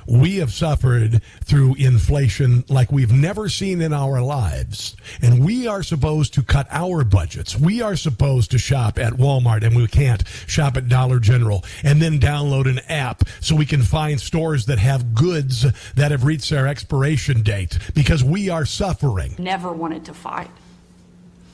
We 0.07 0.37
have 0.37 0.53
suffered 0.53 1.23
through 1.45 1.75
inflation 1.77 2.65
like 2.69 2.93
we've 2.93 3.13
never 3.13 3.49
seen 3.49 3.81
in 3.81 3.93
our 3.93 4.21
lives. 4.21 4.97
And 5.23 5.45
we 5.45 5.67
are 5.67 5.83
supposed 5.83 6.35
to 6.35 6.43
cut 6.43 6.67
our 6.71 7.05
budgets. 7.05 7.59
We 7.59 7.83
are 7.83 7.97
supposed 7.97 8.51
to 8.53 8.59
shop 8.59 8.99
at 8.99 9.15
Walmart 9.15 9.65
and 9.65 9.77
we 9.77 9.87
can't 9.87 10.27
shop 10.47 10.77
at 10.77 10.89
Dollar 10.89 11.19
General 11.19 11.65
and 11.83 12.01
then 12.01 12.19
download 12.19 12.69
an 12.69 12.81
app 12.89 13.29
so 13.41 13.55
we 13.55 13.67
can 13.67 13.83
find 13.83 14.21
stores 14.21 14.67
that 14.67 14.79
have 14.79 15.15
goods 15.15 15.67
that 15.95 16.11
have 16.11 16.25
reached 16.25 16.51
their 16.51 16.67
expiration 16.67 17.43
date 17.43 17.79
because 17.95 18.23
we 18.25 18.49
are 18.49 18.65
suffering. 18.65 19.35
never 19.39 19.73
wanted 19.73 20.05
to 20.07 20.15
fight. 20.15 20.51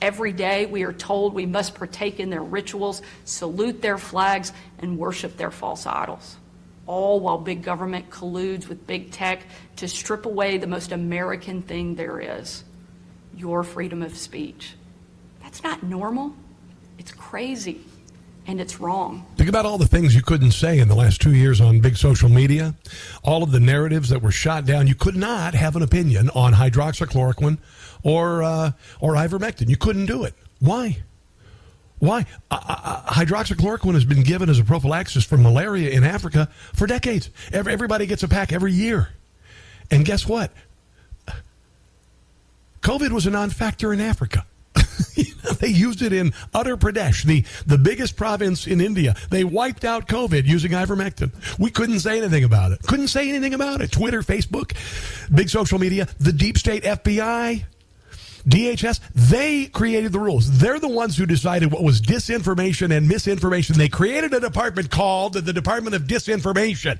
Every 0.02 0.32
day 0.32 0.64
we 0.64 0.82
are 0.84 0.94
told 0.94 1.34
we 1.34 1.44
must 1.44 1.74
partake 1.74 2.20
in 2.20 2.30
their 2.30 2.42
rituals, 2.42 3.02
salute 3.26 3.82
their 3.82 3.98
flags, 3.98 4.52
and 4.78 4.98
worship 4.98 5.36
their 5.36 5.50
false 5.50 5.86
idols. 5.86 6.36
All 6.90 7.20
while 7.20 7.38
big 7.38 7.62
government 7.62 8.10
colludes 8.10 8.66
with 8.68 8.84
big 8.84 9.12
tech 9.12 9.44
to 9.76 9.86
strip 9.86 10.26
away 10.26 10.58
the 10.58 10.66
most 10.66 10.90
American 10.90 11.62
thing 11.62 11.94
there 11.94 12.18
is 12.18 12.64
your 13.36 13.62
freedom 13.62 14.02
of 14.02 14.16
speech. 14.16 14.74
That's 15.40 15.62
not 15.62 15.84
normal. 15.84 16.34
It's 16.98 17.12
crazy. 17.12 17.82
And 18.48 18.60
it's 18.60 18.80
wrong. 18.80 19.24
Think 19.36 19.48
about 19.48 19.66
all 19.66 19.78
the 19.78 19.86
things 19.86 20.16
you 20.16 20.22
couldn't 20.22 20.50
say 20.50 20.80
in 20.80 20.88
the 20.88 20.96
last 20.96 21.20
two 21.20 21.32
years 21.32 21.60
on 21.60 21.78
big 21.78 21.96
social 21.96 22.28
media. 22.28 22.74
All 23.22 23.44
of 23.44 23.52
the 23.52 23.60
narratives 23.60 24.08
that 24.08 24.20
were 24.20 24.32
shot 24.32 24.64
down. 24.64 24.88
You 24.88 24.96
could 24.96 25.14
not 25.14 25.54
have 25.54 25.76
an 25.76 25.82
opinion 25.82 26.28
on 26.34 26.54
hydroxychloroquine 26.54 27.58
or 28.02 28.42
uh, 28.42 28.72
or 28.98 29.14
ivermectin. 29.14 29.68
You 29.68 29.76
couldn't 29.76 30.06
do 30.06 30.24
it. 30.24 30.34
Why? 30.58 31.04
Why? 32.00 32.26
Uh, 32.50 32.58
uh, 32.66 33.02
hydroxychloroquine 33.12 33.94
has 33.94 34.06
been 34.06 34.22
given 34.22 34.48
as 34.48 34.58
a 34.58 34.64
prophylaxis 34.64 35.24
for 35.24 35.36
malaria 35.36 35.90
in 35.90 36.02
Africa 36.02 36.48
for 36.72 36.86
decades. 36.86 37.30
Every, 37.52 37.72
everybody 37.72 38.06
gets 38.06 38.22
a 38.22 38.28
pack 38.28 38.52
every 38.52 38.72
year. 38.72 39.10
And 39.90 40.04
guess 40.04 40.26
what? 40.26 40.50
COVID 42.80 43.10
was 43.10 43.26
a 43.26 43.30
non 43.30 43.50
factor 43.50 43.92
in 43.92 44.00
Africa. 44.00 44.46
They 45.58 45.68
used 45.68 46.00
it 46.02 46.12
in 46.12 46.30
Uttar 46.54 46.76
Pradesh, 46.76 47.24
the, 47.24 47.44
the 47.66 47.76
biggest 47.76 48.16
province 48.16 48.66
in 48.66 48.80
India. 48.80 49.14
They 49.30 49.44
wiped 49.44 49.84
out 49.84 50.06
COVID 50.06 50.46
using 50.46 50.72
ivermectin. 50.72 51.32
We 51.58 51.70
couldn't 51.70 52.00
say 52.00 52.18
anything 52.18 52.44
about 52.44 52.72
it. 52.72 52.82
Couldn't 52.82 53.08
say 53.08 53.28
anything 53.28 53.52
about 53.52 53.80
it. 53.80 53.90
Twitter, 53.90 54.22
Facebook, 54.22 54.74
big 55.34 55.50
social 55.50 55.78
media, 55.78 56.08
the 56.18 56.32
deep 56.32 56.56
state 56.56 56.84
FBI, 56.84 57.64
DHS, 58.48 59.00
they 59.14 59.66
created 59.66 60.12
the 60.12 60.18
rules. 60.18 60.58
They're 60.58 60.78
the 60.78 60.88
ones 60.88 61.16
who 61.16 61.26
decided 61.26 61.72
what 61.72 61.82
was 61.82 62.00
disinformation 62.00 62.96
and 62.96 63.08
misinformation. 63.08 63.76
They 63.76 63.88
created 63.88 64.32
a 64.34 64.40
department 64.40 64.90
called 64.90 65.34
the 65.34 65.52
Department 65.52 65.94
of 65.94 66.02
Disinformation. 66.02 66.98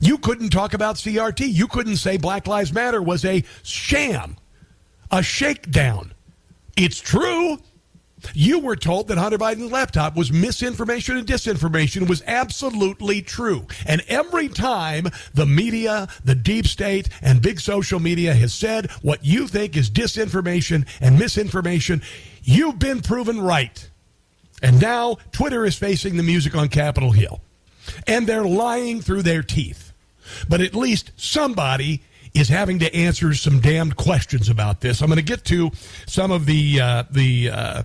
You 0.00 0.18
couldn't 0.18 0.50
talk 0.50 0.74
about 0.74 0.96
CRT. 0.96 1.52
You 1.52 1.68
couldn't 1.68 1.96
say 1.96 2.16
Black 2.16 2.46
Lives 2.46 2.72
Matter 2.72 3.00
was 3.00 3.24
a 3.24 3.44
sham, 3.62 4.36
a 5.10 5.22
shakedown. 5.22 6.12
It's 6.76 6.98
true. 6.98 7.58
You 8.34 8.60
were 8.60 8.76
told 8.76 9.08
that 9.08 9.18
Hunter 9.18 9.38
Biden's 9.38 9.72
laptop 9.72 10.16
was 10.16 10.32
misinformation 10.32 11.16
and 11.16 11.26
disinformation 11.26 12.08
was 12.08 12.22
absolutely 12.26 13.22
true. 13.22 13.66
And 13.86 14.02
every 14.08 14.48
time 14.48 15.08
the 15.34 15.46
media, 15.46 16.08
the 16.24 16.34
deep 16.34 16.66
state, 16.66 17.08
and 17.20 17.42
big 17.42 17.60
social 17.60 18.00
media 18.00 18.34
has 18.34 18.54
said 18.54 18.90
what 19.02 19.24
you 19.24 19.48
think 19.48 19.76
is 19.76 19.90
disinformation 19.90 20.86
and 21.00 21.18
misinformation, 21.18 22.02
you've 22.42 22.78
been 22.78 23.00
proven 23.00 23.40
right. 23.40 23.88
And 24.62 24.80
now 24.80 25.16
Twitter 25.32 25.64
is 25.64 25.76
facing 25.76 26.16
the 26.16 26.22
music 26.22 26.54
on 26.54 26.68
Capitol 26.68 27.12
Hill. 27.12 27.40
And 28.06 28.26
they're 28.26 28.44
lying 28.44 29.00
through 29.00 29.22
their 29.22 29.42
teeth. 29.42 29.92
But 30.48 30.60
at 30.60 30.74
least 30.74 31.10
somebody 31.16 32.02
is 32.34 32.48
having 32.48 32.78
to 32.80 32.94
answer 32.94 33.34
some 33.34 33.60
damned 33.60 33.96
questions 33.96 34.48
about 34.48 34.80
this. 34.80 35.00
I'm 35.00 35.08
going 35.08 35.16
to 35.16 35.22
get 35.22 35.44
to 35.46 35.70
some 36.06 36.30
of 36.30 36.46
the 36.46 36.80
uh, 36.80 37.04
the 37.10 37.50
uh, 37.50 37.82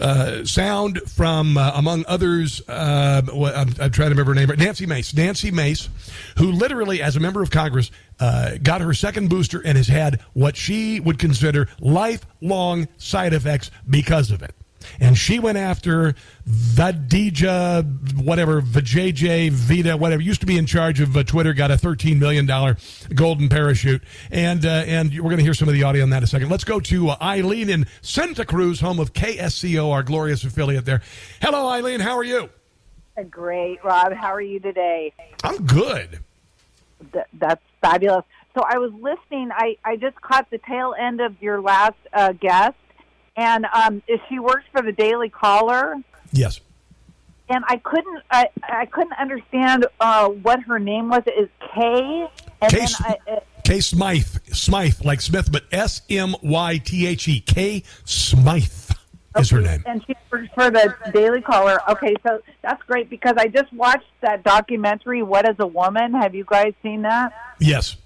uh, 0.00 0.44
sound 0.44 1.00
from, 1.06 1.56
uh, 1.56 1.72
among 1.74 2.04
others, 2.06 2.62
uh, 2.68 3.22
I'm, 3.26 3.68
I'm, 3.80 3.90
trying 3.90 3.90
to 3.90 4.14
remember 4.14 4.32
her 4.32 4.34
name, 4.34 4.48
Nancy 4.56 4.86
Mace. 4.86 5.14
Nancy 5.14 5.50
Mace, 5.50 5.88
who 6.36 6.52
literally, 6.52 7.02
as 7.02 7.16
a 7.16 7.20
member 7.20 7.42
of 7.42 7.50
Congress, 7.50 7.90
uh, 8.20 8.58
got 8.62 8.80
her 8.80 8.94
second 8.94 9.28
booster 9.28 9.60
and 9.64 9.76
has 9.76 9.88
had 9.88 10.20
what 10.34 10.56
she 10.56 11.00
would 11.00 11.18
consider 11.18 11.68
lifelong 11.80 12.86
side 12.96 13.32
effects 13.32 13.70
because 13.88 14.30
of 14.30 14.42
it 14.42 14.54
and 15.00 15.16
she 15.16 15.38
went 15.38 15.58
after 15.58 16.14
the 16.46 16.88
Vadija, 16.92 18.22
whatever, 18.22 18.62
Vajayjay, 18.62 19.50
Vita, 19.50 19.96
whatever, 19.96 20.22
used 20.22 20.40
to 20.40 20.46
be 20.46 20.56
in 20.56 20.66
charge 20.66 21.00
of 21.00 21.16
uh, 21.16 21.22
Twitter, 21.22 21.52
got 21.52 21.70
a 21.70 21.74
$13 21.74 22.18
million 22.18 22.46
golden 23.14 23.48
parachute. 23.48 24.02
And 24.30 24.64
uh, 24.64 24.84
and 24.86 25.12
we're 25.14 25.22
going 25.22 25.38
to 25.38 25.42
hear 25.42 25.54
some 25.54 25.68
of 25.68 25.74
the 25.74 25.82
audio 25.82 26.02
on 26.02 26.10
that 26.10 26.18
in 26.18 26.24
a 26.24 26.26
second. 26.26 26.50
Let's 26.50 26.64
go 26.64 26.80
to 26.80 27.10
uh, 27.10 27.16
Eileen 27.20 27.68
in 27.68 27.86
Santa 28.00 28.44
Cruz, 28.44 28.80
home 28.80 28.98
of 28.98 29.12
KSCO, 29.12 29.92
our 29.92 30.02
glorious 30.02 30.44
affiliate 30.44 30.84
there. 30.84 31.02
Hello, 31.42 31.68
Eileen. 31.68 32.00
How 32.00 32.16
are 32.16 32.24
you? 32.24 32.48
Great, 33.30 33.82
Rob. 33.84 34.12
How 34.12 34.32
are 34.32 34.40
you 34.40 34.60
today? 34.60 35.12
I'm 35.42 35.66
good. 35.66 36.20
Th- 37.12 37.24
that's 37.34 37.62
fabulous. 37.80 38.24
So 38.54 38.62
I 38.64 38.78
was 38.78 38.92
listening. 38.92 39.50
I, 39.52 39.76
I 39.84 39.96
just 39.96 40.20
caught 40.20 40.48
the 40.50 40.58
tail 40.58 40.94
end 40.98 41.20
of 41.20 41.40
your 41.42 41.60
last 41.60 41.96
uh, 42.12 42.32
guest 42.32 42.76
and 43.38 43.66
um, 43.72 44.02
she 44.28 44.40
works 44.40 44.64
for 44.72 44.82
the 44.82 44.90
Daily 44.90 45.28
Caller. 45.28 45.94
Yes. 46.32 46.60
And 47.48 47.64
I 47.68 47.76
couldn't, 47.76 48.22
I, 48.30 48.48
I 48.62 48.86
couldn't 48.86 49.16
understand 49.18 49.86
uh, 50.00 50.28
what 50.28 50.60
her 50.64 50.80
name 50.80 51.08
was. 51.08 51.22
Is 51.26 51.48
Kay? 51.72 52.28
And 52.60 52.72
Kay, 52.72 52.86
I, 52.98 53.16
uh, 53.30 53.40
Kay 53.64 53.80
Smythe, 53.80 54.26
Smythe, 54.52 55.04
like 55.04 55.20
Smith, 55.20 55.50
but 55.50 55.64
S 55.70 56.02
M 56.10 56.34
Y 56.42 56.78
T 56.78 57.06
H 57.06 57.28
E. 57.28 57.40
Kay 57.40 57.84
Smythe 58.04 58.90
is 59.38 59.50
her 59.50 59.60
name. 59.60 59.84
And 59.86 60.04
she 60.04 60.14
works 60.32 60.48
for 60.54 60.70
the 60.70 60.94
Daily 61.14 61.40
Caller. 61.40 61.80
Okay, 61.88 62.16
so 62.26 62.42
that's 62.60 62.82
great 62.82 63.08
because 63.08 63.34
I 63.38 63.46
just 63.46 63.72
watched 63.72 64.10
that 64.20 64.42
documentary, 64.42 65.22
What 65.22 65.48
is 65.48 65.56
a 65.60 65.66
Woman? 65.66 66.12
Have 66.12 66.34
you 66.34 66.44
guys 66.44 66.74
seen 66.82 67.02
that? 67.02 67.32
Yes. 67.60 67.96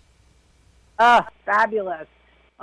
Oh, 0.99 1.23
fabulous. 1.47 2.07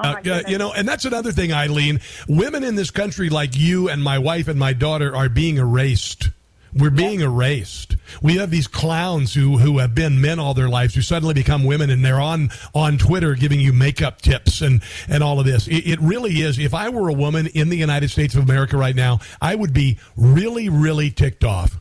Oh 0.02 0.32
uh, 0.32 0.44
you 0.48 0.58
know, 0.58 0.72
and 0.72 0.88
that's 0.88 1.06
another 1.06 1.32
thing, 1.32 1.52
Eileen. 1.52 2.00
Women 2.28 2.64
in 2.64 2.76
this 2.76 2.92
country, 2.92 3.30
like 3.30 3.58
you 3.58 3.90
and 3.90 4.04
my 4.04 4.18
wife 4.18 4.48
and 4.48 4.58
my 4.58 4.74
daughter, 4.74 5.16
are 5.16 5.30
being 5.30 5.58
erased. 5.58 6.30
We're 6.74 6.92
being 6.92 7.22
erased. 7.22 7.96
We 8.22 8.38
have 8.38 8.52
these 8.52 8.68
clowns 8.68 9.34
who 9.34 9.58
who 9.58 9.80
have 9.80 9.96
been 9.96 10.22
men 10.22 10.40
all 10.40 10.54
their 10.54 10.70
lives 10.70 10.94
who 10.94 11.02
suddenly 11.02 11.34
become 11.34 11.64
women 11.64 11.90
and 11.90 12.06
they're 12.06 12.22
on 12.22 12.52
on 12.76 12.98
Twitter 12.98 13.34
giving 13.34 13.60
you 13.60 13.74
makeup 13.74 14.22
tips 14.22 14.62
and 14.62 14.82
and 15.08 15.24
all 15.24 15.40
of 15.40 15.46
this. 15.46 15.68
It, 15.68 15.88
it 15.88 16.00
really 16.00 16.42
is. 16.42 16.60
If 16.60 16.74
I 16.74 16.90
were 16.90 17.10
a 17.10 17.14
woman 17.14 17.48
in 17.48 17.70
the 17.70 17.78
United 17.78 18.10
States 18.10 18.36
of 18.36 18.44
America 18.44 18.78
right 18.78 18.96
now, 18.96 19.20
I 19.42 19.56
would 19.56 19.74
be 19.74 19.98
really 20.16 20.70
really 20.70 21.10
ticked 21.10 21.44
off. 21.44 21.80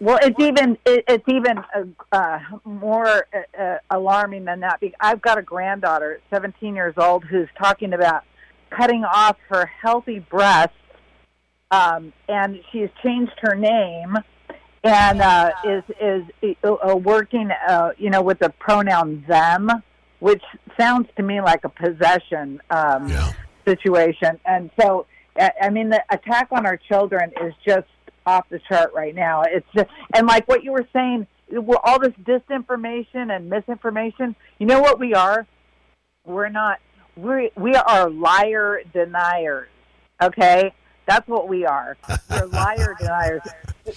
Well, 0.00 0.18
it's 0.22 0.38
even 0.40 0.78
it, 0.84 1.04
it's 1.08 1.28
even 1.28 1.58
uh, 1.58 1.84
uh, 2.12 2.38
more 2.64 3.26
uh, 3.32 3.60
uh, 3.60 3.78
alarming 3.90 4.44
than 4.44 4.60
that. 4.60 4.80
I've 5.00 5.22
got 5.22 5.38
a 5.38 5.42
granddaughter, 5.42 6.20
17 6.30 6.74
years 6.74 6.94
old, 6.96 7.24
who's 7.24 7.48
talking 7.58 7.92
about 7.92 8.24
cutting 8.70 9.04
off 9.04 9.36
her 9.48 9.66
healthy 9.66 10.18
breasts, 10.18 10.74
um, 11.70 12.12
and 12.28 12.60
she's 12.72 12.88
changed 13.02 13.34
her 13.40 13.54
name 13.54 14.16
and 14.86 15.20
uh, 15.20 15.50
is 15.64 15.82
is 16.00 16.56
uh, 16.64 16.96
working, 16.96 17.50
uh, 17.68 17.90
you 17.98 18.10
know, 18.10 18.22
with 18.22 18.38
the 18.38 18.50
pronoun 18.58 19.24
them, 19.28 19.70
which 20.20 20.42
sounds 20.78 21.08
to 21.16 21.22
me 21.22 21.40
like 21.40 21.64
a 21.64 21.68
possession 21.68 22.60
um, 22.70 23.08
yeah. 23.08 23.32
situation. 23.66 24.38
And 24.46 24.70
so, 24.80 25.06
I 25.60 25.70
mean, 25.70 25.90
the 25.90 26.02
attack 26.10 26.48
on 26.52 26.66
our 26.66 26.76
children 26.76 27.32
is 27.42 27.52
just 27.66 27.88
off 28.26 28.48
the 28.48 28.58
chart 28.68 28.92
right 28.94 29.14
now. 29.14 29.42
It's 29.42 29.66
just, 29.74 29.88
and 30.14 30.26
like 30.26 30.46
what 30.48 30.64
you 30.64 30.72
were 30.72 30.86
saying, 30.92 31.26
all 31.84 32.00
this 32.00 32.12
disinformation 32.24 33.34
and 33.34 33.48
misinformation. 33.48 34.34
You 34.58 34.66
know 34.66 34.80
what 34.80 34.98
we 34.98 35.14
are? 35.14 35.46
We're 36.24 36.48
not. 36.48 36.80
We 37.16 37.50
we 37.56 37.74
are 37.74 38.10
liar 38.10 38.82
deniers. 38.92 39.68
Okay, 40.22 40.72
that's 41.06 41.26
what 41.28 41.48
we 41.48 41.64
are. 41.64 41.96
We're 42.30 42.46
liar 42.46 42.96
deniers 43.00 43.42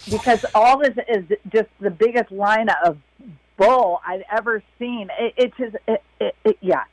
because 0.09 0.45
all 0.53 0.77
this 0.77 0.95
is 1.07 1.25
just 1.51 1.69
the 1.79 1.89
biggest 1.89 2.31
line 2.31 2.69
of 2.85 2.97
bull 3.57 3.99
I've 4.05 4.23
ever 4.31 4.63
seen. 4.77 5.09
It, 5.19 5.33
it 5.37 5.53
just, 5.57 5.75
it, 5.87 6.03
it, 6.19 6.35
it, 6.45 6.57
yeah. 6.61 6.83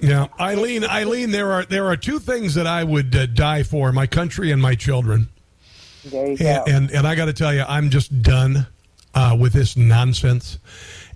Yeah, 0.00 0.26
Eileen, 0.40 0.84
Eileen, 0.84 1.30
there 1.30 1.52
are 1.52 1.64
there 1.64 1.86
are 1.86 1.96
two 1.96 2.18
things 2.18 2.54
that 2.54 2.66
I 2.66 2.84
would 2.84 3.14
uh, 3.14 3.26
die 3.26 3.62
for: 3.62 3.92
my 3.92 4.06
country 4.06 4.50
and 4.50 4.60
my 4.60 4.74
children. 4.74 5.28
There 6.04 6.30
you 6.30 6.36
go. 6.36 6.44
And 6.44 6.68
and, 6.68 6.90
and 6.90 7.06
I 7.06 7.14
got 7.14 7.26
to 7.26 7.32
tell 7.32 7.52
you, 7.54 7.64
I'm 7.66 7.90
just 7.90 8.22
done 8.22 8.66
uh, 9.14 9.36
with 9.38 9.52
this 9.52 9.76
nonsense 9.76 10.58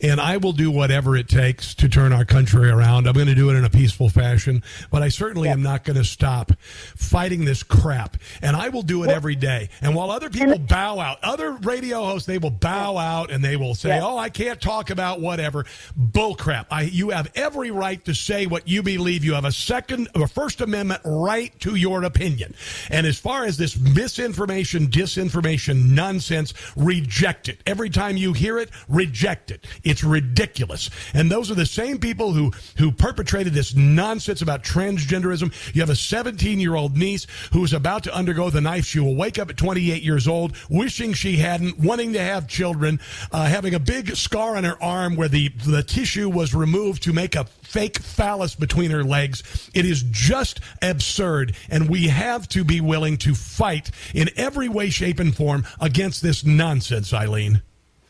and 0.01 0.21
I 0.21 0.37
will 0.37 0.53
do 0.53 0.71
whatever 0.71 1.17
it 1.17 1.29
takes 1.29 1.75
to 1.77 1.89
turn 1.89 2.13
our 2.13 2.25
country 2.25 2.71
around. 2.71 3.07
I'm 3.07 3.15
going 3.15 3.27
to 3.27 3.35
do 3.35 3.51
it 3.51 3.55
in 3.55 3.65
a 3.65 3.71
peaceful 3.71 4.09
fashion, 4.09 4.63
but 4.91 5.03
I 5.03 5.09
certainly 5.09 5.49
am 5.49 5.63
not 5.63 5.85
going 5.85 5.97
to 5.97 6.05
stop 6.05 6.53
fighting 6.97 7.45
this 7.45 7.63
crap. 7.63 8.17
And 8.43 8.57
I 8.57 8.69
will 8.69 8.83
do 8.83 9.05
it 9.05 9.11
every 9.11 9.35
day. 9.35 9.69
And 9.81 9.95
while 9.95 10.11
other 10.11 10.31
people 10.31 10.59
bow 10.59 10.99
out, 11.01 11.19
other 11.23 11.53
radio 11.53 12.05
hosts, 12.05 12.27
they 12.27 12.39
will 12.39 12.51
bow 12.51 12.97
out 12.97 13.31
and 13.31 13.45
they 13.45 13.57
will 13.57 13.75
say, 13.75 13.99
"Oh, 14.01 14.17
I 14.17 14.29
can't 14.29 14.61
talk 14.61 14.91
about 14.91 15.21
whatever." 15.21 15.67
Bull 15.97 16.35
crap. 16.35 16.69
I, 16.71 16.83
you 16.83 17.11
have 17.11 17.31
every 17.35 17.71
right 17.71 18.05
to 18.05 18.15
say 18.15 18.47
what 18.47 18.69
you 18.69 18.83
believe. 18.83 19.25
You 19.25 19.35
have 19.35 19.45
a 19.45 19.53
second, 19.53 20.09
a 20.15 20.27
First 20.27 20.61
Amendment 20.61 21.03
right 21.05 21.59
to 21.61 21.75
your 21.75 22.05
opinion. 22.05 22.55
And 22.91 23.07
as 23.07 23.19
far 23.19 23.45
as 23.45 23.57
this 23.57 23.79
misinformation, 23.79 24.89
disinformation, 24.89 25.91
nonsense, 25.91 26.55
reject 26.77 27.49
it. 27.49 27.61
Every 27.67 27.91
time 27.91 28.17
you 28.17 28.33
hear 28.33 28.59
it, 28.59 28.71
reject 28.89 29.51
it. 29.51 29.67
It's 29.89 30.05
ridiculous. 30.05 30.91
And 31.15 31.31
those 31.31 31.51
are 31.51 31.55
the 31.55 31.65
same 31.67 31.99
people 31.99 32.33
who, 32.33 32.53
who 32.77 32.93
perpetrated 32.93 33.55
this 33.55 33.75
nonsense 33.75 34.43
about 34.43 34.63
transgenderism. 34.63 35.75
You 35.75 35.81
have 35.81 35.91
a 35.91 35.97
17 35.97 36.61
year 36.61 36.75
old 36.75 36.97
niece 36.97 37.27
who 37.53 37.65
is 37.65 37.73
about 37.73 38.05
to 38.05 38.15
undergo 38.15 38.51
the 38.51 38.61
knife. 38.61 38.85
She 38.85 39.01
will 39.01 39.17
wake 39.17 39.39
up 39.39 39.49
at 39.49 39.57
28 39.57 40.03
years 40.03 40.29
old, 40.29 40.55
wishing 40.69 41.15
she 41.15 41.37
hadn't, 41.37 41.79
wanting 41.79 42.13
to 42.13 42.21
have 42.21 42.49
children, 42.49 43.01
uh, 43.33 43.47
having 43.47 43.75
a 43.75 43.81
big 43.81 44.15
scar 44.15 44.57
on 44.57 44.65
her 44.65 44.83
arm 44.83 45.17
where 45.17 45.29
the, 45.29 45.49
the 45.67 45.83
tissue 45.83 46.29
was 46.29 46.55
removed 46.55 47.03
to 47.05 47.15
make 47.15 47.35
a 47.35 47.45
fake 47.45 47.99
phallus 47.99 48.55
between 48.55 48.91
her 48.91 49.05
legs. 49.05 49.71
It 49.75 49.87
is 49.87 50.05
just 50.11 50.61
absurd. 50.83 51.57
And 51.71 51.89
we 51.89 52.09
have 52.09 52.49
to 52.49 52.65
be 52.65 52.81
willing 52.81 53.17
to 53.19 53.35
fight 53.35 53.91
in 54.15 54.29
every 54.37 54.69
way, 54.69 54.91
shape, 54.91 55.19
and 55.19 55.35
form 55.35 55.67
against 55.81 56.23
this 56.23 56.45
nonsense, 56.45 57.13
Eileen. 57.13 57.63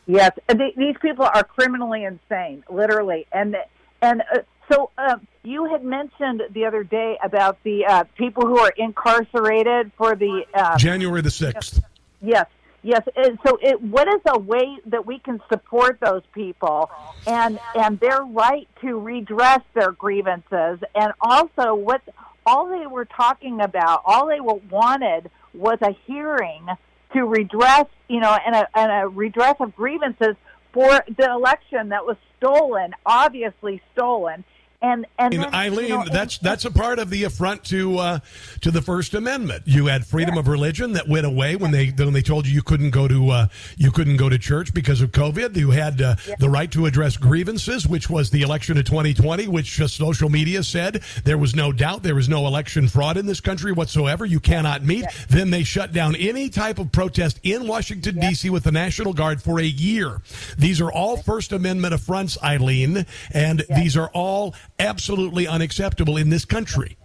Yes, 0.09 0.31
these 0.75 0.95
people 1.03 1.25
are 1.25 1.43
criminally 1.43 2.03
insane, 2.03 2.63
literally, 2.67 3.27
and 3.31 3.55
and 4.01 4.21
uh, 4.21 4.39
so 4.71 4.89
uh, 4.97 5.17
you 5.43 5.65
had 5.65 5.83
mentioned 5.83 6.41
the 6.51 6.65
other 6.65 6.83
day 6.83 7.19
about 7.23 7.61
the 7.61 7.85
uh, 7.85 8.05
people 8.17 8.47
who 8.47 8.57
are 8.57 8.73
incarcerated 8.75 9.91
for 9.97 10.15
the 10.15 10.45
uh, 10.55 10.77
January 10.79 11.21
the 11.21 11.29
sixth. 11.29 11.79
Yes, 12.21 12.47
yes. 12.81 13.07
And 13.15 13.37
so, 13.45 13.59
it, 13.61 13.79
what 13.83 14.07
is 14.07 14.21
a 14.25 14.39
way 14.39 14.79
that 14.87 15.05
we 15.05 15.19
can 15.19 15.39
support 15.47 15.99
those 15.99 16.23
people 16.33 16.89
and 17.27 17.59
and 17.75 17.99
their 17.99 18.23
right 18.23 18.67
to 18.81 18.97
redress 18.97 19.61
their 19.75 19.91
grievances, 19.91 20.79
and 20.95 21.13
also 21.21 21.75
what 21.75 22.01
all 22.47 22.67
they 22.67 22.87
were 22.87 23.05
talking 23.05 23.61
about, 23.61 24.01
all 24.05 24.25
they 24.25 24.39
wanted 24.39 25.29
was 25.53 25.77
a 25.83 25.95
hearing 26.07 26.65
to 27.13 27.25
redress, 27.25 27.85
you 28.07 28.19
know, 28.19 28.37
and 28.45 28.55
a, 28.55 28.67
and 28.75 28.91
a 28.91 29.07
redress 29.07 29.55
of 29.59 29.75
grievances 29.75 30.35
for 30.73 31.03
the 31.17 31.25
election 31.25 31.89
that 31.89 32.05
was 32.05 32.17
stolen, 32.37 32.93
obviously 33.05 33.81
stolen. 33.93 34.43
And 34.81 35.05
and 35.17 35.33
And 35.33 35.43
then, 35.43 35.53
Eileen, 35.53 35.89
you 35.89 35.97
know, 35.97 36.05
that's 36.09 36.37
that's 36.37 36.63
a 36.63 36.71
part 36.71 36.99
of 36.99 37.09
the 37.09 37.25
affront 37.25 37.65
to 37.65 37.97
uh, 37.97 38.19
to 38.61 38.71
the 38.71 38.81
First 38.81 39.13
Amendment. 39.13 39.63
You 39.65 39.87
had 39.87 40.05
freedom 40.05 40.37
of 40.37 40.47
religion 40.47 40.93
that 40.93 41.05
went 41.05 41.25
away 41.25 41.57
when 41.57 41.71
they 41.71 41.87
when 41.87 42.13
they 42.13 42.21
told 42.21 42.47
you 42.47 42.53
you 42.53 42.61
couldn't 42.61 42.91
go 42.91 43.05
to 43.05 43.29
uh, 43.29 43.47
you 43.75 43.91
couldn't 43.91 44.15
go 44.15 44.29
to 44.29 44.37
church 44.37 44.73
because 44.73 45.01
of 45.01 45.11
COVID. 45.11 45.57
You 45.57 45.71
had 45.71 46.01
uh, 46.01 46.15
the 46.39 46.49
right 46.49 46.71
to 46.71 46.85
address 46.85 47.17
grievances, 47.17 47.89
which 47.89 48.09
was 48.09 48.29
the 48.29 48.41
election 48.41 48.77
of 48.77 48.85
2020, 48.85 49.49
which 49.49 49.81
uh, 49.81 49.87
social 49.87 50.29
media 50.29 50.63
said 50.63 51.03
there 51.25 51.37
was 51.37 51.53
no 51.53 51.73
doubt 51.73 52.03
there 52.03 52.15
was 52.15 52.29
no 52.29 52.47
election 52.47 52.87
fraud 52.87 53.17
in 53.17 53.25
this 53.25 53.41
country 53.41 53.73
whatsoever. 53.73 54.25
You 54.25 54.39
cannot 54.39 54.85
meet. 54.85 55.05
Then 55.27 55.49
they 55.49 55.63
shut 55.63 55.91
down 55.91 56.15
any 56.15 56.47
type 56.47 56.79
of 56.79 56.89
protest 56.93 57.41
in 57.43 57.67
Washington 57.67 58.17
D.C. 58.17 58.49
with 58.49 58.63
the 58.63 58.71
National 58.71 59.11
Guard 59.11 59.41
for 59.41 59.59
a 59.59 59.63
year. 59.63 60.21
These 60.57 60.79
are 60.79 60.89
all 60.89 61.17
First 61.17 61.51
Amendment 61.51 61.93
affronts, 61.93 62.41
Eileen, 62.41 63.05
and 63.31 63.65
these 63.75 63.97
are 63.97 64.09
all 64.13 64.55
absolutely 64.79 65.47
unacceptable 65.47 66.17
in 66.17 66.29
this 66.29 66.45
country. 66.45 66.97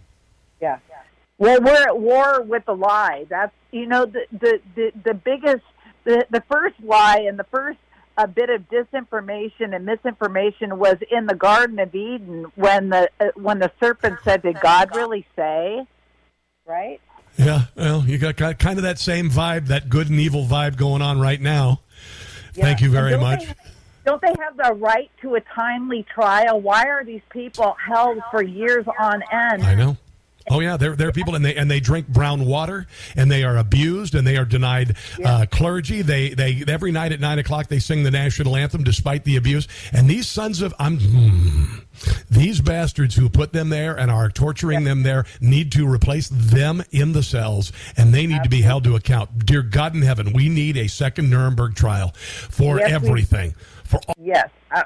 Yeah. 0.61 0.79
Well, 1.37 1.61
we're 1.61 1.83
at 1.83 1.99
war 1.99 2.41
with 2.41 2.65
the 2.65 2.75
lie. 2.75 3.25
That's 3.29 3.53
you 3.71 3.85
know 3.85 4.05
the 4.05 4.25
the 4.31 4.61
the, 4.75 4.91
the 5.03 5.13
biggest 5.13 5.63
the 6.05 6.25
the 6.29 6.41
first 6.49 6.75
lie 6.81 7.25
and 7.27 7.37
the 7.37 7.43
first 7.45 7.77
a 8.17 8.27
bit 8.27 8.49
of 8.49 8.69
disinformation 8.69 9.75
and 9.75 9.85
misinformation 9.85 10.77
was 10.79 10.95
in 11.11 11.25
the 11.25 11.35
Garden 11.35 11.79
of 11.79 11.93
Eden 11.93 12.45
when 12.55 12.89
the 12.89 13.09
uh, 13.19 13.27
when 13.35 13.59
the 13.59 13.71
serpent 13.79 14.19
said, 14.23 14.41
"Did 14.41 14.59
God 14.61 14.95
really 14.95 15.25
say?" 15.35 15.85
Right? 16.65 17.01
Yeah, 17.37 17.65
well, 17.75 18.05
you 18.07 18.17
got, 18.17 18.37
kind 18.37 18.79
of 18.79 18.83
that 18.83 18.97
same 18.97 19.29
vibe, 19.29 19.67
that 19.67 19.89
good 19.89 20.09
and 20.09 20.19
evil 20.21 20.45
vibe 20.45 20.77
going 20.77 21.01
on 21.01 21.19
right 21.19 21.41
now. 21.41 21.81
Thank 22.53 22.79
you 22.79 22.89
very 22.89 23.17
much. 23.17 23.45
Don't 24.05 24.21
they 24.21 24.33
have 24.39 24.55
the 24.55 24.73
right 24.75 25.09
to 25.21 25.35
a 25.35 25.41
timely 25.41 26.03
trial? 26.03 26.61
Why 26.61 26.85
are 26.85 27.03
these 27.03 27.23
people 27.29 27.75
held 27.85 28.19
for 28.31 28.43
years 28.43 28.85
on 28.99 29.23
end? 29.31 29.63
I 29.63 29.75
know. 29.75 29.97
Oh 30.47 30.59
yeah, 30.59 30.77
there 30.77 30.95
there 30.95 31.07
are 31.07 31.11
people 31.11 31.33
and 31.33 31.43
they 31.43 31.55
and 31.55 31.71
they 31.71 31.79
drink 31.79 32.07
brown 32.07 32.45
water 32.45 32.85
and 33.15 33.31
they 33.31 33.43
are 33.43 33.57
abused 33.57 34.13
and 34.13 34.27
they 34.27 34.37
are 34.37 34.45
denied 34.45 34.95
uh, 35.23 35.47
clergy. 35.49 36.03
They 36.03 36.29
they 36.29 36.63
every 36.67 36.91
night 36.91 37.11
at 37.11 37.19
nine 37.19 37.39
o'clock 37.39 37.67
they 37.67 37.79
sing 37.79 38.03
the 38.03 38.11
national 38.11 38.55
anthem 38.55 38.83
despite 38.83 39.23
the 39.23 39.37
abuse. 39.37 39.67
And 39.91 40.07
these 40.07 40.27
sons 40.27 40.61
of 40.61 40.71
I'm 40.77 40.99
hmm, 40.99 41.79
these 42.29 42.61
bastards 42.61 43.15
who 43.15 43.27
put 43.27 43.53
them 43.53 43.69
there 43.69 43.97
and 43.97 44.11
are 44.11 44.29
torturing 44.29 44.83
them 44.83 45.01
there 45.01 45.25
need 45.41 45.71
to 45.71 45.91
replace 45.91 46.29
them 46.29 46.83
in 46.91 47.13
the 47.13 47.23
cells 47.23 47.71
and 47.97 48.13
they 48.13 48.27
need 48.27 48.43
to 48.43 48.49
be 48.49 48.61
held 48.61 48.83
to 48.83 48.95
account. 48.95 49.47
Dear 49.47 49.63
God 49.63 49.95
in 49.95 50.03
heaven, 50.03 50.31
we 50.31 50.47
need 50.47 50.77
a 50.77 50.87
second 50.87 51.27
Nuremberg 51.31 51.73
trial 51.73 52.11
for 52.15 52.77
Yes, 52.77 52.89
we- 52.89 52.93
everything. 52.93 53.55
For 53.85 53.99
all, 54.07 54.15
Yes, 54.19 54.49
I, 54.71 54.83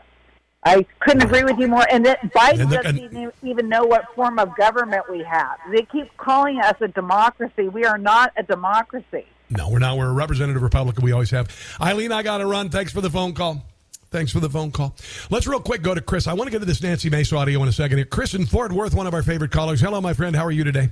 I 0.64 0.86
couldn't 1.00 1.24
agree 1.24 1.44
with 1.44 1.58
you 1.58 1.68
more. 1.68 1.86
And 1.92 2.06
that 2.06 2.22
Biden 2.34 2.62
And 2.62 2.70
the- 2.70 2.76
doesn't 2.78 2.98
and- 3.00 3.12
even, 3.14 3.32
even 3.44 3.70
know 3.70 3.84
what 3.86 4.06
form 4.16 4.40
of 4.40 4.56
government 4.58 5.10
we 5.10 5.24
have. 5.24 5.58
They 5.72 5.84
keep 5.84 6.16
calling 6.18 6.60
us 6.60 6.76
a 6.82 6.88
democracy. 6.90 7.70
We 7.70 7.86
are 7.86 7.98
not 7.98 8.32
a 8.38 8.44
democracy. 8.44 9.26
No, 9.50 9.70
we're 9.70 9.80
not. 9.80 9.98
We're 9.98 10.10
a 10.10 10.14
representative 10.14 10.62
republic. 10.62 10.98
We 11.00 11.12
always 11.12 11.32
have. 11.32 11.50
Eileen, 11.82 12.12
I 12.12 12.22
got 12.24 12.38
to 12.38 12.46
run. 12.46 12.70
Thanks 12.70 12.92
for 12.92 13.02
the 13.02 13.10
phone 13.10 13.34
call. 13.34 13.66
Thanks 14.12 14.32
for 14.32 14.40
the 14.40 14.50
phone 14.50 14.72
call. 14.72 14.96
Let's 15.30 15.48
real 15.48 15.60
quick 15.60 15.82
go 15.82 15.94
to 15.96 16.02
Chris. 16.02 16.28
I 16.28 16.34
want 16.34 16.48
to 16.48 16.52
get 16.52 16.60
to 16.60 16.66
this 16.66 16.82
Nancy 16.84 17.10
Mace 17.10 17.32
audio 17.34 17.62
in 17.64 17.68
a 17.68 17.72
second 17.72 17.98
here. 17.98 18.06
Chris 18.06 18.34
in 18.34 18.46
Fort 18.46 18.72
Worth, 18.72 18.94
one 18.94 19.08
of 19.08 19.14
our 19.14 19.24
favorite 19.24 19.52
callers. 19.52 19.80
Hello, 19.82 20.02
my 20.02 20.14
friend. 20.14 20.36
How 20.36 20.46
are 20.46 20.52
you 20.52 20.64
today? 20.64 20.90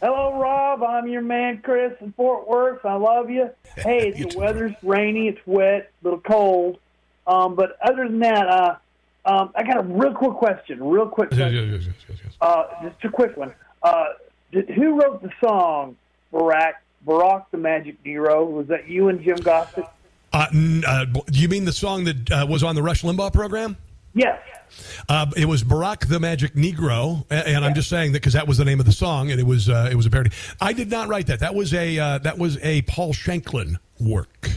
Hello, 0.00 0.38
Rob. 0.40 0.82
I'm 0.82 1.06
your 1.06 1.22
man, 1.22 1.60
Chris 1.62 1.92
in 2.00 2.12
Fort 2.12 2.48
Worth. 2.48 2.84
I 2.84 2.94
love 2.94 3.30
you. 3.30 3.50
Hey, 3.76 4.08
it's 4.14 4.34
the 4.34 4.38
weather's 4.38 4.74
rainy, 4.82 5.28
it's 5.28 5.40
wet, 5.46 5.90
a 6.02 6.04
little 6.04 6.20
cold. 6.20 6.78
Um, 7.26 7.54
but 7.54 7.76
other 7.82 8.08
than 8.08 8.18
that, 8.20 8.46
uh, 8.48 8.76
um, 9.24 9.52
I 9.54 9.62
got 9.62 9.78
a 9.78 9.82
real 9.82 10.12
quick 10.12 10.32
question. 10.34 10.82
Real 10.82 11.06
quick 11.08 11.30
question. 11.30 11.92
Uh, 12.40 12.64
just 12.82 13.04
a 13.04 13.08
quick 13.08 13.36
one. 13.36 13.52
Uh, 13.82 14.04
did, 14.50 14.68
who 14.70 15.00
wrote 15.00 15.22
the 15.22 15.30
song 15.42 15.96
Barack, 16.32 16.74
Barack 17.06 17.44
the 17.52 17.58
Magic 17.58 18.02
Negro? 18.04 18.50
Was 18.50 18.66
that 18.68 18.88
you 18.88 19.08
and 19.08 19.22
Jim 19.22 19.36
Gossett? 19.36 19.84
Uh, 20.32 20.46
n- 20.52 20.82
uh, 20.86 21.04
do 21.04 21.38
you 21.38 21.48
mean 21.48 21.64
the 21.64 21.72
song 21.72 22.04
that 22.04 22.30
uh, 22.30 22.46
was 22.48 22.62
on 22.62 22.74
the 22.74 22.82
Rush 22.82 23.02
Limbaugh 23.02 23.32
program? 23.32 23.76
Yes. 24.14 24.40
Uh, 25.08 25.26
it 25.36 25.44
was 25.44 25.62
Barack 25.62 26.08
the 26.08 26.18
Magic 26.18 26.54
Negro, 26.54 27.24
a- 27.30 27.46
and 27.48 27.64
I'm 27.64 27.74
just 27.74 27.88
saying 27.88 28.12
that 28.12 28.20
because 28.22 28.32
that 28.32 28.48
was 28.48 28.58
the 28.58 28.64
name 28.64 28.80
of 28.80 28.86
the 28.86 28.92
song, 28.92 29.30
and 29.30 29.38
it 29.38 29.46
was 29.46 29.68
uh, 29.68 29.88
it 29.90 29.94
was 29.94 30.06
a 30.06 30.10
parody. 30.10 30.30
I 30.60 30.72
did 30.72 30.90
not 30.90 31.08
write 31.08 31.26
that. 31.28 31.40
That 31.40 31.54
was 31.54 31.72
a 31.74 31.98
uh, 31.98 32.18
that 32.18 32.38
was 32.38 32.58
a 32.62 32.82
Paul 32.82 33.12
Shanklin 33.12 33.78
work. 34.00 34.50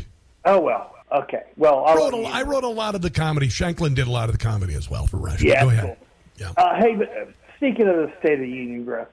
Oh, 0.45 0.59
well. 0.61 0.94
Okay. 1.23 1.43
Well, 1.55 1.85
I 1.85 1.95
wrote, 1.95 2.13
a, 2.13 2.17
I 2.17 2.41
wrote 2.43 2.63
a 2.63 2.69
lot 2.69 2.95
of 2.95 3.01
the 3.01 3.09
comedy. 3.09 3.47
Shanklin 3.49 3.93
did 3.93 4.07
a 4.07 4.11
lot 4.11 4.29
of 4.29 4.37
the 4.37 4.43
comedy 4.43 4.73
as 4.73 4.89
well 4.89 5.07
for 5.07 5.17
Rush. 5.17 5.41
Yeah, 5.41 5.63
Go 5.63 5.69
ahead. 5.69 5.97
cool. 6.37 6.53
Uh, 6.57 6.75
hey, 6.79 6.95
but 6.95 7.09
uh, 7.09 7.25
speaking 7.57 7.87
of 7.87 7.95
the 7.95 8.13
State 8.19 8.33
of 8.33 8.39
the 8.39 8.49
Union 8.49 8.81
address, 8.81 9.07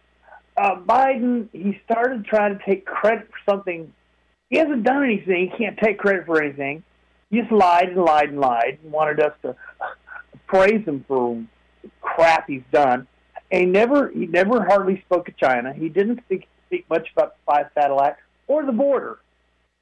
uh, 0.57 0.77
Biden 0.81 1.49
he 1.53 1.81
started 1.85 2.25
trying 2.25 2.59
to 2.59 2.65
take 2.65 2.85
credit 2.85 3.29
for 3.29 3.51
something. 3.51 3.93
He 4.51 4.59
hasn't 4.59 4.83
done 4.85 5.05
anything. 5.05 5.51
He 5.51 5.57
can't 5.57 5.79
take 5.79 5.99
credit 5.99 6.27
for 6.27 6.43
anything. 6.43 6.83
He 7.31 7.41
just 7.41 7.53
lied 7.53 7.91
and 7.91 8.05
lied 8.05 8.31
and 8.31 8.41
lied 8.41 8.79
and 8.83 8.93
wanted 8.93 9.21
us 9.21 9.33
to 9.43 9.57
praise 10.47 10.85
him 10.85 11.05
for 11.07 11.43
crap 12.01 12.49
he's 12.49 12.63
done. 12.73 13.07
And 13.51 13.61
he 13.63 13.67
never 13.67 14.11
he 14.11 14.27
never 14.27 14.65
hardly 14.65 15.01
spoke 15.03 15.29
of 15.29 15.37
China. 15.37 15.73
He 15.73 15.89
didn't 15.89 16.21
speak 16.25 16.49
speak 16.67 16.89
much 16.91 17.09
about 17.15 17.35
the 17.37 17.53
Five 17.53 17.67
Act 17.77 18.21
or 18.47 18.65
the 18.65 18.73
border. 18.73 19.19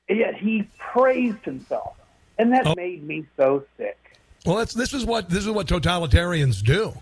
And 0.09 0.18
yet 0.18 0.34
he 0.34 0.68
praised 0.76 1.44
himself, 1.44 1.97
and 2.41 2.53
that 2.53 2.67
oh. 2.67 2.75
made 2.75 3.07
me 3.07 3.27
so 3.37 3.65
sick. 3.77 3.99
Well, 4.47 4.57
that's 4.57 4.73
this 4.73 4.95
is 4.95 5.05
what 5.05 5.29
this 5.29 5.45
is 5.45 5.51
what 5.51 5.67
totalitarians 5.67 6.65
do. 6.65 6.95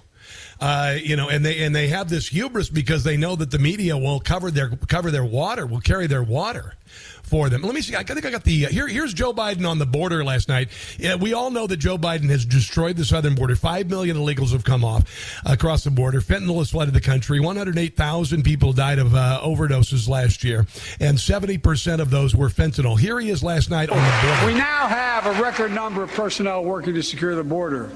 Uh, 0.61 0.97
you 1.01 1.17
know, 1.17 1.29
and 1.29 1.45
they 1.45 1.63
and 1.65 1.75
they 1.75 1.89
have 1.89 2.09
this 2.09 2.29
hubris 2.29 2.69
because 2.69 3.05
they 3.05 3.17
know 3.17 3.37
that 3.37 3.51
the 3.51 3.59
media 3.59 3.97
will 3.97 4.21
cover 4.21 4.51
their 4.51 4.71
cover 4.89 5.11
their 5.11 5.25
water, 5.25 5.67
will 5.67 5.81
carry 5.81 6.07
their 6.07 6.23
water 6.23 6.75
for 7.23 7.49
them. 7.51 7.63
Let 7.63 7.75
me 7.75 7.83
see. 7.83 7.95
I 7.95 8.03
think 8.03 8.25
I 8.25 8.31
got 8.31 8.43
the 8.43 8.67
uh, 8.67 8.69
here. 8.71 8.89
Here's 8.89 9.15
Joe 9.15 9.33
Biden 9.33 9.69
on 9.69 9.79
the 9.79 9.87
border 9.87 10.25
last 10.25 10.49
night. 10.49 10.71
Yeah, 10.99 11.15
we 11.15 11.33
all 11.33 11.51
know 11.51 11.67
that 11.67 11.77
Joe 11.77 11.99
Biden 11.99 12.29
has 12.31 12.45
destroyed 12.45 12.97
the 12.97 13.05
southern 13.05 13.35
border. 13.35 13.55
Five 13.55 13.89
million 13.89 14.17
illegals 14.17 14.53
have 14.53 14.65
come 14.65 14.85
off 14.85 15.41
across 15.47 15.85
the 15.85 15.91
border. 15.91 16.21
Fentanyl 16.21 16.59
has 16.59 16.71
flooded 16.71 16.95
the 16.95 17.01
country. 17.01 17.39
One 17.39 17.57
hundred 17.57 17.79
eight 17.79 17.97
thousand 17.97 18.43
people 18.43 18.73
died 18.73 18.99
of 18.99 19.15
uh, 19.15 19.41
overdoses 19.45 20.09
last 20.09 20.43
year, 20.43 20.67
and 20.99 21.21
seventy 21.21 21.59
percent 21.59 22.01
of 22.01 22.11
those 22.11 22.35
were 22.35 22.49
fentanyl. 22.49 22.99
Here 22.99 23.21
he 23.21 23.31
is 23.31 23.45
last 23.45 23.71
night 23.71 23.91
on 23.91 23.97
the 23.97 24.27
border. 24.27 24.47
We 24.47 24.59
now 24.59 24.89
have 24.89 25.27
a 25.27 25.41
record 25.41 25.73
number 25.73 26.03
of 26.03 26.11
personnel 26.11 26.65
working 26.65 26.95
to 26.95 27.03
secure 27.03 27.35
the 27.35 27.45
border, 27.45 27.91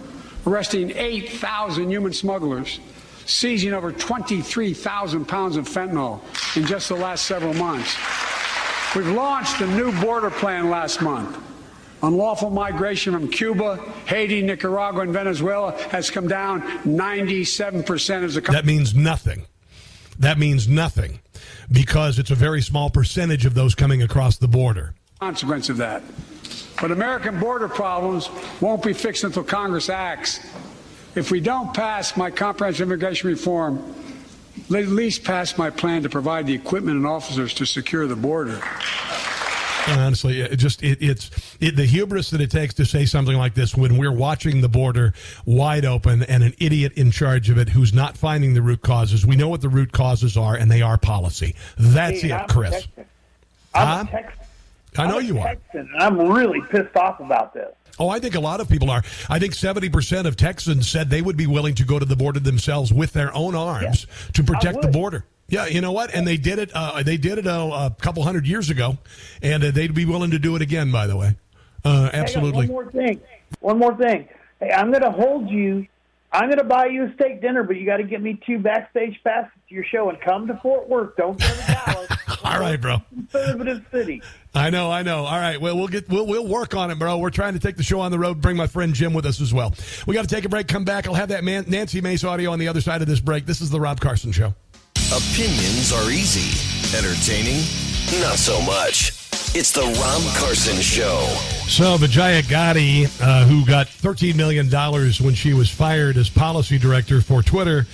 arresting 0.46 0.92
8,000 0.94 1.90
human 1.90 2.12
smugglers, 2.12 2.80
seizing 3.26 3.72
over 3.72 3.92
23,000 3.92 5.24
pounds 5.26 5.56
of 5.56 5.68
fentanyl 5.68 6.20
in 6.56 6.66
just 6.66 6.88
the 6.88 6.96
last 6.96 7.26
several 7.26 7.54
months. 7.54 7.96
We've 8.94 9.08
launched 9.08 9.60
a 9.60 9.66
new 9.66 9.92
border 10.00 10.30
plan 10.30 10.68
last 10.68 11.00
month. 11.00 11.38
Unlawful 12.02 12.50
migration 12.50 13.12
from 13.12 13.28
Cuba, 13.28 13.76
Haiti, 14.06 14.42
Nicaragua, 14.42 15.02
and 15.02 15.12
Venezuela 15.12 15.72
has 15.90 16.10
come 16.10 16.26
down 16.26 16.62
97% 16.82 18.22
as 18.24 18.36
a 18.36 18.40
That 18.40 18.66
means 18.66 18.92
nothing. 18.94 19.46
That 20.18 20.38
means 20.38 20.68
nothing 20.68 21.20
because 21.70 22.18
it's 22.18 22.30
a 22.30 22.34
very 22.34 22.60
small 22.60 22.90
percentage 22.90 23.46
of 23.46 23.54
those 23.54 23.74
coming 23.74 24.02
across 24.02 24.36
the 24.36 24.48
border. 24.48 24.94
consequence 25.20 25.68
of 25.68 25.76
that. 25.78 26.02
But 26.82 26.90
American 26.90 27.38
border 27.38 27.68
problems 27.68 28.28
won't 28.60 28.82
be 28.82 28.92
fixed 28.92 29.22
until 29.22 29.44
Congress 29.44 29.88
acts. 29.88 30.40
If 31.14 31.30
we 31.30 31.38
don't 31.40 31.72
pass 31.72 32.16
my 32.16 32.28
comprehensive 32.30 32.88
immigration 32.88 33.30
reform, 33.30 33.94
at 34.74 34.88
least 34.88 35.22
pass 35.22 35.56
my 35.56 35.70
plan 35.70 36.02
to 36.02 36.08
provide 36.08 36.46
the 36.48 36.54
equipment 36.54 36.96
and 36.96 37.06
officers 37.06 37.54
to 37.54 37.66
secure 37.66 38.08
the 38.08 38.16
border. 38.16 38.60
And 39.86 40.00
honestly, 40.00 40.40
it 40.40 40.56
just 40.56 40.82
it, 40.82 40.98
it's 41.00 41.30
it, 41.60 41.76
the 41.76 41.84
hubris 41.84 42.30
that 42.30 42.40
it 42.40 42.50
takes 42.50 42.74
to 42.74 42.84
say 42.84 43.04
something 43.04 43.36
like 43.36 43.54
this 43.54 43.76
when 43.76 43.96
we're 43.96 44.12
watching 44.12 44.60
the 44.60 44.68
border 44.68 45.12
wide 45.46 45.84
open 45.84 46.24
and 46.24 46.42
an 46.42 46.54
idiot 46.58 46.94
in 46.94 47.12
charge 47.12 47.48
of 47.48 47.58
it 47.58 47.68
who's 47.68 47.92
not 47.94 48.16
finding 48.16 48.54
the 48.54 48.62
root 48.62 48.80
causes. 48.82 49.24
We 49.24 49.36
know 49.36 49.48
what 49.48 49.60
the 49.60 49.68
root 49.68 49.92
causes 49.92 50.36
are, 50.36 50.56
and 50.56 50.68
they 50.68 50.82
are 50.82 50.98
policy. 50.98 51.54
That's 51.78 52.22
Hey, 52.22 52.30
it, 52.30 52.32
I'm 52.32 52.44
a 52.44 52.48
Chris. 52.48 52.72
Texan. 52.72 53.04
I'm 53.74 53.86
Huh? 53.86 54.04
a 54.08 54.10
Texan. 54.22 54.41
I 54.96 55.06
know 55.06 55.18
I'm 55.18 55.24
you 55.24 55.38
are. 55.38 55.54
Texan, 55.54 55.90
I'm 55.98 56.18
really 56.18 56.60
pissed 56.70 56.96
off 56.96 57.20
about 57.20 57.54
this. 57.54 57.72
Oh, 57.98 58.08
I 58.08 58.18
think 58.18 58.34
a 58.34 58.40
lot 58.40 58.60
of 58.60 58.68
people 58.68 58.90
are. 58.90 59.02
I 59.28 59.38
think 59.38 59.54
70% 59.54 60.26
of 60.26 60.36
Texans 60.36 60.88
said 60.88 61.10
they 61.10 61.22
would 61.22 61.36
be 61.36 61.46
willing 61.46 61.74
to 61.76 61.84
go 61.84 61.98
to 61.98 62.04
the 62.04 62.16
border 62.16 62.40
themselves 62.40 62.92
with 62.92 63.12
their 63.12 63.34
own 63.34 63.54
arms 63.54 64.06
to 64.32 64.42
protect 64.42 64.82
the 64.82 64.88
border. 64.88 65.24
Yeah, 65.48 65.66
you 65.66 65.82
know 65.82 65.92
what? 65.92 66.14
And 66.14 66.26
they 66.26 66.38
did 66.38 66.58
it. 66.58 66.70
Uh, 66.74 67.02
they 67.02 67.18
did 67.18 67.38
it 67.38 67.46
a, 67.46 67.60
a 67.60 67.96
couple 68.00 68.22
hundred 68.22 68.46
years 68.46 68.70
ago, 68.70 68.96
and 69.42 69.62
uh, 69.62 69.70
they'd 69.70 69.94
be 69.94 70.06
willing 70.06 70.30
to 70.30 70.38
do 70.38 70.56
it 70.56 70.62
again. 70.62 70.90
By 70.90 71.06
the 71.06 71.16
way, 71.16 71.36
uh, 71.84 72.08
absolutely. 72.12 72.68
one 72.68 72.68
more 72.68 72.90
thing. 72.90 73.20
One 73.60 73.78
more 73.78 73.96
thing. 73.96 74.28
Hey, 74.60 74.72
I'm 74.72 74.90
going 74.90 75.02
to 75.02 75.10
hold 75.10 75.50
you 75.50 75.86
I'm 76.32 76.46
going 76.46 76.58
to 76.58 76.64
buy 76.64 76.86
you 76.86 77.04
a 77.04 77.12
steak 77.14 77.42
dinner, 77.42 77.62
but 77.62 77.76
you 77.76 77.84
got 77.84 77.98
to 77.98 78.04
get 78.04 78.22
me 78.22 78.40
two 78.46 78.58
backstage 78.58 79.20
passes 79.22 79.52
to 79.68 79.74
your 79.74 79.84
show 79.84 80.08
and 80.08 80.18
come 80.20 80.46
to 80.46 80.58
Fort 80.62 80.88
Worth. 80.88 81.14
Don't 81.16 81.38
go 81.38 81.46
to 81.46 81.66
Dallas. 81.86 82.10
All 82.42 82.58
right, 82.58 82.80
bro. 82.80 83.02
Conservative 83.10 83.84
city. 83.92 84.22
I 84.54 84.68
know, 84.68 84.90
I 84.90 85.02
know. 85.02 85.24
All 85.24 85.38
right, 85.38 85.58
well, 85.58 85.76
we'll 85.76 85.88
get 85.88 86.08
we'll 86.08 86.26
we'll 86.26 86.46
work 86.46 86.74
on 86.74 86.90
it, 86.90 86.98
bro. 86.98 87.16
We're 87.18 87.30
trying 87.30 87.54
to 87.54 87.58
take 87.58 87.76
the 87.76 87.82
show 87.82 88.00
on 88.00 88.10
the 88.10 88.18
road. 88.18 88.40
Bring 88.40 88.56
my 88.56 88.66
friend 88.66 88.92
Jim 88.92 89.14
with 89.14 89.24
us 89.24 89.40
as 89.40 89.54
well. 89.54 89.74
We 90.06 90.14
got 90.14 90.28
to 90.28 90.34
take 90.34 90.44
a 90.44 90.48
break. 90.48 90.68
Come 90.68 90.84
back. 90.84 91.06
I'll 91.06 91.14
have 91.14 91.30
that 91.30 91.42
man, 91.42 91.64
Nancy 91.68 92.00
Mace 92.02 92.22
audio 92.22 92.50
on 92.52 92.58
the 92.58 92.68
other 92.68 92.82
side 92.82 93.00
of 93.00 93.08
this 93.08 93.20
break. 93.20 93.46
This 93.46 93.62
is 93.62 93.70
the 93.70 93.80
Rob 93.80 94.00
Carson 94.00 94.30
Show. 94.30 94.54
Opinions 95.10 95.92
are 95.92 96.10
easy, 96.10 96.96
entertaining, 96.96 97.62
not 98.20 98.38
so 98.38 98.60
much. 98.62 99.21
It's 99.54 99.70
the 99.70 99.82
Rob 99.82 100.36
Carson 100.36 100.80
Show. 100.80 101.26
So 101.68 101.96
Vijaya 101.98 102.42
Gadde, 102.42 103.06
uh, 103.20 103.44
who 103.44 103.66
got 103.66 103.86
$13 103.86 104.34
million 104.34 104.66
when 105.24 105.34
she 105.34 105.52
was 105.52 105.68
fired 105.68 106.16
as 106.16 106.30
policy 106.30 106.78
director 106.78 107.20
for 107.20 107.42
Twitter, 107.42 107.86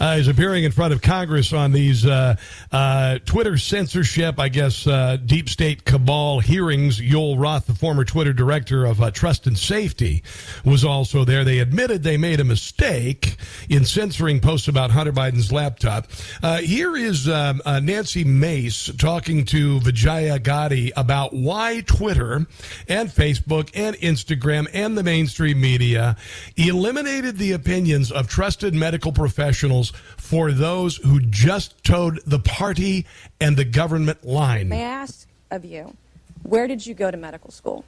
uh, 0.00 0.16
is 0.18 0.28
appearing 0.28 0.64
in 0.64 0.72
front 0.72 0.92
of 0.92 1.00
Congress 1.00 1.52
on 1.52 1.72
these 1.72 2.04
uh, 2.04 2.36
uh, 2.72 3.18
Twitter 3.24 3.56
censorship, 3.56 4.38
I 4.38 4.48
guess, 4.48 4.86
uh, 4.86 5.16
deep 5.24 5.48
state 5.48 5.84
cabal 5.84 6.40
hearings. 6.40 7.00
Yoel 7.00 7.38
Roth, 7.38 7.66
the 7.66 7.74
former 7.74 8.04
Twitter 8.04 8.32
director 8.32 8.84
of 8.84 9.00
uh, 9.00 9.10
Trust 9.10 9.46
and 9.46 9.58
Safety, 9.58 10.22
was 10.64 10.84
also 10.84 11.24
there. 11.24 11.44
They 11.44 11.58
admitted 11.58 12.02
they 12.02 12.18
made 12.18 12.40
a 12.40 12.44
mistake 12.44 13.36
in 13.68 13.84
censoring 13.84 14.40
posts 14.40 14.68
about 14.68 14.90
Hunter 14.90 15.12
Biden's 15.12 15.50
laptop. 15.50 16.08
Uh, 16.42 16.58
here 16.58 16.96
is 16.96 17.28
um, 17.28 17.62
Nancy 17.66 18.24
Mace 18.24 18.90
talking 18.98 19.44
to 19.46 19.80
Vijaya 19.80 20.38
Gadde 20.38 20.85
about 20.96 21.32
why 21.32 21.82
Twitter 21.86 22.46
and 22.88 23.08
Facebook 23.08 23.70
and 23.74 23.96
Instagram 23.96 24.68
and 24.72 24.96
the 24.96 25.02
mainstream 25.02 25.60
media 25.60 26.16
eliminated 26.56 27.38
the 27.38 27.52
opinions 27.52 28.12
of 28.12 28.28
trusted 28.28 28.74
medical 28.74 29.12
professionals 29.12 29.92
for 30.16 30.52
those 30.52 30.96
who 30.96 31.20
just 31.20 31.82
toed 31.84 32.20
the 32.26 32.38
party 32.38 33.06
and 33.40 33.56
the 33.56 33.64
government 33.64 34.24
line. 34.24 34.68
May 34.68 34.84
I 34.84 34.88
ask 34.88 35.26
of 35.50 35.64
you, 35.64 35.96
where 36.42 36.66
did 36.66 36.86
you 36.86 36.94
go 36.94 37.10
to 37.10 37.16
medical 37.16 37.50
school? 37.50 37.84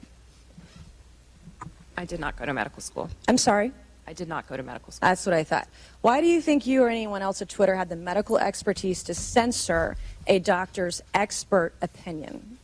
I 1.97 2.05
did 2.05 2.19
not 2.19 2.37
go 2.37 2.45
to 2.45 2.53
medical 2.53 2.81
school. 2.81 3.09
I'm 3.27 3.37
sorry? 3.37 3.73
I 4.07 4.13
did 4.13 4.27
not 4.27 4.47
go 4.47 4.57
to 4.57 4.63
medical 4.63 4.91
school. 4.91 5.07
That's 5.07 5.25
what 5.25 5.35
I 5.35 5.43
thought. 5.43 5.67
Why 6.01 6.21
do 6.21 6.27
you 6.27 6.41
think 6.41 6.65
you 6.65 6.83
or 6.83 6.89
anyone 6.89 7.21
else 7.21 7.41
at 7.41 7.49
Twitter 7.49 7.75
had 7.75 7.89
the 7.89 7.95
medical 7.95 8.39
expertise 8.39 9.03
to 9.03 9.13
censor 9.13 9.97
a 10.25 10.39
doctor's 10.39 11.01
expert 11.13 11.73
opinion? 11.81 12.58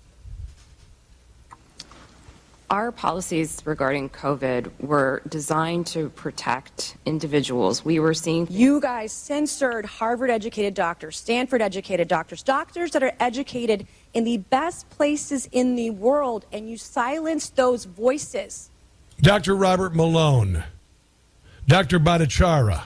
Our 2.72 2.92
policies 2.92 3.62
regarding 3.64 4.10
COVID 4.10 4.72
were 4.80 5.22
designed 5.30 5.86
to 5.88 6.10
protect 6.10 6.98
individuals. 7.06 7.86
We 7.86 8.00
were 8.00 8.16
seeing. 8.16 8.48
You 8.50 8.82
guys 8.82 9.12
censored 9.12 9.86
Harvard 9.86 10.32
educated 10.32 10.74
doctors, 10.74 11.16
Stanford 11.16 11.62
educated 11.62 12.08
doctors, 12.08 12.42
doctors 12.42 12.92
that 12.92 13.04
are 13.04 13.14
educated 13.20 13.86
in 14.16 14.24
the 14.24 14.38
best 14.38 14.90
places 14.90 15.48
in 15.52 15.76
the 15.76 15.92
world, 15.92 16.48
and 16.52 16.68
you 16.68 16.78
silenced 16.78 17.56
those 17.56 17.86
voices. 17.86 18.72
Dr. 19.22 19.56
Robert 19.56 19.96
Malone, 19.96 20.64
Dr. 21.68 22.00
Bhattacharya. 22.00 22.86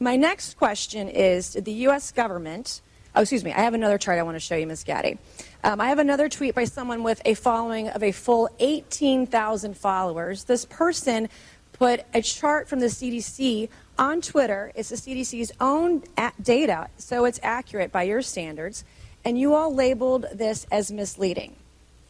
My 0.00 0.16
next 0.16 0.56
question 0.56 1.08
is 1.08 1.52
Did 1.52 1.66
the 1.66 1.72
U.S. 1.86 2.10
government, 2.10 2.80
oh, 3.14 3.20
excuse 3.20 3.44
me, 3.44 3.52
I 3.52 3.60
have 3.60 3.74
another 3.74 3.98
chart 3.98 4.18
I 4.18 4.22
want 4.22 4.36
to 4.36 4.40
show 4.40 4.56
you, 4.56 4.66
Ms. 4.66 4.84
Gadde. 4.84 5.18
Um, 5.64 5.80
I 5.80 5.88
have 5.88 5.98
another 5.98 6.28
tweet 6.28 6.54
by 6.54 6.64
someone 6.64 7.02
with 7.02 7.20
a 7.24 7.34
following 7.34 7.88
of 7.88 8.02
a 8.02 8.12
full 8.12 8.48
18,000 8.58 9.76
followers. 9.76 10.44
This 10.44 10.64
person 10.64 11.28
put 11.72 12.04
a 12.14 12.22
chart 12.22 12.68
from 12.68 12.80
the 12.80 12.86
CDC 12.86 13.68
on 13.98 14.20
Twitter. 14.20 14.72
It's 14.74 14.88
the 14.88 14.96
CDC's 14.96 15.52
own 15.60 16.02
data, 16.42 16.88
so 16.98 17.24
it's 17.24 17.40
accurate 17.42 17.92
by 17.92 18.04
your 18.04 18.22
standards. 18.22 18.84
And 19.24 19.38
you 19.38 19.54
all 19.54 19.72
labeled 19.72 20.26
this 20.32 20.66
as 20.72 20.90
misleading. 20.90 21.54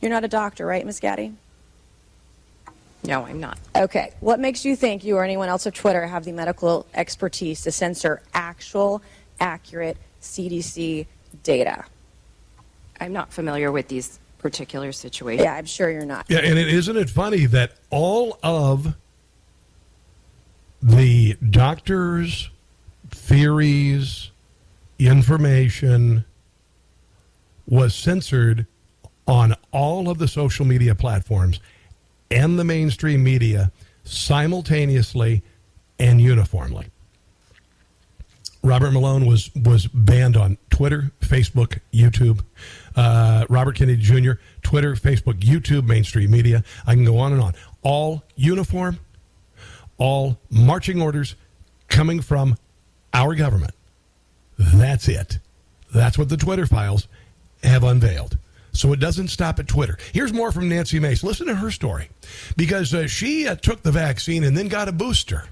You're 0.01 0.11
not 0.11 0.25
a 0.25 0.29
doctor, 0.29 0.67
right, 0.67 0.85
Ms. 0.85 1.01
Gadde? 1.01 1.35
No, 3.05 3.27
I'm 3.27 3.41
not. 3.41 3.59
Okay. 3.75 4.13
What 4.21 4.39
makes 4.39 4.65
you 4.65 4.77
think 4.77 5.05
you 5.05 5.17
or 5.17 5.25
anyone 5.25 5.49
else 5.49 5.67
of 5.67 5.75
Twitter 5.75 6.07
have 6.07 6.25
the 6.25 6.33
medical 6.33 6.87
expertise 6.95 7.63
to 7.63 7.73
censor 7.73 8.23
actual, 8.33 9.03
accurate 9.41 9.97
CDC 10.23 11.07
data? 11.43 11.85
I'm 13.01 13.13
not 13.13 13.33
familiar 13.33 13.71
with 13.73 13.89
these 13.89 14.19
particular 14.39 14.93
situations. 14.93 15.45
Yeah, 15.45 15.55
I'm 15.55 15.67
sure 15.67 15.91
you're 15.91 16.07
not. 16.07 16.27
Yeah, 16.29 16.39
and 16.39 16.59
it, 16.59 16.69
isn't 16.69 16.97
it 16.97 17.11
funny 17.11 17.47
that 17.47 17.73
all 17.91 18.39
of 18.43 18.95
the 20.83 21.35
doctors' 21.51 22.51
theories, 23.11 24.31
information 24.99 26.25
was 27.67 27.95
censored 27.95 28.67
on 29.27 29.55
all 29.71 30.09
of 30.09 30.19
the 30.19 30.29
social 30.29 30.67
media 30.67 30.95
platforms 30.95 31.61
and 32.31 32.59
the 32.59 32.65
mainstream 32.65 33.23
media 33.23 33.71
simultaneously 34.05 35.43
and 35.99 36.21
uniformly. 36.21 36.92
Robert 38.63 38.93
Malone 38.93 39.27
was 39.27 39.51
was 39.55 39.87
banned 39.89 40.37
on 40.37 40.57
Twitter, 40.71 41.11
Facebook, 41.21 41.81
YouTube. 41.93 42.45
Uh, 42.95 43.45
Robert 43.49 43.77
Kennedy 43.77 44.01
Jr. 44.01 44.33
Twitter, 44.63 44.95
Facebook, 44.95 45.41
YouTube, 45.41 45.87
mainstream 45.87 46.31
media. 46.31 46.63
I 46.87 46.95
can 46.95 47.05
go 47.05 47.19
on 47.19 47.33
and 47.33 47.43
on. 47.43 47.55
All 47.83 48.23
uniform, 48.37 49.01
all 49.99 50.39
marching 50.51 51.03
orders 51.03 51.35
coming 51.89 52.21
from 52.21 52.57
our 53.13 53.35
government. 53.35 53.75
That's 54.59 55.09
it. 55.09 55.39
That's 55.93 56.17
what 56.17 56.29
the 56.29 56.37
Twitter 56.37 56.67
files 56.67 57.09
have 57.63 57.83
unveiled. 57.83 58.39
So 58.73 58.93
it 58.93 59.01
doesn't 59.01 59.29
stop 59.29 59.59
at 59.59 59.69
Twitter. 59.69 59.99
Here's 60.13 60.33
more 60.33 60.51
from 60.51 60.69
Nancy 60.69 60.99
Mace. 60.99 61.23
Listen 61.23 61.47
to 61.49 61.55
her 61.55 61.71
story 61.71 62.09
because 62.57 62.95
uh, 62.95 63.07
she 63.07 63.47
uh, 63.47 63.57
took 63.57 63.83
the 63.83 63.93
vaccine 63.93 64.45
and 64.45 64.57
then 64.57 64.69
got 64.69 64.89
a 64.89 64.93
booster. 64.93 65.45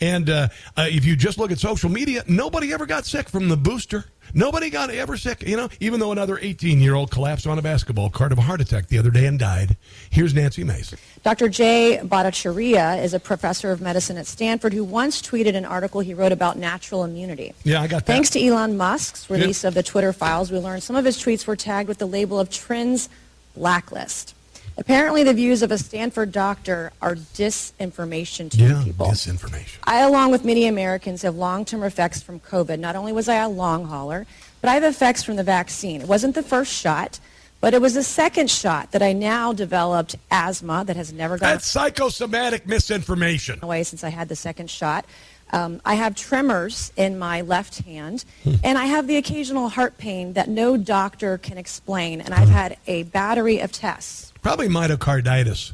And 0.00 0.28
uh, 0.30 0.48
uh, 0.76 0.86
if 0.88 1.04
you 1.04 1.16
just 1.16 1.38
look 1.38 1.50
at 1.50 1.58
social 1.58 1.90
media, 1.90 2.24
nobody 2.26 2.72
ever 2.72 2.86
got 2.86 3.04
sick 3.04 3.28
from 3.28 3.48
the 3.48 3.56
booster. 3.56 4.04
Nobody 4.34 4.70
got 4.70 4.88
ever 4.88 5.16
sick, 5.16 5.42
you 5.42 5.56
know, 5.56 5.68
even 5.80 6.00
though 6.00 6.12
another 6.12 6.38
18 6.40 6.80
year 6.80 6.94
old 6.94 7.10
collapsed 7.10 7.46
on 7.46 7.58
a 7.58 7.62
basketball 7.62 8.08
court 8.08 8.32
of 8.32 8.38
a 8.38 8.40
heart 8.40 8.60
attack 8.60 8.88
the 8.88 8.98
other 8.98 9.10
day 9.10 9.26
and 9.26 9.38
died. 9.38 9.76
Here's 10.10 10.32
Nancy 10.32 10.64
Mace. 10.64 10.94
Dr. 11.22 11.48
Jay 11.48 12.00
Bhattacharya 12.02 13.02
is 13.02 13.12
a 13.12 13.20
professor 13.20 13.72
of 13.72 13.80
medicine 13.80 14.16
at 14.16 14.26
Stanford 14.26 14.72
who 14.72 14.84
once 14.84 15.20
tweeted 15.20 15.54
an 15.54 15.66
article 15.66 16.00
he 16.00 16.14
wrote 16.14 16.32
about 16.32 16.56
natural 16.56 17.04
immunity. 17.04 17.52
Yeah, 17.64 17.82
I 17.82 17.86
got 17.86 18.06
that. 18.06 18.12
Thanks 18.12 18.30
to 18.30 18.44
Elon 18.44 18.76
Musk's 18.76 19.28
release 19.28 19.64
of 19.64 19.74
the 19.74 19.82
Twitter 19.82 20.12
files, 20.12 20.50
we 20.50 20.58
learned 20.58 20.82
some 20.82 20.96
of 20.96 21.04
his 21.04 21.18
tweets 21.18 21.46
were 21.46 21.56
tagged 21.56 21.88
with 21.88 21.98
the 21.98 22.06
label 22.06 22.40
of 22.40 22.48
Trends 22.48 23.08
Blacklist. 23.54 24.34
Apparently, 24.78 25.22
the 25.22 25.34
views 25.34 25.62
of 25.62 25.70
a 25.70 25.78
Stanford 25.78 26.32
doctor 26.32 26.92
are 27.02 27.14
disinformation 27.14 28.50
to 28.50 28.56
Yeah, 28.56 28.82
people. 28.84 29.06
disinformation. 29.06 29.76
I, 29.84 30.00
along 30.00 30.30
with 30.30 30.44
many 30.44 30.66
Americans, 30.66 31.22
have 31.22 31.36
long-term 31.36 31.82
effects 31.82 32.22
from 32.22 32.40
COVID. 32.40 32.78
Not 32.78 32.96
only 32.96 33.12
was 33.12 33.28
I 33.28 33.36
a 33.36 33.48
long 33.48 33.84
hauler, 33.86 34.26
but 34.60 34.70
I 34.70 34.74
have 34.74 34.84
effects 34.84 35.22
from 35.22 35.36
the 35.36 35.44
vaccine. 35.44 36.00
It 36.00 36.08
wasn't 36.08 36.34
the 36.34 36.42
first 36.42 36.72
shot, 36.72 37.20
but 37.60 37.74
it 37.74 37.80
was 37.82 37.94
the 37.94 38.02
second 38.02 38.50
shot 38.50 38.92
that 38.92 39.02
I 39.02 39.12
now 39.12 39.52
developed 39.52 40.16
asthma 40.30 40.84
that 40.86 40.96
has 40.96 41.12
never 41.12 41.36
gone 41.38 41.50
That's 41.50 41.70
psychosomatic 41.70 42.66
misinformation. 42.66 43.58
away 43.62 43.82
since 43.84 44.02
I 44.02 44.08
had 44.08 44.28
the 44.28 44.36
second 44.36 44.70
shot. 44.70 45.04
Um, 45.52 45.82
I 45.84 45.94
have 45.96 46.14
tremors 46.14 46.92
in 46.96 47.18
my 47.18 47.42
left 47.42 47.82
hand, 47.82 48.24
and 48.64 48.78
I 48.78 48.86
have 48.86 49.06
the 49.06 49.16
occasional 49.16 49.68
heart 49.68 49.98
pain 49.98 50.32
that 50.32 50.48
no 50.48 50.78
doctor 50.78 51.36
can 51.36 51.58
explain. 51.58 52.22
And 52.22 52.32
I've 52.32 52.48
had 52.48 52.78
a 52.86 53.02
battery 53.02 53.60
of 53.60 53.70
tests. 53.70 54.31
Probably 54.42 54.68
myocarditis. 54.68 55.72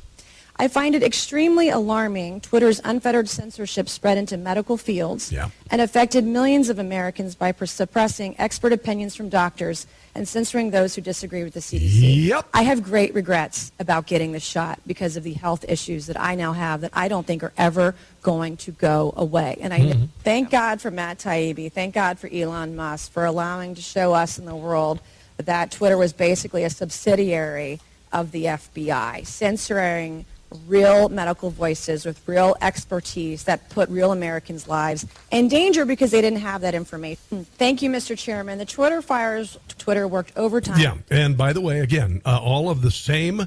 I 0.61 0.67
find 0.67 0.97
it 0.97 1.05
extremely 1.05 1.69
alarming 1.69 2.41
Twitter's 2.41 2.81
unfettered 2.83 3.29
censorship 3.29 3.89
spread 3.89 4.19
into 4.19 4.37
medical 4.37 4.77
fields 4.77 5.31
Yeah. 5.31 5.51
and 5.71 5.81
affected 5.81 6.25
millions 6.25 6.69
of 6.69 6.81
Americans 6.81 7.37
by 7.37 7.53
pr- 7.53 7.65
suppressing 7.67 8.35
expert 8.41 8.73
opinions 8.73 9.15
from 9.15 9.29
doctors 9.29 9.87
and 10.17 10.27
censoring 10.27 10.73
those 10.73 10.97
who 10.97 11.01
disagree 11.01 11.45
with 11.45 11.55
the 11.55 11.61
CDC. 11.61 12.27
Yep. 12.27 12.49
I 12.53 12.63
have 12.65 12.83
great 12.83 13.15
regrets 13.15 13.71
about 13.79 14.07
getting 14.09 14.33
the 14.33 14.41
shot 14.41 14.81
because 14.85 15.17
of 15.17 15.23
the 15.23 15.35
health 15.35 15.65
issues 15.69 16.07
that 16.07 16.21
I 16.21 16.35
now 16.35 16.53
have 16.55 16.81
that 16.81 16.91
I 16.93 17.07
don't 17.07 17.25
think 17.25 17.45
are 17.45 17.53
ever 17.57 17.95
going 18.23 18.57
to 18.57 18.73
go 18.73 19.15
away. 19.17 19.59
And 19.61 19.73
I 19.73 19.79
Mhm. 19.79 20.09
thank 20.25 20.51
God 20.51 20.81
for 20.81 20.91
Matt 20.91 21.19
Taibbi. 21.19 21.71
Thank 21.73 21.95
God 21.95 22.19
for 22.19 22.29
Elon 22.33 22.75
Musk 22.75 23.13
for 23.13 23.25
allowing 23.25 23.77
to 23.77 23.81
show 23.81 24.13
us 24.13 24.41
in 24.41 24.45
the 24.45 24.57
world 24.57 24.99
that 25.37 25.71
Twitter 25.71 25.97
was 25.97 26.13
basically 26.13 26.65
a 26.65 26.71
subsidiary 26.71 27.79
of 28.13 28.33
the 28.33 28.45
FBI, 28.45 29.27
censoring 29.27 30.25
real 30.67 31.09
medical 31.09 31.51
voices 31.51 32.05
with 32.05 32.27
real 32.27 32.57
expertise 32.61 33.45
that 33.45 33.69
put 33.69 33.89
real 33.91 34.13
Americans' 34.13 34.67
lives 34.69 35.07
in 35.31 35.49
danger 35.49 35.85
because 35.85 36.11
they 36.11 36.21
didn't 36.21 36.41
have 36.41 36.63
that 36.63 36.75
information. 36.75 37.45
Thank 37.57 37.83
you, 37.83 37.91
Mr. 37.91 38.17
Chairman. 38.17 38.59
The 38.59 38.65
Twitter 38.65 39.03
fires, 39.03 39.59
Twitter 39.79 40.09
worked 40.09 40.33
overtime. 40.37 40.81
Yeah, 40.81 40.97
and 41.11 41.37
by 41.37 41.53
the 41.53 41.61
way, 41.61 41.81
again, 41.81 42.23
uh, 42.25 42.39
all 42.43 42.71
of 42.71 42.83
the 42.83 42.91
same 42.91 43.47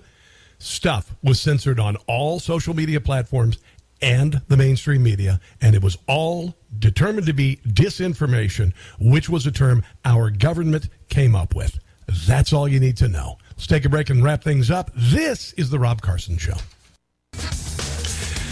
stuff 0.60 1.16
was 1.24 1.42
censored 1.42 1.80
on 1.80 1.98
all 2.08 2.40
social 2.40 2.76
media 2.76 3.02
platforms 3.02 3.58
and 4.02 4.42
the 4.48 4.58
mainstream 4.58 5.04
media, 5.04 5.40
and 5.62 5.76
it 5.76 5.84
was 5.84 5.98
all 6.08 6.56
determined 6.80 7.28
to 7.28 7.34
be 7.34 7.60
disinformation, 7.68 8.74
which 9.00 9.30
was 9.30 9.46
a 9.46 9.52
term 9.52 9.84
our 10.06 10.30
government 10.30 10.90
came 11.10 11.36
up 11.36 11.56
with. 11.56 11.80
That's 12.28 12.52
all 12.52 12.68
you 12.68 12.80
need 12.80 12.98
to 12.98 13.08
know. 13.08 13.38
Let's 13.62 13.68
take 13.68 13.86
a 13.86 13.90
break 13.90 14.10
and 14.10 14.24
wrap 14.24 14.44
things 14.44 14.72
up. 14.72 14.90
This 14.96 15.54
is 15.54 15.70
the 15.70 15.78
Rob 15.78 16.02
Carson 16.02 16.36
Show. 16.36 16.56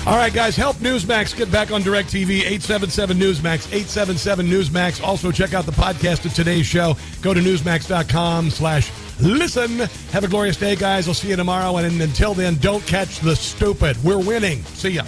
All 0.06 0.16
right, 0.16 0.32
guys, 0.32 0.56
help 0.56 0.76
Newsmax 0.76 1.36
get 1.36 1.52
back 1.52 1.72
on 1.72 1.82
DirecTV. 1.82 2.42
877 2.42 3.18
Newsmax, 3.18 3.66
877 3.74 4.46
Newsmax. 4.46 5.04
Also, 5.04 5.32
check 5.32 5.56
out 5.56 5.66
the 5.66 5.72
podcast 5.72 6.26
of 6.26 6.36
today's 6.36 6.68
show. 6.68 6.96
Go 7.24 7.34
to 7.34 7.40
newsmax.com 7.40 8.52
slash 8.52 8.92
listen. 9.20 9.80
Have 10.12 10.24
a 10.24 10.28
glorious 10.28 10.58
day, 10.58 10.76
guys. 10.76 11.08
I'll 11.08 11.16
see 11.16 11.30
you 11.30 11.36
tomorrow. 11.36 11.78
And 11.78 12.00
until 12.00 12.36
then, 12.36 12.58
don't 12.58 12.86
catch 12.86 13.20
the 13.20 13.36
stupid. 13.36 13.98
We're 14.04 14.24
winning. 14.24 14.62
See 14.62 14.92
ya. 14.92 15.06